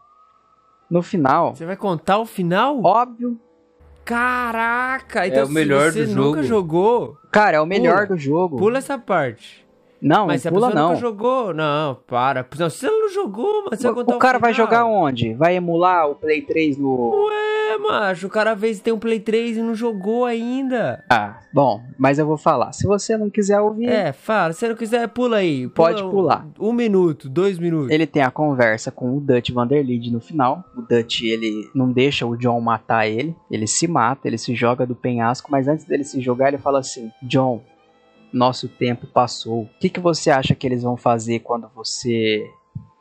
[0.89, 2.81] No final, você vai contar o final?
[2.81, 3.37] Óbvio
[4.05, 5.25] Caraca!
[5.25, 6.47] Então, é o melhor se você do nunca jogo.
[6.47, 7.17] jogou.
[7.31, 8.57] Cara, é o melhor pula, do jogo.
[8.57, 9.64] Pula essa parte.
[10.01, 10.89] Não, mas se pula a pessoa não.
[10.89, 12.45] nunca jogou, não, para.
[12.57, 14.85] Não, se ela não jogou, mas você o, vai contar o cara o vai jogar
[14.85, 15.33] onde?
[15.33, 17.27] Vai emular o Play 3 no.
[17.27, 21.03] Ué, macho, o cara às vezes tem um Play 3 e não jogou ainda.
[21.09, 22.71] Ah, bom, mas eu vou falar.
[22.73, 23.87] Se você não quiser ouvir.
[23.87, 24.53] É, fala.
[24.53, 25.67] Se não quiser, pula aí.
[25.67, 26.47] Pula pode pular.
[26.59, 27.91] Um, um, minuto, dois minutos.
[27.91, 30.63] Ele tem a conversa com o Dutch Vanderlinde no final.
[30.75, 33.35] O Dutch, ele não deixa o John matar ele.
[33.49, 36.79] Ele se mata, ele se joga do penhasco, mas antes dele se jogar, ele fala
[36.79, 37.61] assim: John,
[38.35, 39.63] nosso tempo passou.
[39.63, 42.45] O que, que você acha que eles vão fazer quando você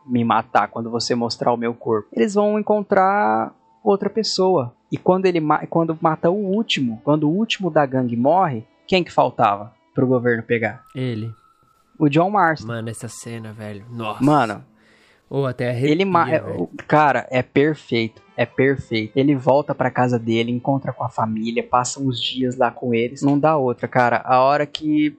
[0.06, 2.08] me matar, quando você mostrar o meu corpo?
[2.12, 4.72] Eles vão encontrar outra pessoa.
[4.92, 9.10] E quando ele quando mata o último, quando o último da gangue morre, quem que
[9.10, 10.84] faltava pro governo pegar?
[10.94, 11.32] Ele.
[11.98, 12.68] O John Marston.
[12.68, 13.84] Mano, essa cena, velho.
[13.90, 14.22] Nossa.
[14.22, 14.64] Mano,
[15.28, 16.70] ou até arrepia, ele velho.
[16.86, 22.00] cara é perfeito é perfeito ele volta para casa dele encontra com a família passa
[22.00, 25.16] uns dias lá com eles não dá outra cara a hora que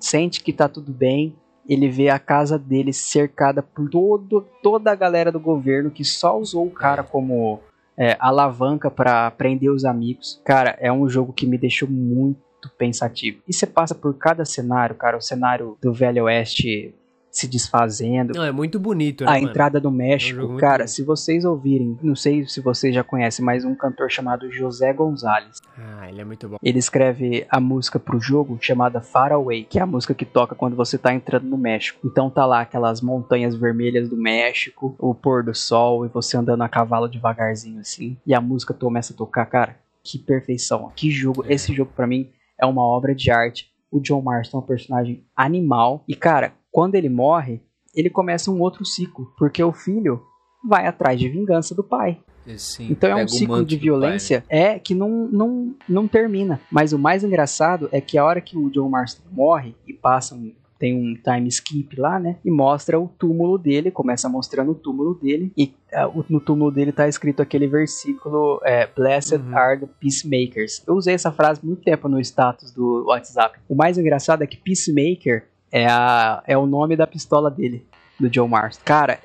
[0.00, 1.36] sente que tá tudo bem
[1.68, 6.36] ele vê a casa dele cercada por todo, toda a galera do governo que só
[6.36, 7.60] usou o cara como
[7.96, 10.40] é, alavanca para prender os amigos.
[10.44, 12.40] Cara, é um jogo que me deixou muito
[12.76, 13.40] pensativo.
[13.46, 16.92] E você passa por cada cenário, cara, o cenário do Velho Oeste
[17.30, 18.32] se desfazendo.
[18.34, 19.48] Não, é muito bonito, né, A mano?
[19.48, 23.04] entrada do É um México, muito cara, se vocês ouvirem, não sei se vocês já
[23.04, 25.60] conhecem, mas um cantor chamado José Gonzalez.
[25.78, 26.56] Ah, ele é muito bom.
[26.62, 30.54] Ele escreve a música pro jogo chamada Far Away, que é a música que toca
[30.54, 32.00] quando você tá entrando no México.
[32.04, 36.62] Então tá lá aquelas montanhas vermelhas do México, o pôr do sol e você andando
[36.62, 38.16] a cavalo devagarzinho assim.
[38.26, 39.76] E a música começa a tocar, cara.
[40.02, 40.90] Que perfeição.
[40.96, 41.44] Que jogo.
[41.48, 43.70] Esse jogo pra mim é uma obra de arte.
[43.90, 46.04] O John Marston é um personagem animal.
[46.08, 47.60] E cara, quando ele morre,
[47.94, 49.32] ele começa um outro ciclo.
[49.38, 50.22] Porque o filho
[50.68, 52.20] vai atrás de vingança do pai.
[52.56, 56.60] Sim, Então é um ciclo de violência é que não, não, não termina.
[56.70, 60.34] Mas o mais engraçado é que a hora que o John Marston morre e passa
[60.34, 62.38] um, tem um time skip lá, né?
[62.44, 65.52] E mostra o túmulo dele, começa mostrando o túmulo dele.
[65.56, 65.72] E
[66.14, 69.56] o- no túmulo dele tá escrito aquele versículo: é, Blessed Uhum.
[69.56, 70.82] are the peacemakers.
[70.88, 73.60] Eu usei essa frase muito tempo no status do WhatsApp.
[73.68, 77.86] O mais engraçado é que Peacemaker é, a, é o nome da pistola dele,
[78.18, 78.82] do John Marston.
[78.84, 79.18] Cara.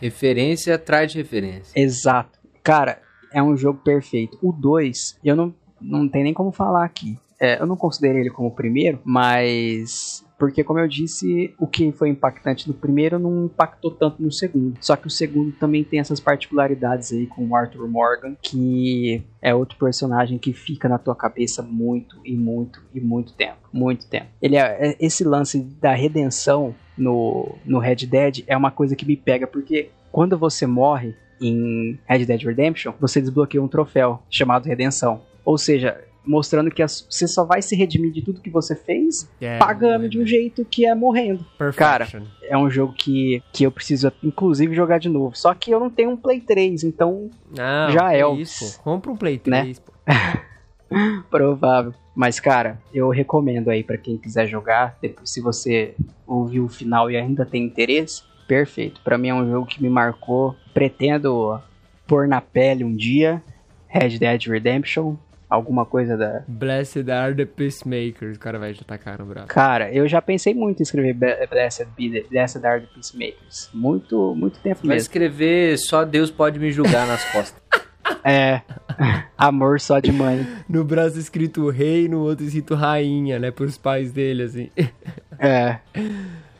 [0.00, 1.78] Referência atrás de referência.
[1.78, 2.38] Exato.
[2.62, 3.02] Cara,
[3.32, 4.38] é um jogo perfeito.
[4.42, 7.18] O 2, eu não, não tem nem como falar aqui.
[7.38, 11.92] É, eu não considerei ele como o primeiro, mas Porque, como eu disse, o que
[11.92, 14.78] foi impactante no primeiro não impactou tanto no segundo.
[14.80, 19.54] Só que o segundo também tem essas particularidades aí com o Arthur Morgan, que é
[19.54, 23.58] outro personagem que fica na tua cabeça muito e muito e muito tempo.
[23.70, 24.28] Muito tempo.
[24.40, 29.04] Ele é, é- esse lance da redenção no, no Red Dead é uma coisa que
[29.06, 34.64] me pega, porque quando você morre em Red Dead Redemption, você desbloqueia um troféu chamado
[34.66, 35.20] Redenção.
[35.44, 39.28] Ou seja, mostrando que as- você só vai se redimir de tudo que você fez
[39.40, 41.44] É, pagando de um jeito que é morrendo.
[41.58, 42.22] Perfection.
[42.44, 45.36] É um jogo que, que eu preciso, inclusive, jogar de novo.
[45.36, 48.82] Só que eu não tenho um Play 3, então Não, Já é isso, pô.
[48.84, 49.60] Compra um Play Né?
[49.62, 49.92] 3, pô.
[51.30, 51.94] provável.
[52.14, 54.98] Mas, cara, eu recomendo aí pra quem quiser jogar.
[55.24, 55.94] Se você
[56.26, 59.00] ouviu o final e ainda tem interesse, perfeito.
[59.02, 60.54] Pra mim é um jogo que me marcou.
[60.74, 61.60] Pretendo
[62.06, 63.42] pôr na pele um dia.
[63.88, 65.14] Red Dead Redemption.
[65.50, 66.44] Alguma coisa da.
[66.46, 68.36] Blessed are the Peacemakers.
[68.36, 69.48] O cara vai já tacar no braço.
[69.48, 73.68] Cara, eu já pensei muito em escrever Blessed, Be the, Blessed Are the Peacemakers.
[73.74, 75.02] Muito, muito tempo Vai mesmo.
[75.02, 77.60] escrever só Deus pode me julgar nas costas.
[78.24, 78.60] É.
[79.38, 80.46] Amor só de mãe.
[80.68, 83.50] No braço escrito rei, no outro escrito rainha, né?
[83.50, 84.70] Pros pais dele, assim.
[85.38, 85.78] É.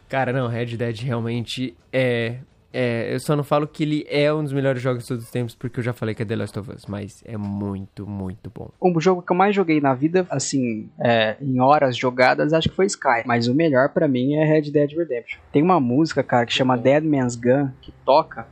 [0.09, 2.37] Cara, não, Red Dead realmente é.
[2.73, 5.31] É, eu só não falo que ele é um dos melhores jogos de todos os
[5.31, 8.49] tempos, porque eu já falei que é The Last of Us, mas é muito, muito
[8.55, 8.71] bom.
[8.81, 12.77] O jogo que eu mais joguei na vida, assim, é, em horas jogadas, acho que
[12.77, 13.23] foi Sky.
[13.27, 15.41] Mas o melhor pra mim é Red Dead Redemption.
[15.53, 18.47] Tem uma música, cara, que chama Dead Man's Gun, que toca.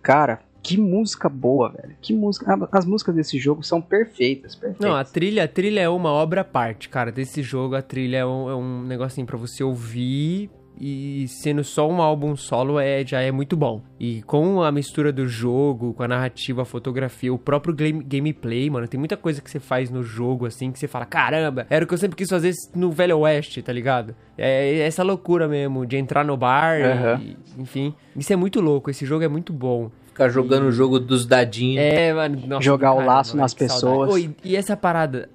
[0.00, 1.96] Cara, que música boa, velho.
[2.00, 2.52] Que música.
[2.54, 4.84] ah, As músicas desse jogo são perfeitas, perfeitas.
[4.86, 7.10] Não, a trilha, a trilha é uma obra à parte, cara.
[7.10, 11.88] Desse jogo, a trilha é um, é um negocinho pra você ouvir e sendo só
[11.88, 13.80] um álbum solo é, já é muito bom.
[13.98, 18.68] E com a mistura do jogo, com a narrativa, a fotografia, o próprio game- gameplay,
[18.68, 21.84] mano, tem muita coisa que você faz no jogo, assim, que você fala, caramba, era
[21.84, 24.14] o que eu sempre quis fazer no Velho Oeste, tá ligado?
[24.36, 27.20] É essa loucura mesmo, de entrar no bar, Aham.
[27.22, 27.94] e- enfim.
[28.14, 29.90] Isso é muito louco, esse jogo é muito bom.
[30.08, 31.82] Ficar jogando o jogo dos dadinhos.
[31.84, 34.10] É, mano, nossa, Jogar o caramba, laço velho, nas pessoas.
[34.14, 35.28] Oi, e essa parada,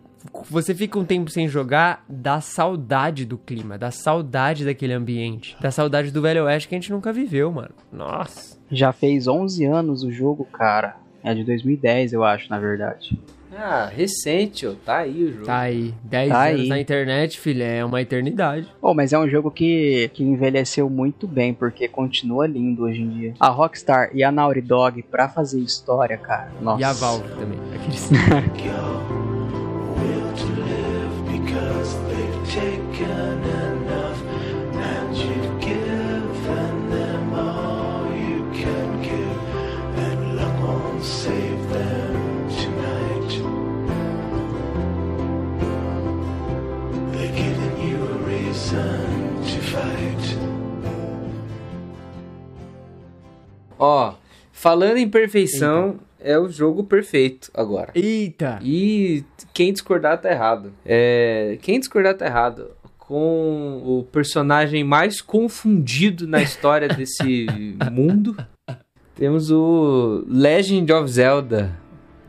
[0.50, 5.72] você fica um tempo sem jogar, dá saudade do clima, dá saudade daquele ambiente, dá
[5.72, 7.72] saudade do Velho Oeste que a gente nunca viveu, mano.
[7.92, 8.58] Nossa.
[8.72, 10.96] Já fez 11 anos o jogo, cara.
[11.24, 13.20] É de 2010, eu acho, na verdade.
[13.54, 14.74] Ah, recente, ó.
[14.86, 15.46] Tá aí o jogo.
[15.46, 16.68] Tá aí, 10 Tá anos aí.
[16.70, 18.68] na internet, filha, é uma eternidade.
[18.82, 23.10] Oh, mas é um jogo que, que envelheceu muito bem, porque continua lindo hoje em
[23.10, 23.34] dia.
[23.40, 26.50] A Rockstar e a Naughty Dog, pra fazer história, cara.
[26.62, 26.82] Nossa.
[26.82, 27.60] E a Valve também.
[27.76, 28.10] Aqueles...
[31.72, 34.22] will because they've taken enough
[34.74, 39.38] and you've given them all you can give.
[39.98, 43.32] And luck won't save them tonight.
[47.14, 50.38] They're giving you a reason to fight.
[53.80, 54.14] Ó,
[54.52, 57.92] falando em perfeição, é o jogo perfeito agora.
[57.96, 58.60] Eita!
[58.62, 60.72] E quem discordar tá errado.
[60.86, 62.72] É, quem discordar tá errado.
[62.98, 67.46] Com o personagem mais confundido na história desse
[67.92, 68.38] mundo,
[69.16, 71.81] temos o Legend of Zelda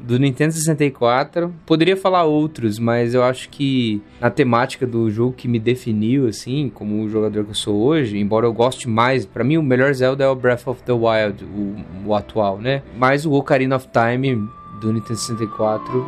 [0.02, 1.52] do Nintendo 64.
[1.64, 6.70] Poderia falar outros, mas eu acho que na temática do jogo que me definiu assim,
[6.74, 9.92] como o jogador que eu sou hoje, embora eu goste mais, pra mim o melhor
[9.94, 12.82] Zelda é o Breath of the Wild, o, o atual, né?
[12.97, 14.36] Mas o Ocarina of Time
[14.81, 16.06] do Nintendo 64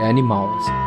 [0.00, 0.85] é animal, assim.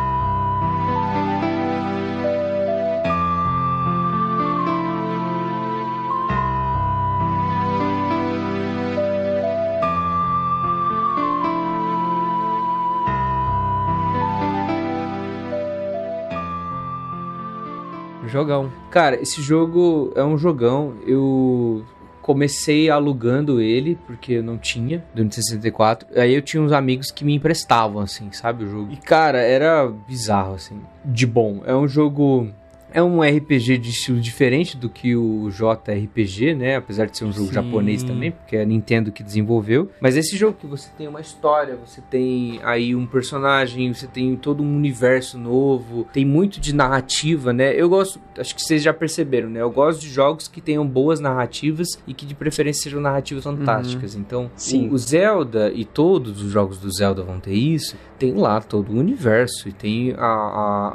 [18.30, 18.72] Jogão.
[18.90, 20.94] Cara, esse jogo é um jogão.
[21.06, 21.84] Eu
[22.22, 26.08] comecei alugando ele, porque eu não tinha, do Nintendo 64.
[26.16, 28.92] Aí eu tinha uns amigos que me emprestavam, assim, sabe, o jogo.
[28.92, 31.62] E, cara, era bizarro, assim, de bom.
[31.64, 32.48] É um jogo...
[32.92, 36.76] É um RPG de estilo diferente do que o JRPG, né?
[36.76, 37.54] Apesar de ser um jogo Sim.
[37.54, 39.90] japonês também, porque é a Nintendo que desenvolveu.
[40.00, 44.34] Mas esse jogo que você tem uma história, você tem aí um personagem, você tem
[44.36, 47.72] todo um universo novo, tem muito de narrativa, né?
[47.74, 49.60] Eu gosto, acho que vocês já perceberam, né?
[49.60, 54.14] Eu gosto de jogos que tenham boas narrativas e que de preferência sejam narrativas fantásticas.
[54.14, 54.88] Então, Sim.
[54.88, 57.96] o, o Zelda e todos os jogos do Zelda vão ter isso.
[58.18, 60.24] Tem lá todo o universo e tem a,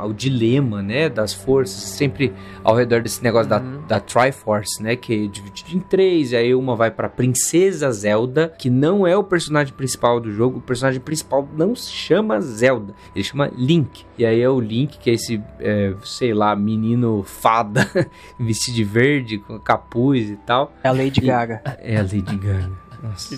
[0.02, 1.10] a- o dilema, né?
[1.10, 2.34] Das forças sempre
[2.64, 4.96] ao redor desse negócio da, da Triforce, né?
[4.96, 6.32] Que é dividido em três.
[6.32, 10.60] E aí uma vai pra Princesa Zelda, que não é o personagem principal do jogo.
[10.60, 14.06] O personagem principal não se chama Zelda, ele chama Link.
[14.18, 17.90] E aí é o Link, que é esse, é, sei lá, menino fada,
[18.40, 20.74] vestido de verde, com capuz e tal.
[20.84, 21.62] É a Lady Gaga.
[21.80, 22.72] É a Lady Gaga.
[23.04, 23.36] Nossa.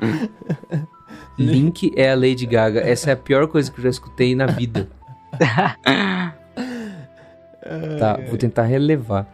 [1.38, 2.80] Link é a Lady Gaga.
[2.80, 4.88] Essa é a pior coisa que eu já escutei na vida.
[7.98, 9.26] tá, vou tentar relevar.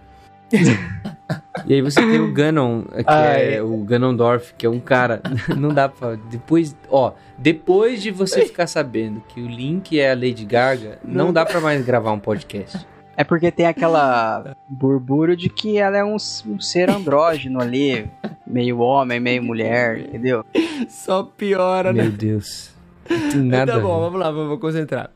[1.66, 5.20] e aí você tem o Ganon, que é o Ganondorf, que é um cara.
[5.56, 6.16] Não dá pra.
[6.30, 6.76] Depois.
[6.88, 11.44] Ó, depois de você ficar sabendo que o Link é a Lady Gaga, não dá
[11.44, 12.86] pra mais gravar um podcast.
[13.16, 18.10] É porque tem aquela burburo de que ela é um, um ser andrógeno ali,
[18.46, 20.44] meio homem, meio mulher, entendeu?
[20.88, 22.02] Só piora, né?
[22.02, 22.70] Meu Deus.
[23.08, 23.72] Não tem nada.
[23.72, 25.10] tá bom, vamos lá, vamos concentrar.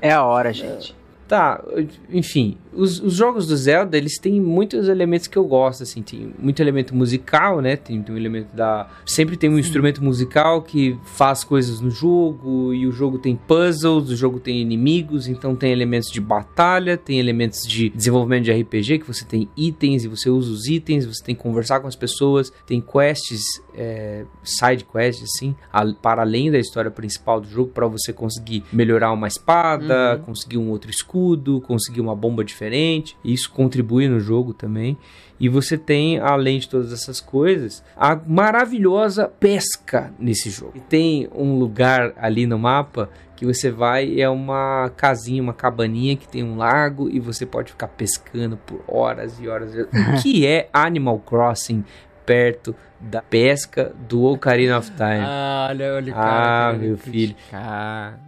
[0.00, 0.96] É a hora, gente.
[1.32, 1.64] Tá,
[2.10, 6.32] enfim, os, os jogos do Zelda, eles têm muitos elementos que eu gosto, assim, tem
[6.38, 8.88] muito elemento musical, né, tem, tem um elemento da...
[9.04, 14.10] Sempre tem um instrumento musical que faz coisas no jogo, e o jogo tem puzzles,
[14.10, 18.98] o jogo tem inimigos, então tem elementos de batalha, tem elementos de desenvolvimento de RPG,
[19.00, 21.96] que você tem itens e você usa os itens, você tem que conversar com as
[21.96, 23.42] pessoas, tem quests,
[23.74, 28.64] é, side quests, assim, a- para além da história principal do jogo, para você conseguir
[28.72, 32.61] melhorar uma espada, conseguir um outro escudo, conseguir uma bomba diferente.
[32.70, 34.96] E Isso contribui no jogo também.
[35.40, 40.72] E você tem, além de todas essas coisas, a maravilhosa pesca nesse jogo.
[40.76, 45.52] E tem um lugar ali no mapa que você vai e é uma casinha, uma
[45.52, 49.72] cabaninha que tem um lago e você pode ficar pescando por horas e horas.
[50.14, 51.84] O que é Animal Crossing
[52.24, 55.24] perto da pesca do Ocarina of Time?
[55.26, 56.72] Ah, olha, olha o Ah, cara.
[56.74, 57.34] querendo meu filho.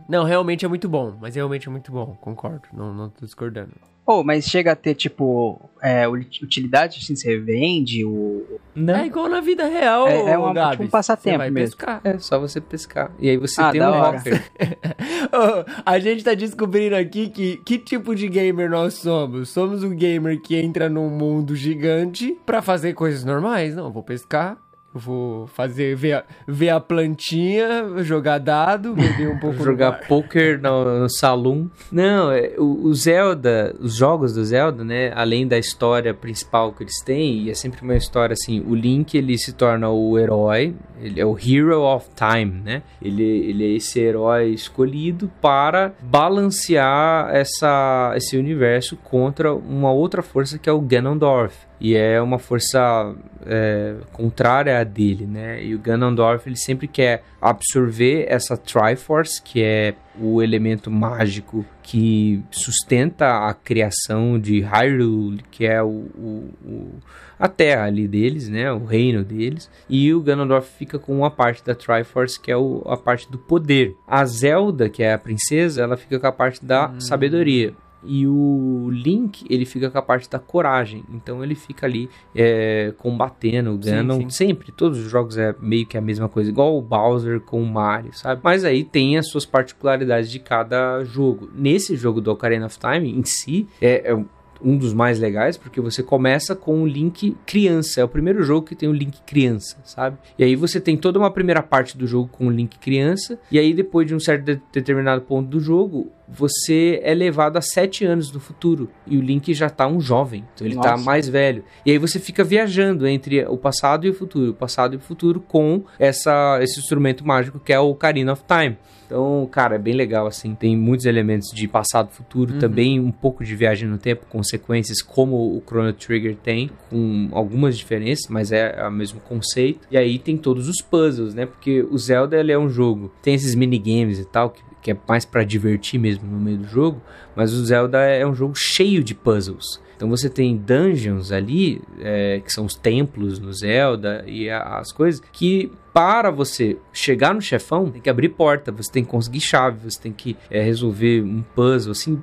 [0.08, 3.70] Não, realmente é muito bom, mas realmente é muito bom, concordo, não, não tô discordando.
[4.06, 8.44] Pô, mas chega a ter, tipo, é, uti- utilidade, assim, você vende o...
[8.74, 8.96] Não.
[8.96, 10.70] É igual na vida real, É- é uma- Gabs.
[10.72, 11.76] tipo um passatempo Você vai mesmo.
[11.76, 12.00] pescar.
[12.04, 13.10] É só você pescar.
[13.18, 14.18] E aí você Ah, tem um hora.
[14.18, 14.42] rocker.
[15.32, 19.48] Ô, a gente tá descobrindo aqui que que tipo de gamer nós somos.
[19.48, 23.74] Somos um gamer que entra num mundo gigante pra fazer coisas normais.
[23.74, 24.58] Não, vou pescar,
[24.94, 31.00] vou fazer, ver a, ver a plantinha, jogar dado, beber um pouco jogar poker no,
[31.00, 31.68] no salão.
[31.90, 36.84] Não, é, o, o Zelda, os jogos do Zelda, né, além da história principal que
[36.84, 40.74] eles têm, e é sempre uma história assim, o Link ele se torna o herói,
[41.00, 42.82] ele é o Hero of Time, né?
[43.02, 50.58] Ele, ele é esse herói escolhido para balancear essa, esse universo contra uma outra força
[50.58, 51.54] que é o Ganondorf.
[51.80, 55.62] E é uma força é, contrária à dele, né?
[55.62, 62.42] E o Ganondorf ele sempre quer absorver essa Triforce, que é o elemento mágico que
[62.50, 66.90] sustenta a criação de Hyrule, que é o, o- o-
[67.38, 68.72] a terra ali deles, né?
[68.72, 69.68] O reino deles.
[69.90, 72.54] E o Ganondorf fica com uma parte da Triforce, que é
[72.86, 73.94] a parte do poder.
[74.06, 77.74] A Zelda, que é a princesa, ela fica com a parte da sabedoria.
[78.06, 81.04] E o Link, ele fica com a parte da coragem.
[81.12, 84.20] Então ele fica ali é, combatendo o Sim, Ganon.
[84.20, 84.30] sim.
[84.30, 86.50] Sempre, todos os jogos é meio que a mesma coisa.
[86.50, 88.40] Igual o Bowser com o Mario, sabe?
[88.44, 91.48] Mas aí tem as suas particularidades de cada jogo.
[91.54, 94.24] Nesse jogo do Ocarina of Time, em si, é, é
[94.64, 98.00] um dos mais legais, porque você começa com o Link criança.
[98.00, 100.16] É o primeiro jogo que tem o Link criança, sabe?
[100.38, 103.58] E aí você tem toda uma primeira parte do jogo com o Link criança, e
[103.58, 108.04] aí depois de um certo de- determinado ponto do jogo, você é levado a sete
[108.04, 108.88] anos no futuro.
[109.06, 111.04] E o Link já tá um jovem, então ele tá Nossa.
[111.04, 111.62] mais velho.
[111.84, 115.00] E aí você fica viajando entre o passado e o futuro, o passado e o
[115.00, 118.76] futuro com essa, esse instrumento mágico que é o Ocarina of Time.
[119.14, 120.56] Então, cara, é bem legal, assim.
[120.56, 125.00] Tem muitos elementos de passado e futuro, também um pouco de viagem no tempo, consequências
[125.00, 129.86] como o Chrono Trigger tem, com algumas diferenças, mas é o mesmo conceito.
[129.88, 131.46] E aí tem todos os puzzles, né?
[131.46, 134.96] Porque o Zelda, ele é um jogo, tem esses minigames e tal, que, que é
[135.06, 137.00] mais pra divertir mesmo no meio do jogo,
[137.36, 139.80] mas o Zelda é um jogo cheio de puzzles.
[140.04, 144.92] Então você tem dungeons ali, é, que são os templos no Zelda e a- as
[144.92, 149.40] coisas, que para você chegar no chefão, tem que abrir porta, você tem que conseguir
[149.40, 152.22] chave, você tem que é, resolver um puzzle, assim,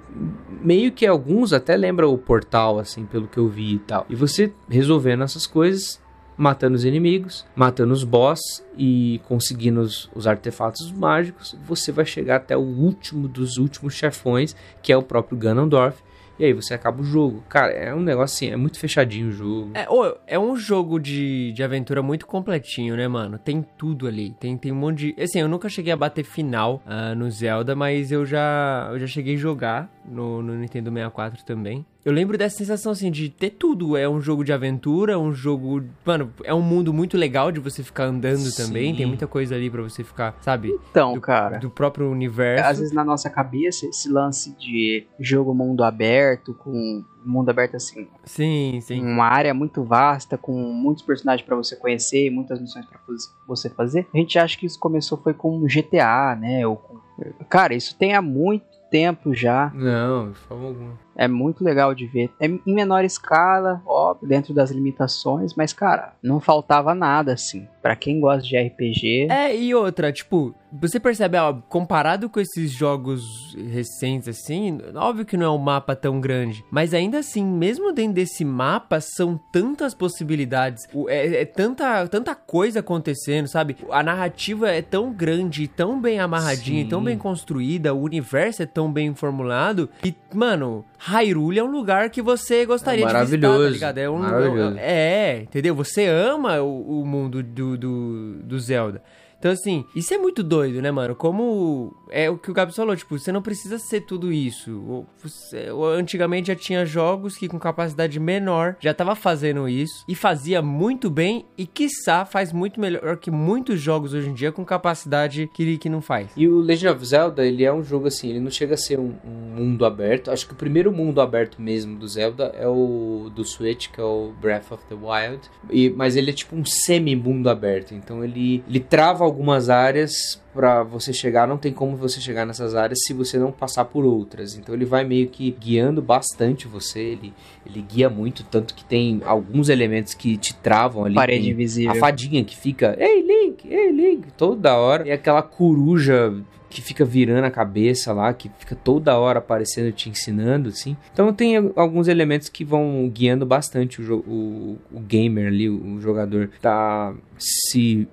[0.62, 4.06] meio que alguns até lembram o portal, assim, pelo que eu vi e tal.
[4.08, 6.00] E você resolvendo essas coisas,
[6.38, 8.40] matando os inimigos, matando os boss
[8.78, 14.56] e conseguindo os, os artefatos mágicos, você vai chegar até o último dos últimos chefões,
[14.84, 15.98] que é o próprio Ganondorf.
[16.42, 17.44] E aí você acaba o jogo.
[17.48, 19.72] Cara, é um negócio assim, é muito fechadinho o jogo.
[19.76, 19.86] É,
[20.26, 23.38] é um jogo de, de aventura muito completinho, né, mano?
[23.38, 24.32] Tem tudo ali.
[24.40, 25.22] Tem, tem um monte de.
[25.22, 29.06] Assim, eu nunca cheguei a bater final ah, no Zelda, mas eu já, eu já
[29.06, 31.86] cheguei a jogar no, no Nintendo 64 também.
[32.04, 33.96] Eu lembro dessa sensação, assim, de ter tudo.
[33.96, 35.84] É um jogo de aventura, um jogo.
[36.04, 38.66] Mano, é um mundo muito legal de você ficar andando Sim.
[38.66, 38.96] também.
[38.96, 40.76] Tem muita coisa ali pra você ficar, sabe?
[40.90, 41.60] Então, do, cara.
[41.60, 42.66] Do próprio universo.
[42.66, 48.08] Às vezes na nossa cabeça, esse lance de jogo mundo aberto, com mundo aberto assim,
[48.26, 49.00] Sim, sim.
[49.00, 53.32] uma área muito vasta, com muitos personagens pra você conhecer, e muitas missões pra faz-
[53.48, 54.08] você fazer.
[54.12, 56.66] A gente acha que isso começou foi com GTA, né?
[56.66, 57.00] Ou com...
[57.48, 59.72] Cara, isso tem há muito tempo já.
[59.76, 61.00] Não, de forma alguma.
[61.16, 62.30] É muito legal de ver.
[62.40, 67.68] É em menor escala, óbvio, dentro das limitações, mas cara, não faltava nada assim.
[67.82, 72.72] Pra quem gosta de RPG, É, e outra, tipo, você percebe, ó, comparado com esses
[72.72, 77.92] jogos recentes, assim, óbvio que não é um mapa tão grande, mas ainda assim, mesmo
[77.92, 83.76] dentro desse mapa, são tantas possibilidades, é, é tanta, tanta coisa acontecendo, sabe?
[83.90, 87.06] A narrativa é tão grande, tão bem amarradinha, e tão Sim.
[87.06, 92.22] bem construída, o universo é tão bem formulado, que, mano, Hyrule é um lugar que
[92.22, 93.98] você gostaria É de visitar, tá ligado?
[93.98, 94.78] É um maravilhoso.
[94.78, 95.74] é, entendeu?
[95.74, 99.02] Você ama o, o mundo do, do, do Zelda.
[99.42, 101.16] Então, assim, isso é muito doido, né, mano?
[101.16, 105.04] Como é o que o Gabs falou, tipo, você não precisa ser tudo isso.
[105.24, 105.66] Você-
[105.98, 111.10] antigamente já tinha jogos que com capacidade menor já tava fazendo isso e fazia muito
[111.10, 115.76] bem e, quiçá, faz muito melhor que muitos jogos hoje em dia com capacidade que,
[115.80, 116.30] que não faz.
[116.38, 119.00] E o Legend of Zelda, ele é um jogo assim, ele não chega a ser
[119.00, 120.30] um, um mundo aberto.
[120.30, 124.04] Acho que o primeiro mundo aberto mesmo do Zelda é o do Switch, que é
[124.04, 125.42] o Breath of the Wild.
[125.72, 127.96] E, mas ele é tipo um semi-mundo aberto.
[127.96, 131.48] Então ele, ele trava algumas áreas pra você chegar.
[131.48, 134.56] Não tem como você chegar nessas áreas se você não passar por outras.
[134.56, 137.00] Então ele vai meio que guiando bastante você.
[137.00, 137.34] Ele,
[137.66, 141.16] ele guia muito, tanto que tem alguns elementos que te travam ali.
[141.16, 141.92] parede invisível.
[141.92, 145.08] a fadinha que fica, ei Link, ei Link, toda hora.
[145.08, 146.34] E aquela coruja
[146.70, 150.96] que fica virando a cabeça lá, que fica toda hora aparecendo e te ensinando, assim.
[151.12, 156.50] Então tem alguns elementos que vão guiando bastante o, o, o gamer ali, o jogador
[156.62, 158.08] tá se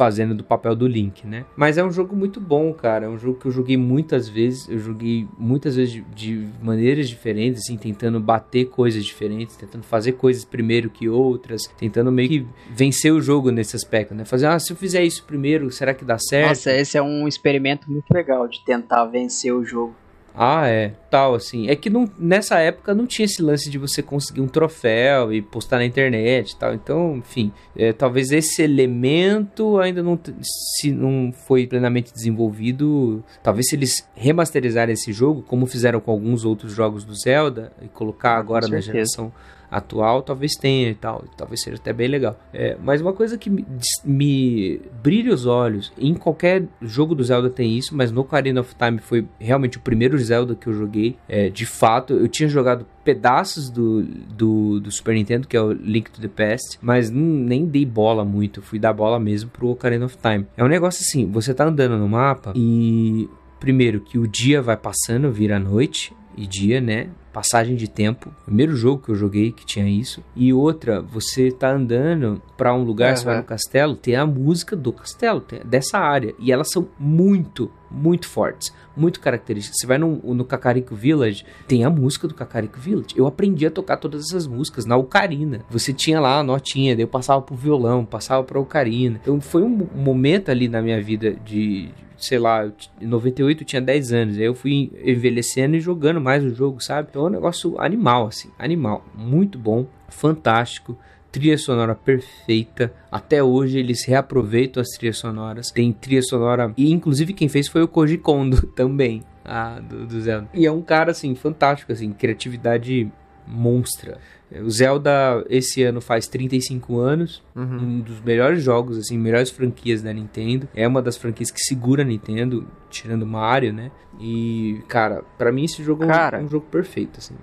[0.00, 1.44] fazendo do papel do Link, né?
[1.54, 3.04] Mas é um jogo muito bom, cara.
[3.04, 4.66] É um jogo que eu joguei muitas vezes.
[4.66, 10.12] Eu joguei muitas vezes de, de maneiras diferentes, assim, tentando bater coisas diferentes, tentando fazer
[10.12, 14.24] coisas primeiro que outras, tentando meio que vencer o jogo nesse aspecto, né?
[14.24, 16.48] Fazer, ah, se eu fizer isso primeiro, será que dá certo?
[16.48, 19.94] Nossa, esse é um experimento muito legal de tentar vencer o jogo.
[20.42, 20.94] Ah, é.
[21.10, 21.68] Tal, assim.
[21.68, 25.42] É que não, nessa época não tinha esse lance de você conseguir um troféu e
[25.42, 26.72] postar na internet e tal.
[26.72, 33.22] Então, enfim, é, talvez esse elemento ainda não, se não foi plenamente desenvolvido.
[33.42, 37.88] Talvez se eles remasterizarem esse jogo, como fizeram com alguns outros jogos do Zelda, e
[37.88, 39.30] colocar agora na geração
[39.70, 41.24] atual, talvez tenha e tal.
[41.36, 42.38] Talvez seja até bem legal.
[42.52, 43.64] É, mas uma coisa que me,
[44.04, 48.74] me brilha os olhos, em qualquer jogo do Zelda tem isso, mas no Ocarina of
[48.74, 51.16] Time foi realmente o primeiro Zelda que eu joguei.
[51.28, 55.72] É, de fato, eu tinha jogado pedaços do, do, do Super Nintendo, que é o
[55.72, 60.04] Link to the Past, mas nem dei bola muito, fui dar bola mesmo pro Ocarina
[60.04, 60.46] of Time.
[60.56, 64.76] É um negócio assim, você tá andando no mapa e primeiro que o dia vai
[64.76, 67.08] passando, vira noite e dia, né?
[67.32, 68.34] Passagem de tempo.
[68.44, 70.22] Primeiro jogo que eu joguei que tinha isso.
[70.34, 74.74] E outra, você tá andando pra um lugar, você vai no castelo, tem a música
[74.74, 76.34] do castelo, dessa área.
[76.38, 79.78] E elas são muito, muito fortes, muito características.
[79.78, 83.14] Você vai no, no Kakariko Village, tem a música do Kakariko Village.
[83.16, 85.64] Eu aprendi a tocar todas essas músicas na ocarina.
[85.70, 89.20] Você tinha lá a notinha, daí eu passava pro violão, passava pra ocarina.
[89.22, 93.82] Então foi um momento ali na minha vida de sei lá, em 98 eu tinha
[93.82, 97.08] 10 anos, aí eu fui envelhecendo e jogando mais o jogo, sabe?
[97.10, 100.96] Então é um negócio animal, assim, animal, muito bom, fantástico,
[101.30, 107.32] trilha sonora perfeita, até hoje eles reaproveitam as trilhas sonoras, tem trilha sonora, e inclusive
[107.32, 110.48] quem fez foi o Koji Kondo também, ah, do, do Zelda.
[110.52, 113.10] E é um cara, assim, fantástico, assim, criatividade
[113.46, 114.18] monstra.
[114.64, 120.12] O Zelda esse ano faz 35 anos, um dos melhores jogos, assim, melhores franquias da
[120.12, 120.68] Nintendo.
[120.74, 123.90] É uma das franquias que segura a Nintendo, tirando Mario, né?
[124.18, 126.38] E, cara, pra mim esse jogo é um- Cara.
[126.40, 127.34] é um jogo perfeito, assim.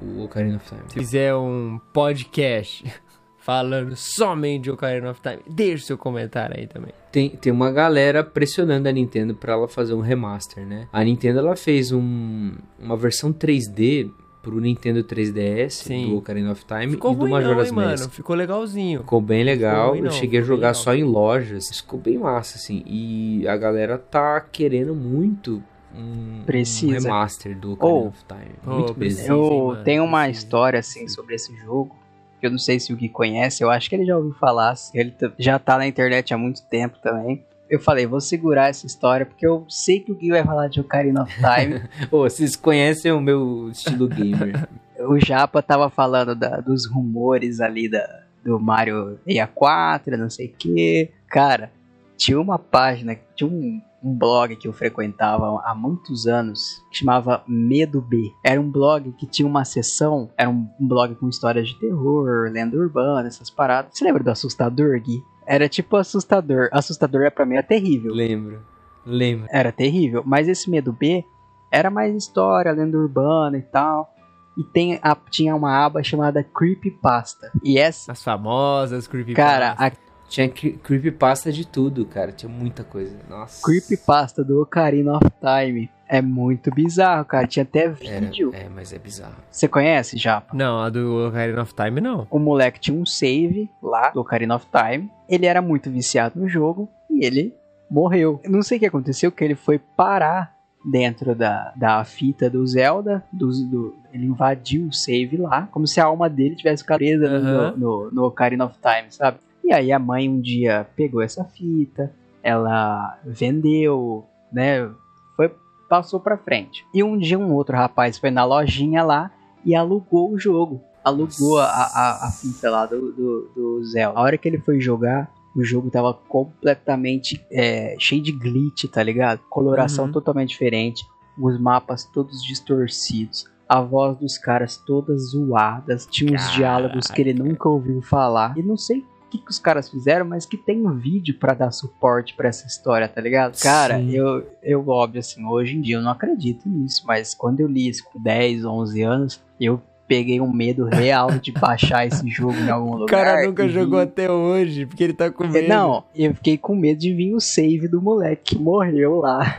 [0.00, 0.80] O Ocarina of Time.
[0.88, 2.84] Se fizer um podcast
[3.38, 6.92] falando somente de Ocarina of Time, deixa seu comentário aí também.
[7.10, 10.88] Tem, tem uma galera pressionando a Nintendo pra ela fazer um remaster, né?
[10.92, 14.10] A Nintendo ela fez um, uma versão 3D
[14.42, 16.10] pro Nintendo 3DS Sim.
[16.10, 17.98] do Ocarina of Time Ficou e do ruim não, Majora's hein, Mask.
[18.00, 18.10] mano?
[18.10, 19.00] Ficou legalzinho.
[19.00, 19.90] Ficou bem legal.
[19.90, 21.68] ruim, eu não, cheguei a ficou jogar só em lojas.
[21.80, 22.82] Ficou bem massa, assim.
[22.84, 25.62] E a galera tá querendo muito
[25.96, 26.92] um, Precisa.
[26.98, 28.54] um remaster do Ocarina Ou- of Time.
[28.64, 29.28] Pô, Muito precisa.
[29.32, 31.94] Eu mano, tenho uma história assim sobre esse jogo.
[32.40, 34.74] que Eu não sei se o Gui conhece, eu acho que ele já ouviu falar.
[34.92, 37.44] Ele já tá na internet há muito tempo também.
[37.72, 40.78] Eu falei, vou segurar essa história porque eu sei que o Gui vai falar de
[40.78, 41.80] Ocarina of Time.
[42.12, 44.68] Ô, vocês conhecem o meu estilo gamer.
[45.00, 48.06] o Japa tava falando da- dos rumores ali da,
[48.44, 51.10] do Mario 64, não sei o que.
[51.28, 51.72] Cara,
[52.14, 57.42] tinha uma página, tinha um, um blog que eu frequentava há muitos anos, que chamava
[57.48, 58.30] Medo B.
[58.44, 62.50] Era um blog que tinha uma seção, era um, um blog com histórias de terror,
[62.52, 63.92] lenda urbana, essas paradas.
[63.96, 65.22] Você lembra do Assustador, Gui?
[65.52, 66.68] Era tipo assustador.
[66.72, 68.14] Assustador é pra mim é terrível.
[68.14, 68.60] Lembro.
[69.04, 69.46] Lembro.
[69.50, 70.22] Era terrível.
[70.24, 71.24] Mas esse medo B
[71.70, 74.10] era mais história, lenda urbana e tal.
[74.56, 77.50] E tem a- tinha uma aba chamada Creepypasta.
[77.62, 79.50] E essa, As famosas creepypasta.
[79.50, 79.92] cara, a
[80.28, 82.32] Tinha cre- creepypasta de tudo, cara.
[82.32, 83.14] Tinha muita coisa.
[83.28, 83.62] Nossa.
[83.62, 87.46] Creepypasta do Ocarina of Time é muito bizarro, cara.
[87.46, 88.50] Tinha até Era, vídeo.
[88.54, 89.34] é, mas é bizarro.
[89.50, 90.54] Você conhece, Japa?
[90.54, 92.26] Não, a do Ocarina of Time não.
[92.30, 95.10] O moleque tinha um save lá do Ocarina of Time.
[95.28, 97.54] Ele era muito viciado no jogo e ele
[97.90, 98.40] morreu.
[98.44, 102.66] Eu Não sei o que aconteceu, que ele foi parar dentro da, da fita do
[102.66, 103.22] Zelda.
[103.32, 107.26] Do, do- ele invadiu o save lá, como se a alma dele tivesse ficado presa
[107.40, 107.74] no- Aham.
[107.76, 109.38] no, no Ocarina of Time, sabe?
[109.64, 114.90] E aí a mãe um dia pegou essa fita, ela vendeu, né?
[115.36, 115.50] Foi,
[115.92, 116.86] passou pra frente.
[116.94, 119.30] E um dia um outro rapaz foi na lojinha lá
[119.62, 120.80] e alugou o jogo.
[121.04, 124.18] Alugou a, a, a fita lá do, do, do Zelda.
[124.18, 129.02] A hora que ele foi jogar, o jogo tava completamente é, cheio de glitch, tá
[129.02, 129.40] ligado?
[129.50, 130.12] Coloração Uhum.
[130.12, 131.04] totalmente diferente.
[131.38, 133.44] Os mapas todos distorcidos.
[133.68, 136.06] A voz dos caras todas zoadas.
[136.06, 138.56] Tinha uns diálogos que ele nunca ouviu falar.
[138.56, 141.70] E não sei que, que os caras fizeram, mas que tem um vídeo pra dar
[141.70, 143.58] suporte pra essa história, tá ligado?
[143.62, 144.10] Cara, Sim.
[144.10, 147.88] eu, eu, óbvio, assim, hoje em dia eu não acredito nisso, mas quando eu li
[147.88, 152.68] isso com 10, 11 anos, eu peguei um medo real de baixar esse jogo em
[152.68, 153.24] algum O lugar.
[153.24, 155.68] cara nunca e jogou até hoje, porque ele tá com É, medo.
[155.68, 159.56] Não, eu fiquei com medo de vir o save do moleque que morreu lá.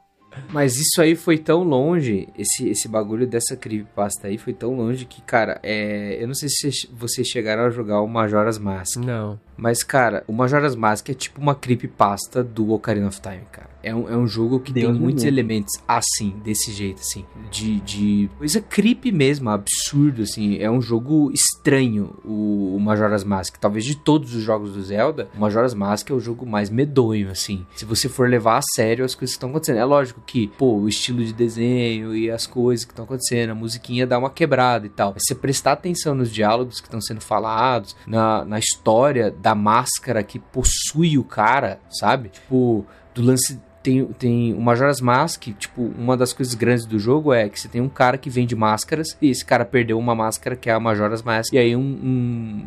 [0.50, 5.04] Mas isso aí foi tão longe, esse, esse bagulho dessa creepypasta aí foi tão longe
[5.04, 8.96] que, cara, é, eu não sei se vocês chegaram a jogar o Majora's Mask.
[8.96, 9.38] Não.
[9.56, 13.73] Mas, cara, o Majora's Mask é tipo uma creepypasta do Ocarina of Time, cara.
[13.84, 15.40] É um, é um jogo que Deus tem muitos livre.
[15.40, 17.24] elementos assim, desse jeito, assim.
[17.50, 20.58] De, de coisa creepy mesmo, absurdo, assim.
[20.58, 23.56] É um jogo estranho, o, o Majora's Mask.
[23.58, 27.30] Talvez de todos os jogos do Zelda, o Majora's Mask é o jogo mais medonho,
[27.30, 27.66] assim.
[27.76, 29.78] Se você for levar a sério as coisas que estão acontecendo.
[29.78, 33.54] É lógico que, pô, o estilo de desenho e as coisas que estão acontecendo, a
[33.54, 35.12] musiquinha dá uma quebrada e tal.
[35.12, 40.22] Mas você prestar atenção nos diálogos que estão sendo falados, na, na história da máscara
[40.22, 42.28] que possui o cara, sabe?
[42.30, 43.60] Tipo, do lance.
[43.84, 47.68] Tem, tem o Majora's Mask, tipo, uma das coisas grandes do jogo é que você
[47.68, 50.80] tem um cara que vende máscaras, e esse cara perdeu uma máscara que é a
[50.80, 52.66] Majora's Mask, e aí um, um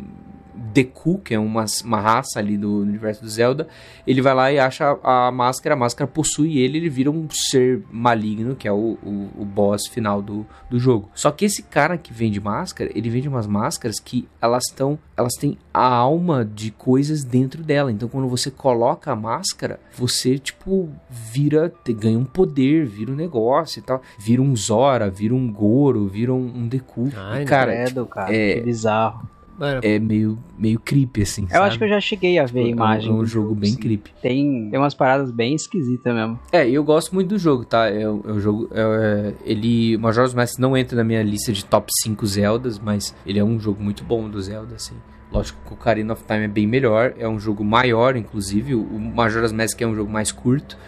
[0.58, 3.68] Deku, que é uma, uma raça ali do universo do Zelda,
[4.06, 7.82] ele vai lá e acha a máscara, a máscara possui ele, ele vira um ser
[7.90, 11.08] maligno, que é o, o, o boss final do, do jogo.
[11.14, 15.34] Só que esse cara que vende máscara, ele vende umas máscaras que elas estão, elas
[15.34, 17.92] têm a alma de coisas dentro dela.
[17.92, 23.78] Então quando você coloca a máscara, você tipo vira, ganha um poder, vira um negócio
[23.78, 27.10] e tal, vira um Zora, vira um Goro, vira um, um Deku.
[27.16, 29.28] Ai, E, cara, Credo, cara, é- que bizarro.
[29.58, 32.66] Mano, é meio meio creepy assim, Eu acho que eu já cheguei a ver a
[32.66, 33.10] é imagem.
[33.10, 33.76] É um jogo bem sim.
[33.78, 34.12] creepy.
[34.22, 36.38] Tem, tem umas paradas bem esquisitas mesmo.
[36.52, 37.88] É, e eu gosto muito do jogo, tá?
[37.88, 38.68] É, um- é um jogo.
[38.72, 39.96] é, ele.
[39.98, 43.58] Majora's Mask não entra na minha lista de top 5 Zeldas, mas ele é um
[43.58, 44.94] jogo muito bom do Zelda, assim.
[45.30, 48.74] Lógico que o Ocarina of Time é bem melhor, é um jogo maior, inclusive.
[48.74, 50.78] O Majora's Mask é um jogo mais curto.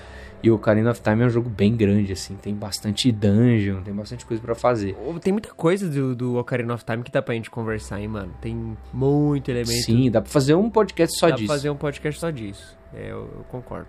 [0.42, 2.34] E o Ocarina of Time é um jogo bem grande, assim.
[2.36, 4.96] Tem bastante dungeon, tem bastante coisa pra fazer.
[5.20, 8.32] tem muita coisa do, do Ocarina of Time que dá pra gente conversar, hein, mano.
[8.40, 9.84] Tem muito elemento.
[9.84, 11.46] Sim, dá pra fazer um podcast só dá disso.
[11.46, 12.76] pra fazer um podcast só disso.
[12.94, 13.88] É, eu, eu concordo.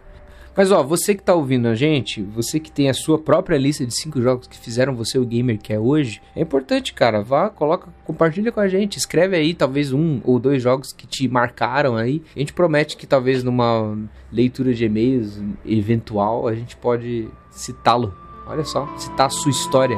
[0.56, 3.86] Mas ó, você que tá ouvindo a gente, você que tem a sua própria lista
[3.86, 7.50] de cinco jogos que fizeram você o gamer que é hoje, é importante, cara, vá,
[7.50, 11.96] coloca, compartilha com a gente, escreve aí talvez um ou dois jogos que te marcaram
[11.96, 12.22] aí.
[12.36, 13.98] A gente promete que talvez numa
[14.32, 18.14] leitura de e-mails eventual a gente pode citá-lo.
[18.48, 19.98] Olha só, citar a sua história.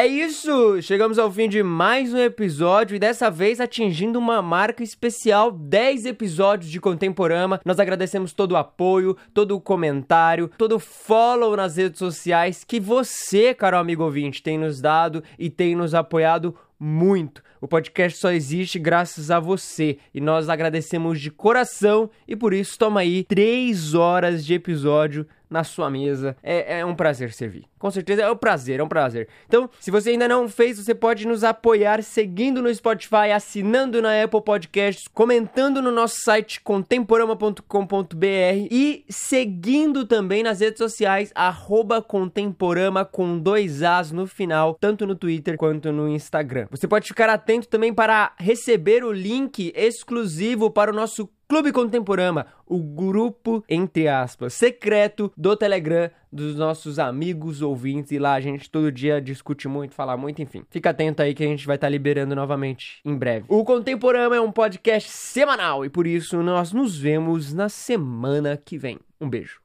[0.00, 4.82] É isso chegamos ao fim de mais um episódio e dessa vez atingindo uma marca
[4.82, 7.60] especial, 10 episódios de Contemporama.
[7.66, 12.80] Nós agradecemos todo o apoio, todo o comentário, todo o follow nas redes sociais que
[12.80, 17.42] você, caro amigo ouvinte, tem nos dado e tem nos apoiado muito.
[17.60, 22.78] O podcast só existe graças a você e nós agradecemos de coração e por isso
[22.78, 26.36] toma aí três horas de episódio na sua mesa.
[26.42, 27.64] É, é um prazer servir.
[27.78, 29.28] Com certeza é um prazer, é um prazer.
[29.46, 34.22] Então, se você ainda não fez, você pode nos apoiar seguindo no Spotify, assinando na
[34.22, 43.04] Apple Podcasts, comentando no nosso site contemporama.com.br e seguindo também nas redes sociais arroba contemporama
[43.04, 46.66] com dois As no final, tanto no Twitter quanto no Instagram.
[46.70, 52.46] Você pode ficar atento também para receber o link exclusivo para o nosso Clube Contemporama,
[52.64, 58.12] o grupo, entre aspas, secreto do Telegram dos nossos amigos ouvintes.
[58.12, 60.62] E lá a gente todo dia discute muito, fala muito, enfim.
[60.70, 63.46] Fica atento aí que a gente vai estar liberando novamente em breve.
[63.48, 68.78] O Contemporama é um podcast semanal e por isso nós nos vemos na semana que
[68.78, 69.00] vem.
[69.20, 69.59] Um beijo.